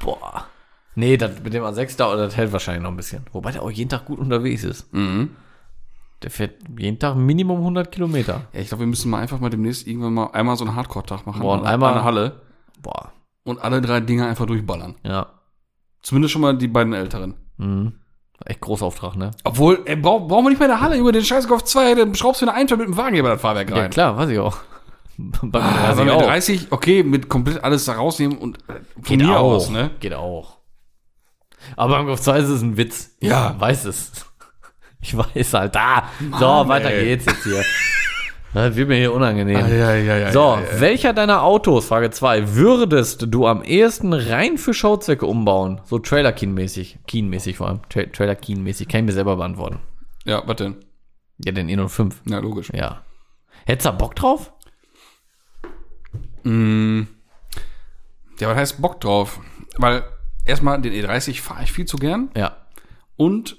Boah. 0.00 0.46
Nee, 0.94 1.16
das 1.16 1.42
mit 1.42 1.54
dem 1.54 1.62
A6 1.64 1.96
dauert, 1.96 2.18
das 2.18 2.36
hält 2.36 2.52
wahrscheinlich 2.52 2.82
noch 2.82 2.90
ein 2.90 2.96
bisschen. 2.96 3.24
Wobei 3.32 3.52
der 3.52 3.62
auch 3.62 3.70
jeden 3.70 3.88
Tag 3.88 4.04
gut 4.04 4.18
unterwegs 4.18 4.64
ist. 4.64 4.92
Mhm. 4.92 5.30
Der 6.22 6.30
fährt 6.30 6.56
jeden 6.78 6.98
Tag 6.98 7.16
Minimum 7.16 7.58
100 7.58 7.90
Kilometer. 7.90 8.42
Ja, 8.52 8.60
ich 8.60 8.68
glaube, 8.68 8.80
wir 8.82 8.86
müssen 8.88 9.10
mal 9.10 9.20
einfach 9.20 9.40
mal 9.40 9.48
demnächst 9.50 9.86
irgendwann 9.86 10.14
mal 10.14 10.26
einmal 10.32 10.56
so 10.56 10.64
einen 10.64 10.76
Hardcore-Tag 10.76 11.26
machen. 11.26 11.40
Boah, 11.40 11.58
und 11.58 11.66
einmal- 11.66 11.94
der 11.94 12.04
Halle. 12.04 12.42
Boah. 12.80 13.12
Und 13.44 13.60
alle 13.62 13.80
drei 13.80 14.00
Dinger 14.00 14.26
einfach 14.28 14.46
durchballern. 14.46 14.94
Ja. 15.02 15.26
Zumindest 16.02 16.32
schon 16.32 16.42
mal 16.42 16.56
die 16.56 16.68
beiden 16.68 16.92
älteren. 16.92 17.34
Mhm. 17.56 17.94
Echt 18.44 18.60
Großauftrag, 18.60 19.16
ne? 19.16 19.30
Obwohl, 19.44 19.80
ey, 19.84 19.96
brauch, 19.96 20.28
brauchen 20.28 20.44
wir 20.44 20.50
nicht 20.50 20.58
mehr 20.58 20.68
in 20.68 20.74
der 20.74 20.80
Halle 20.80 20.96
über 20.96 21.12
den 21.12 21.24
scheiß 21.24 21.48
Golf 21.48 21.64
2, 21.64 21.94
dann 21.94 22.14
schraubst 22.14 22.42
du 22.42 22.46
eine 22.46 22.54
Einfahrt 22.56 22.78
mit 22.80 22.88
dem 22.88 22.96
Wagenheber 22.96 23.30
das 23.30 23.40
Fahrwerk 23.40 23.70
rein. 23.70 23.78
Ja, 23.78 23.88
klar, 23.88 24.16
weiß 24.16 24.28
ich 24.30 24.38
auch. 24.38 24.58
Ah, 25.52 25.90
aber 25.90 26.04
mit 26.04 26.12
auch. 26.14 26.22
30, 26.22 26.68
okay, 26.70 27.02
mit 27.02 27.28
komplett 27.28 27.62
alles 27.62 27.84
da 27.84 27.92
rausnehmen 27.94 28.38
und 28.38 28.58
äh, 28.68 28.80
von 28.94 29.02
Geht 29.02 29.18
mir 29.18 29.38
auch. 29.38 29.52
aus, 29.54 29.70
ne? 29.70 29.90
Geht 30.00 30.14
auch. 30.14 30.58
Aber 31.76 31.96
beim 31.96 32.06
Golf 32.06 32.20
2 32.20 32.38
ist 32.38 32.48
es 32.48 32.62
ein 32.62 32.76
Witz. 32.76 33.14
Ja. 33.20 33.52
Ich 33.54 33.60
weiß 33.60 33.84
es. 33.86 34.12
Ich 35.04 35.16
weiß 35.16 35.54
halt. 35.54 35.74
Da. 35.74 36.04
so, 36.38 36.46
Mann, 36.46 36.68
weiter 36.68 36.90
ey. 36.92 37.04
geht's 37.06 37.26
jetzt 37.26 37.42
hier. 37.42 37.64
Das 38.54 38.76
wird 38.76 38.86
mir 38.88 38.94
hier 38.98 39.12
unangenehm. 39.12 39.58
ja, 39.58 39.94
ja, 39.96 40.16
ja. 40.16 40.30
So, 40.30 40.58
welcher 40.78 41.12
deiner 41.12 41.42
Autos, 41.42 41.86
Frage 41.86 42.10
2, 42.10 42.54
würdest 42.54 43.24
du 43.28 43.48
am 43.48 43.64
ehesten 43.64 44.12
rein 44.12 44.58
für 44.58 44.72
Showzwecke 44.72 45.26
umbauen? 45.26 45.80
So 45.86 45.98
Trailer 45.98 46.30
Keen-mäßig. 46.32 46.98
Vor 47.56 47.66
allem. 47.66 47.80
Tra 47.88 48.04
Trailer 48.04 48.36
Keen-mäßig. 48.36 48.86
Kann 48.86 49.00
ich 49.00 49.06
mir 49.06 49.12
selber 49.12 49.34
beantworten. 49.36 49.80
Ja, 50.24 50.42
was 50.46 50.54
denn? 50.56 50.76
Ja, 51.44 51.50
den 51.50 51.68
E05. 51.68 52.12
Ja, 52.28 52.38
logisch. 52.38 52.70
Ja. 52.72 53.02
Hättest 53.66 53.86
du 53.86 53.90
da 53.90 53.96
Bock 53.96 54.14
drauf? 54.14 54.52
Mm. 56.44 57.02
Ja, 58.38 58.48
was 58.48 58.56
heißt 58.56 58.82
Bock 58.82 59.00
drauf? 59.00 59.40
Weil 59.76 60.04
erstmal 60.44 60.80
den 60.80 60.92
E30 60.92 61.40
fahre 61.40 61.64
ich 61.64 61.72
viel 61.72 61.84
zu 61.86 61.96
gern 61.96 62.30
Ja. 62.36 62.56
und 63.16 63.56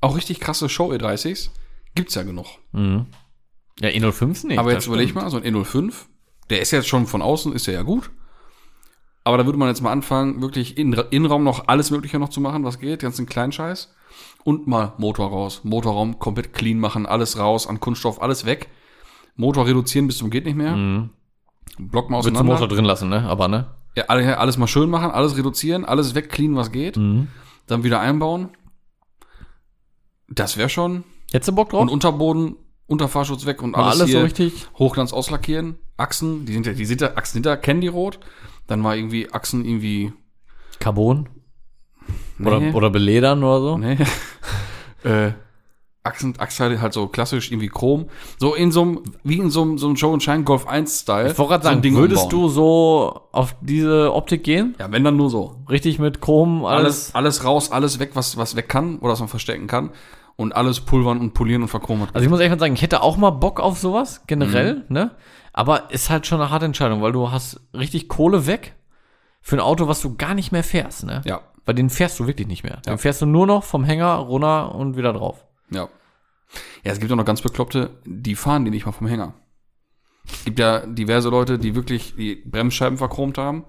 auch 0.00 0.16
richtig 0.16 0.40
krasse 0.40 0.68
Show 0.68 0.90
E30s 0.92 1.50
gibt's 1.94 2.14
ja 2.14 2.22
genug. 2.22 2.46
Mhm. 2.72 3.06
Ja, 3.80 3.88
E05 3.90 4.46
nicht. 4.46 4.58
Aber 4.58 4.72
jetzt 4.72 4.86
überleg 4.86 5.10
stimmt. 5.10 5.24
mal, 5.24 5.30
so 5.30 5.36
ein 5.38 5.44
E05, 5.44 5.92
der 6.48 6.60
ist 6.60 6.70
jetzt 6.70 6.88
schon 6.88 7.06
von 7.06 7.22
außen, 7.22 7.52
ist 7.52 7.66
der 7.66 7.74
ja 7.74 7.82
gut. 7.82 8.10
Aber 9.24 9.36
da 9.36 9.44
würde 9.44 9.58
man 9.58 9.68
jetzt 9.68 9.82
mal 9.82 9.92
anfangen, 9.92 10.40
wirklich 10.40 10.78
in, 10.78 10.94
Innenraum 10.94 11.44
noch 11.44 11.68
alles 11.68 11.90
Mögliche 11.90 12.18
noch 12.18 12.30
zu 12.30 12.40
machen, 12.40 12.64
was 12.64 12.78
geht, 12.78 13.00
ganzen 13.00 13.26
kleinen 13.26 13.52
Scheiß. 13.52 13.94
Und 14.44 14.66
mal 14.66 14.94
Motor 14.96 15.28
raus. 15.28 15.60
Motorraum 15.62 16.18
komplett 16.18 16.54
clean 16.54 16.78
machen, 16.78 17.04
alles 17.06 17.38
raus, 17.38 17.66
an 17.66 17.80
Kunststoff, 17.80 18.22
alles 18.22 18.46
weg. 18.46 18.68
Motor 19.36 19.66
reduzieren 19.66 20.06
bis 20.06 20.18
zum 20.18 20.30
geht 20.30 20.46
nicht 20.46 20.56
mehr. 20.56 20.74
Mhm. 20.76 21.10
Block 21.88 22.10
mal 22.10 22.18
Würdest 22.18 22.26
du 22.26 22.30
den 22.30 22.36
auseinander. 22.38 22.52
Motor 22.60 22.68
drin 22.68 22.84
lassen, 22.84 23.08
ne? 23.08 23.22
Aber, 23.28 23.48
ne? 23.48 23.66
Ja, 23.96 24.04
alle- 24.08 24.38
alles 24.38 24.56
mal 24.58 24.66
schön 24.66 24.88
machen, 24.90 25.10
alles 25.10 25.36
reduzieren, 25.36 25.84
alles 25.84 26.14
wegcleanen, 26.14 26.56
was 26.56 26.70
geht. 26.72 26.96
Mhm. 26.96 27.28
Dann 27.66 27.82
wieder 27.84 28.00
einbauen. 28.00 28.50
Das 30.28 30.56
wäre 30.56 30.68
schon. 30.68 31.04
Hättest 31.32 31.48
du 31.48 31.54
Bock 31.54 31.70
drauf? 31.70 31.82
Und 31.82 31.88
Unterboden, 31.88 32.56
Unterfahrschutz 32.86 33.46
weg 33.46 33.62
und 33.62 33.74
alles, 33.74 34.00
alles 34.00 34.12
so 34.12 34.20
richtig? 34.20 34.66
Hochglanz 34.78 35.12
auslackieren. 35.12 35.78
Achsen, 35.96 36.46
die 36.46 36.52
sind 36.52 36.66
ja, 36.66 36.72
die 36.72 36.84
sind 36.84 37.00
ja, 37.00 37.16
Achsen 37.16 37.38
hinter, 37.38 37.56
kennen 37.56 37.80
die 37.80 37.88
rot. 37.88 38.18
Dann 38.66 38.82
war 38.84 38.96
irgendwie 38.96 39.30
Achsen 39.32 39.64
irgendwie, 39.64 40.12
Carbon? 40.78 41.28
nee, 42.38 42.46
Oder, 42.46 42.74
oder 42.74 42.90
beledern 42.90 43.42
oder 43.44 43.60
so? 43.60 43.78
nee. 43.78 43.98
äh, 45.04 45.32
Achsen, 46.02 46.34
Achsteile 46.38 46.80
halt 46.80 46.92
so 46.94 47.08
klassisch 47.08 47.50
irgendwie 47.50 47.68
Chrom. 47.68 48.06
So 48.38 48.54
in 48.54 48.72
so 48.72 48.82
einem, 48.82 49.02
wie 49.22 49.36
in 49.38 49.50
so 49.50 49.62
einem, 49.62 49.76
so 49.78 49.86
einem 49.86 49.96
Show 49.96 50.12
and 50.12 50.22
Shine 50.22 50.44
Golf 50.44 50.66
1 50.66 51.00
Style. 51.00 51.30
Ich 51.30 51.38
wollte 51.38 51.50
gerade 51.50 51.62
so 51.64 51.68
sagen, 51.70 51.82
Ding 51.82 51.94
würdest 51.96 52.24
umbauen. 52.24 52.42
du 52.42 52.48
so 52.48 53.20
auf 53.32 53.54
diese 53.60 54.12
Optik 54.14 54.42
gehen? 54.44 54.74
Ja, 54.78 54.90
wenn 54.90 55.04
dann 55.04 55.16
nur 55.16 55.28
so. 55.28 55.56
Richtig 55.68 55.98
mit 55.98 56.20
Chrom, 56.22 56.64
Alles, 56.64 57.14
alles. 57.14 57.14
alles 57.14 57.44
raus, 57.44 57.70
alles 57.72 57.98
weg, 57.98 58.12
was, 58.14 58.36
was 58.38 58.56
weg 58.56 58.68
kann 58.68 58.98
oder 59.00 59.12
was 59.12 59.20
man 59.20 59.28
verstecken 59.28 59.66
kann. 59.66 59.90
Und 60.36 60.56
alles 60.56 60.80
pulvern 60.80 61.20
und 61.20 61.34
polieren 61.34 61.60
und 61.60 61.68
verchromen. 61.68 62.08
Also 62.14 62.24
ich 62.24 62.30
muss 62.30 62.40
echt 62.40 62.50
mal 62.50 62.58
sagen, 62.58 62.72
ich 62.72 62.80
hätte 62.80 63.02
auch 63.02 63.18
mal 63.18 63.28
Bock 63.28 63.60
auf 63.60 63.78
sowas, 63.78 64.22
generell, 64.26 64.76
Mhm. 64.76 64.82
ne? 64.88 65.10
Aber 65.52 65.90
ist 65.90 66.08
halt 66.08 66.26
schon 66.26 66.40
eine 66.40 66.48
harte 66.50 66.64
Entscheidung, 66.64 67.02
weil 67.02 67.12
du 67.12 67.30
hast 67.30 67.60
richtig 67.74 68.08
Kohle 68.08 68.46
weg 68.46 68.74
für 69.42 69.56
ein 69.56 69.60
Auto, 69.60 69.86
was 69.86 70.00
du 70.00 70.16
gar 70.16 70.32
nicht 70.32 70.50
mehr 70.50 70.64
fährst, 70.64 71.04
ne? 71.04 71.20
Ja, 71.26 71.40
Weil 71.66 71.74
den 71.74 71.90
fährst 71.90 72.18
du 72.18 72.26
wirklich 72.26 72.46
nicht 72.48 72.62
mehr. 72.62 72.80
Ja. 72.86 72.92
Den 72.94 72.98
fährst 72.98 73.20
du 73.20 73.26
nur 73.26 73.46
noch 73.46 73.64
vom 73.64 73.84
Hänger 73.84 74.14
runter 74.14 74.74
und 74.74 74.96
wieder 74.96 75.12
drauf. 75.12 75.44
Ja. 75.70 75.88
Ja, 76.82 76.92
es 76.92 76.98
gibt 76.98 77.12
auch 77.12 77.16
noch 77.16 77.24
ganz 77.24 77.42
bekloppte, 77.42 78.00
die 78.04 78.34
fahren 78.34 78.64
die 78.64 78.70
nicht 78.70 78.86
mal 78.86 78.92
vom 78.92 79.06
Hänger. 79.06 79.34
Es 80.26 80.44
gibt 80.44 80.58
ja 80.58 80.84
diverse 80.86 81.28
Leute, 81.28 81.58
die 81.58 81.74
wirklich 81.74 82.14
die 82.16 82.36
Bremsscheiben 82.36 82.98
verchromt 82.98 83.38
haben. 83.38 83.64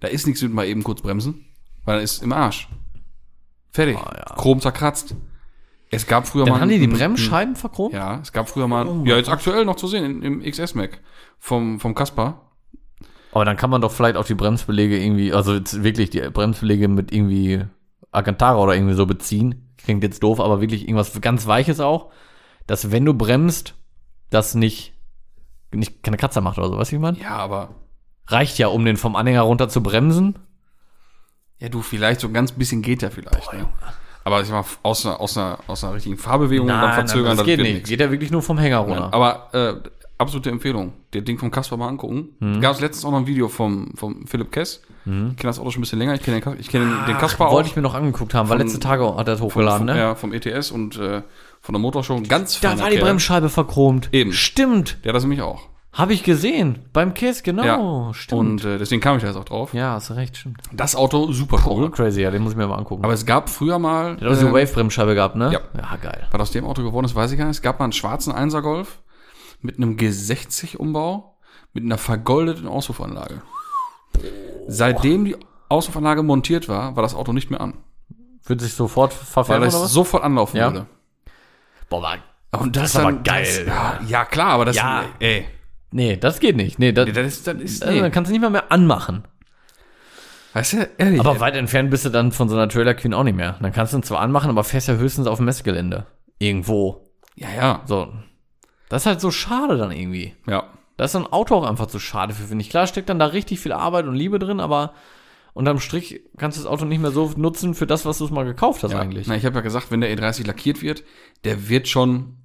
Da 0.00 0.08
ist 0.08 0.26
nichts 0.26 0.42
mit 0.42 0.52
mal 0.52 0.66
eben 0.66 0.82
kurz 0.82 1.02
bremsen, 1.02 1.46
weil 1.84 1.98
er 1.98 2.02
ist 2.02 2.22
im 2.22 2.32
Arsch. 2.32 2.68
Fertig. 3.70 3.96
Ah, 3.96 4.12
ja. 4.16 4.36
Chrom 4.36 4.60
zerkratzt. 4.60 5.14
Es 5.90 6.06
gab 6.06 6.26
früher 6.26 6.44
Dann 6.44 6.54
mal. 6.54 6.60
haben 6.60 6.68
die 6.70 6.78
die 6.78 6.86
Bremsscheiben 6.86 7.54
verchromt? 7.54 7.92
Ja, 7.92 8.20
es 8.20 8.32
gab 8.32 8.48
früher 8.48 8.66
mal. 8.66 8.86
Oh. 8.86 9.04
ja, 9.04 9.16
jetzt 9.16 9.28
aktuell 9.28 9.64
noch 9.64 9.76
zu 9.76 9.86
sehen 9.86 10.22
in, 10.22 10.42
im 10.42 10.50
XS-Mac 10.50 11.00
vom, 11.38 11.80
vom 11.80 11.94
Kaspar. 11.94 12.50
Aber 13.32 13.44
dann 13.44 13.56
kann 13.56 13.70
man 13.70 13.80
doch 13.80 13.92
vielleicht 13.92 14.16
auch 14.16 14.24
die 14.24 14.34
Bremsbelege 14.34 14.98
irgendwie, 14.98 15.32
also 15.32 15.54
jetzt 15.54 15.82
wirklich 15.82 16.10
die 16.10 16.20
Bremsbelege 16.20 16.88
mit 16.88 17.12
irgendwie 17.12 17.64
Alcantara 18.10 18.58
oder 18.58 18.74
irgendwie 18.74 18.94
so 18.94 19.06
beziehen. 19.06 19.71
Klingt 19.84 20.02
jetzt 20.02 20.22
doof, 20.22 20.40
aber 20.40 20.60
wirklich 20.60 20.82
irgendwas 20.82 21.20
ganz 21.20 21.46
Weiches 21.46 21.80
auch, 21.80 22.10
dass 22.66 22.90
wenn 22.92 23.04
du 23.04 23.14
bremst, 23.14 23.74
das 24.30 24.54
nicht, 24.54 24.94
nicht 25.72 26.02
keine 26.02 26.16
Kratzer 26.16 26.40
macht 26.40 26.58
oder 26.58 26.68
so, 26.68 26.78
weißt 26.78 26.90
du, 26.90 26.92
wie 26.92 26.96
ich 26.96 27.02
meine? 27.02 27.18
Ja, 27.18 27.36
aber. 27.36 27.74
Reicht 28.26 28.58
ja, 28.58 28.68
um 28.68 28.84
den 28.84 28.96
vom 28.96 29.16
Anhänger 29.16 29.42
runter 29.42 29.68
zu 29.68 29.82
bremsen. 29.82 30.38
Ja, 31.58 31.68
du, 31.68 31.82
vielleicht 31.82 32.20
so 32.20 32.28
ein 32.28 32.32
ganz 32.32 32.52
bisschen 32.52 32.82
geht 32.82 33.02
ja 33.02 33.10
vielleicht. 33.10 33.52
ne? 33.52 33.68
Aber 34.24 34.40
ich 34.40 34.50
mal 34.50 34.64
aus 34.82 35.04
einer, 35.04 35.20
aus 35.20 35.36
einer, 35.36 35.58
aus 35.66 35.82
einer 35.82 35.94
richtigen 35.94 36.16
Fahrbewegung 36.16 36.68
und 36.68 36.74
dann 36.74 36.94
verzögern, 36.94 37.36
das 37.36 37.44
geht 37.44 37.58
wird 37.58 37.66
nicht. 37.66 37.74
nichts. 37.74 37.88
Geht 37.88 38.00
ja 38.00 38.10
wirklich 38.10 38.30
nur 38.30 38.42
vom 38.42 38.58
Hänger 38.58 38.78
runter. 38.78 39.12
Aber 39.12 39.48
äh, 39.52 39.88
absolute 40.18 40.50
Empfehlung. 40.50 40.92
Der 41.12 41.22
Ding 41.22 41.38
vom 41.38 41.50
Kasper 41.50 41.76
mal 41.76 41.88
angucken. 41.88 42.30
Mhm. 42.40 42.60
Gab 42.60 42.74
es 42.74 42.80
letztens 42.80 43.04
auch 43.04 43.10
noch 43.10 43.18
ein 43.18 43.26
Video 43.26 43.48
vom, 43.48 43.92
vom 43.94 44.26
Philipp 44.26 44.52
Kess. 44.52 44.82
Ich 45.04 45.10
kenne 45.10 45.34
das 45.42 45.58
Auto 45.58 45.70
schon 45.70 45.80
ein 45.80 45.82
bisschen 45.82 45.98
länger. 45.98 46.14
Ich 46.14 46.22
kenne 46.22 46.40
den, 46.40 46.56
ich 46.60 46.68
kenn 46.68 46.82
den, 46.82 47.06
den 47.08 47.18
Kasper 47.18 47.48
auch. 47.48 47.52
Wollte 47.52 47.68
ich 47.68 47.74
mir 47.74 47.82
noch 47.82 47.94
angeguckt 47.94 48.34
haben, 48.34 48.48
weil 48.48 48.58
letzte 48.58 48.78
Tage 48.78 49.04
hat 49.04 49.26
er 49.26 49.34
das 49.34 49.40
hochgeladen, 49.40 49.88
vom, 49.88 49.96
ne? 49.96 49.98
Ja, 50.00 50.14
vom 50.14 50.32
ETS 50.32 50.70
und 50.70 50.96
äh, 50.96 51.22
von 51.60 51.72
der 51.72 51.80
Motorshow. 51.80 52.20
Ganz 52.28 52.60
Da 52.60 52.78
war 52.78 52.88
die 52.88 52.96
Kerl. 52.96 53.06
Bremsscheibe 53.06 53.48
verchromt. 53.48 54.10
Eben. 54.12 54.32
Stimmt. 54.32 54.98
Der 55.04 55.08
hat 55.10 55.16
das 55.16 55.24
nämlich 55.24 55.42
auch. 55.42 55.68
Habe 55.92 56.14
ich 56.14 56.22
gesehen. 56.22 56.78
Beim 56.94 57.12
Kiss, 57.14 57.42
genau. 57.42 57.64
Ja. 57.64 58.14
Stimmt. 58.14 58.40
Und 58.40 58.64
äh, 58.64 58.78
deswegen 58.78 59.02
kam 59.02 59.16
ich 59.16 59.22
da 59.22 59.28
jetzt 59.28 59.36
auch 59.36 59.44
drauf. 59.44 59.74
ja, 59.74 59.92
hast 59.92 60.08
du 60.08 60.14
recht, 60.14 60.38
stimmt. 60.38 60.58
Das 60.72 60.96
Auto 60.96 61.32
super 61.32 61.62
cool. 61.66 61.90
crazy, 61.90 62.22
ja, 62.22 62.30
den 62.30 62.42
muss 62.42 62.52
ich 62.52 62.56
mir 62.56 62.66
mal 62.66 62.78
angucken. 62.78 63.04
Aber 63.04 63.12
es 63.12 63.26
gab 63.26 63.50
früher 63.50 63.78
mal. 63.78 64.16
der 64.16 64.28
hat 64.28 64.36
auch 64.36 64.38
diese 64.38 64.48
äh, 64.48 64.52
Wave-Bremsscheibe 64.54 65.14
gehabt, 65.14 65.36
ne? 65.36 65.52
ja. 65.52 65.60
Ja, 65.76 65.96
geil. 65.96 66.26
Was 66.30 66.40
aus 66.40 66.50
dem 66.52 66.64
Auto 66.64 66.82
geworden 66.82 67.04
ist, 67.04 67.14
weiß 67.14 67.32
ich 67.32 67.38
gar 67.38 67.44
nicht. 67.44 67.56
Es 67.56 67.62
gab 67.62 67.78
mal 67.78 67.84
einen 67.86 67.92
schwarzen 67.92 68.32
1er 68.32 68.62
Golf 68.62 69.01
mit 69.62 69.76
einem 69.76 69.96
G60-Umbau 69.96 71.36
mit 71.72 71.84
einer 71.84 71.98
vergoldeten 71.98 72.66
Auspuffanlage. 72.68 73.42
Seitdem 74.68 75.24
die 75.24 75.36
Auspuffanlage 75.68 76.22
montiert 76.22 76.68
war, 76.68 76.96
war 76.96 77.02
das 77.02 77.14
Auto 77.14 77.32
nicht 77.32 77.50
mehr 77.50 77.60
an. 77.60 77.74
Wird 78.44 78.60
sich 78.60 78.74
sofort 78.74 79.12
Weil 79.12 79.24
verfärben 79.26 79.68
es 79.68 79.74
sofort 79.92 80.22
anlaufen 80.24 80.56
Ja. 80.56 80.72
würde. 80.72 80.86
Boah, 81.88 82.00
Mann. 82.00 82.18
Und 82.58 82.76
das 82.76 82.90
ist 82.90 82.96
aber 82.96 83.12
geil. 83.12 83.64
ja, 83.66 84.00
ja, 84.06 84.24
klar, 84.24 84.48
aber 84.50 84.64
das 84.66 84.76
Ja. 84.76 85.04
ey, 85.20 85.46
Nee, 85.94 86.16
das 86.16 86.40
geht 86.40 86.56
nicht. 86.56 86.78
Nee, 86.78 86.92
das, 86.92 87.12
das 87.12 87.26
ist, 87.26 87.46
das 87.46 87.54
ist 87.56 87.82
also, 87.82 87.94
nee. 87.94 88.00
dann 88.00 88.10
kannst 88.12 88.30
du 88.30 88.32
nicht 88.32 88.40
mal 88.40 88.48
mehr 88.50 88.72
anmachen. 88.72 89.24
Weißt 90.54 90.72
du, 90.74 90.88
ehrlich. 90.98 91.20
Aber 91.20 91.38
weit 91.40 91.54
entfernt 91.54 91.90
bist 91.90 92.04
du 92.06 92.10
dann 92.10 92.32
von 92.32 92.48
so 92.48 92.56
einer 92.56 92.68
Trailer 92.68 92.94
Queen 92.94 93.12
auch 93.14 93.24
nicht 93.24 93.36
mehr. 93.36 93.56
Dann 93.60 93.72
kannst 93.72 93.92
du 93.92 93.98
ihn 93.98 94.02
zwar 94.02 94.20
anmachen, 94.20 94.48
aber 94.50 94.64
fährst 94.64 94.88
ja 94.88 94.94
höchstens 94.94 95.26
auf 95.26 95.36
dem 95.38 95.44
Messegelände. 95.46 96.06
Irgendwo. 96.38 97.10
ja, 97.36 97.48
ja, 97.54 97.80
So. 97.86 98.12
Das 98.92 99.04
ist 99.04 99.06
halt 99.06 99.22
so 99.22 99.30
schade 99.30 99.78
dann 99.78 99.90
irgendwie. 99.90 100.34
ja. 100.46 100.64
Da 100.98 101.06
ist 101.06 101.12
so 101.12 101.18
ein 101.18 101.26
Auto 101.26 101.54
auch 101.54 101.64
einfach 101.64 101.86
zu 101.86 101.98
schade 101.98 102.34
für, 102.34 102.42
finde 102.42 102.60
ich. 102.62 102.68
Klar 102.68 102.86
steckt 102.86 103.08
dann 103.08 103.18
da 103.18 103.24
richtig 103.24 103.58
viel 103.58 103.72
Arbeit 103.72 104.04
und 104.04 104.14
Liebe 104.14 104.38
drin, 104.38 104.60
aber 104.60 104.92
unterm 105.54 105.80
Strich 105.80 106.20
kannst 106.36 106.58
du 106.58 106.62
das 106.62 106.70
Auto 106.70 106.84
nicht 106.84 107.00
mehr 107.00 107.10
so 107.10 107.32
nutzen 107.34 107.74
für 107.74 107.86
das, 107.86 108.04
was 108.04 108.18
du 108.18 108.26
es 108.26 108.30
mal 108.30 108.44
gekauft 108.44 108.82
hast 108.82 108.92
ja. 108.92 109.00
eigentlich. 109.00 109.26
Na, 109.26 109.34
ich 109.34 109.46
habe 109.46 109.54
ja 109.54 109.62
gesagt, 109.62 109.90
wenn 109.90 110.02
der 110.02 110.14
E30 110.14 110.46
lackiert 110.46 110.82
wird, 110.82 111.04
der 111.44 111.70
wird 111.70 111.88
schon 111.88 112.36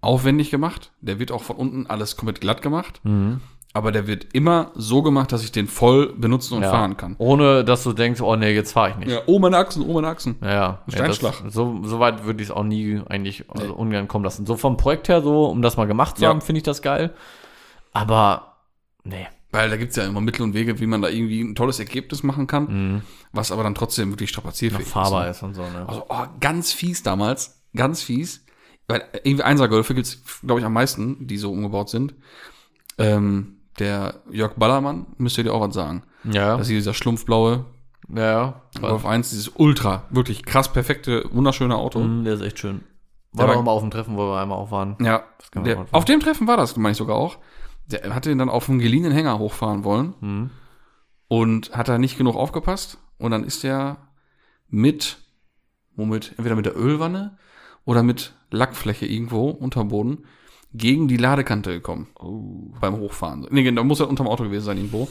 aufwendig 0.00 0.52
gemacht. 0.52 0.92
Der 1.00 1.18
wird 1.18 1.32
auch 1.32 1.42
von 1.42 1.56
unten 1.56 1.86
alles 1.88 2.16
komplett 2.16 2.40
glatt 2.40 2.62
gemacht. 2.62 3.00
Mhm. 3.02 3.40
Aber 3.74 3.92
der 3.92 4.06
wird 4.06 4.28
immer 4.32 4.72
so 4.74 5.02
gemacht, 5.02 5.30
dass 5.30 5.44
ich 5.44 5.52
den 5.52 5.66
voll 5.68 6.14
benutzen 6.14 6.54
und 6.54 6.62
Ja. 6.62 6.70
fahren 6.70 6.96
kann. 6.96 7.14
Ohne, 7.18 7.64
dass 7.64 7.84
du 7.84 7.92
denkst, 7.92 8.20
oh 8.22 8.34
nee, 8.34 8.52
jetzt 8.52 8.72
fahre 8.72 8.90
ich 8.90 8.96
nicht. 8.96 9.10
Ja, 9.10 9.20
oh, 9.26 9.38
meine 9.38 9.58
Achsen, 9.58 9.82
oh, 9.86 9.92
meine 9.92 10.08
Achsen. 10.08 10.36
Ja, 10.42 10.50
ja. 10.50 10.82
Steinschlag. 10.88 11.34
Ja, 11.38 11.44
das, 11.44 11.54
so, 11.54 11.80
so 11.84 12.00
weit 12.00 12.24
würde 12.24 12.42
ich 12.42 12.48
es 12.48 12.54
auch 12.54 12.64
nie 12.64 13.00
eigentlich 13.08 13.44
also 13.48 13.74
ungern 13.74 14.08
kommen 14.08 14.24
lassen. 14.24 14.46
So 14.46 14.56
vom 14.56 14.76
Projekt 14.78 15.08
her, 15.08 15.20
so, 15.22 15.44
um 15.46 15.60
das 15.62 15.76
mal 15.76 15.86
gemacht 15.86 16.16
zu 16.16 16.22
Ja. 16.24 16.30
haben, 16.30 16.40
finde 16.40 16.58
ich 16.58 16.62
das 16.64 16.80
geil. 16.82 17.14
Aber, 17.92 18.56
nee. 19.04 19.26
Weil 19.50 19.70
da 19.70 19.76
gibt's 19.76 19.96
ja 19.96 20.04
immer 20.06 20.20
Mittel 20.20 20.42
und 20.42 20.54
Wege, 20.54 20.80
wie 20.80 20.86
man 20.86 21.00
da 21.02 21.08
irgendwie 21.08 21.40
ein 21.42 21.54
tolles 21.54 21.78
Ergebnis 21.78 22.22
machen 22.22 22.46
kann, 22.46 22.64
Mhm. 22.94 23.02
was 23.32 23.52
aber 23.52 23.62
dann 23.62 23.74
trotzdem 23.74 24.10
wirklich 24.10 24.30
strapazierfähig 24.30 24.86
ist. 24.86 24.92
Fahrbar 24.92 25.24
ne? 25.24 25.30
ist 25.30 25.42
und 25.42 25.54
so, 25.54 25.62
ne? 25.62 25.84
Also, 25.86 26.04
oh, 26.08 26.24
ganz 26.40 26.72
fies 26.72 27.02
damals, 27.02 27.62
ganz 27.76 28.02
fies. 28.02 28.44
Weil 28.88 29.04
irgendwie 29.22 29.44
Einser-Golfe 29.44 29.94
gibt's, 29.94 30.22
glaube 30.44 30.60
ich, 30.60 30.66
am 30.66 30.72
meisten, 30.72 31.26
die 31.26 31.36
so 31.36 31.50
umgebaut 31.52 31.90
sind. 31.90 32.14
Ähm, 32.96 33.57
der 33.78 34.16
Jörg 34.30 34.54
Ballermann, 34.56 35.06
müsst 35.18 35.38
ihr 35.38 35.44
dir 35.44 35.52
auch 35.54 35.60
was 35.66 35.74
sagen. 35.74 36.02
Ja, 36.24 36.56
Das 36.56 36.68
ist 36.68 36.70
dieser 36.70 36.94
schlumpfblaue 36.94 37.64
ja. 38.14 38.62
Golf 38.80 39.04
1, 39.04 39.30
dieses 39.30 39.48
ultra, 39.48 40.04
wirklich 40.10 40.42
krass 40.44 40.72
perfekte, 40.72 41.24
wunderschöne 41.32 41.76
Auto. 41.76 42.00
Mhm, 42.00 42.24
der 42.24 42.34
ist 42.34 42.40
echt 42.40 42.58
schön. 42.58 42.80
Der 43.32 43.40
War 43.40 43.48
war- 43.48 43.54
doch 43.56 43.62
mal 43.64 43.72
auf 43.72 43.82
dem 43.82 43.90
Treffen, 43.90 44.16
wo 44.16 44.30
wir 44.30 44.40
einmal 44.40 44.56
auch 44.58 44.70
waren. 44.70 44.96
Ja, 45.00 45.24
der, 45.54 45.84
auf 45.92 46.06
dem 46.06 46.20
Treffen 46.20 46.46
war 46.46 46.56
das, 46.56 46.76
meine 46.76 46.92
ich 46.92 46.96
sogar 46.96 47.16
auch. 47.16 47.36
Der 47.86 48.14
hatte 48.14 48.30
ihn 48.30 48.38
dann 48.38 48.48
auf 48.48 48.68
einem 48.68 48.78
geliehenen 48.78 49.12
Hänger 49.12 49.38
hochfahren 49.38 49.84
wollen 49.84 50.14
Mhm. 50.20 50.50
und 51.28 51.76
hat 51.76 51.88
da 51.88 51.98
nicht 51.98 52.16
genug 52.16 52.34
aufgepasst. 52.36 52.98
Und 53.18 53.30
dann 53.30 53.44
ist 53.44 53.62
er 53.64 53.98
mit, 54.68 55.18
womit, 55.96 56.30
entweder 56.38 56.54
mit 56.56 56.66
der 56.66 56.76
Ölwanne 56.78 57.36
oder 57.84 58.02
mit 58.02 58.32
Lackfläche 58.50 59.04
irgendwo 59.06 59.50
unterm 59.50 59.88
Boden 59.88 60.24
gegen 60.78 61.08
die 61.08 61.16
Ladekante 61.16 61.70
gekommen. 61.72 62.08
Beim 62.80 62.96
Hochfahren. 62.96 63.46
Nee, 63.50 63.70
da 63.70 63.82
muss 63.84 64.00
er 64.00 64.08
unterm 64.08 64.28
Auto 64.28 64.44
gewesen 64.44 64.64
sein 64.64 64.76
irgendwo. 64.78 65.08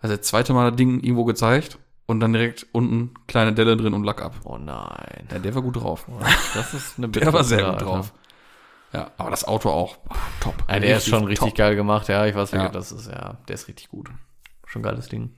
Also 0.00 0.16
das 0.16 0.26
zweite 0.26 0.52
Mal 0.52 0.70
das 0.70 0.76
Ding 0.76 1.00
irgendwo 1.00 1.24
gezeigt 1.24 1.78
und 2.06 2.20
dann 2.20 2.32
direkt 2.32 2.66
unten 2.72 3.12
kleine 3.26 3.52
Delle 3.52 3.76
drin 3.76 3.94
und 3.94 4.04
Lack 4.04 4.22
ab. 4.22 4.34
Oh 4.44 4.56
nein. 4.58 5.26
Ja, 5.30 5.38
der 5.38 5.54
war 5.54 5.62
gut 5.62 5.76
drauf. 5.76 6.06
Das 6.54 6.72
ist 6.74 6.98
eine 6.98 7.08
Der 7.08 7.32
war 7.32 7.44
sehr 7.44 7.70
gut 7.70 7.82
drauf. 7.82 8.12
Ja, 8.92 9.10
aber 9.18 9.30
das 9.30 9.44
Auto 9.46 9.68
auch 9.68 9.98
top. 10.40 10.54
Ja, 10.68 10.80
der 10.80 10.96
ist 10.96 11.08
schon 11.08 11.24
richtig 11.24 11.48
top. 11.50 11.58
geil 11.58 11.76
gemacht, 11.76 12.08
ja, 12.08 12.24
ich 12.24 12.34
weiß 12.34 12.52
Ja. 12.52 12.62
nicht, 12.62 12.74
das 12.74 12.90
ist, 12.90 13.06
ja, 13.10 13.36
der 13.46 13.54
ist 13.54 13.68
richtig 13.68 13.88
gut. 13.90 14.08
Schon 14.64 14.82
geiles 14.82 15.08
Ding. 15.08 15.34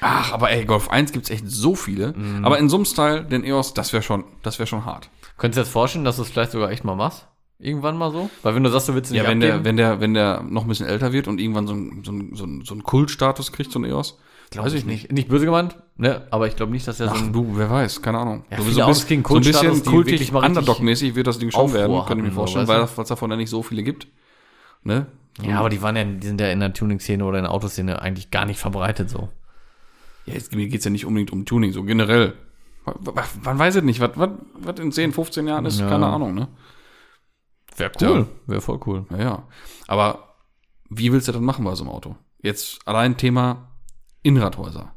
Ach, 0.00 0.32
aber 0.32 0.50
ey, 0.50 0.64
Golf 0.66 0.90
1 0.90 1.10
gibt's 1.12 1.30
echt 1.30 1.48
so 1.48 1.74
viele. 1.74 2.12
Mhm. 2.12 2.44
Aber 2.44 2.58
in 2.58 2.68
so 2.68 2.76
einem 2.76 2.84
Style, 2.84 3.24
den 3.24 3.42
EOS, 3.44 3.74
das 3.74 3.92
wäre 3.92 4.02
schon, 4.02 4.24
das 4.42 4.58
wäre 4.58 4.66
schon 4.66 4.84
hart. 4.84 5.08
Könntest 5.38 5.56
du 5.56 5.60
dir 5.62 5.64
jetzt 5.64 5.72
vorstellen, 5.72 6.04
dass 6.04 6.16
du 6.16 6.22
es 6.22 6.28
vielleicht 6.30 6.52
sogar 6.52 6.70
echt 6.70 6.84
mal 6.84 6.94
machst? 6.94 7.26
Irgendwann 7.58 7.96
mal 7.96 8.12
so? 8.12 8.28
Weil 8.42 8.54
wenn 8.54 8.64
du 8.64 8.70
sagst, 8.70 8.88
du 8.88 8.94
willst 8.94 9.10
ihn 9.10 9.16
Ja, 9.16 9.22
nicht 9.22 9.30
wenn 9.30 9.42
abgeben, 9.50 9.64
der, 9.64 9.64
wenn 9.64 9.76
der, 9.76 10.00
wenn 10.00 10.14
der 10.14 10.42
noch 10.42 10.62
ein 10.62 10.68
bisschen 10.68 10.86
älter 10.86 11.12
wird 11.12 11.26
und 11.26 11.40
irgendwann 11.40 11.66
so 11.66 11.74
ein, 11.74 12.02
so 12.04 12.12
ein, 12.12 12.30
so 12.34 12.44
ein, 12.44 12.64
so 12.64 12.74
ein 12.74 12.82
Kultstatus 12.82 13.50
kriegt, 13.52 13.72
so 13.72 13.78
ein 13.78 13.84
EOS, 13.84 14.18
weiß 14.54 14.74
ich 14.74 14.84
nicht. 14.84 15.10
Nicht 15.10 15.28
böse 15.28 15.46
gemeint, 15.46 15.76
ne? 15.96 16.26
Aber 16.30 16.46
ich 16.48 16.56
glaube 16.56 16.72
nicht, 16.72 16.86
dass 16.86 16.98
der 16.98 17.08
so 17.08 17.14
Ach 17.16 17.22
ein 17.22 17.32
du, 17.32 17.56
wer 17.56 17.70
weiß, 17.70 18.02
keine 18.02 18.18
Ahnung. 18.18 18.44
Ja, 18.50 18.58
so, 18.58 18.62
viele 18.64 18.74
so 18.74 18.82
ein 18.82 18.88
bisschen, 18.88 19.24
so 19.24 19.34
ein 19.36 19.40
bisschen 19.42 19.84
kultig, 19.84 20.34
Underdog-mäßig 20.34 21.14
wird 21.14 21.26
das 21.26 21.38
Ding 21.38 21.50
schon 21.50 21.62
Aufruhr 21.62 21.78
werden, 21.80 22.04
kann 22.06 22.18
ich 22.18 22.24
mir 22.24 22.30
vorstellen, 22.32 22.68
weil 22.68 22.82
es 22.82 22.94
davon 22.94 23.30
ja 23.30 23.36
nicht 23.36 23.50
so 23.50 23.62
viele 23.62 23.82
gibt. 23.82 24.06
Ne? 24.84 25.06
Ja, 25.42 25.58
aber 25.58 25.68
die 25.68 25.82
waren 25.82 25.96
ja, 25.96 26.04
die 26.04 26.26
sind 26.26 26.40
ja 26.40 26.50
in 26.50 26.60
der 26.60 26.72
Tuning-Szene 26.72 27.24
oder 27.24 27.38
in 27.38 27.44
der 27.44 27.52
Autoszene 27.52 28.00
eigentlich 28.00 28.30
gar 28.30 28.44
nicht 28.44 28.58
verbreitet 28.60 29.10
so. 29.10 29.28
Ja, 30.26 30.34
jetzt, 30.34 30.54
mir 30.54 30.68
geht's 30.68 30.84
ja 30.84 30.90
nicht 30.90 31.06
unbedingt 31.06 31.32
um 31.32 31.44
Tuning, 31.44 31.72
so 31.72 31.82
generell. 31.84 32.34
Man 33.42 33.58
weiß 33.58 33.76
es 33.76 33.82
nicht, 33.82 34.00
was, 34.00 34.10
was, 34.14 34.30
was 34.54 34.78
in 34.78 34.92
10, 34.92 35.12
15 35.12 35.46
Jahren 35.48 35.64
ist, 35.66 35.80
Ja. 35.80 35.88
keine 35.88 36.06
Ahnung, 36.06 36.34
ne? 36.34 36.48
Wäre 37.76 37.92
cool. 38.02 38.26
Wäre 38.46 38.60
voll 38.60 38.80
cool. 38.86 39.06
Ja, 39.10 39.18
ja. 39.18 39.42
Aber 39.86 40.34
wie 40.88 41.12
willst 41.12 41.28
du 41.28 41.32
das 41.32 41.40
machen 41.40 41.64
bei 41.64 41.74
so 41.74 41.84
einem 41.84 41.92
Auto? 41.92 42.16
Jetzt 42.42 42.78
allein 42.86 43.16
Thema 43.16 43.68
Innenradhäuser. 44.22 44.92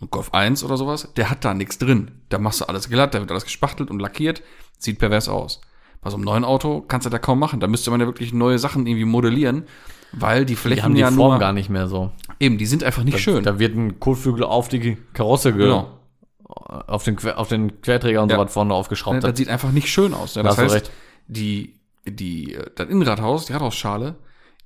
Und 0.00 0.10
Golf 0.10 0.32
1 0.32 0.64
oder 0.64 0.76
sowas, 0.76 1.12
der 1.16 1.30
hat 1.30 1.44
da 1.44 1.54
nichts 1.54 1.78
drin. 1.78 2.22
Da 2.30 2.38
machst 2.38 2.60
du 2.60 2.64
alles 2.64 2.88
glatt, 2.88 3.14
da 3.14 3.20
wird 3.20 3.30
alles 3.30 3.44
gespachtelt 3.44 3.90
und 3.90 4.00
lackiert, 4.00 4.42
sieht 4.78 4.98
pervers 4.98 5.28
aus. 5.28 5.60
Bei 6.00 6.10
so 6.10 6.16
einem 6.16 6.24
neuen 6.24 6.44
Auto 6.44 6.80
kannst 6.80 7.06
du 7.06 7.10
da 7.10 7.18
kaum 7.18 7.38
machen. 7.38 7.60
Da 7.60 7.68
müsste 7.68 7.90
man 7.90 8.00
ja 8.00 8.06
wirklich 8.06 8.32
neue 8.32 8.58
Sachen 8.58 8.86
irgendwie 8.86 9.04
modellieren, 9.04 9.66
weil 10.12 10.44
die 10.44 10.54
Die 10.54 10.56
Flächen 10.56 10.82
haben 10.84 10.94
die 10.94 11.00
ja 11.02 11.08
Form 11.12 11.32
nur, 11.32 11.38
gar 11.38 11.52
nicht 11.52 11.68
mehr 11.68 11.86
so. 11.86 12.10
eben, 12.40 12.58
die 12.58 12.66
sind 12.66 12.82
einfach 12.82 13.04
nicht 13.04 13.20
schön. 13.20 13.44
Da 13.44 13.58
wird 13.58 13.76
ein 13.76 14.00
Kotflügel 14.00 14.42
auf 14.44 14.68
die 14.68 14.96
Karosse 15.12 15.52
ge 15.52 15.66
Genau. 15.66 15.98
auf, 16.44 17.04
den, 17.04 17.18
auf 17.32 17.48
den 17.48 17.80
Querträger 17.82 18.22
und 18.22 18.30
Ja. 18.30 18.36
so 18.38 18.44
was 18.44 18.52
vorne 18.52 18.74
aufgeschraubt. 18.74 19.22
das 19.22 19.36
sieht 19.38 19.48
einfach 19.48 19.70
nicht 19.70 19.88
schön 19.88 20.12
aus. 20.14 20.34
Ja, 20.34 20.42
Da 20.42 20.48
das 20.48 20.58
hast 20.58 20.70
du 20.70 20.74
heißt, 20.74 20.86
recht. 20.86 20.92
Die, 21.26 21.80
die, 22.06 22.54
äh, 22.54 22.70
das 22.74 22.88
Innenradhaus, 22.88 23.46
die 23.46 23.52
Radhausschale, 23.52 24.16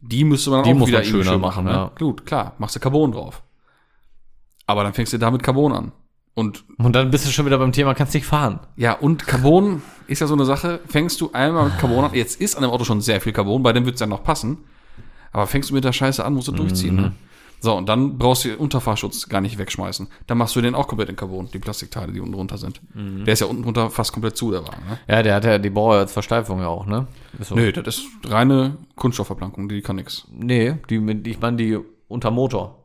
die 0.01 0.25
müsste 0.25 0.51
man 0.51 0.65
Die 0.65 0.71
auch 0.71 0.75
muss 0.75 0.89
wieder 0.89 0.99
man 0.99 1.07
schöner 1.07 1.33
schön 1.33 1.41
machen, 1.41 1.65
ne? 1.65 1.71
ja. 1.71 1.93
Gut, 1.99 2.27
klar, 2.27 2.55
machst 2.59 2.77
du 2.77 2.81
Carbon 2.81 3.13
drauf. 3.13 3.43
Aber 4.67 4.83
dann 4.83 4.95
fängst 4.95 5.13
du 5.13 5.19
da 5.19 5.31
mit 5.31 5.43
Carbon 5.43 5.73
an. 5.73 5.93
Und 6.35 6.65
und 6.77 6.93
dann 6.95 7.11
bist 7.11 7.27
du 7.27 7.31
schon 7.31 7.47
wieder 7.47 7.59
beim 7.59 7.73
Thema, 7.73 7.95
kannst 7.95 8.13
nicht 8.13 8.27
fahren. 8.27 8.61
ja, 8.77 8.93
und 8.93 9.27
Carbon 9.27 9.83
ist 10.07 10.21
ja 10.21 10.27
so 10.27 10.35
eine 10.35 10.45
Sache, 10.45 10.81
fängst 10.87 11.21
du 11.23 11.31
einmal 11.33 11.71
mit 11.71 11.79
Carbon 11.79 12.05
an, 12.05 12.15
jetzt 12.15 12.41
ist 12.41 12.57
an 12.57 12.63
dem 12.63 12.71
Auto 12.71 12.85
schon 12.85 13.01
sehr 13.01 13.21
viel 13.23 13.33
Carbon, 13.33 13.63
bei 13.63 13.73
dem 13.73 13.87
wird's 13.87 14.01
ja 14.01 14.07
noch 14.07 14.23
passen, 14.23 14.59
aber 15.33 15.47
fängst 15.47 15.71
du 15.71 15.75
mit 15.75 15.85
der 15.85 15.93
Scheiße 15.93 16.23
an, 16.23 16.35
musst 16.35 16.49
du 16.49 16.53
durchziehen. 16.53 16.97
Mhm. 16.97 17.01
Ne? 17.01 17.13
So, 17.61 17.75
und 17.75 17.89
dann 17.89 18.19
brauchst 18.19 18.45
du 18.45 18.49
den 18.51 18.59
Unterfahrschutz 18.59 19.29
gar 19.29 19.41
nicht 19.41 19.59
wegschmeißen. 19.59 20.09
Dann 20.27 20.39
machst 20.39 20.55
du 20.57 20.61
den 20.61 20.75
auch 20.75 20.87
komplett 20.87 21.09
in 21.09 21.17
Carbon, 21.17 21.49
die 21.53 21.59
Plastikteile, 21.59 22.13
die 22.13 22.21
unten 22.21 22.33
drunter 22.35 22.59
sind. 22.59 22.81
Mhm. 22.95 23.25
Der 23.25 23.33
ist 23.33 23.41
ja 23.41 23.47
unten 23.47 23.63
drunter 23.63 23.91
fast 23.91 24.13
komplett 24.13 24.37
zu, 24.37 24.51
der 24.51 24.63
Wagen. 24.67 24.83
Ne? 24.89 24.99
Ja, 25.09 25.23
der 25.23 25.35
hat 25.35 25.45
ja 25.45 25.59
die 25.59 25.71
Bauer 25.71 25.97
als 25.97 26.13
Versteifung 26.13 26.61
ja 26.61 26.69
auch, 26.69 26.87
ne? 26.87 27.07
Ist 27.39 27.49
so. 27.49 27.55
Nö, 27.55 27.73
das 27.73 27.99
ist 27.99 28.07
reine 28.27 28.77
Kunststoffverplankung, 28.95 29.69
die 29.69 29.81
kann 29.83 29.97
nix. 29.97 30.27
Nee, 30.31 30.77
die 30.91 30.97
ich 31.31 31.41
meine 31.41 31.57
die 31.57 31.79
unter 32.09 32.31
Motor. 32.31 32.85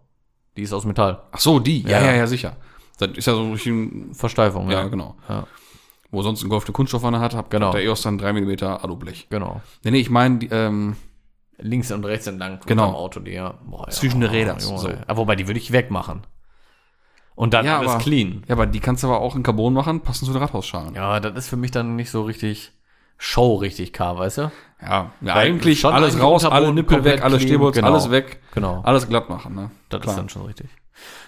Die 0.57 0.63
ist 0.63 0.73
aus 0.73 0.85
Metall. 0.85 1.21
Ach 1.31 1.39
so, 1.39 1.59
die. 1.59 1.81
Ja, 1.83 1.99
Ja. 2.01 2.05
ja, 2.07 2.13
ja, 2.17 2.27
sicher. 2.27 2.55
Das 2.97 3.11
ist 3.17 3.25
ja 3.25 3.33
so 3.33 3.51
richtig 3.51 3.71
ein, 3.71 4.13
Versteifung, 4.13 4.69
ja, 4.69 4.81
ja. 4.81 4.87
genau. 4.87 5.15
Ja, 5.29 5.47
Wo 6.11 6.21
sonst 6.21 6.43
ein 6.43 6.49
Golf 6.49 6.65
eine 6.65 6.73
Kunststoffwanne 6.73 7.19
hat, 7.19 7.33
hat 7.35 7.49
Genau. 7.49 7.71
der 7.71 7.83
EOS 7.83 8.01
dann 8.01 8.17
3 8.17 8.33
mm 8.33 8.63
Alublech. 8.63 9.27
genau. 9.29 9.61
Nee, 9.83 9.91
nee, 9.91 9.99
ich 9.99 10.09
meine, 10.09 10.39
die, 10.39 10.49
ähm, 10.51 10.95
Links 11.61 11.91
und 11.91 12.03
rechts 12.05 12.27
entlang 12.27 12.59
Genau. 12.65 12.93
Auto, 12.93 13.19
die 13.19 13.31
ja. 13.31 13.55
Boah, 13.65 13.85
ja. 13.85 13.89
Zwischen 13.91 14.21
den 14.21 14.29
Rädern, 14.29 14.59
so. 14.59 14.89
Ja, 14.89 15.17
wobei, 15.17 15.35
die 15.35 15.47
würde 15.47 15.59
ich 15.59 15.71
wegmachen. 15.71 16.21
Und 17.35 17.53
dann 17.53 17.65
Ja, 17.65 17.79
alles 17.79 17.91
aber- 17.93 18.01
clean. 18.03 18.43
ja, 18.47 18.55
aber 18.55 18.65
die 18.67 18.79
kannst 18.79 19.03
du 19.03 19.07
aber 19.07 19.19
auch 19.21 19.35
in 19.35 19.43
Carbon 19.43 19.73
machen, 19.73 20.01
passend 20.01 20.27
zu 20.27 20.33
den 20.33 20.41
Radhausschalen. 20.41 20.95
Ja, 20.95 21.19
das 21.19 21.33
ist 21.35 21.49
für 21.49 21.55
mich 21.57 21.71
dann 21.71 21.95
nicht 21.95 22.11
so 22.11 22.23
richtig 22.23 22.71
Show 23.17 23.55
richtig 23.55 23.93
K, 23.93 24.17
weißt 24.17 24.37
du? 24.39 24.51
Ja, 24.81 25.11
ja 25.21 25.33
eigentlich 25.35 25.79
schon 25.79 25.93
alles 25.93 26.19
raus, 26.19 26.43
alle 26.43 26.69
Unterboden 26.69 26.75
Nippel 26.75 27.03
weg, 27.03 27.23
alle 27.23 27.39
Stehbolz, 27.39 27.75
genau. 27.75 27.87
alles 27.89 28.09
weg, 28.09 28.39
Genau. 28.53 28.81
alles 28.83 29.07
glatt 29.07 29.29
machen, 29.29 29.53
ne? 29.55 29.69
Das 29.89 30.01
Klar. 30.01 30.13
ist 30.15 30.19
dann 30.19 30.29
schon 30.29 30.45
richtig. 30.45 30.69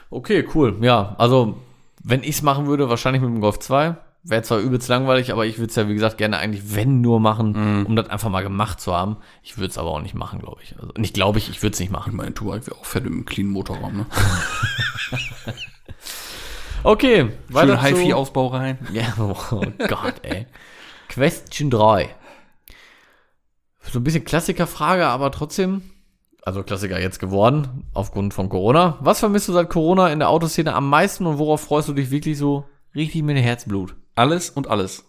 Okay, 0.10 0.48
cool. 0.56 0.78
Ja, 0.82 1.16
also, 1.20 1.58
wenn 2.04 2.22
ich 2.24 2.30
es 2.30 2.42
machen 2.42 2.66
würde, 2.68 2.90
wahrscheinlich 2.90 3.22
mit 3.22 3.32
dem 3.32 3.42
Golf 3.42 3.60
2. 3.60 3.96
Wäre 4.26 4.42
zwar 4.42 4.60
übelst 4.60 4.88
langweilig, 4.88 5.34
aber 5.34 5.46
ich 5.46 5.58
würde 5.58 5.70
es 5.70 5.76
ja, 5.76 5.90
wie 5.90 5.94
gesagt, 5.94 6.18
gerne 6.18 6.38
eigentlich, 6.38 6.76
wenn 6.76 7.02
nur 7.02 7.20
machen, 7.20 7.80
Mhm. 7.82 7.86
um 7.88 7.96
das 7.98 8.08
einfach 8.10 8.30
mal 8.30 8.42
gemacht 8.42 8.80
zu 8.80 8.94
haben. 8.96 9.18
Ich 9.42 9.58
würde 9.58 9.68
es 9.70 9.78
aber 9.78 9.90
auch 9.92 10.02
nicht 10.02 10.16
machen, 10.16 10.40
glaube 10.40 10.62
ich. 10.64 10.76
Also, 10.80 10.94
nicht 10.98 11.14
glaube 11.14 11.40
ich, 11.40 11.50
ich 11.50 11.62
würde 11.62 11.74
es 11.74 11.80
nicht 11.82 11.92
machen. 11.92 12.16
Mein 12.16 12.34
Touareg 12.34 12.66
wäre 12.66 12.78
auch 12.78 12.86
fett 12.86 13.06
im 13.06 13.26
clean 13.26 13.48
Motorraum, 13.50 13.98
ne? 13.98 14.06
Okay, 16.86 17.30
weiter 17.48 17.74
Schön 17.74 17.82
Hi-Fi-Ausbau 17.82 18.48
rein. 18.48 18.78
Ja, 18.94 19.14
oh 19.18 19.36
Gott, 19.88 20.16
ey. 20.24 20.48
Question 21.08 21.70
3. 21.70 22.10
So 23.92 24.00
ein 24.00 24.04
bisschen 24.04 24.26
Klassikerfrage, 24.26 25.06
aber 25.06 25.32
trotzdem, 25.32 25.82
also 26.44 26.64
Klassiker 26.64 27.00
jetzt 27.00 27.20
geworden, 27.20 27.86
aufgrund 27.94 28.34
von 28.34 28.50
Corona. 28.50 28.98
Was 29.02 29.20
vermisst 29.20 29.48
du 29.48 29.54
seit 29.54 29.70
Corona 29.70 30.10
in 30.12 30.20
der 30.20 30.30
Autoszene 30.30 30.74
am 30.74 30.90
meisten 30.90 31.26
und 31.26 31.38
worauf 31.38 31.62
freust 31.62 31.88
du 31.90 31.94
dich 31.94 32.12
wirklich 32.12 32.38
so 32.38 32.66
richtig 32.96 33.24
mit 33.24 33.38
Herzblut? 33.38 33.96
Alles 34.16 34.50
und 34.50 34.68
alles. 34.68 35.06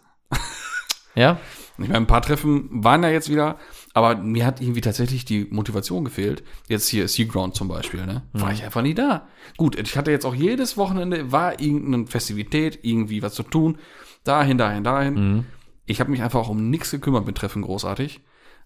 Ja? 1.14 1.38
Ich 1.76 1.88
meine, 1.88 1.96
ein 1.96 2.06
paar 2.06 2.22
Treffen 2.22 2.68
waren 2.84 3.02
ja 3.02 3.10
jetzt 3.10 3.28
wieder, 3.28 3.58
aber 3.94 4.16
mir 4.16 4.46
hat 4.46 4.60
irgendwie 4.60 4.80
tatsächlich 4.80 5.24
die 5.24 5.46
Motivation 5.50 6.04
gefehlt. 6.04 6.44
Jetzt 6.68 6.88
hier 6.88 7.08
Seaground 7.08 7.56
zum 7.56 7.66
Beispiel, 7.66 8.06
ne? 8.06 8.22
War 8.32 8.52
ich 8.52 8.64
einfach 8.64 8.82
nie 8.82 8.94
da. 8.94 9.26
Gut, 9.56 9.76
ich 9.78 9.96
hatte 9.96 10.12
jetzt 10.12 10.24
auch 10.24 10.34
jedes 10.34 10.76
Wochenende, 10.76 11.32
war 11.32 11.60
irgendeine 11.60 12.06
Festivität, 12.06 12.78
irgendwie 12.82 13.22
was 13.22 13.34
zu 13.34 13.42
tun. 13.42 13.78
Dahin, 14.22 14.56
dahin, 14.56 14.84
dahin. 14.84 15.46
Ich 15.86 16.00
habe 16.00 16.10
mich 16.10 16.22
einfach 16.22 16.40
auch 16.40 16.48
um 16.48 16.70
nichts 16.70 16.90
gekümmert 16.92 17.26
mit 17.26 17.36
Treffen 17.36 17.62
großartig, 17.62 18.20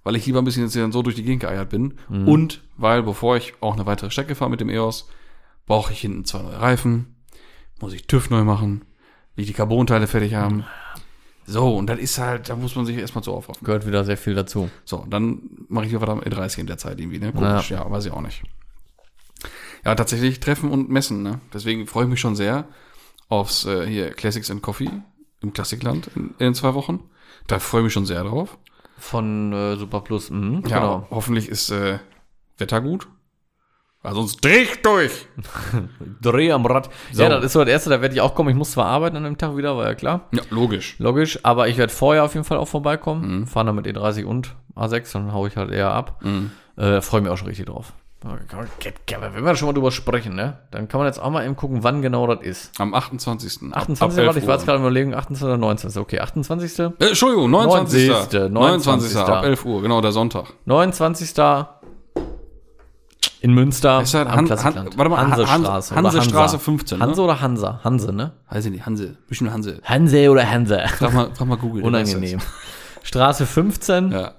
weil 0.05 0.17
ich 0.17 0.27
lieber 0.27 0.41
ein 0.41 0.45
bisschen 0.45 0.65
jetzt 0.65 0.77
dann 0.77 0.93
so 0.93 1.03
durch 1.03 1.17
die 1.17 1.25
Gegend 1.25 1.43
geeiert 1.43 1.71
bin. 1.71 1.95
Und 2.27 2.63
weil, 2.77 3.03
bevor 3.03 3.37
ich 3.37 3.55
auch 3.61 3.75
eine 3.75 3.87
weitere 3.87 4.11
Strecke 4.11 4.35
fahre 4.35 4.51
mit 4.51 4.61
dem 4.61 4.69
EOS, 4.69 5.09
brauche 5.67 5.93
ich 5.93 6.01
hinten 6.01 6.25
zwei 6.27 6.43
neue 6.43 6.61
Reifen, 6.61 7.17
muss 7.81 7.95
ich 7.95 8.07
TÜV 8.07 8.31
neu 8.31 8.45
machen, 8.45 8.85
will 9.39 9.43
ich 9.43 9.47
die 9.51 9.55
Carbonteile 9.55 10.09
fertig 10.09 10.35
haben. 10.35 10.65
So, 11.47 11.77
und 11.77 11.87
das 11.87 12.01
ist 12.01 12.19
halt, 12.19 12.49
da 12.49 12.57
muss 12.57 12.75
man 12.75 12.87
sich 12.87 12.97
erstmal 12.99 13.23
so 13.23 13.33
aufraffen. 13.33 13.65
Gehört 13.65 13.87
wieder 13.87 14.05
sehr 14.05 14.17
viel 14.17 14.35
dazu. 14.35 14.69
So, 14.85 15.07
dann 15.09 15.43
mache 15.69 15.87
ich 15.87 15.93
wieder 15.93 16.09
am 16.09 16.19
E30 16.21 16.59
in 16.59 16.67
der 16.67 16.77
Zeit 16.77 16.99
irgendwie, 16.99 17.21
ne? 17.21 17.33
Komisch, 17.33 17.71
ja. 17.71 17.89
weiß 17.89 18.05
ich 18.07 18.13
auch 18.13 18.21
nicht. 18.21 18.43
Ja, 19.85 19.95
tatsächlich 19.95 20.41
Treffen 20.41 20.73
und 20.73 20.91
Messen, 20.91 21.23
ne? 21.23 21.41
Deswegen 21.55 21.87
freue 21.87 22.05
ich 22.05 22.11
mich 22.11 22.19
schon 22.21 22.35
sehr 22.35 22.67
aufs 23.29 23.65
äh, 23.65 23.87
hier 23.87 24.11
Classics 24.11 24.51
and 24.51 24.61
Coffee 24.61 24.91
im 25.41 25.53
Klassikland 25.53 26.11
in, 26.17 26.35
in 26.41 26.55
zwei 26.55 26.75
Wochen. 26.75 27.05
Da 27.47 27.61
freue 27.61 27.83
ich 27.83 27.85
mich 27.85 27.93
schon 27.93 28.07
sehr 28.07 28.25
drauf. 28.25 28.59
Von 28.99 29.53
äh, 29.53 29.77
Super 29.77 30.01
Plus. 30.01 30.31
Mhm, 30.31 30.65
Ja, 30.67 30.81
genau. 30.81 31.07
hoffentlich 31.11 31.49
ist 31.49 31.71
äh, 31.71 32.01
Wetter 32.57 32.81
gut. 32.81 33.07
Weil 34.03 34.15
sonst 34.15 34.45
dreh 34.45 34.63
ich 34.63 34.81
durch. 34.83 35.27
Dreh 36.23 36.53
am 36.53 36.65
Rad. 36.67 36.89
So. 37.13 37.23
Ja, 37.23 37.29
das 37.31 37.45
ist 37.47 37.53
so 37.55 37.61
das 37.61 37.69
erste, 37.69 37.91
da 37.91 38.01
werde 38.01 38.15
ich 38.15 38.21
auch 38.21 38.35
kommen. 38.35 38.49
Ich 38.51 38.55
muss 38.57 38.71
zwar 38.71 38.87
arbeiten 38.87 39.17
an 39.17 39.25
dem 39.25 39.39
Tag 39.39 39.57
wieder, 39.57 39.77
war 39.77 39.87
ja 39.87 39.95
klar. 39.95 40.29
Ja, 40.33 40.43
logisch. 40.51 40.95
Logisch, 40.99 41.41
aber 41.43 41.69
ich 41.69 41.79
werde 41.79 41.93
vorher 41.93 42.25
auf 42.25 42.35
jeden 42.35 42.45
Fall 42.45 42.59
auch 42.59 42.69
vorbeikommen. 42.69 43.41
Mhm. 43.41 43.47
Fahren 43.49 43.67
dann 43.67 43.75
mit 43.77 43.87
E30 43.87 44.25
und 44.25 44.55
A6, 44.77 45.13
dann 45.15 45.33
hau 45.33 45.47
ich 45.47 45.57
halt 45.57 45.73
eher 45.73 45.91
ab. 45.91 46.21
Mhm. 46.23 46.53
Äh, 46.77 47.01
Freue 47.01 47.23
mich 47.23 47.31
auch 47.31 47.37
schon 47.37 47.49
richtig 47.49 47.67
drauf. 47.67 47.93
Wenn 48.21 49.45
wir 49.45 49.55
schon 49.57 49.67
mal 49.67 49.73
drüber 49.73 49.93
sprechen, 49.93 50.35
ne? 50.35 50.59
Dann 50.73 50.89
kann 50.89 50.99
man 50.99 51.07
jetzt 51.07 51.21
auch 51.21 51.31
mal 51.31 51.45
eben 51.45 51.55
gucken, 51.55 51.85
wann 51.85 52.03
genau 52.03 52.27
das 52.27 52.45
ist. 52.45 52.81
Am 52.81 52.93
28. 52.93 53.71
ab- 53.73 53.77
28. 53.83 54.03
ab 54.03 54.11
11 54.19 54.27
warte, 54.27 54.39
ich 54.41 54.47
war 54.49 54.55
jetzt 54.57 54.65
gerade 54.65 54.79
am 54.79 54.83
überlegen, 54.83 55.15
28. 55.15 55.45
oder 55.45 55.57
19. 55.57 55.97
Okay, 56.01 56.19
28. 56.19 56.79
Äh, 56.81 56.91
Entschuldigung, 57.01 57.49
29. 57.51 58.09
29. 58.09 58.51
29. 58.53 59.17
ab 59.19 59.45
11 59.45 59.65
Uhr, 59.65 59.83
genau, 59.83 60.01
der 60.01 60.11
Sonntag. 60.11 60.47
29. 60.65 61.33
in 63.41 63.53
Münster 63.55 64.01
Ist 64.03 64.15
am 64.15 64.29
Han-. 64.33 64.49
Han- 64.51 64.91
warte 64.97 65.09
mal, 65.11 65.19
Hansestraße. 65.19 65.95
Han- 65.95 66.05
Hansestraße 66.05 66.53
Hansa. 66.55 66.59
15, 66.59 66.99
ne? 66.99 67.05
Hanse 67.05 67.23
oder 67.23 67.41
Hansa? 67.41 67.81
Hanse, 67.85 68.13
ne? 68.13 68.33
Weiß 68.51 68.65
ich 68.67 68.73
nicht, 68.73 68.85
Hanse. 68.87 69.17
Bestimmt 69.29 69.53
Hanse. 69.53 69.81
Hanse 69.85 70.31
oder 70.31 70.49
Hanse? 70.51 70.83
Frag 70.99 71.13
mal, 71.15 71.31
frag 71.35 71.47
mal 71.47 71.57
Google. 71.57 71.85
Unangenehm. 71.85 72.41
Straße 73.03 73.47
15, 73.47 74.11
das. 74.11 74.21
Ja. 74.23 74.33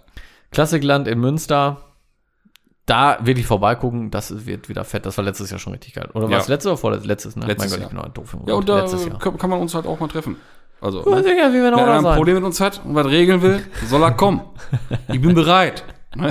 Klassikland 0.52 1.08
in 1.08 1.20
Münster. 1.20 1.78
Da 2.86 3.20
will 3.22 3.38
ich 3.38 3.46
vorbeigucken, 3.46 4.10
das 4.10 4.48
wird 4.48 4.68
wieder 4.68 4.84
fett. 4.84 5.06
Das 5.06 5.16
war 5.18 5.24
letztes 5.24 5.52
Jahr 5.52 5.60
schon 5.60 5.74
richtig 5.74 5.94
geil. 5.94 6.10
Oder 6.14 6.24
war 6.26 6.32
Ja. 6.32 6.38
es 6.40 6.48
letztes 6.48 6.72
oder 6.72 6.78
vorletztes? 6.78 7.08
Letztes, 7.08 7.36
ne? 7.36 7.46
Letztes 7.46 7.72
mein 7.72 7.82
Jahr. 7.82 7.90
Gott, 7.92 8.00
ich 8.08 8.14
bin 8.14 8.24
doof. 8.24 8.34
im 8.34 8.48
Ja, 8.50 8.56
und 8.56 8.68
da 8.68 8.86
Jahr. 8.86 9.20
kann, 9.20 9.38
kann 9.38 9.50
man 9.52 9.60
uns 9.60 9.76
halt 9.76 9.86
auch 9.86 10.00
mal 10.00 10.08
treffen. 10.08 10.38
Also, 10.82 11.04
ne? 11.08 11.22
sicher, 11.24 11.52
wie 11.52 11.62
wir 11.62 11.72
noch 11.72 11.78
einer 11.80 11.98
ein. 12.10 12.16
Problem 12.16 12.36
mit 12.36 12.44
uns 12.46 12.60
hat 12.60 12.82
und 12.84 12.96
was 12.96 13.06
regeln 13.06 13.42
will, 13.42 13.62
soll 13.88 14.02
er 14.02 14.12
kommen. 14.12 14.42
Ich 15.08 15.22
bin 15.22 15.36
bereit. 15.36 15.84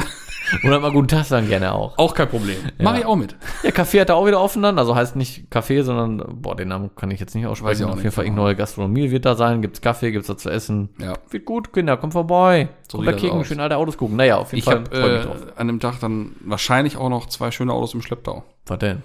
Oder 0.65 0.81
mal 0.81 0.93
guten 0.93 1.09
Tag 1.09 1.25
sagen 1.25 1.49
gerne 1.49 1.73
auch. 1.73 1.97
Auch 1.99 2.15
kein 2.15 2.29
Problem. 2.29 2.57
Mach 2.79 2.97
ich 2.99 3.05
auch 3.05 3.17
mit. 3.17 3.37
Ja, 3.63 3.71
Café 3.71 4.01
hat 4.01 4.09
da 4.09 4.15
auch 4.15 4.27
wieder 4.27 4.41
offen 4.41 4.63
dann. 4.63 4.79
Also 4.79 4.95
heißt 4.95 5.17
nicht 5.17 5.53
Café, 5.53 5.83
sondern, 5.83 6.41
boah, 6.43 6.57
den 6.57 6.69
Namen 6.69 6.95
kann 6.97 7.11
ich 7.11 7.21
jetzt 7.21 7.35
nicht 7.35 7.45
Weiß 7.45 7.51
aussprechen. 7.53 7.81
ich 7.81 7.85
auch 7.85 7.89
Auf 7.91 7.95
nicht, 7.97 8.05
jeden 8.05 8.15
Fall 8.15 8.25
irgendeine 8.25 8.47
neue 8.49 8.57
Gastronomie 8.57 9.11
wird 9.11 9.25
da 9.25 9.35
sein. 9.35 9.63
Gibt's 9.63 9.81
Kaffee, 9.81 10.11
gibt's 10.11 10.29
da 10.29 10.37
zu 10.37 10.51
essen. 10.51 10.89
Ja. 10.99 11.15
Wird 11.31 11.45
gut, 11.45 11.73
Kinder, 11.73 11.97
kommt 11.97 12.13
vorbei. 12.15 12.69
So 12.91 12.99
sieht 13.01 13.09
das 13.09 13.21
kicken, 13.21 13.45
schön 13.45 13.61
alte 13.61 13.77
Autos 13.77 13.97
gucken. 13.97 14.17
Naja, 14.17 14.39
auf 14.39 14.53
jeden 14.53 14.59
Ich 14.59 14.65
Fall 14.65 14.81
mich 14.81 14.93
äh, 14.93 15.27
an 15.57 15.67
dem 15.67 15.81
Tag 15.81 16.01
dann 16.01 16.33
wahrscheinlich 16.41 16.97
auch 16.97 17.09
noch 17.11 17.27
zwei 17.27 17.51
schöne 17.51 17.73
Autos 17.73 17.95
im 17.95 18.03
Schlepptau. 18.03 18.45
Was 18.67 18.79
denn? 18.79 19.03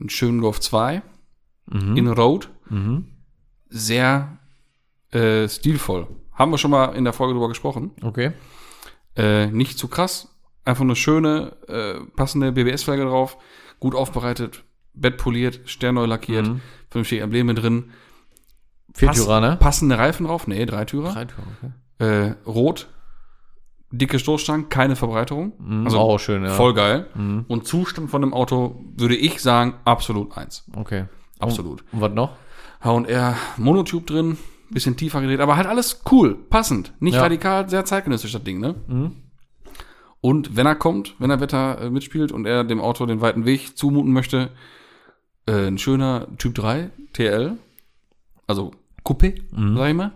Einen 0.00 0.10
schönen 0.10 0.40
Golf 0.40 0.60
2 0.60 1.02
Mhm. 1.66 1.96
in 1.96 2.08
Road. 2.08 2.50
Mhm. 2.68 3.06
Sehr 3.70 4.36
äh, 5.12 5.48
stilvoll. 5.48 6.06
Haben 6.32 6.50
wir 6.50 6.58
schon 6.58 6.70
mal 6.70 6.86
in 6.96 7.04
der 7.04 7.12
Folge 7.12 7.32
drüber 7.34 7.48
gesprochen. 7.48 7.92
Okay. 8.02 8.32
Äh, 9.16 9.46
nicht 9.46 9.78
zu 9.78 9.88
krass. 9.88 10.33
Einfach 10.64 10.82
eine 10.82 10.96
schöne, 10.96 11.56
äh, 11.68 12.00
passende 12.16 12.52
BBS-Felge 12.52 13.04
drauf. 13.04 13.36
Gut 13.80 13.94
aufbereitet. 13.94 14.64
Bett 14.94 15.16
poliert, 15.18 15.60
sternneu 15.66 16.06
lackiert. 16.06 16.46
Mhm. 16.46 16.60
Vernünftige 16.90 17.22
Embleme 17.22 17.54
drin. 17.54 17.90
Viertürer, 18.94 19.40
ne? 19.40 19.56
Passende 19.56 19.98
Reifen 19.98 20.26
drauf. 20.26 20.46
Nee, 20.46 20.64
Dreitürer. 20.66 21.12
Drei 21.12 21.24
Türer, 21.24 21.44
okay. 21.98 22.04
Äh, 22.04 22.34
rot. 22.48 22.88
Dicke 23.90 24.18
Stoßstangen, 24.18 24.68
keine 24.68 24.96
Verbreiterung. 24.96 25.52
Mhm. 25.58 25.84
Also 25.84 25.98
auch 25.98 26.18
schön, 26.18 26.44
ja. 26.44 26.50
voll 26.50 26.74
geil. 26.74 27.06
Mhm. 27.14 27.44
Und 27.48 27.66
Zustand 27.66 28.10
von 28.10 28.22
dem 28.22 28.32
Auto 28.32 28.84
würde 28.96 29.16
ich 29.16 29.40
sagen, 29.40 29.74
absolut 29.84 30.36
eins. 30.36 30.64
Okay. 30.74 31.04
Absolut. 31.38 31.84
Und 31.92 32.00
was 32.00 32.12
noch? 32.12 32.36
H&R 32.80 33.36
Monotube 33.56 34.04
drin, 34.06 34.36
bisschen 34.70 34.96
tiefer 34.96 35.20
gedreht, 35.20 35.40
aber 35.40 35.56
halt 35.56 35.66
alles 35.66 36.02
cool, 36.10 36.34
passend. 36.34 36.92
Nicht 37.00 37.14
Ja. 37.14 37.22
radikal, 37.22 37.68
sehr 37.68 37.84
zeitgenössisch 37.84 38.32
das 38.32 38.42
Ding, 38.42 38.60
ne? 38.60 38.74
Mhm. 38.86 39.12
Und 40.24 40.56
wenn 40.56 40.64
er 40.66 40.74
kommt, 40.74 41.14
wenn 41.18 41.28
er 41.28 41.40
Wetter 41.40 41.82
äh, 41.82 41.90
mitspielt 41.90 42.32
und 42.32 42.46
er 42.46 42.64
dem 42.64 42.80
Auto 42.80 43.04
den 43.04 43.20
weiten 43.20 43.44
Weg 43.44 43.76
zumuten 43.76 44.10
möchte, 44.10 44.48
äh, 45.46 45.66
ein 45.66 45.76
schöner 45.76 46.28
Typ 46.38 46.54
3 46.54 46.88
TL, 47.12 47.58
also 48.46 48.70
Coupé, 49.04 49.42
Mhm. 49.50 49.76
sag 49.76 49.88
ich 49.90 49.94
mal. 49.94 50.12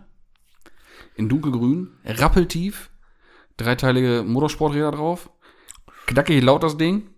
In 1.16 1.28
dunkelgrün, 1.28 1.90
rappeltief, 2.06 2.88
dreiteilige 3.58 4.24
Motorsporträder 4.26 4.92
drauf. 4.92 5.28
Knackig 6.06 6.42
laut 6.42 6.62
das 6.62 6.78
Ding. 6.78 7.10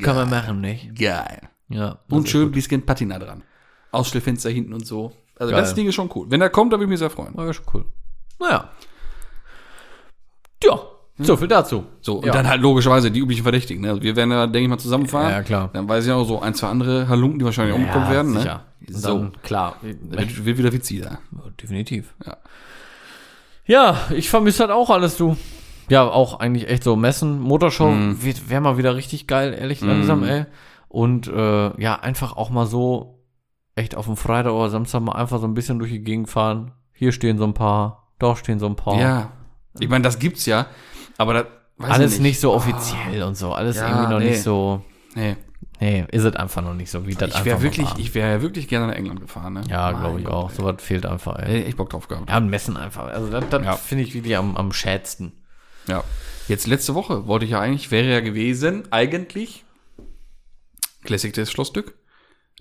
Kann 0.00 0.14
man 0.14 0.30
machen, 0.30 0.60
nicht? 0.60 0.94
Geil. 0.96 1.40
Ja. 1.70 1.98
Und 2.08 2.28
schön 2.28 2.52
bisschen 2.52 2.86
Patina 2.86 3.18
dran. 3.18 3.42
Ausstellfenster 3.90 4.50
hinten 4.50 4.74
und 4.74 4.86
so. 4.86 5.12
Also 5.40 5.50
Geil. 5.50 5.60
das 5.60 5.74
Ding 5.74 5.88
ist 5.88 5.96
schon 5.96 6.10
cool. 6.14 6.26
Wenn 6.30 6.40
er 6.40 6.50
kommt, 6.50 6.72
dann 6.72 6.78
würde 6.78 6.84
ich 6.86 6.90
mich 6.90 7.00
sehr 7.00 7.10
freuen. 7.10 7.36
War 7.36 7.46
ja 7.46 7.52
schon 7.52 7.66
cool. 7.74 7.84
Naja. 8.38 8.70
Ja, 10.62 10.78
so 11.18 11.36
viel 11.36 11.48
dazu. 11.48 11.84
So, 12.00 12.16
und 12.16 12.26
Ja. 12.26 12.32
dann 12.32 12.46
halt 12.48 12.60
logischerweise 12.60 13.10
die 13.10 13.20
üblichen 13.20 13.42
Verdächtigen. 13.42 13.82
Ne? 13.82 13.90
Also 13.90 14.02
wir 14.02 14.16
werden 14.16 14.30
ja, 14.30 14.46
denke 14.46 14.64
ich 14.64 14.68
mal, 14.68 14.78
zusammenfahren. 14.78 15.30
Ja, 15.30 15.42
klar. 15.42 15.70
Dann 15.72 15.88
weiß 15.88 16.06
ich 16.06 16.12
auch 16.12 16.24
so 16.24 16.40
ein, 16.40 16.54
zwei 16.54 16.68
andere 16.68 17.08
Halunken, 17.08 17.38
die 17.38 17.44
wahrscheinlich 17.44 17.74
auch 17.74 17.78
mitkommen 17.78 18.10
werden. 18.10 18.32
Ne? 18.32 18.40
sicher. 18.40 18.62
So, 18.88 19.18
Dann, 19.18 19.32
klar. 19.42 19.76
wird, 19.82 20.44
wird 20.44 20.58
wieder 20.58 20.72
witzig 20.72 21.00
da. 21.02 21.10
Ja, 21.12 21.18
Definitiv. 21.60 22.14
Ja. 22.24 22.36
Ja, 23.66 23.96
ich 24.10 24.30
vermisse 24.30 24.60
halt 24.62 24.70
auch 24.70 24.90
alles, 24.90 25.16
du. 25.16 25.36
Ja, 25.88 26.02
auch 26.08 26.38
eigentlich 26.40 26.68
echt 26.68 26.84
so 26.84 26.96
Messen. 26.96 27.40
Motorshow 27.40 27.92
wird 28.20 28.48
wäre 28.50 28.60
mal 28.60 28.76
wieder 28.78 28.94
richtig 28.96 29.26
geil, 29.26 29.56
ehrlich 29.58 29.80
langsam, 29.80 30.22
ey. 30.24 30.46
Und 30.88 31.28
äh, 31.28 31.80
ja, 31.80 31.96
einfach 31.96 32.36
auch 32.36 32.50
mal 32.50 32.66
so 32.66 33.24
echt 33.74 33.94
auf 33.96 34.06
dem 34.06 34.16
Freitag 34.16 34.52
oder 34.52 34.68
Samstag 34.70 35.00
mal 35.02 35.12
einfach 35.12 35.40
so 35.40 35.46
ein 35.46 35.54
bisschen 35.54 35.78
durch 35.78 35.90
die 35.90 36.02
Gegend 36.02 36.28
fahren. 36.28 36.72
Hier 36.92 37.12
stehen 37.12 37.38
so 37.38 37.44
ein 37.44 37.54
paar, 37.54 38.12
da 38.18 38.34
stehen 38.36 38.58
so 38.58 38.66
ein 38.66 38.76
paar. 38.76 38.98
Ja. 39.00 39.32
Ich 39.78 39.88
meine, 39.88 40.02
das 40.02 40.18
gibt's 40.18 40.46
ja, 40.46 40.66
aber 41.18 41.46
weiß 41.78 41.90
alles 41.90 42.14
ich 42.14 42.20
nicht. 42.20 42.40
so 42.40 42.52
offiziell 42.52 43.22
und 43.22 43.36
so. 43.36 43.52
Alles 43.52 43.76
Ja, 43.76 43.88
irgendwie 43.88 44.12
noch 44.12 44.18
nee. 44.20 44.30
nicht 44.30 44.42
so. 44.42 44.84
Nee. 45.14 45.36
Nee, 45.78 46.06
ist 46.10 46.24
es 46.24 46.34
einfach 46.36 46.62
noch 46.62 46.72
nicht 46.72 46.90
so, 46.90 47.06
wie 47.06 47.14
das 47.14 47.28
Ich 47.38 47.44
mal 47.44 47.60
wirklich, 47.60 47.88
ich 47.98 48.14
wäre 48.14 48.30
ja 48.30 48.42
wirklich 48.42 48.66
gerne 48.66 48.86
nach 48.86 48.94
England 48.94 49.20
gefahren. 49.20 49.52
Ne? 49.54 49.62
Ja, 49.68 49.92
glaube 49.92 50.20
ich 50.20 50.24
Gott, 50.24 50.34
auch. 50.34 50.50
ey. 50.50 50.56
So 50.56 50.64
was 50.64 50.82
fehlt 50.82 51.04
einfach, 51.04 51.36
ey. 51.38 51.62
Ich 51.64 51.76
Bock 51.76 51.90
drauf 51.90 52.08
gehabt. 52.08 52.30
Ja, 52.30 52.38
und 52.38 52.48
Messen 52.48 52.78
einfach. 52.78 53.08
Also 53.08 53.28
das, 53.30 53.44
das 53.50 53.62
Ja. 53.62 53.76
finde 53.76 54.04
ich 54.04 54.14
wirklich 54.14 54.36
am, 54.38 54.56
am 54.56 54.72
schädsten. 54.72 55.32
Ja. 55.86 56.02
Jetzt 56.48 56.66
letzte 56.66 56.94
Woche 56.94 57.26
wollte 57.26 57.44
ich 57.44 57.50
ja 57.50 57.60
eigentlich, 57.60 57.90
wäre 57.90 58.08
ja 58.10 58.20
gewesen, 58.20 58.84
eigentlich 58.90 59.64
Classic 61.04 61.32
Test 61.32 61.52
Schloss 61.52 61.72
Dück. 61.72 61.94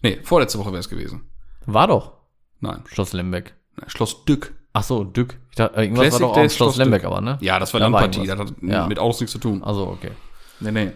Nee, 0.02 0.20
vorletzte 0.24 0.60
Woche 0.60 0.72
wäre 0.72 0.80
es 0.80 0.90
gewesen. 0.90 1.30
War 1.66 1.88
doch 1.88 2.14
Nein, 2.60 2.84
Schloss 2.88 3.14
Lembeck. 3.14 3.54
Nein, 3.78 3.90
Schloss 3.90 4.26
Dück. 4.26 4.55
Ach 4.78 4.84
so, 4.84 5.04
Dück. 5.06 5.38
Ich 5.52 5.56
dachte, 5.56 5.80
irgendwas 5.82 6.02
Classic 6.10 6.22
war 6.22 6.28
doch 6.28 6.36
auch 6.36 6.42
Days 6.42 6.56
Schloss 6.56 6.76
Dück. 6.76 7.04
aber, 7.06 7.22
ne? 7.22 7.38
Ja, 7.42 7.60
das 7.60 7.74
war 7.74 7.80
Da 7.80 7.86
war 7.92 8.02
Landpartie, 8.02 8.28
das 8.28 8.38
hat 8.40 8.54
Ja. 8.62 8.88
mit 8.88 9.00
Autos 9.00 9.22
nichts 9.22 9.32
zu 9.32 9.40
tun. 9.40 9.64
Also, 9.64 9.88
okay. 9.88 10.12
Nee, 10.60 10.72
nee. 10.72 10.92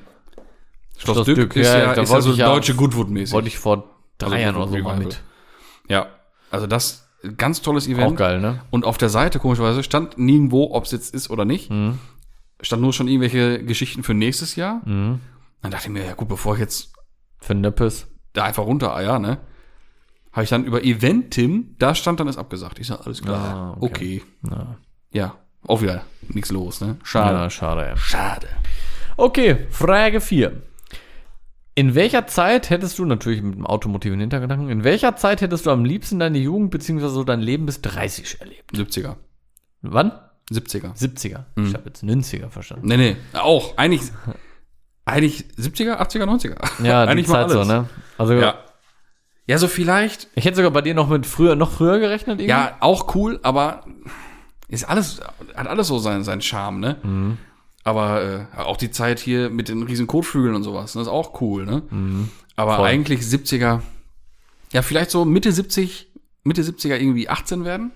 Schloss, 0.98 1.16
Schloss 1.16 1.26
Dück, 1.28 1.36
Dück, 1.36 1.56
ist 1.56 1.68
ja, 1.68 1.80
ja, 1.80 1.94
da 1.94 2.02
ist 2.02 2.10
ja 2.10 2.14
wollte 2.16 2.28
so 2.28 2.32
ich 2.34 2.38
ja- 2.40 2.48
deutsche 2.48 2.76
Goodwood-mäßig. 2.76 3.34
Wollte 3.34 3.48
ich 3.48 3.58
vor 3.58 3.86
drei 4.18 4.26
Also, 4.28 4.38
Jahren 4.38 4.56
oder 4.58 4.66
so 4.66 4.72
mal 4.72 4.78
Revival. 4.80 5.00
mit. 5.00 5.22
Ja, 5.88 6.08
also 6.52 6.68
das, 6.68 7.08
ganz 7.38 7.62
tolles 7.62 7.86
Auch 7.88 7.92
Event. 7.92 8.18
geil, 8.18 8.42
ne? 8.42 8.62
Und 8.70 8.84
auf 8.84 8.98
der 8.98 9.08
Seite, 9.10 9.40
komischerweise, 9.40 9.82
stand 9.84 10.18
nirgendwo, 10.18 10.72
ob 10.74 10.84
es 10.84 10.92
jetzt 10.92 11.14
ist 11.14 11.30
oder 11.30 11.46
nicht. 11.46 11.70
Mhm. 11.72 12.00
Stand 12.62 12.82
nur 12.82 12.92
schon 12.92 13.08
irgendwelche 13.08 13.64
Geschichten 13.64 14.04
für 14.04 14.14
nächstes 14.14 14.58
Jahr. 14.58 14.82
Mhm. 14.86 15.22
Dann 15.62 15.72
dachte 15.72 15.88
ich 15.88 15.94
mir, 15.94 16.06
ja 16.06 16.14
gut, 16.16 16.28
bevor 16.28 16.56
ich 16.56 16.60
jetzt 16.60 16.92
Für 17.40 17.56
Nippes. 17.56 18.08
da 18.34 18.44
einfach 18.44 18.66
runtereier, 18.66 19.20
ne? 19.20 19.38
Habe 20.32 20.44
ich 20.44 20.50
dann 20.50 20.64
über 20.64 20.84
Eventim, 20.84 21.76
da 21.80 21.96
stand 21.96 22.20
dann 22.20 22.28
ist 22.28 22.38
abgesagt. 22.38 22.80
Ich 22.80 22.88
sag, 22.88 23.06
alles 23.06 23.22
klar. 23.22 23.56
Ah, 23.56 23.78
okay. 23.80 24.22
okay. 24.44 24.52
Ja. 24.52 24.78
Ja, 25.12 25.36
auch 25.66 25.82
wieder 25.82 26.04
nichts 26.28 26.52
los, 26.52 26.82
ne? 26.82 26.98
Schade. 27.04 27.36
ja, 27.36 27.50
schade, 27.50 27.90
ey. 27.90 27.98
Schade. 27.98 28.48
Okay, 29.18 29.66
Frage 29.70 30.22
4. 30.22 30.62
In 31.76 31.96
welcher 31.96 32.28
Zeit 32.28 32.70
hättest 32.70 33.00
du, 33.00 33.06
natürlich 33.06 33.42
mit 33.42 33.56
dem 33.56 33.66
automotiven 33.66 34.20
Hintergedanken, 34.20 34.70
in 34.70 34.84
welcher 34.84 35.16
Zeit 35.16 35.42
hättest 35.42 35.66
du 35.66 35.72
am 35.72 35.86
liebsten 35.86 36.20
deine 36.20 36.38
Jugend 36.38 36.72
bzw. 36.72 37.08
so 37.08 37.24
dein 37.24 37.40
Leben 37.40 37.66
bis 37.66 37.82
30 37.82 38.40
erlebt? 38.42 38.72
70er. 38.74 39.16
Wann? 39.82 40.12
70er. 40.52 40.96
70er. 40.96 41.46
Ich 41.56 41.74
habe 41.74 41.84
jetzt 41.86 42.04
90er 42.04 42.50
verstanden. 42.50 42.88
Nee, 42.88 42.98
nee. 42.98 43.16
Auch. 43.34 43.78
Eigentlich, 43.78 44.12
eigentlich 45.06 45.46
70er, 45.58 46.00
80er, 46.00 46.26
90er. 46.26 46.84
Ja, 46.84 47.06
die 47.06 47.12
eigentlich 47.12 47.28
Zeit 47.28 47.50
so, 47.50 47.64
ne? 47.64 47.88
Also, 48.18 48.34
Ja. 48.34 48.56
Ja, 49.50 49.58
so 49.58 49.68
vielleicht. 49.68 50.28
ich 50.36 50.46
hätte 50.46 50.58
sogar 50.58 50.70
bei 50.70 50.82
dir 50.82 50.94
noch 50.94 51.10
mit 51.10 51.26
früher, 51.26 51.56
noch 51.56 51.72
früher 51.72 51.98
gerechnet 52.00 52.40
irgendwie. 52.40 52.50
Ja, 52.50 52.78
auch 52.82 53.16
cool, 53.16 53.40
aber 53.42 53.84
ist 54.68 54.88
alles, 54.88 55.22
hat 55.56 55.66
alles 55.66 55.88
so 55.88 55.98
seinen, 55.98 56.24
seinen 56.24 56.42
Charme, 56.42 56.80
ne? 56.80 56.98
Mhm. 57.02 57.38
Aber 57.84 58.48
äh, 58.56 58.58
auch 58.62 58.78
die 58.78 58.92
Zeit 58.92 59.18
hier 59.20 59.50
mit 59.50 59.68
den 59.68 59.82
riesen 59.82 60.06
Kotflügeln 60.06 60.54
und 60.54 60.62
sowas, 60.62 60.94
das 60.94 61.02
ist 61.04 61.08
auch 61.08 61.42
cool, 61.42 61.66
ne? 61.66 61.82
Aber 62.56 62.74
Mhm. 62.74 62.78
Voll. 62.78 62.86
eigentlich 62.88 63.22
70er, 63.22 63.82
ja, 64.72 64.82
vielleicht 64.84 65.10
so 65.10 65.26
Mitte 65.26 65.52
70, 65.52 66.12
Mitte 66.44 66.62
70er 66.62 66.98
irgendwie 66.98 67.28
18 67.28 67.66
werden. 67.66 67.92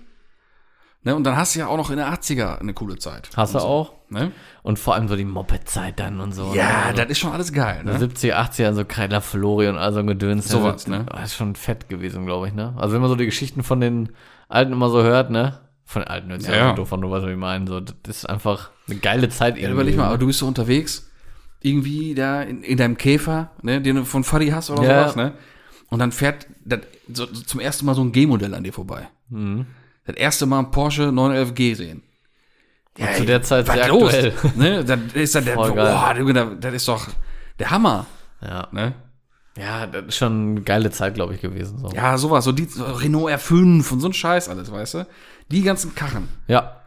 Ne? 1.04 1.14
Und 1.14 1.24
dann 1.24 1.36
hast 1.36 1.54
du 1.54 1.60
ja 1.60 1.66
auch 1.68 1.76
noch 1.76 1.90
in 1.90 1.98
der 1.98 2.12
80er 2.12 2.58
eine 2.60 2.72
coole 2.72 2.98
Zeit. 2.98 3.28
Hast 3.36 3.54
du 3.54 3.58
so, 3.60 3.66
auch? 3.66 3.92
Ne? 4.08 4.32
Und 4.62 4.78
vor 4.78 4.94
allem 4.94 5.06
so 5.06 5.16
die 5.16 5.24
Moped-Zeit 5.26 6.00
dann 6.00 6.18
und 6.20 6.32
so. 6.32 6.54
Ja, 6.54 6.88
ne? 6.88 6.94
das 6.94 7.10
ist 7.10 7.18
schon 7.18 7.32
alles 7.32 7.52
geil, 7.52 7.84
ne? 7.84 7.98
70er, 7.98 8.34
80er, 8.34 8.72
so 8.72 8.84
Kreidler 8.86 9.20
Flori 9.20 9.68
und 9.68 9.76
all 9.76 9.92
so 9.92 10.00
ein 10.00 10.06
Gedöns. 10.06 10.48
Sowas, 10.48 10.84
das, 10.84 10.86
ne? 10.88 11.06
Das 11.10 11.24
ist 11.24 11.36
schon 11.36 11.56
fett 11.56 11.90
gewesen, 11.90 12.24
glaube 12.24 12.48
ich, 12.48 12.54
ne? 12.54 12.74
Also 12.76 12.94
wenn 12.94 13.02
man 13.02 13.10
so 13.10 13.16
die 13.16 13.26
Geschichten 13.26 13.62
von 13.62 13.80
den 13.80 14.10
Alten 14.48 14.72
immer 14.72 14.88
so 14.88 15.02
hört, 15.02 15.30
ne? 15.30 15.60
Von 15.84 16.00
den 16.02 16.08
Alten 16.08 16.30
hört 16.30 16.40
sich 16.40 16.50
Ja, 16.50 16.56
ja, 16.56 16.72
doof 16.72 16.88
du 16.90 17.10
weißt, 17.10 17.24
was 17.24 17.30
ich 17.30 17.36
meine. 17.36 17.66
So, 17.66 17.80
das 17.80 17.94
ist 18.16 18.24
einfach 18.26 18.70
eine 18.88 18.98
geile 18.98 19.28
Zeit 19.28 19.58
Ja, 19.58 19.70
überleg 19.70 19.96
mal, 19.98 20.16
du 20.16 20.26
bist 20.26 20.38
so 20.38 20.46
unterwegs, 20.46 21.10
irgendwie 21.60 22.14
da 22.14 22.42
in, 22.42 22.62
in 22.62 22.78
deinem 22.78 22.96
Käfer, 22.96 23.50
ne, 23.60 23.82
den 23.82 23.96
du 23.96 24.04
von 24.04 24.24
Fuddy 24.24 24.48
hast 24.48 24.70
oder 24.70 24.82
Ja. 24.82 25.00
sowas, 25.02 25.16
ne? 25.16 25.34
Und 25.90 25.98
dann 25.98 26.12
fährt 26.12 26.46
das, 26.64 26.80
so, 27.12 27.26
so 27.26 27.42
zum 27.42 27.60
ersten 27.60 27.84
Mal 27.84 27.94
so 27.94 28.02
ein 28.02 28.12
G-Modell 28.12 28.54
an 28.54 28.64
dir 28.64 28.72
vorbei. 28.72 29.08
Mhm. 29.28 29.66
Das 30.06 30.16
erste 30.16 30.46
Mal 30.46 30.60
ein 30.60 30.70
Porsche 30.70 31.04
911G 31.04 31.74
sehen. 31.76 32.02
Ja, 32.96 33.12
zu 33.14 33.24
der 33.24 33.42
Zeit 33.42 33.66
was 33.66 33.74
sehr 33.74 33.88
los? 33.88 34.14
aktuell. 34.14 34.32
Ne? 34.56 34.84
Das 34.84 34.98
ist 35.14 35.34
dann 35.34 35.44
der, 35.44 35.54
boah, 35.56 36.14
das 36.60 36.74
ist 36.74 36.86
doch 36.88 37.08
der 37.58 37.70
Hammer, 37.70 38.06
Ja. 38.40 38.68
ne? 38.70 38.94
ja, 39.56 39.86
das 39.86 40.04
ist 40.06 40.16
schon 40.16 40.50
eine 40.50 40.60
geile 40.62 40.90
Zeit, 40.90 41.14
glaube 41.14 41.34
ich, 41.34 41.40
gewesen. 41.40 41.78
So. 41.78 41.88
Ja, 41.90 42.16
sowas, 42.18 42.44
so 42.44 42.52
die 42.52 42.64
so 42.66 42.84
Renault 42.84 43.32
R5 43.32 43.92
und 43.92 44.00
so 44.00 44.08
ein 44.08 44.12
Scheiß 44.12 44.48
alles, 44.48 44.70
weißt 44.70 44.94
du? 44.94 45.06
Die 45.50 45.62
ganzen 45.62 45.94
Karren. 45.94 46.28
ja. 46.46 46.80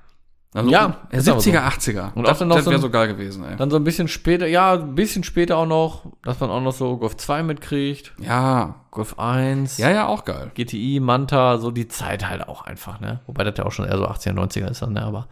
Also, 0.54 0.70
Ja, 0.72 0.98
ja 1.12 1.18
ist 1.20 1.28
aber 1.30 1.40
70er, 1.40 1.68
80er. 1.68 2.14
Und 2.14 2.26
das, 2.28 2.40
das 2.40 2.48
so 2.48 2.66
wäre 2.66 2.76
ein- 2.76 2.82
so 2.82 2.90
geil 2.90 3.08
gewesen, 3.10 3.44
ey. 3.44 3.58
Dann 3.58 3.70
so 3.70 3.76
ein 3.76 3.84
bisschen 3.84 4.08
später, 4.08 4.48
ja, 4.48 4.74
ein 4.74 4.96
bisschen 4.96 5.24
später 5.24 5.58
auch 5.58 5.66
noch, 5.68 6.06
dass 6.24 6.40
man 6.40 6.50
auch 6.50 6.62
noch 6.62 6.72
so 6.72 6.98
Golf 6.98 7.18
2 7.18 7.44
mitkriegt, 7.44 8.14
Ja, 8.20 8.76
Golf 8.92 9.20
1, 9.20 9.78
ja, 9.78 9.92
ja, 9.92 10.08
auch 10.08 10.24
geil. 10.26 10.52
GTI, 10.56 11.00
Manta, 11.02 11.58
so 11.58 11.70
die 11.72 11.88
Zeit 11.90 12.28
halt 12.28 12.48
auch 12.48 12.64
einfach, 12.64 13.00
ne? 13.02 13.20
Wobei 13.28 13.44
das 13.44 13.58
ja 13.58 13.66
auch 13.66 13.72
schon 13.72 13.86
eher 13.86 13.98
so 13.98 14.08
80er, 14.08 14.34
90er 14.34 14.72
ist 14.72 14.82
dann, 14.82 14.94
ne? 14.94 15.04
Aber 15.04 15.28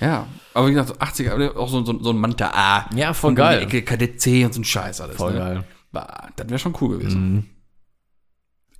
Ja, 0.00 0.26
aber 0.54 0.66
wie 0.68 0.72
gesagt, 0.74 0.88
so 0.88 0.94
80er, 1.24 1.30
aber 1.32 1.56
auch 1.58 1.68
so, 1.68 1.84
so, 1.84 1.98
so 2.02 2.10
ein 2.10 2.18
Manta 2.18 2.50
A. 2.54 2.90
Ja, 2.94 3.14
voll 3.14 3.30
Und 3.30 3.36
geil. 3.36 3.62
Ecke 3.62 3.82
Kadett 3.82 4.20
C 4.20 4.44
und 4.44 4.52
so 4.54 4.60
ein 4.60 4.64
Scheiß 4.64 5.00
alles. 5.00 5.16
voll 5.16 5.32
ne? 5.32 5.38
geil. 5.38 5.64
Bah, 5.92 6.28
Das 6.36 6.48
wäre 6.48 6.58
schon 6.58 6.74
cool 6.80 6.98
gewesen. 6.98 7.48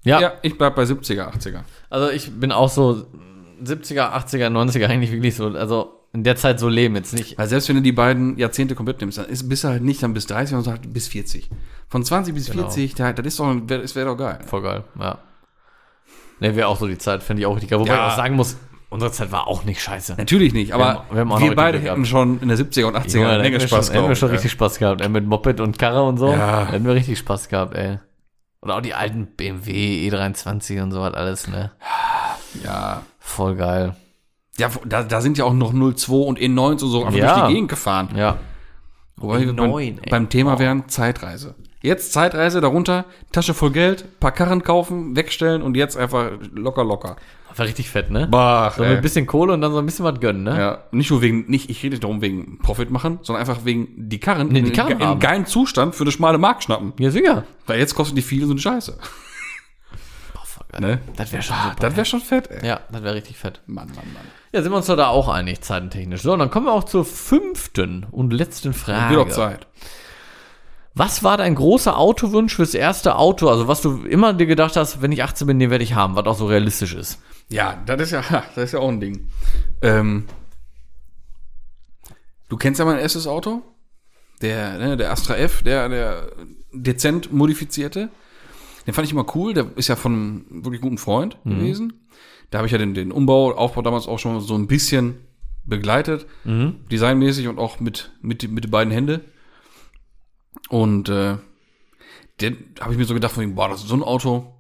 Ja, 0.05 0.21
Ja, 0.21 0.33
ich 0.43 0.57
bleib 0.59 0.75
bei 0.77 0.85
70er, 0.85 1.29
80er. 1.33 1.61
also 1.91 2.11
ich 2.11 2.31
bin 2.39 2.53
auch 2.53 2.69
so 2.69 3.07
70er, 3.65 4.13
80er, 4.13 4.49
90er 4.51 4.87
eigentlich 4.87 5.13
wirklich 5.13 5.35
so, 5.37 5.49
also 5.49 5.95
in 6.13 6.25
der 6.25 6.37
Zeit 6.37 6.59
so 6.59 6.69
leben 6.69 6.97
jetzt 6.97 7.13
nicht. 7.13 7.37
Weil 7.39 7.49
selbst 7.49 7.69
wenn 7.69 7.77
du 7.77 7.83
die 7.83 7.93
beiden 7.93 8.39
Jahrzehnte 8.39 8.75
komplett 8.75 9.01
nimmst, 9.01 9.19
dann 9.19 9.27
ist, 9.27 9.49
bist 9.49 9.65
du 9.65 9.69
halt 9.69 9.83
nicht 9.83 10.03
dann 10.03 10.15
bis 10.15 10.27
30, 10.27 10.51
sondern 10.51 10.73
halt 10.75 10.93
bis 10.93 11.09
40. 11.09 11.51
Von 11.89 12.03
20 12.05 12.35
bis 12.35 12.47
Genau. 12.51 12.63
40, 12.63 12.95
da- 12.95 13.13
das 13.13 13.27
ist 13.27 13.39
doch, 13.41 13.55
das 13.67 13.95
wäre 13.95 14.07
doch 14.07 14.17
geil. 14.17 14.39
Voll 14.47 14.63
geil, 14.63 14.85
ja. 14.99 15.19
Ne, 16.41 16.55
wäre 16.57 16.69
auch 16.69 16.79
so 16.79 16.87
die 16.87 16.99
Zeit, 16.99 17.23
finde 17.23 17.41
ich 17.43 17.47
auch 17.47 17.55
richtig 17.57 17.71
geil. 17.71 17.81
Wobei 17.81 17.93
Ja. 17.95 18.07
ich 18.07 18.13
auch 18.13 18.17
sagen 18.17 18.37
muss, 18.37 18.57
unsere 18.91 19.11
Zeit 19.13 19.33
war 19.33 19.47
auch 19.49 19.65
nicht 19.65 19.83
scheiße. 19.83 20.15
Natürlich 20.17 20.55
nicht, 20.55 20.73
aber 20.73 20.85
Wir 21.11 21.15
wir, 21.17 21.21
haben- 21.21 21.29
wir 21.31 21.35
haben 21.37 21.47
noch 21.49 21.55
beide 21.57 21.79
hätten 21.79 22.07
schon 22.07 22.41
in 22.41 22.49
der 22.49 22.57
70er 22.57 22.87
und 22.87 22.97
80er 22.97 23.17
Junge, 23.19 23.27
da 23.29 23.35
eine 23.35 23.43
Menge 23.43 23.61
wir 23.61 23.67
Spaß 23.69 23.87
schon, 23.89 23.95
hätten 23.95 24.05
wir 24.05 24.09
gehabt. 24.09 24.19
schon 24.19 24.29
ey. 24.31 24.35
richtig 24.37 24.53
Spaß 24.53 24.79
gehabt, 24.79 25.01
ey, 25.03 25.09
mit 25.09 25.27
Moped 25.27 25.61
und 25.61 25.79
Karre 25.79 26.05
und 26.05 26.17
so. 26.19 26.33
Ja. 26.33 26.69
Hätten 26.71 26.87
wir 26.87 26.95
richtig 26.95 27.19
Spaß 27.19 27.49
gehabt, 27.49 27.75
ey. 27.75 27.99
Oder 28.63 28.77
auch 28.77 28.81
die 28.81 28.95
alten 28.95 29.27
BMW, 29.37 30.09
E23 30.09 30.81
und 30.83 30.91
so 30.93 31.01
was 31.01 31.13
alles, 31.15 31.49
ne? 31.49 31.73
Ja. 32.65 33.03
Voll 33.29 33.55
geil. 33.57 33.95
Ja, 34.59 34.71
da, 34.85 35.03
da 35.03 35.21
sind 35.21 35.39
ja 35.39 35.45
auch 35.45 35.53
noch 35.53 35.73
02 35.73 36.13
und 36.13 36.39
E9 36.41 36.71
und 36.73 36.79
so 36.79 37.05
einfach 37.05 37.19
Ja. 37.19 37.35
durch 37.37 37.49
die 37.49 37.55
Gegend 37.55 37.69
gefahren. 37.71 38.09
Ja. 38.17 38.39
Wobei 39.17 39.41
wir 39.41 39.53
E9, 39.53 39.57
beim, 39.57 39.79
ey. 39.79 40.11
beim 40.11 40.29
Thema 40.29 40.59
wären 40.59 40.89
Zeitreise. 40.89 41.55
Jetzt 41.81 42.13
Zeitreise, 42.13 42.61
darunter 42.61 43.05
Tasche 43.31 43.55
voll 43.55 43.71
Geld, 43.71 44.19
paar 44.19 44.33
Karren 44.33 44.63
kaufen, 44.65 45.15
wegstellen 45.15 45.63
und 45.63 45.77
jetzt 45.77 45.97
einfach 45.97 46.31
locker, 46.53 46.83
locker. 46.85 47.17
War 47.55 47.67
richtig 47.67 47.89
fett, 47.91 48.11
ne? 48.11 48.27
Bah, 48.29 48.73
So 48.77 48.83
mit 48.83 48.93
ein 48.97 49.01
bisschen 49.03 49.27
Kohle 49.27 49.53
und 49.53 49.61
dann 49.61 49.73
so 49.73 49.79
ein 49.79 49.87
bisschen 49.87 50.05
was 50.05 50.19
gönnen, 50.21 50.43
ne? 50.45 50.59
Ja, 50.59 50.79
nicht 50.91 51.11
nur 51.11 51.23
wegen, 51.23 51.45
nicht, 51.49 51.71
ich 51.71 51.83
rede 51.83 51.95
nicht 51.95 52.03
darum 52.05 52.21
wegen 52.21 52.59
Profit 52.59 52.91
machen, 52.91 53.19
sondern 53.23 53.41
einfach 53.41 53.65
wegen 53.65 53.89
die 54.09 54.19
Karren, 54.19 54.49
Nee, 54.49 54.63
die 54.63 54.69
in- 54.69 54.73
Karren 54.75 55.01
in, 55.01 55.09
in 55.13 55.19
geilen 55.21 55.47
Zustand 55.47 55.95
für 55.95 56.03
eine 56.05 56.11
schmale 56.13 56.39
Mark 56.39 56.63
schnappen. 56.63 56.93
Ja, 56.99 57.11
sicher. 57.11 57.45
Weil 57.67 57.79
jetzt 57.79 57.95
kostet 57.95 58.17
die 58.17 58.23
viel 58.23 58.45
so 58.45 58.53
eine 58.53 58.61
Scheiße. 58.61 58.99
Geil. 60.71 60.81
Ne? 60.81 61.01
Das 61.17 61.33
wäre 61.33 61.43
schon 61.43 61.57
super. 61.57 61.77
Das 61.81 61.97
wäre 61.97 62.05
schon 62.05 62.21
fett, 62.21 62.51
ey. 62.51 62.67
ja, 62.67 62.81
das 62.91 63.03
wäre 63.03 63.15
richtig 63.15 63.39
fett. 63.39 63.61
Mann, 63.67 63.89
Mann, 63.89 64.13
Mann. 64.13 64.25
Ja, 64.53 64.63
sind 64.63 64.71
wir 64.73 64.77
uns 64.77 64.87
doch 64.87 64.97
da 64.97 65.09
auch 65.09 65.29
einig, 65.29 65.61
zeitentechnisch. 65.63 66.23
So, 66.23 66.33
und 66.33 66.39
dann 66.39 66.51
kommen 66.51 66.67
wir 66.67 66.73
auch 66.73 66.85
zur 66.85 67.05
fünften 67.05 68.07
und 68.11 68.33
letzten 68.33 68.75
Frage. 68.75 69.17
Wird 69.17 69.29
auch 69.29 69.35
Zeit. 69.35 69.67
Was 70.95 71.23
war 71.23 71.37
dein 71.37 71.55
großer 71.55 71.97
Autowunsch 71.97 72.57
fürs 72.57 72.75
erste 72.75 73.17
Auto? 73.17 73.49
Also, 73.49 73.69
was 73.69 73.81
du 73.83 74.03
immer 74.05 74.33
dir 74.35 74.47
gedacht 74.47 74.77
hast, 74.77 75.01
wenn 75.01 75.13
ich 75.13 75.23
18 75.23 75.47
bin, 75.47 75.59
den 75.59 75.71
werde 75.71 75.85
ich 75.85 75.95
haben, 75.95 76.17
was 76.17 76.27
auch 76.27 76.37
so 76.37 76.47
realistisch 76.47 76.95
ist. 76.95 77.21
Ja, 77.49 77.81
das 77.87 78.03
ist 78.03 78.11
ja, 78.11 78.23
das 78.55 78.65
ist 78.65 78.73
ja 78.73 78.81
auch 78.81 78.89
ein 78.89 79.01
Ding. 79.01 79.31
Ähm, 79.81 80.25
du 82.49 82.57
kennst 82.57 82.79
ja 82.79 82.85
mein 82.85 82.99
erstes 82.99 83.27
Auto? 83.27 83.63
Der, 84.43 84.79
ne, 84.79 84.97
der 84.97 85.13
Astra 85.13 85.37
F, 85.37 85.63
der, 85.63 85.89
der 85.89 86.31
dezent 86.73 87.33
modifizierte. 87.33 88.09
Den 88.89 88.95
fand 88.95 89.07
ich 89.07 89.13
immer 89.13 89.27
cool. 89.35 89.53
Der 89.53 89.67
ist 89.77 89.89
ja 89.89 89.97
von 89.97 90.13
einem 90.15 90.65
wirklich 90.65 90.81
guten 90.81 90.97
Freund 90.97 91.37
gewesen. 91.45 92.07
Da 92.51 92.57
habe 92.57 92.67
ich 92.67 92.73
ja 92.73 92.79
den, 92.79 92.95
den 92.95 93.13
Umbau, 93.13 93.53
Aufbau 93.53 93.83
damals 93.83 94.09
auch 94.09 94.19
schon 94.19 94.41
so 94.41 94.55
ein 94.55 94.67
bisschen 94.67 95.19
begleitet. 95.63 96.25
Designmäßig 96.91 97.49
und 97.49 97.59
auch 97.59 97.81
mit, 97.81 98.13
mit, 98.23 98.51
mit 98.51 98.65
den 98.65 98.71
beiden 98.71 98.91
Hände. 98.91 99.21
Und 100.71 101.11
äh, 101.11 101.37
den 102.41 102.57
habe 102.81 102.93
ich 102.93 102.99
mir 102.99 103.05
so 103.05 103.13
gedacht, 103.13 103.33
von 103.33 103.45
ihm, 103.45 103.57
boah, 103.57 103.69
das 103.69 103.83
ist 103.83 103.89
so 103.89 103.95
ein 103.95 104.03
Auto, 104.03 104.55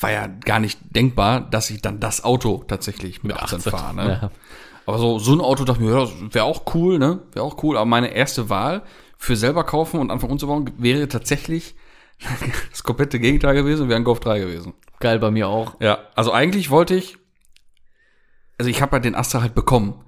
war 0.00 0.10
ja 0.10 0.26
gar 0.26 0.58
nicht 0.58 0.80
denkbar, 0.88 1.42
dass 1.42 1.68
ich 1.68 1.82
dann 1.82 2.00
das 2.00 2.24
Auto 2.24 2.64
tatsächlich 2.66 3.22
mit 3.22 3.36
18, 3.36 3.60
fahre. 3.60 3.94
Ne? 3.94 4.20
Ja. 4.22 4.30
Aber 4.86 4.96
so, 4.96 5.18
so 5.18 5.34
ein 5.34 5.42
Auto 5.42 5.64
dachte 5.64 5.82
ich 5.82 5.86
mir, 5.86 5.92
ja, 5.92 6.00
das 6.00 6.12
wäre 6.30 6.46
auch 6.46 6.62
cool, 6.74 6.98
ne? 6.98 7.20
Wäre 7.32 7.44
auch 7.44 7.62
cool. 7.62 7.76
Aber 7.76 7.84
meine 7.84 8.14
erste 8.14 8.48
Wahl 8.48 8.84
für 9.18 9.36
selber 9.36 9.64
kaufen 9.64 10.00
und 10.00 10.10
anfangen 10.10 10.32
umzubauen 10.32 10.70
wäre 10.78 11.08
tatsächlich 11.08 11.74
das 12.70 12.82
komplette 12.82 13.18
Gegenteil 13.20 13.54
gewesen, 13.54 13.88
wäre 13.88 13.96
ein 13.98 14.04
Golf 14.04 14.20
3 14.20 14.38
gewesen. 14.40 14.74
Geil 15.00 15.18
bei 15.18 15.30
mir 15.30 15.48
auch. 15.48 15.78
Ja, 15.80 15.98
also 16.14 16.32
eigentlich 16.32 16.70
wollte 16.70 16.94
ich, 16.94 17.16
also 18.58 18.70
ich 18.70 18.80
habe 18.82 18.92
halt 18.92 19.04
den 19.04 19.14
Astra 19.14 19.40
halt 19.42 19.54
bekommen. 19.54 20.00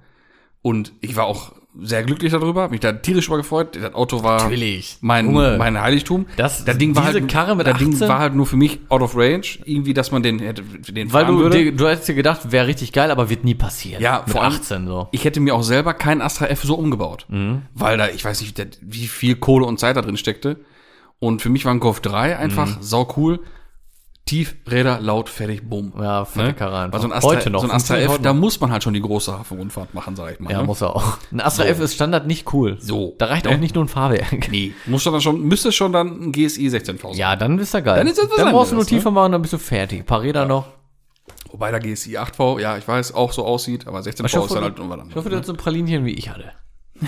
Und 0.63 0.91
ich 1.01 1.15
war 1.15 1.25
auch 1.25 1.53
sehr 1.79 2.03
glücklich 2.03 2.31
darüber, 2.31 2.63
hab 2.63 2.71
mich 2.71 2.79
da 2.79 2.91
tierisch 2.91 3.27
über 3.27 3.37
gefreut. 3.37 3.77
Das 3.79 3.93
Auto 3.93 4.23
war 4.23 4.41
Natürlich. 4.41 4.97
mein, 5.01 5.27
Junge. 5.27 5.55
mein 5.59 5.79
Heiligtum. 5.79 6.25
Das- 6.35 6.65
Ding 6.65 6.95
war 6.95 7.05
diese 7.05 7.19
halt, 7.19 7.31
Karre 7.31 7.55
mit 7.55 7.67
das 7.67 7.77
Ding 7.77 7.93
18? 7.93 8.07
war 8.09 8.17
halt 8.19 8.33
nur 8.33 8.47
für 8.47 8.55
mich 8.57 8.79
out 8.89 9.01
of 9.01 9.15
range. 9.15 9.45
Irgendwie, 9.65 9.93
dass 9.93 10.11
man 10.11 10.23
den 10.23 10.39
hätte, 10.39 10.63
den 10.63 11.13
Weil 11.13 11.27
du, 11.27 11.37
würde. 11.37 11.71
du 11.71 11.87
hast 11.87 12.07
dir 12.07 12.15
gedacht, 12.15 12.51
wäre 12.51 12.65
richtig 12.65 12.91
geil, 12.93 13.11
aber 13.11 13.29
wird 13.29 13.43
nie 13.43 13.53
passieren. 13.53 14.01
Ja, 14.01 14.23
mit 14.25 14.31
vor 14.33 14.43
allem- 14.43 14.53
18 14.53 14.87
so. 14.87 15.07
ich 15.11 15.23
hätte 15.23 15.39
mir 15.39 15.53
auch 15.53 15.61
selber 15.61 15.93
keinen 15.93 16.21
Astra 16.21 16.47
F 16.47 16.63
so 16.63 16.73
umgebaut. 16.75 17.25
Mhm. 17.29 17.61
Weil 17.75 17.97
da, 17.97 18.07
ich 18.09 18.25
weiß 18.25 18.41
nicht, 18.41 18.59
wie 18.81 19.07
viel 19.07 19.35
Kohle 19.35 19.67
und 19.67 19.79
Zeit 19.79 19.95
da 19.95 20.01
drin 20.01 20.17
steckte. 20.17 20.57
Und 21.19 21.41
für 21.41 21.49
mich 21.49 21.65
war 21.65 21.73
ein 21.73 21.79
Golf 21.79 21.99
3 22.01 22.37
einfach 22.37 22.67
Mhm. 22.67 22.77
sau 22.81 23.07
cool. 23.17 23.39
Tief, 24.25 24.57
Räder, 24.69 24.99
laut, 24.99 25.29
fertig, 25.29 25.69
bumm. 25.69 25.93
Ja, 25.97 26.25
fette 26.25 26.47
Ne? 26.47 26.53
Karre 26.53 26.79
einfach. 26.79 27.01
Ein 27.01 27.13
Astra, 27.13 27.29
Heute 27.29 27.49
noch, 27.49 27.61
so 27.61 27.67
ein 27.67 27.71
Astra 27.71 27.97
F, 27.97 28.19
da 28.21 28.33
muss 28.33 28.59
man 28.59 28.73
halt 28.73 28.83
schon 28.83 28.93
die 28.93 28.99
große 29.01 29.31
Hafenrundfahrt 29.39 29.93
machen, 29.93 30.17
sag 30.17 30.33
ich 30.33 30.39
mal. 30.41 30.51
Ja, 30.51 30.59
ne? 30.59 30.65
muss 30.65 30.81
er 30.81 30.93
auch. 30.93 31.17
Ein 31.31 31.39
Astra 31.39 31.63
So. 31.63 31.69
F 31.69 31.79
ist 31.79 31.93
Standard 31.95 32.27
nicht 32.27 32.51
cool. 32.53 32.75
So. 32.81 33.15
Da 33.19 33.27
reicht 33.27 33.45
Ne? 33.45 33.51
auch 33.51 33.57
nicht 33.57 33.73
nur 33.73 33.85
ein 33.85 33.87
Fahrwerk. 33.87 34.49
Nee, 34.51 34.73
muss 34.85 35.05
dann 35.05 35.21
schon, 35.21 35.41
müsste 35.43 35.71
schon 35.71 35.93
dann 35.93 36.07
ein 36.21 36.31
GSI 36.33 36.67
16.000. 36.67 37.15
Ja, 37.15 37.37
dann 37.37 37.57
ist 37.57 37.73
er 37.73 37.81
geil. 37.81 37.95
Dann 37.99 38.07
ist 38.07 38.17
das 38.17 38.29
was 38.29 38.35
dann 38.35 38.51
brauchst 38.51 38.71
du 38.71 38.75
nur 38.75 38.83
ne? 38.83 38.89
tiefer 38.89 39.11
machen, 39.11 39.31
dann 39.31 39.41
bist 39.41 39.53
du 39.53 39.57
fertig. 39.59 39.99
Ein 40.01 40.05
paar 40.05 40.21
Räder 40.21 40.45
noch. 40.45 40.67
Wobei 41.49 41.71
der 41.71 41.79
GSI 41.79 42.17
8V, 42.17 42.59
ja, 42.59 42.77
ich 42.77 42.85
weiß, 42.85 43.13
auch 43.13 43.31
so 43.31 43.45
aussieht, 43.45 43.87
aber 43.87 43.99
16V 44.01 44.25
Ich 44.25 44.35
hoffe, 44.35 44.45
ist 44.47 44.55
dann 44.55 44.63
halt 44.65 44.77
irgendwann 44.77 45.09
Ich 45.09 45.15
hoffe, 45.15 45.29
du 45.29 45.37
hast 45.37 45.45
so 45.45 45.53
ein 45.53 45.57
Pralinchen 45.57 46.03
wie 46.03 46.11
ich 46.15 46.29
hatte. 46.29 46.51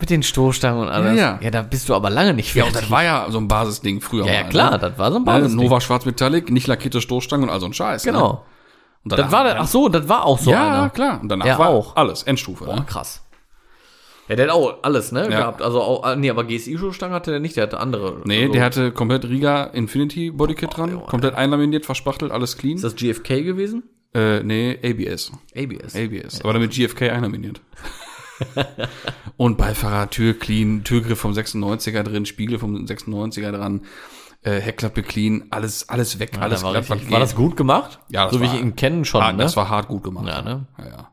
Mit 0.00 0.10
den 0.10 0.22
Stoßstangen 0.22 0.80
und 0.82 0.88
alles. 0.88 1.16
Ja, 1.18 1.32
ja. 1.34 1.38
ja, 1.42 1.50
da 1.50 1.62
bist 1.62 1.88
du 1.88 1.94
aber 1.94 2.08
lange 2.10 2.32
nicht 2.34 2.54
Ja, 2.54 2.64
und 2.64 2.70
fertig. 2.70 2.88
das 2.88 2.90
war 2.90 3.04
ja 3.04 3.26
so 3.30 3.38
ein 3.38 3.48
Basisding 3.48 4.00
früher 4.00 4.24
ja, 4.26 4.32
ja, 4.32 4.42
mal, 4.44 4.48
klar, 4.48 4.70
Ne? 4.72 4.78
das 4.78 4.98
war 4.98 5.10
so 5.10 5.16
ein 5.18 5.22
Ne? 5.22 5.26
Basis. 5.26 5.52
Nova 5.54 5.80
Schwarz 5.80 6.06
Metallic, 6.06 6.50
nicht 6.50 6.66
lackierte 6.66 7.00
Stoßstangen 7.00 7.48
und 7.48 7.54
all 7.54 7.60
so 7.60 7.66
ein 7.66 7.74
Scheiß. 7.74 8.04
Ne? 8.06 8.12
Genau. 8.12 8.44
Und 9.04 9.12
Das 9.18 9.30
war 9.30 9.44
der, 9.44 9.60
ach 9.60 9.66
so, 9.68 9.88
das 9.88 10.08
war 10.08 10.24
auch 10.24 10.38
so 10.38 10.50
Ja, 10.50 10.68
einer. 10.82 10.90
klar. 10.90 11.20
Und 11.22 11.28
danach 11.28 11.46
Er 11.46 11.58
war 11.58 11.68
auch. 11.68 11.96
alles 11.96 12.22
Endstufe. 12.22 12.64
Boah, 12.64 12.76
Ne? 12.76 12.84
krass. 12.86 13.22
Ja, 14.28 14.36
der 14.36 14.46
hat 14.46 14.54
auch 14.54 14.74
alles, 14.82 15.10
ne, 15.10 15.22
Ja. 15.24 15.40
gehabt. 15.40 15.60
Also 15.62 15.80
auch, 15.82 16.04
ah, 16.04 16.14
nee, 16.16 16.30
aber 16.30 16.44
GSI-Schuhstangen 16.44 17.14
hatte 17.14 17.30
der 17.32 17.40
nicht, 17.40 17.56
der 17.56 17.64
hatte 17.64 17.80
andere. 17.80 18.20
Nee, 18.24 18.42
also, 18.42 18.52
der 18.52 18.64
hatte 18.64 18.92
komplett 18.92 19.24
Riga 19.24 19.64
Infinity 19.64 20.30
Bodykit 20.30 20.76
dran, 20.76 20.90
Junge. 20.92 21.04
komplett 21.06 21.34
einlaminiert, 21.34 21.84
verspachtelt, 21.84 22.30
alles 22.30 22.56
clean. 22.56 22.76
Ist 22.76 22.84
das 22.84 22.94
GFK 22.94 23.42
gewesen? 23.42 23.82
Äh, 24.14 24.42
nee, 24.42 24.78
ABS. 24.84 25.32
ABS. 25.56 25.94
ABS. 25.96 26.40
Aber 26.42 26.52
damit 26.52 26.70
GFK 26.72 27.10
einlaminiert. 27.10 27.60
und 29.36 29.56
Beifahrer, 29.58 30.10
Tür 30.10 30.34
clean, 30.38 30.84
Türgriff 30.84 31.18
vom 31.20 31.32
96er 31.32 32.02
drin, 32.02 32.26
Spiegel 32.26 32.58
vom 32.58 32.74
96er 32.76 33.52
dran, 33.52 33.82
äh, 34.42 34.60
Heckklappe 34.60 35.02
clean, 35.02 35.44
alles, 35.50 35.88
alles 35.88 36.18
weg, 36.18 36.32
Ja, 36.36 36.42
alles 36.42 36.60
da 36.60 36.66
war, 36.66 36.72
glatt, 36.72 36.90
richtig, 36.90 37.10
war 37.10 37.20
das 37.20 37.34
gut 37.34 37.56
gemacht? 37.56 38.00
Ja, 38.08 38.24
das 38.24 38.34
so 38.34 38.40
wie 38.40 38.46
war- 38.46 38.54
ich 38.54 38.60
ihn 38.60 38.76
kennen 38.76 39.04
schon, 39.04 39.22
Ah, 39.22 39.32
ne? 39.32 39.42
Das 39.42 39.56
war 39.56 39.68
hart 39.68 39.88
gut 39.88 40.02
gemacht. 40.04 40.26
Ja, 40.26 40.42
ne? 40.42 40.66
Ja, 40.78 40.86
ja. 40.88 41.10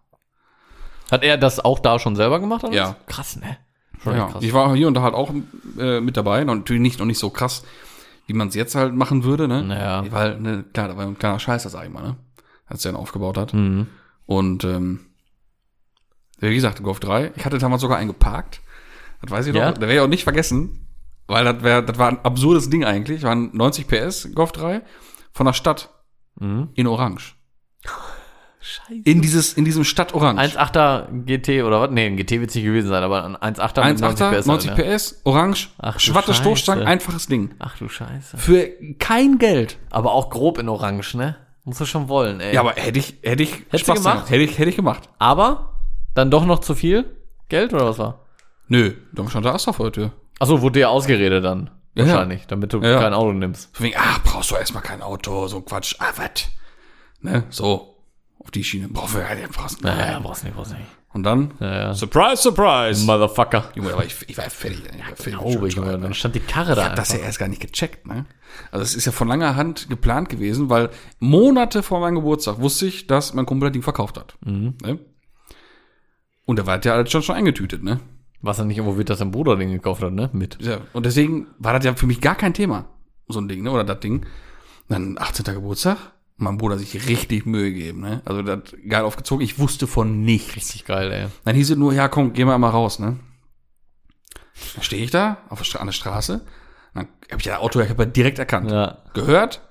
Hat 1.11 1.23
er 1.23 1.37
das 1.37 1.59
auch 1.63 1.79
da 1.79 1.99
schon 1.99 2.15
selber 2.15 2.39
gemacht? 2.39 2.63
Oder 2.63 2.73
Ja. 2.73 2.95
Krass, 3.07 3.37
ne? 3.37 3.57
Schon 4.03 4.15
ja. 4.15 4.27
krass. 4.27 4.43
Ich 4.43 4.53
war 4.53 4.75
hier 4.75 4.87
und 4.87 4.93
da 4.93 5.01
halt 5.01 5.13
auch 5.15 5.31
äh, 5.79 5.99
mit 6.01 6.17
dabei, 6.17 6.41
und 6.41 6.47
natürlich 6.47 6.81
nicht, 6.81 6.99
noch 6.99 7.05
nicht 7.05 7.19
so 7.19 7.29
krass, 7.29 7.63
wie 8.27 8.33
man 8.33 8.49
es 8.49 8.55
jetzt 8.55 8.75
halt 8.75 8.93
machen 8.93 9.23
würde, 9.23 9.47
ne? 9.47 9.63
Naja. 9.63 10.03
Weil, 10.11 10.39
ne, 10.39 10.65
klar, 10.73 10.89
da 10.89 10.97
war 10.97 11.05
ein 11.05 11.17
kleiner 11.17 11.39
Scheißer, 11.39 11.69
sag 11.69 11.85
ich 11.85 11.91
mal, 11.91 12.03
ne? 12.03 12.17
Als 12.65 12.81
der 12.81 12.91
ihn 12.91 12.97
aufgebaut 12.97 13.37
hat. 13.37 13.53
Mhm. 13.53 13.87
Und 14.25 14.65
ähm, 14.65 15.06
wie 16.39 16.53
gesagt, 16.55 16.81
Golf 16.83 16.99
3. 16.99 17.31
Ich 17.35 17.45
hatte 17.45 17.57
damals 17.57 17.81
sogar 17.81 17.97
einen 17.97 18.09
geparkt. 18.09 18.61
Das 19.21 19.31
weiß 19.31 19.47
ich 19.47 19.55
Ja? 19.55 19.67
noch. 19.69 19.75
Da 19.75 19.81
werde 19.81 19.95
ich 19.95 19.99
auch 19.99 20.07
nicht 20.07 20.23
vergessen. 20.23 20.83
Weil 21.27 21.43
das, 21.43 21.61
wär, 21.63 21.81
das 21.81 21.97
war 21.97 22.07
ein 22.09 22.19
absurdes 22.23 22.69
Ding 22.69 22.85
eigentlich. 22.85 23.23
Waren 23.23 23.49
90 23.53 23.87
PS 23.87 24.29
Golf 24.33 24.51
3 24.53 24.81
von 25.33 25.45
der 25.45 25.53
Stadt 25.53 25.89
Mhm. 26.39 26.69
in 26.75 26.87
Orange. 26.87 27.35
Scheiße. 28.59 29.01
In 29.05 29.21
dieses, 29.21 29.53
in 29.53 29.65
diesem 29.65 29.83
Stadt 29.83 30.13
Orange. 30.13 30.41
1,8er 30.57 31.07
GT 31.25 31.63
oder 31.63 31.81
was? 31.81 31.91
Nee, 31.91 32.07
ein 32.07 32.17
GT 32.17 32.39
wird 32.41 32.49
es 32.49 32.55
nicht 32.55 32.65
gewesen 32.65 32.89
sein, 32.89 33.01
aber 33.01 33.23
ein 33.23 33.35
1,8er 33.55 33.85
mit 33.87 34.03
1,8er, 34.03 34.45
90 34.47 34.69
halt, 34.71 34.77
ne? 34.77 34.95
PS, 34.95 35.21
Orange, 35.23 35.69
Ach 35.77 35.99
schwatte. 35.99 36.33
Stoßstangen, 36.33 36.85
einfaches 36.85 37.27
Ding. 37.27 37.51
Ach 37.59 37.77
du 37.77 37.87
Scheiße. 37.87 38.37
Für 38.37 38.69
kein 38.99 39.37
Geld. 39.37 39.77
Aber 39.89 40.11
auch 40.11 40.29
grob 40.29 40.57
in 40.57 40.67
Orange, 40.69 41.15
ne? 41.15 41.37
Musst 41.63 41.79
du 41.81 41.85
schon 41.85 42.09
wollen, 42.09 42.39
ey. 42.41 42.53
Ja, 42.53 42.61
aber 42.61 42.73
hätte 42.73 42.99
ich, 42.99 43.17
hätte 43.23 43.43
ich 43.43 43.53
Hättest 43.69 43.87
dran. 43.87 43.97
gemacht? 43.97 44.29
Hätte 44.29 44.43
ich, 44.43 44.57
hätte 44.57 44.69
ich 44.69 44.75
gemacht. 44.75 45.09
Aber 45.19 45.76
dann 46.17 46.31
doch 46.31 46.45
noch 46.45 46.59
zu 46.59 46.75
viel 46.75 47.05
Geld 47.49 47.73
oder 47.73 47.85
was 47.85 47.97
war? 47.99 48.25
Nö, 48.67 48.93
dann 49.13 49.29
stand 49.29 49.45
da 49.45 49.53
Astra 49.53 49.71
vor 49.73 49.85
der 49.85 49.93
Tür. 49.93 50.11
Achso, 50.39 50.61
wurde 50.61 50.79
dir 50.79 50.89
ausgeredet 50.89 51.43
dann. 51.43 51.69
Ja, 51.95 52.03
ja. 52.05 52.11
Wahrscheinlich, 52.13 52.45
damit 52.47 52.73
du 52.73 52.81
Ja, 52.81 52.89
ja. 52.91 52.99
kein 53.01 53.13
Auto 53.13 53.31
nimmst. 53.33 53.75
Von 53.75 53.85
wegen, 53.85 53.95
ah, 53.97 54.17
brauchst 54.23 54.51
du 54.51 54.55
erstmal 54.55 54.83
kein 54.83 55.01
Auto, 55.01 55.47
so 55.47 55.57
ein 55.57 55.65
Quatsch. 55.65 55.95
Ah, 55.99 56.11
was? 56.17 56.49
Ne, 57.21 57.43
so. 57.49 57.95
Auf 58.39 58.51
die 58.51 58.63
Schiene. 58.63 58.87
Brauchen 58.89 59.15
wir 59.15 59.27
halt 59.27 59.51
brauchst 59.51 59.79
du 59.81 59.87
Naja, 59.87 60.13
Nein. 60.13 60.23
brauchst 60.23 60.43
nicht, 60.43 60.55
brauchst 60.55 60.71
nicht. 60.73 60.85
Und 61.13 61.23
dann, 61.23 61.51
Ja, 61.59 61.75
ja. 61.75 61.93
surprise, 61.95 62.41
surprise. 62.43 63.03
Motherfucker. 63.05 63.71
Junge, 63.73 63.93
aber 63.93 64.05
ich, 64.05 64.15
ich 64.27 64.37
war 64.37 64.49
fertig. 64.49 64.83
Ich 64.93 64.99
war 64.99 65.15
fertig. 65.15 65.39
Oh, 65.41 65.65
ich, 65.65 65.73
Junge, 65.75 65.97
dann 65.97 66.13
stand 66.13 66.35
die 66.35 66.39
Karre 66.39 66.75
da 66.75 66.81
Ich 66.83 66.87
hab 66.89 66.95
das 66.95 67.09
ja 67.09 67.15
einfach. 67.15 67.27
erst 67.27 67.39
gar 67.39 67.47
nicht 67.47 67.61
gecheckt, 67.61 68.05
ne? 68.05 68.25
Also 68.71 68.83
es 68.83 68.93
ist 68.93 69.05
ja 69.05 69.11
von 69.11 69.27
langer 69.27 69.55
Hand 69.55 69.89
geplant 69.89 70.29
gewesen, 70.29 70.69
weil 70.69 70.89
Monate 71.19 71.81
vor 71.81 71.99
meinem 72.01 72.15
Geburtstag 72.15 72.59
wusste 72.59 72.85
ich, 72.85 73.07
dass 73.07 73.33
mein 73.33 73.45
Kumpel 73.47 73.69
das 73.69 73.73
Ding 73.73 73.81
verkauft 73.83 74.17
hat. 74.17 74.35
Mhm. 74.45 74.75
Ne? 74.83 74.99
Und 76.47 76.57
da 76.57 76.65
war 76.65 76.83
ja 76.83 76.93
alles 76.93 77.11
schon, 77.11 77.21
schon 77.21 77.35
eingetütet, 77.35 77.83
ne? 77.83 77.99
Was 78.41 78.57
er 78.57 78.65
nicht 78.65 78.77
irgendwo 78.77 78.97
wird, 78.97 79.09
dass 79.09 79.19
sein 79.19 79.31
Bruder 79.31 79.57
den 79.57 79.69
gekauft 79.69 80.01
hat, 80.01 80.13
ne? 80.13 80.29
Mit. 80.31 80.57
Ja, 80.61 80.79
und 80.93 81.05
deswegen 81.05 81.47
war 81.59 81.73
das 81.73 81.83
ja 81.83 81.93
für 81.93 82.07
mich 82.07 82.21
gar 82.21 82.35
kein 82.35 82.53
Thema, 82.53 82.85
so 83.27 83.39
ein 83.39 83.49
Ding, 83.49 83.63
ne? 83.63 83.71
Oder 83.71 83.83
das 83.83 83.99
Ding. 83.99 84.25
Dann 84.87 85.17
18. 85.19 85.43
Geburtstag, 85.53 85.97
mein 86.37 86.57
Bruder 86.57 86.77
sich 86.77 87.09
richtig 87.09 87.45
Mühe 87.45 87.73
gegeben, 87.73 87.99
ne? 87.99 88.21
Also 88.23 88.41
das 88.43 88.59
geil 88.87 89.03
aufgezogen, 89.03 89.43
ich 89.43 89.59
wusste 89.59 89.87
von 89.87 90.21
nichts. 90.21 90.55
Richtig 90.55 90.85
geil, 90.85 91.11
ey. 91.11 91.27
Dann 91.43 91.55
hieß 91.55 91.71
es 91.71 91.77
nur, 91.77 91.91
ja 91.93 92.07
komm, 92.07 92.31
geh 92.31 92.45
mal 92.45 92.57
mal 92.57 92.69
raus, 92.69 92.99
ne? 92.99 93.19
Dann 94.75 94.83
stehe 94.83 95.03
ich 95.03 95.11
da 95.11 95.39
auf 95.49 95.61
der, 95.61 95.81
an 95.81 95.87
der 95.87 95.93
Straße, 95.93 96.45
dann 96.93 97.09
habe 97.29 97.41
ich 97.41 97.45
ja 97.45 97.57
Auto, 97.57 97.81
ich 97.81 97.89
habe 97.89 98.03
ja 98.03 98.09
direkt 98.09 98.39
erkannt. 98.39 98.71
Ja. 98.71 98.99
Gehört 99.13 99.66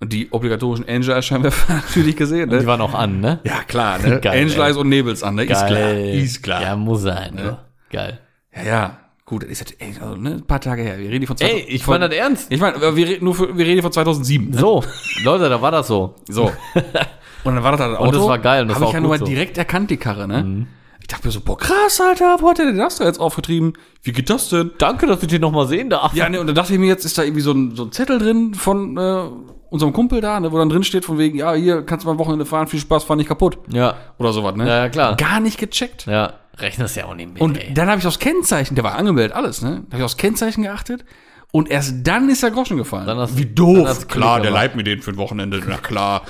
und 0.00 0.12
die 0.12 0.32
obligatorischen 0.32 0.88
Angel-Scheinwerfer 0.88 1.74
natürlich 1.86 2.16
gesehen, 2.16 2.50
Die 2.50 2.56
ne? 2.56 2.66
waren 2.66 2.80
auch 2.80 2.94
an, 2.94 3.20
ne? 3.20 3.40
Ja, 3.44 3.62
klar, 3.66 3.98
ne? 3.98 4.20
Geil, 4.22 4.42
Angel 4.42 4.56
ey. 4.60 4.66
Eyes 4.68 4.76
und 4.76 4.88
Nebels 4.88 5.22
an, 5.22 5.34
ne? 5.36 5.44
Ist 5.44 5.66
klar, 5.66 5.92
ist 5.94 6.42
klar. 6.42 6.62
Ja, 6.62 6.68
Ja, 6.68 6.76
muss 6.76 7.02
sein, 7.02 7.34
ne? 7.34 7.58
Geil. 7.90 8.18
ja. 8.66 8.96
Gut, 9.26 9.44
das 9.44 9.50
ist 9.50 9.60
jetzt, 9.60 9.76
ey, 9.80 9.94
also, 10.00 10.16
ne? 10.16 10.30
ein 10.30 10.42
paar 10.44 10.60
Tage 10.60 10.82
her. 10.82 10.98
Wir 10.98 11.08
reden 11.08 11.24
von 11.24 11.36
Ey, 11.38 11.60
ich 11.68 11.86
meine 11.86 12.08
das 12.08 12.18
ernst. 12.18 12.46
Ich 12.50 12.60
meine, 12.60 12.80
wir 12.80 13.06
reden 13.06 13.24
nur 13.24 13.34
für, 13.36 13.56
wir 13.56 13.64
reden 13.64 13.80
von 13.80 13.92
2007. 13.92 14.50
Ne? 14.50 14.58
So, 14.58 14.82
Leute, 15.22 15.48
da 15.48 15.62
war 15.62 15.70
das 15.70 15.86
so. 15.86 16.16
So. 16.28 16.50
Und 17.44 17.54
dann 17.54 17.62
war 17.62 17.70
das 17.70 17.80
halt 17.80 17.96
Auto. 17.96 18.08
Und 18.08 18.14
das 18.16 18.24
war 18.26 18.38
geil, 18.40 18.62
und 18.62 18.68
das 18.68 18.74
Habe 18.74 18.86
ich 18.86 18.92
ja 18.92 18.98
auch 18.98 19.02
nur 19.02 19.10
mal 19.10 19.18
so. 19.20 19.24
Mhm. 19.26 19.30
direkt 19.30 19.56
erkannt, 19.56 19.88
die 19.90 19.96
Karre, 19.98 20.26
ne? 20.26 20.66
Ich 21.00 21.06
dachte 21.06 21.28
mir 21.28 21.32
so, 21.32 21.40
boah, 21.40 21.56
krass, 21.56 22.00
Alter, 22.00 22.38
wo 22.40 22.50
hat 22.50 22.58
der 22.58 22.66
denn 22.66 22.76
das 22.78 22.96
da 22.96 23.04
jetzt 23.04 23.18
aufgetrieben? 23.20 23.74
Wie 24.02 24.10
geht 24.12 24.28
das 24.30 24.48
denn? 24.48 24.72
Danke, 24.78 25.06
dass 25.06 25.22
ich 25.22 25.28
den 25.28 25.40
noch 25.42 25.52
mal 25.52 25.66
sehen 25.68 25.90
darf. 25.90 26.12
Ja, 26.12 26.28
ne, 26.28 26.40
und 26.40 26.46
dann 26.48 26.54
dachte 26.56 26.72
ich 26.72 26.78
mir, 26.80 26.86
jetzt 26.88 27.04
ist 27.04 27.16
da 27.16 27.22
irgendwie 27.22 27.40
so 27.42 27.52
ein, 27.52 27.76
so 27.76 27.84
ein 27.84 27.92
Zettel 27.92 28.18
drin 28.18 28.54
von 28.54 28.96
äh, 28.98 29.22
unserem 29.70 29.92
Kumpel 29.92 30.20
da, 30.20 30.38
ne, 30.40 30.52
wo 30.52 30.58
dann 30.58 30.68
drin 30.68 30.84
steht 30.84 31.04
von 31.04 31.16
wegen, 31.18 31.38
ja, 31.38 31.54
hier 31.54 31.82
kannst 31.82 32.04
du 32.04 32.08
mal 32.08 32.12
am 32.12 32.18
Wochenende 32.18 32.44
fahren, 32.44 32.66
viel 32.66 32.80
Spaß, 32.80 33.04
fahr 33.04 33.16
nicht 33.16 33.28
kaputt. 33.28 33.58
Ja, 33.72 33.96
Oder 34.18 34.32
sowas, 34.32 34.54
ne? 34.56 34.66
ja, 34.68 34.76
ja 34.84 34.88
klar. 34.88 35.16
Gar 35.16 35.40
nicht 35.40 35.58
gecheckt. 35.58 36.06
Ja, 36.06 36.34
rechnest 36.58 36.96
ja 36.96 37.06
auch 37.06 37.14
nicht 37.14 37.32
mit, 37.32 37.40
Und 37.40 37.56
ey. 37.56 37.72
dann 37.72 37.88
habe 37.88 37.98
ich 38.00 38.06
aufs 38.06 38.18
Kennzeichen, 38.18 38.74
der 38.74 38.84
war 38.84 38.96
angemeldet, 38.96 39.34
alles, 39.36 39.62
ne? 39.62 39.82
Da 39.88 39.92
habe 39.92 39.98
ich 39.98 40.02
aufs 40.04 40.16
Kennzeichen 40.16 40.62
geachtet 40.64 41.04
und 41.52 41.70
erst 41.70 42.06
dann 42.06 42.28
ist 42.28 42.42
der 42.42 42.50
Groschen 42.50 42.76
gefallen. 42.76 43.06
Dann 43.06 43.18
hast- 43.18 43.36
Wie 43.36 43.46
dann 43.46 43.54
doof. 43.54 43.98
du 44.00 44.06
Klar, 44.06 44.40
der 44.40 44.50
leiht 44.50 44.76
mir 44.76 44.84
den 44.84 45.00
für 45.02 45.12
ein 45.12 45.16
Wochenende, 45.16 45.62
na 45.66 45.76
klar. 45.78 46.22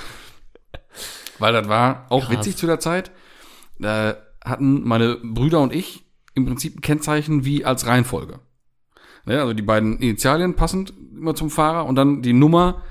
Weil 1.39 1.53
das 1.53 1.67
war 1.67 2.05
auch 2.09 2.25
Krass. 2.27 2.37
witzig 2.37 2.57
zu 2.57 2.67
der 2.67 2.79
Zeit. 2.79 3.11
Da 3.79 4.15
hatten 4.45 4.83
meine 4.87 5.17
Brüder 5.23 5.59
und 5.61 5.73
ich 5.73 6.03
im 6.35 6.45
Prinzip 6.45 6.77
ein 6.77 6.81
Kennzeichen 6.81 7.45
wie 7.45 7.65
als 7.65 7.87
Reihenfolge. 7.87 8.39
Ne, 9.25 9.39
also 9.39 9.53
die 9.53 9.61
beiden 9.61 9.99
Initialien 9.99 10.55
passend 10.55 10.93
immer 11.15 11.35
zum 11.35 11.49
Fahrer 11.51 11.85
und 11.85 11.95
dann 11.95 12.21
die 12.21 12.33
Nummer 12.33 12.81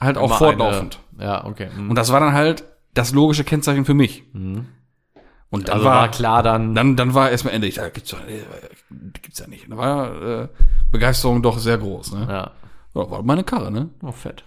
halt 0.00 0.18
auch 0.18 0.26
Immer 0.26 0.38
fortlaufend. 0.38 1.00
Eine, 1.16 1.24
ja, 1.26 1.44
okay. 1.44 1.68
Mhm. 1.76 1.90
Und 1.90 1.96
das 1.96 2.12
war 2.12 2.20
dann 2.20 2.32
halt 2.32 2.64
das 2.94 3.12
logische 3.12 3.44
Kennzeichen 3.44 3.84
für 3.84 3.94
mich. 3.94 4.24
Und 5.50 5.68
dann 5.68 5.74
also 5.74 5.84
war, 5.86 6.02
war 6.02 6.10
klar 6.10 6.42
dann, 6.42 6.74
dann, 6.74 6.96
dann 6.96 7.14
war 7.14 7.30
erstmal 7.30 7.54
Ende. 7.54 7.66
Ich 7.66 7.76
dachte, 7.76 7.92
gibt's 7.92 8.10
doch 8.10 8.18
gibt's 9.22 9.38
ja 9.38 9.46
nicht. 9.46 9.70
Da 9.70 9.76
war 9.76 10.22
äh, 10.22 10.48
Begeisterung 10.90 11.42
doch 11.42 11.58
sehr 11.58 11.78
groß. 11.78 12.12
Ne? 12.12 12.26
ja, 12.28 12.50
Ja, 12.94 13.10
war 13.10 13.22
meine 13.22 13.44
Karre, 13.44 13.70
ne? 13.70 13.88
oh, 14.02 14.12
fett. 14.12 14.44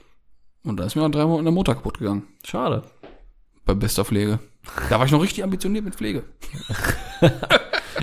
Und 0.63 0.79
da 0.79 0.83
ist 0.85 0.95
mir 0.95 1.03
auch 1.03 1.09
drei 1.09 1.25
Monate 1.25 1.43
der 1.43 1.53
Motor 1.53 1.75
kaputt 1.75 1.97
gegangen. 1.97 2.27
Schade. 2.45 2.83
Bei 3.65 3.73
bester 3.73 4.05
Pflege. 4.05 4.39
Da 4.89 4.99
war 4.99 5.05
ich 5.05 5.11
noch 5.11 5.21
richtig 5.23 5.43
ambitioniert 5.43 5.85
mit 5.85 5.95
Pflege. 5.95 6.23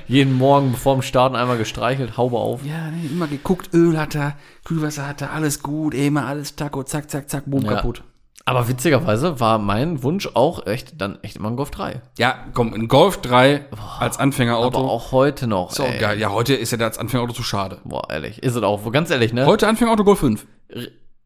Jeden 0.08 0.36
Morgen 0.38 0.72
bevor 0.72 0.94
dem 0.94 1.02
Starten 1.02 1.36
einmal 1.36 1.58
gestreichelt, 1.58 2.16
Haube 2.16 2.38
auf. 2.38 2.64
Ja, 2.64 2.90
ne, 2.90 3.06
immer 3.10 3.26
geguckt, 3.26 3.70
Öl 3.74 3.98
hat 3.98 4.14
er, 4.14 4.36
Kühlwasser 4.64 5.06
hat 5.06 5.20
er, 5.20 5.32
alles 5.32 5.62
gut, 5.62 5.94
eh 5.94 6.06
immer 6.06 6.26
alles 6.26 6.56
Taco, 6.56 6.82
zack, 6.82 7.10
zack, 7.10 7.28
zack, 7.28 7.44
boom, 7.46 7.62
Ja. 7.64 7.74
kaputt. 7.74 8.02
Aber 8.46 8.66
witzigerweise 8.66 9.38
war 9.40 9.58
mein 9.58 10.02
Wunsch 10.02 10.26
auch 10.32 10.66
echt 10.66 10.98
dann 11.02 11.18
echt 11.22 11.36
immer 11.36 11.50
ein 11.50 11.56
Golf 11.56 11.70
3. 11.70 12.00
Ja, 12.16 12.34
komm, 12.54 12.72
ein 12.72 12.88
Golf 12.88 13.20
3 13.20 13.66
als 14.00 14.18
Anfängerauto. 14.18 14.78
Aber 14.78 14.90
auch 14.90 15.12
heute 15.12 15.46
noch. 15.46 15.78
ey. 15.78 15.98
geil. 15.98 16.18
Ja, 16.18 16.30
heute 16.32 16.54
ist 16.54 16.70
ja 16.72 16.78
der 16.78 16.86
als 16.86 16.96
Anfängerauto 16.96 17.34
zu 17.34 17.42
schade. 17.42 17.78
Boah, 17.84 18.08
ehrlich. 18.08 18.42
Ist 18.42 18.54
es 18.56 18.62
auch. 18.62 18.90
Ganz 18.90 19.10
ehrlich, 19.10 19.34
ne? 19.34 19.44
Heute 19.44 19.68
Anfängerauto 19.68 20.02
Golf 20.02 20.20
5. 20.20 20.46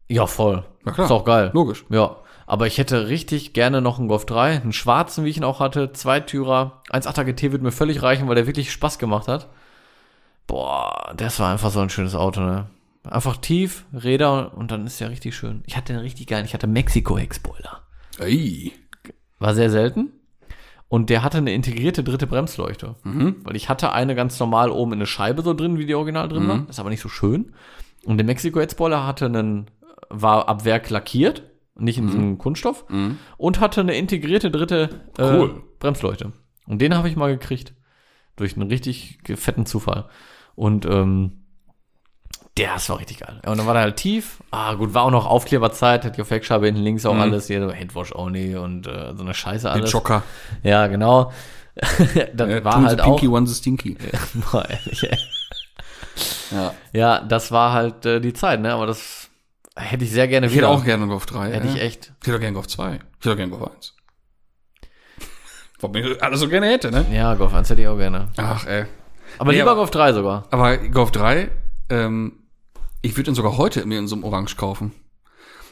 Ja, 0.09 0.27
voll. 0.27 0.65
Na 0.83 0.91
klar. 0.91 1.05
Ist 1.05 1.11
auch 1.11 1.23
geil. 1.23 1.51
Logisch. 1.53 1.85
Ja. 1.89 2.17
Aber 2.45 2.67
ich 2.67 2.77
hätte 2.77 3.07
richtig 3.07 3.53
gerne 3.53 3.81
noch 3.81 3.99
einen 3.99 4.07
Golf 4.07 4.25
3, 4.25 4.61
einen 4.61 4.73
schwarzen, 4.73 5.25
wie 5.25 5.29
ich 5.29 5.37
ihn 5.37 5.43
auch 5.43 5.59
hatte, 5.59 5.93
Zweitürer. 5.93 6.81
1.8er 6.89 7.23
GT 7.23 7.51
wird 7.51 7.61
mir 7.61 7.71
völlig 7.71 8.01
reichen, 8.01 8.27
weil 8.27 8.35
der 8.35 8.47
wirklich 8.47 8.71
Spaß 8.71 8.99
gemacht 8.99 9.27
hat. 9.27 9.47
Boah, 10.47 11.13
das 11.15 11.39
war 11.39 11.51
einfach 11.51 11.71
so 11.71 11.79
ein 11.79 11.89
schönes 11.89 12.15
Auto, 12.15 12.41
ne? 12.41 12.67
Einfach 13.09 13.37
tief, 13.37 13.85
Räder 13.93 14.57
und 14.57 14.71
dann 14.71 14.85
ist 14.85 14.99
der 14.99 15.09
richtig 15.09 15.35
schön. 15.35 15.63
Ich 15.67 15.75
hatte 15.75 15.93
einen 15.93 16.01
richtig 16.01 16.27
geilen, 16.27 16.45
ich 16.45 16.53
hatte 16.53 16.67
Mexiko-Heckspoiler. 16.67 17.81
Ey. 18.19 18.73
War 19.39 19.55
sehr 19.55 19.69
selten. 19.69 20.11
Und 20.87 21.09
der 21.09 21.23
hatte 21.23 21.39
eine 21.39 21.53
integrierte 21.53 22.03
dritte 22.03 22.27
Bremsleuchte. 22.27 22.95
Weil 23.43 23.55
ich 23.55 23.67
hatte 23.67 23.93
eine 23.93 24.15
ganz 24.15 24.39
normal 24.39 24.69
oben 24.69 24.93
in 24.93 24.99
eine 24.99 25.07
Scheibe 25.07 25.41
so 25.41 25.53
drin, 25.53 25.79
wie 25.79 25.85
die 25.85 25.95
original 25.95 26.29
drin 26.29 26.47
war. 26.47 26.69
Ist 26.69 26.79
aber 26.79 26.91
nicht 26.91 27.01
so 27.01 27.09
schön. 27.09 27.53
Und 28.05 28.17
der 28.17 28.25
Mexico 28.25 28.59
Head 28.59 28.71
Spoiler 28.71 29.07
hatte 29.07 29.25
einen, 29.25 29.71
war 30.09 30.47
ab 30.47 30.65
Werk 30.65 30.89
lackiert, 30.89 31.43
nicht 31.75 31.97
in 31.97 32.07
diesem 32.07 32.37
Kunststoff. 32.37 32.85
Und 33.37 33.59
hatte 33.59 33.81
eine 33.81 33.95
integrierte 33.95 34.51
dritte 34.51 35.01
äh, 35.17 35.23
Cool. 35.23 35.63
Bremsleuchte. 35.79 36.31
Und 36.67 36.79
den 36.81 36.95
habe 36.95 37.09
ich 37.09 37.15
mal 37.15 37.31
gekriegt. 37.31 37.73
Durch 38.35 38.55
einen 38.55 38.69
richtig 38.69 39.19
fetten 39.35 39.65
Zufall. 39.65 40.05
Und 40.55 40.85
ähm, 40.85 41.43
der, 42.57 42.73
das 42.75 42.87
war 42.89 42.99
richtig 42.99 43.19
geil. 43.19 43.41
Ja, 43.43 43.51
und 43.51 43.57
dann 43.57 43.65
war 43.67 43.73
der 43.73 43.83
halt 43.83 43.95
tief. 43.97 44.43
Ah, 44.51 44.75
gut, 44.75 44.93
war 44.93 45.03
auch 45.03 45.11
noch 45.11 45.25
Aufkleberzeit, 45.25 46.05
hat 46.05 46.17
die 46.17 46.23
Fleckscheibe 46.23 46.67
hinten 46.67 46.81
links 46.83 47.05
auch 47.05 47.15
alles, 47.17 47.47
hier 47.47 47.67
so 47.67 47.73
Handwash 47.73 48.13
only 48.13 48.55
und 48.55 48.85
äh, 48.87 49.13
so 49.15 49.23
eine 49.23 49.33
Scheiße 49.33 49.67
Den 49.67 49.71
alles. 49.81 49.91
Joker. 49.91 50.21
Ja, 50.61 50.85
genau. 50.87 51.31
das 51.75 52.49
Äh, 52.49 52.63
war 52.63 52.83
halt 52.83 53.01
auch. 53.01 53.17
Pinky, 53.17 53.27
one 53.27 53.47
the 53.47 53.55
Stinky. 53.55 53.97
Boah, 54.51 54.67
ehrlich, 54.69 55.03
ey. 55.03 55.17
Ja. 56.51 56.73
Ja, 56.91 57.19
das 57.21 57.51
war 57.51 57.73
halt 57.73 58.05
äh, 58.05 58.19
die 58.21 58.33
Zeit, 58.33 58.61
ne? 58.61 58.73
Aber 58.73 58.85
das 58.85 59.22
hätte 59.75 60.03
ich 60.05 60.11
sehr 60.11 60.27
gerne 60.27 60.47
Ich 60.47 60.53
hätte 60.53 60.61
wieder. 60.63 60.69
auch 60.69 60.83
gerne 60.83 61.03
einen 61.03 61.09
Golf 61.11 61.25
3. 61.25 61.51
hätte 61.51 61.67
ich 61.67 61.75
ja. 61.75 61.81
echt. 61.81 62.13
Ich 62.21 62.27
hätte 62.27 62.35
auch 62.35 62.39
gerne 62.39 62.47
einen 62.47 62.53
Golf 62.55 62.67
2. 62.67 62.93
Ich 62.95 62.99
hätte 62.99 63.31
auch 63.31 63.35
gerne 63.37 63.41
einen 63.43 63.51
Golf 63.51 63.71
1. 63.75 63.93
Warum 65.79 65.95
ich 65.97 66.23
alles 66.23 66.39
so 66.39 66.47
gerne 66.47 66.67
hätte, 66.67 66.91
ne? 66.91 67.05
Ja, 67.11 67.33
Golf 67.35 67.53
1 67.53 67.69
hätte 67.69 67.81
ich 67.81 67.87
auch 67.87 67.97
gerne. 67.97 68.29
Ach, 68.37 68.65
ey. 68.65 68.85
Aber 69.37 69.51
Nee, 69.51 69.57
lieber 69.57 69.71
aber- 69.71 69.79
Golf 69.81 69.91
3 69.91 70.13
sogar. 70.13 70.47
Aber 70.51 70.77
Golf 70.77 71.11
3, 71.11 71.49
ähm, 71.89 72.33
ich 73.01 73.17
würde 73.17 73.31
ihn 73.31 73.35
sogar 73.35 73.57
heute 73.57 73.85
mir 73.85 73.99
in 73.99 74.07
so 74.07 74.15
einem 74.15 74.23
Orange 74.23 74.55
kaufen. 74.55 74.93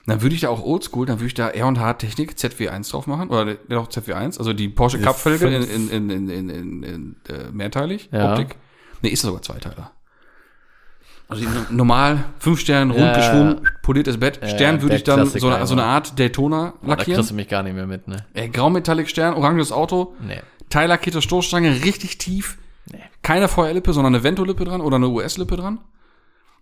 Dann 0.07 0.21
würde 0.23 0.33
ich 0.33 0.41
da 0.41 0.49
auch 0.49 0.63
oldschool, 0.63 1.05
dann 1.05 1.19
würde 1.19 1.27
ich 1.27 1.35
da 1.35 1.49
R&H 1.49 1.93
Technik 1.93 2.31
ZW1 2.31 2.89
drauf 2.91 3.05
machen. 3.05 3.29
Oder 3.29 3.53
doch 3.55 3.87
ZW1, 3.87 4.39
also 4.39 4.51
die 4.51 4.67
Porsche 4.67 4.99
Cup-Felge 4.99 5.47
in, 5.47 5.63
in, 5.63 5.89
in, 5.89 6.09
in, 6.09 6.29
in, 6.29 6.49
in, 6.49 6.83
in 6.83 7.15
äh, 7.29 7.51
mehrteilig, 7.51 8.09
Ja. 8.11 8.31
Optik. 8.31 8.55
Nee, 9.03 9.09
ist 9.09 9.21
sogar 9.21 9.41
Zweiteiler. 9.43 9.91
Also 11.31 11.45
normal, 11.69 12.25
fünf 12.39 12.59
Sterne, 12.59 12.93
Ja, 12.95 13.03
rund 13.05 13.15
geschwungen, 13.15 13.69
poliertes 13.81 14.19
Bett. 14.19 14.39
Ja, 14.41 14.49
Stern 14.49 14.75
ja, 14.75 14.81
würde 14.81 14.95
ich 14.97 15.03
dann 15.03 15.21
Klassiker 15.21 15.39
so, 15.39 15.49
eine- 15.49 15.65
so 15.67 15.73
eine. 15.75 15.83
Art 15.85 16.19
Daytona 16.19 16.73
Da 16.81 16.87
lackieren. 16.89 17.15
kriegst 17.19 17.31
du 17.31 17.35
mich 17.35 17.47
gar 17.47 17.63
nicht 17.63 17.73
mehr 17.73 17.87
mit, 17.87 18.07
ne? 18.07 18.17
Äh, 18.33 18.49
Graumetallic 18.49 19.09
Stern, 19.09 19.33
oranges 19.35 19.71
Auto, 19.71 20.13
Nee. 20.21 20.41
teillackierte 20.69 21.21
Stoßstange, 21.21 21.83
richtig 21.85 22.17
tief. 22.17 22.57
Nee. 22.91 22.99
Keine 23.21 23.47
VR-Lippe, 23.47 23.93
sondern 23.93 24.13
eine 24.13 24.23
Vento-Lippe 24.23 24.65
dran 24.65 24.81
oder 24.81 24.97
eine 24.97 25.07
US-Lippe 25.07 25.55
dran. 25.55 25.79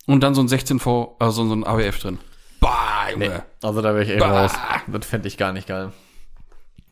Und 0.05 0.21
dann 0.21 0.35
so 0.35 0.41
ein 0.41 0.47
16V, 0.47 1.15
also 1.19 1.45
so 1.47 1.53
ein 1.55 1.63
ABF 1.63 1.99
drin. 1.99 2.19
Bah, 2.59 3.09
Junge. 3.11 3.43
Also 3.63 3.81
da 3.81 3.93
wäre 3.95 4.03
ich 4.03 4.09
eh 4.09 4.19
raus. 4.19 4.51
Das 4.87 5.05
fände 5.05 5.27
ich 5.27 5.37
gar 5.37 5.51
nicht 5.53 5.67
geil. 5.67 5.91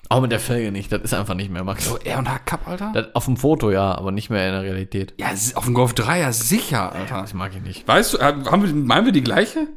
Auch 0.10 0.22
mit 0.22 0.32
der 0.32 0.40
Felge 0.40 0.72
nicht, 0.72 0.92
das 0.92 1.02
ist 1.02 1.14
einfach 1.14 1.34
nicht 1.34 1.52
mehr, 1.52 1.64
Max. 1.64 1.86
So 1.86 1.98
R&H 1.98 2.40
Cup, 2.40 2.68
Alter? 2.68 2.92
Das, 2.94 3.16
auf 3.16 3.26
dem 3.26 3.36
Foto 3.36 3.72
ja, 3.72 3.96
aber 3.98 4.12
nicht 4.12 4.30
mehr 4.30 4.46
in 4.48 4.54
der 4.54 4.64
Realität. 4.64 5.14
Ja, 5.18 5.28
auf 5.56 5.66
dem 5.66 5.74
Golf 5.74 5.94
3 5.94 6.20
ja 6.22 6.32
sicher, 6.32 6.94
Alter. 6.94 7.22
Das 7.22 7.34
mag 7.34 7.54
ich 7.56 7.62
nicht. 7.62 7.88
Weißt 7.88 8.14
du, 8.14 8.20
haben 8.20 8.64
wir, 8.64 8.74
meinen 8.74 9.06
wir 9.06 9.12
die 9.12 9.24
gleiche? 9.24 9.68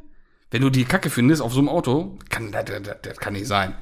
Wenn 0.49 0.61
du 0.61 0.69
die 0.69 0.85
Kacke 0.85 1.09
findest 1.09 1.41
auf 1.41 1.53
so 1.53 1.59
einem 1.59 1.69
Auto, 1.69 2.17
kann, 2.29 2.51
das, 2.51 2.65
das, 2.65 2.81
das 3.01 3.17
kann 3.17 3.33
nicht 3.33 3.47
sein. 3.47 3.73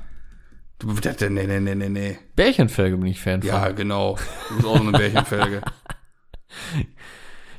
Du, 0.79 0.93
das, 0.93 1.17
das- 1.17 1.29
nee, 1.29 1.45
nee, 1.45 1.59
nee, 1.59 1.75
nee, 1.75 1.89
nee. 1.89 2.17
Bärchenfelge 2.35 2.97
bin 2.97 3.07
ich 3.07 3.19
Fan 3.19 3.41
von. 3.41 3.49
Ja, 3.49 3.69
genau. 3.69 4.17
Du 4.49 4.55
bist 4.55 4.67
auch 4.67 4.77
so 4.77 4.83
eine 4.83 4.91
Bärchenfelge. 4.97 5.61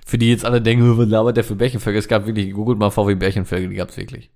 Für 0.07 0.19
die 0.19 0.31
jetzt 0.31 0.45
alle 0.45 0.61
denken, 0.61 0.99
was 0.99 1.07
labert 1.07 1.37
der 1.37 1.45
für 1.45 1.55
Bärchenfelge? 1.55 1.99
Es 1.99 2.09
gab 2.09 2.27
wirklich, 2.27 2.53
googelt 2.53 2.79
mal 2.79 2.91
VW 2.91 3.15
Bärchenfelge, 3.15 3.69
die 3.69 3.77
gab's 3.77 3.97
wirklich. 3.97 4.31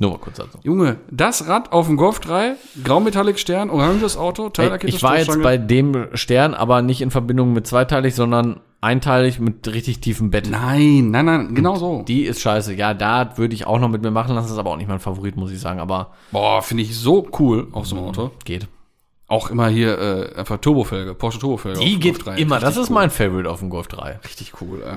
Nur 0.00 0.12
mal 0.12 0.18
kurz 0.18 0.38
dazu. 0.38 0.58
Junge, 0.62 0.96
das 1.10 1.46
Rad 1.46 1.72
auf 1.72 1.86
dem 1.86 1.96
Golf 1.98 2.20
3, 2.20 2.54
Graumetallic 2.82 3.38
Stern, 3.38 3.68
oranges 3.68 4.16
Auto, 4.16 4.46
Ey, 4.46 4.50
teillackierte 4.52 4.96
ich 4.96 5.02
war 5.02 5.18
jetzt 5.18 5.42
bei 5.42 5.58
dem 5.58 6.08
Stern, 6.14 6.54
aber 6.54 6.80
nicht 6.80 7.02
in 7.02 7.10
Verbindung 7.10 7.52
mit 7.52 7.66
zweiteilig, 7.66 8.14
sondern 8.14 8.60
einteilig 8.80 9.40
mit 9.40 9.68
richtig 9.68 10.00
tiefem 10.00 10.30
Bett. 10.30 10.48
Nein, 10.50 11.10
nein, 11.10 11.26
nein, 11.26 11.54
genau 11.54 11.76
so. 11.76 12.02
Die 12.08 12.22
ist 12.22 12.40
scheiße. 12.40 12.74
Ja, 12.74 12.94
da 12.94 13.36
würde 13.36 13.54
ich 13.54 13.66
auch 13.66 13.78
noch 13.78 13.90
mit 13.90 14.00
mir 14.00 14.10
machen 14.10 14.34
lassen, 14.34 14.50
ist 14.50 14.58
aber 14.58 14.70
auch 14.70 14.78
nicht 14.78 14.88
mein 14.88 15.00
Favorit, 15.00 15.36
muss 15.36 15.52
ich 15.52 15.60
sagen, 15.60 15.80
aber 15.80 16.12
Boah, 16.32 16.62
finde 16.62 16.82
ich 16.82 16.96
so 16.96 17.28
cool 17.38 17.68
auf 17.72 17.86
so 17.86 17.96
einem 17.96 18.06
Auto. 18.06 18.30
geht. 18.46 18.68
Auch 19.26 19.50
immer 19.50 19.68
hier 19.68 19.98
äh, 19.98 20.34
einfach 20.34 20.56
Turbofelge, 20.56 21.14
Porsche 21.14 21.38
Turbofelge. 21.40 21.78
Die 21.78 22.00
geht 22.00 22.24
Golf 22.24 22.36
3. 22.36 22.40
immer, 22.40 22.58
das 22.58 22.70
Richtig 22.70 22.84
ist 22.84 22.88
cool. 22.90 22.94
mein 22.94 23.10
Favorite 23.10 23.50
auf 23.50 23.58
dem 23.60 23.68
Golf 23.68 23.86
3. 23.88 24.18
Richtig 24.24 24.54
cool, 24.62 24.82
ey. 24.82 24.96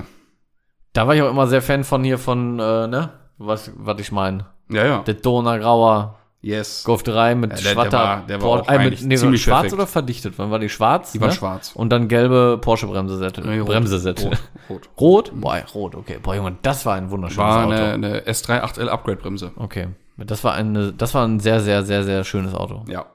Da 0.94 1.06
war 1.06 1.14
ich 1.14 1.20
auch 1.20 1.30
immer 1.30 1.46
sehr 1.46 1.60
Fan 1.60 1.84
von 1.84 2.02
hier 2.04 2.18
von, 2.18 2.58
äh, 2.58 2.86
ne, 2.86 3.10
was, 3.38 3.70
was 3.76 4.00
ich 4.00 4.12
meine. 4.12 4.46
Ja, 4.70 4.84
ja. 4.86 4.98
Der 5.02 5.14
Donau 5.14 5.58
Grauer 5.58 6.16
Yes. 6.40 6.84
Golf 6.84 7.02
3 7.04 7.34
mit 7.36 7.52
Ja, 7.52 7.56
der- 7.56 7.64
der 7.64 7.72
schwarzer 7.72 7.98
war- 7.98 8.26
der 8.26 8.42
war 8.42 8.48
Por- 8.48 8.60
auch 8.60 8.68
äh, 8.68 8.90
mit, 8.90 9.00
nee, 9.02 9.16
ziemlich 9.16 9.42
schwarz 9.42 9.62
perfekt. 9.62 9.72
oder 9.72 9.86
verdichtet? 9.86 10.34
Wann 10.36 10.50
war 10.50 10.58
die 10.58 10.68
schwarz? 10.68 11.12
Die 11.12 11.20
war 11.22 11.28
ne? 11.28 11.34
schwarz. 11.34 11.72
Und 11.74 11.88
dann 11.88 12.06
gelbe 12.06 12.58
Porsche 12.60 12.86
Bremsesätze. 12.86 13.40
Nee, 13.40 13.60
rot. 13.60 13.68
Bremsesätze. 13.68 14.26
Rot. 14.28 14.38
Rot. 14.68 14.90
Rot? 15.00 15.32
Boah, 15.40 15.56
rot, 15.74 15.94
okay. 15.94 16.18
Boah, 16.22 16.34
Junge, 16.36 16.58
das 16.60 16.84
war 16.84 16.96
ein 16.96 17.10
wunderschönes 17.10 17.38
War 17.38 17.64
Auto. 17.64 17.72
eine, 17.74 17.92
eine 17.94 18.20
S3 18.26 18.60
8L 18.62 18.88
Upgrade-Bremse. 18.88 19.52
Okay. 19.56 19.88
Das 20.18 20.44
war 20.44 20.52
eine, 20.52 20.92
das 20.92 21.14
war 21.14 21.26
ein 21.26 21.40
sehr, 21.40 21.60
sehr, 21.60 21.82
sehr, 21.82 22.04
sehr 22.04 22.24
schönes 22.24 22.52
Auto. 22.54 22.84
Ja. 22.88 23.06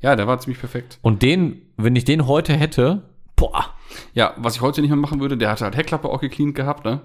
Ja, 0.00 0.14
der 0.14 0.26
war 0.26 0.38
ziemlich 0.38 0.60
perfekt. 0.60 0.98
Und 1.00 1.22
den, 1.22 1.62
wenn 1.78 1.96
ich 1.96 2.04
den 2.04 2.26
heute 2.26 2.52
hätte, 2.52 3.02
boah. 3.34 3.64
Ja, 4.12 4.34
was 4.36 4.56
ich 4.56 4.60
heute 4.60 4.82
nicht 4.82 4.90
mehr 4.90 4.98
machen 4.98 5.20
würde, 5.20 5.38
der 5.38 5.50
hatte 5.50 5.64
halt 5.64 5.74
Heckklappe 5.74 6.06
auch 6.08 6.20
gecleant 6.20 6.54
gehabt, 6.54 6.84
ne? 6.84 7.00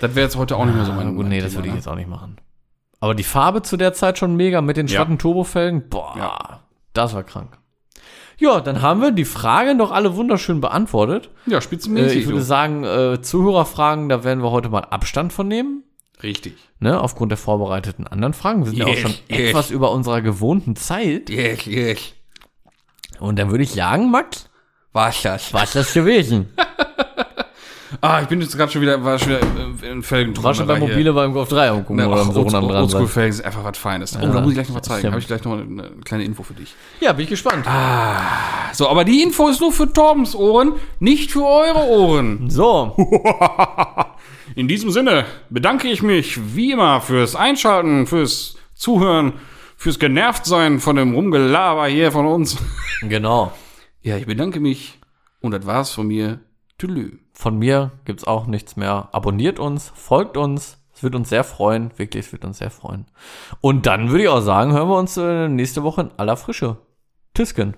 Das 0.00 0.14
wäre 0.14 0.24
jetzt 0.26 0.36
heute 0.36 0.56
auch 0.56 0.64
nicht 0.64 0.74
mehr 0.76 0.84
so 0.84 0.92
mein, 0.92 1.08
Ah, 1.08 1.10
gut, 1.12 1.26
nee, 1.26 1.40
das 1.40 1.50
Thema, 1.52 1.58
würde 1.58 1.68
ich 1.68 1.72
ne? 1.74 1.78
jetzt 1.78 1.88
auch 1.88 1.94
nicht 1.96 2.08
machen. 2.08 2.36
Aber 3.00 3.14
die 3.14 3.24
Farbe 3.24 3.62
zu 3.62 3.76
der 3.76 3.92
Zeit 3.92 4.18
schon 4.18 4.36
mega 4.36 4.60
mit 4.60 4.76
den 4.76 4.86
Ja. 4.86 4.96
schwarzen 4.96 5.18
Turbofelgen, 5.18 5.88
boah, 5.88 6.14
Ja. 6.16 6.60
das 6.92 7.14
war 7.14 7.22
krank. 7.22 7.58
Ja, 8.38 8.60
dann 8.60 8.82
haben 8.82 9.00
wir 9.00 9.12
die 9.12 9.24
Fragen 9.24 9.78
doch 9.78 9.92
alle 9.92 10.16
wunderschön 10.16 10.60
beantwortet. 10.60 11.30
Ja, 11.46 11.58
Äh, 11.58 11.60
spitzenmäßig. 11.60 12.20
ich 12.22 12.26
würde 12.26 12.38
du. 12.40 12.44
sagen, 12.44 12.82
äh, 12.84 13.20
Zuhörerfragen, 13.22 14.08
da 14.08 14.24
werden 14.24 14.42
wir 14.42 14.50
heute 14.50 14.68
mal 14.70 14.80
Abstand 14.80 15.32
von 15.32 15.46
nehmen. 15.48 15.84
Richtig. 16.22 16.54
Ne, 16.80 17.00
aufgrund 17.00 17.30
der 17.30 17.36
vorbereiteten 17.38 18.06
anderen 18.06 18.34
Fragen. 18.34 18.64
Wir 18.64 18.70
sind 18.70 18.78
ja 18.78 18.86
auch 18.86 18.90
Yes, 18.90 19.00
schon 19.00 19.14
yes. 19.28 19.38
etwas 19.50 19.70
über 19.70 19.92
unserer 19.92 20.20
gewohnten 20.22 20.74
Zeit. 20.76 21.28
Yes, 21.30 21.66
yes. 21.66 22.12
Und 23.20 23.38
dann 23.38 23.50
würde 23.50 23.62
ich 23.64 23.72
sagen, 23.72 24.10
Max, 24.10 24.48
War's 24.92 25.22
das? 25.22 25.52
was 25.52 25.72
das 25.72 25.92
gewesen? 25.92 26.48
Ah, 28.00 28.20
ich 28.22 28.28
bin 28.28 28.40
jetzt 28.40 28.56
gerade 28.56 28.70
schon 28.72 28.82
wieder, 28.82 29.02
war 29.02 29.18
schon 29.18 29.30
wieder 29.30 29.40
in 29.90 30.02
Felgen 30.02 30.42
War 30.42 30.54
schon 30.54 30.66
bei 30.66 30.78
Mobile 30.78 31.12
beim 31.12 31.32
Golf 31.32 31.48
3 31.48 31.72
umgucken 31.72 31.96
Ne, 31.96 32.08
oder 32.08 32.22
ach, 32.22 32.28
am 32.28 32.46
dran 32.48 32.64
Oldschool. 32.64 33.06
Felgen 33.08 33.32
sind 33.32 33.44
einfach 33.46 33.64
was 33.64 33.78
Feines. 33.78 34.16
Oh, 34.16 34.26
da 34.26 34.40
muss 34.40 34.50
ich 34.50 34.54
gleich 34.54 34.68
noch 34.68 34.76
was 34.76 34.82
zeigen. 34.82 35.08
Habe 35.08 35.18
ich 35.18 35.26
gleich 35.26 35.44
noch 35.44 35.52
eine 35.52 35.90
kleine 36.04 36.24
Info 36.24 36.42
für 36.42 36.54
dich. 36.54 36.74
Ja, 37.00 37.12
bin 37.12 37.24
ich 37.24 37.30
gespannt. 37.30 37.66
So, 38.72 38.88
aber 38.88 39.04
die 39.04 39.22
Info 39.22 39.48
ist 39.48 39.60
nur 39.60 39.72
für 39.72 39.92
Torbens 39.92 40.34
Ohren, 40.34 40.72
nicht 41.00 41.30
für 41.32 41.44
eure 41.44 41.84
Ohren. 41.88 42.50
So, 42.50 42.96
In 44.54 44.68
diesem 44.68 44.90
Sinne 44.90 45.24
bedanke 45.50 45.88
ich 45.88 46.02
mich 46.02 46.54
wie 46.54 46.72
immer 46.72 47.00
fürs 47.00 47.34
Einschalten, 47.34 48.06
fürs 48.06 48.56
Zuhören, 48.74 49.34
fürs 49.76 49.98
Genervtsein 49.98 50.80
von 50.80 50.96
dem 50.96 51.14
Rumgelaber 51.14 51.86
hier 51.86 52.12
von 52.12 52.26
uns. 52.26 52.56
genau. 53.02 53.52
Ja, 54.02 54.16
ich 54.16 54.26
bedanke 54.26 54.60
mich 54.60 54.98
und 55.40 55.52
das 55.52 55.66
war's 55.66 55.90
von 55.90 56.06
mir. 56.06 56.40
Tschüss. 56.78 57.23
Von 57.34 57.58
mir 57.58 57.90
gibt's 58.04 58.24
auch 58.24 58.46
nichts 58.46 58.76
mehr. 58.76 59.08
Abonniert 59.12 59.58
uns, 59.58 59.92
folgt 59.94 60.36
uns. 60.36 60.78
Es 60.94 61.02
wird 61.02 61.16
uns 61.16 61.28
sehr 61.28 61.44
freuen. 61.44 61.90
Wirklich, 61.96 62.26
es 62.26 62.32
wird 62.32 62.44
uns 62.44 62.58
sehr 62.58 62.70
freuen. 62.70 63.06
Und 63.60 63.86
dann 63.86 64.10
würde 64.10 64.22
ich 64.22 64.28
auch 64.28 64.40
sagen, 64.40 64.72
hören 64.72 64.88
wir 64.88 64.96
uns 64.98 65.16
äh, 65.16 65.48
nächste 65.48 65.82
Woche 65.82 66.02
in 66.02 66.10
aller 66.16 66.36
Frische. 66.36 66.76
Tschüsschen. 67.34 67.74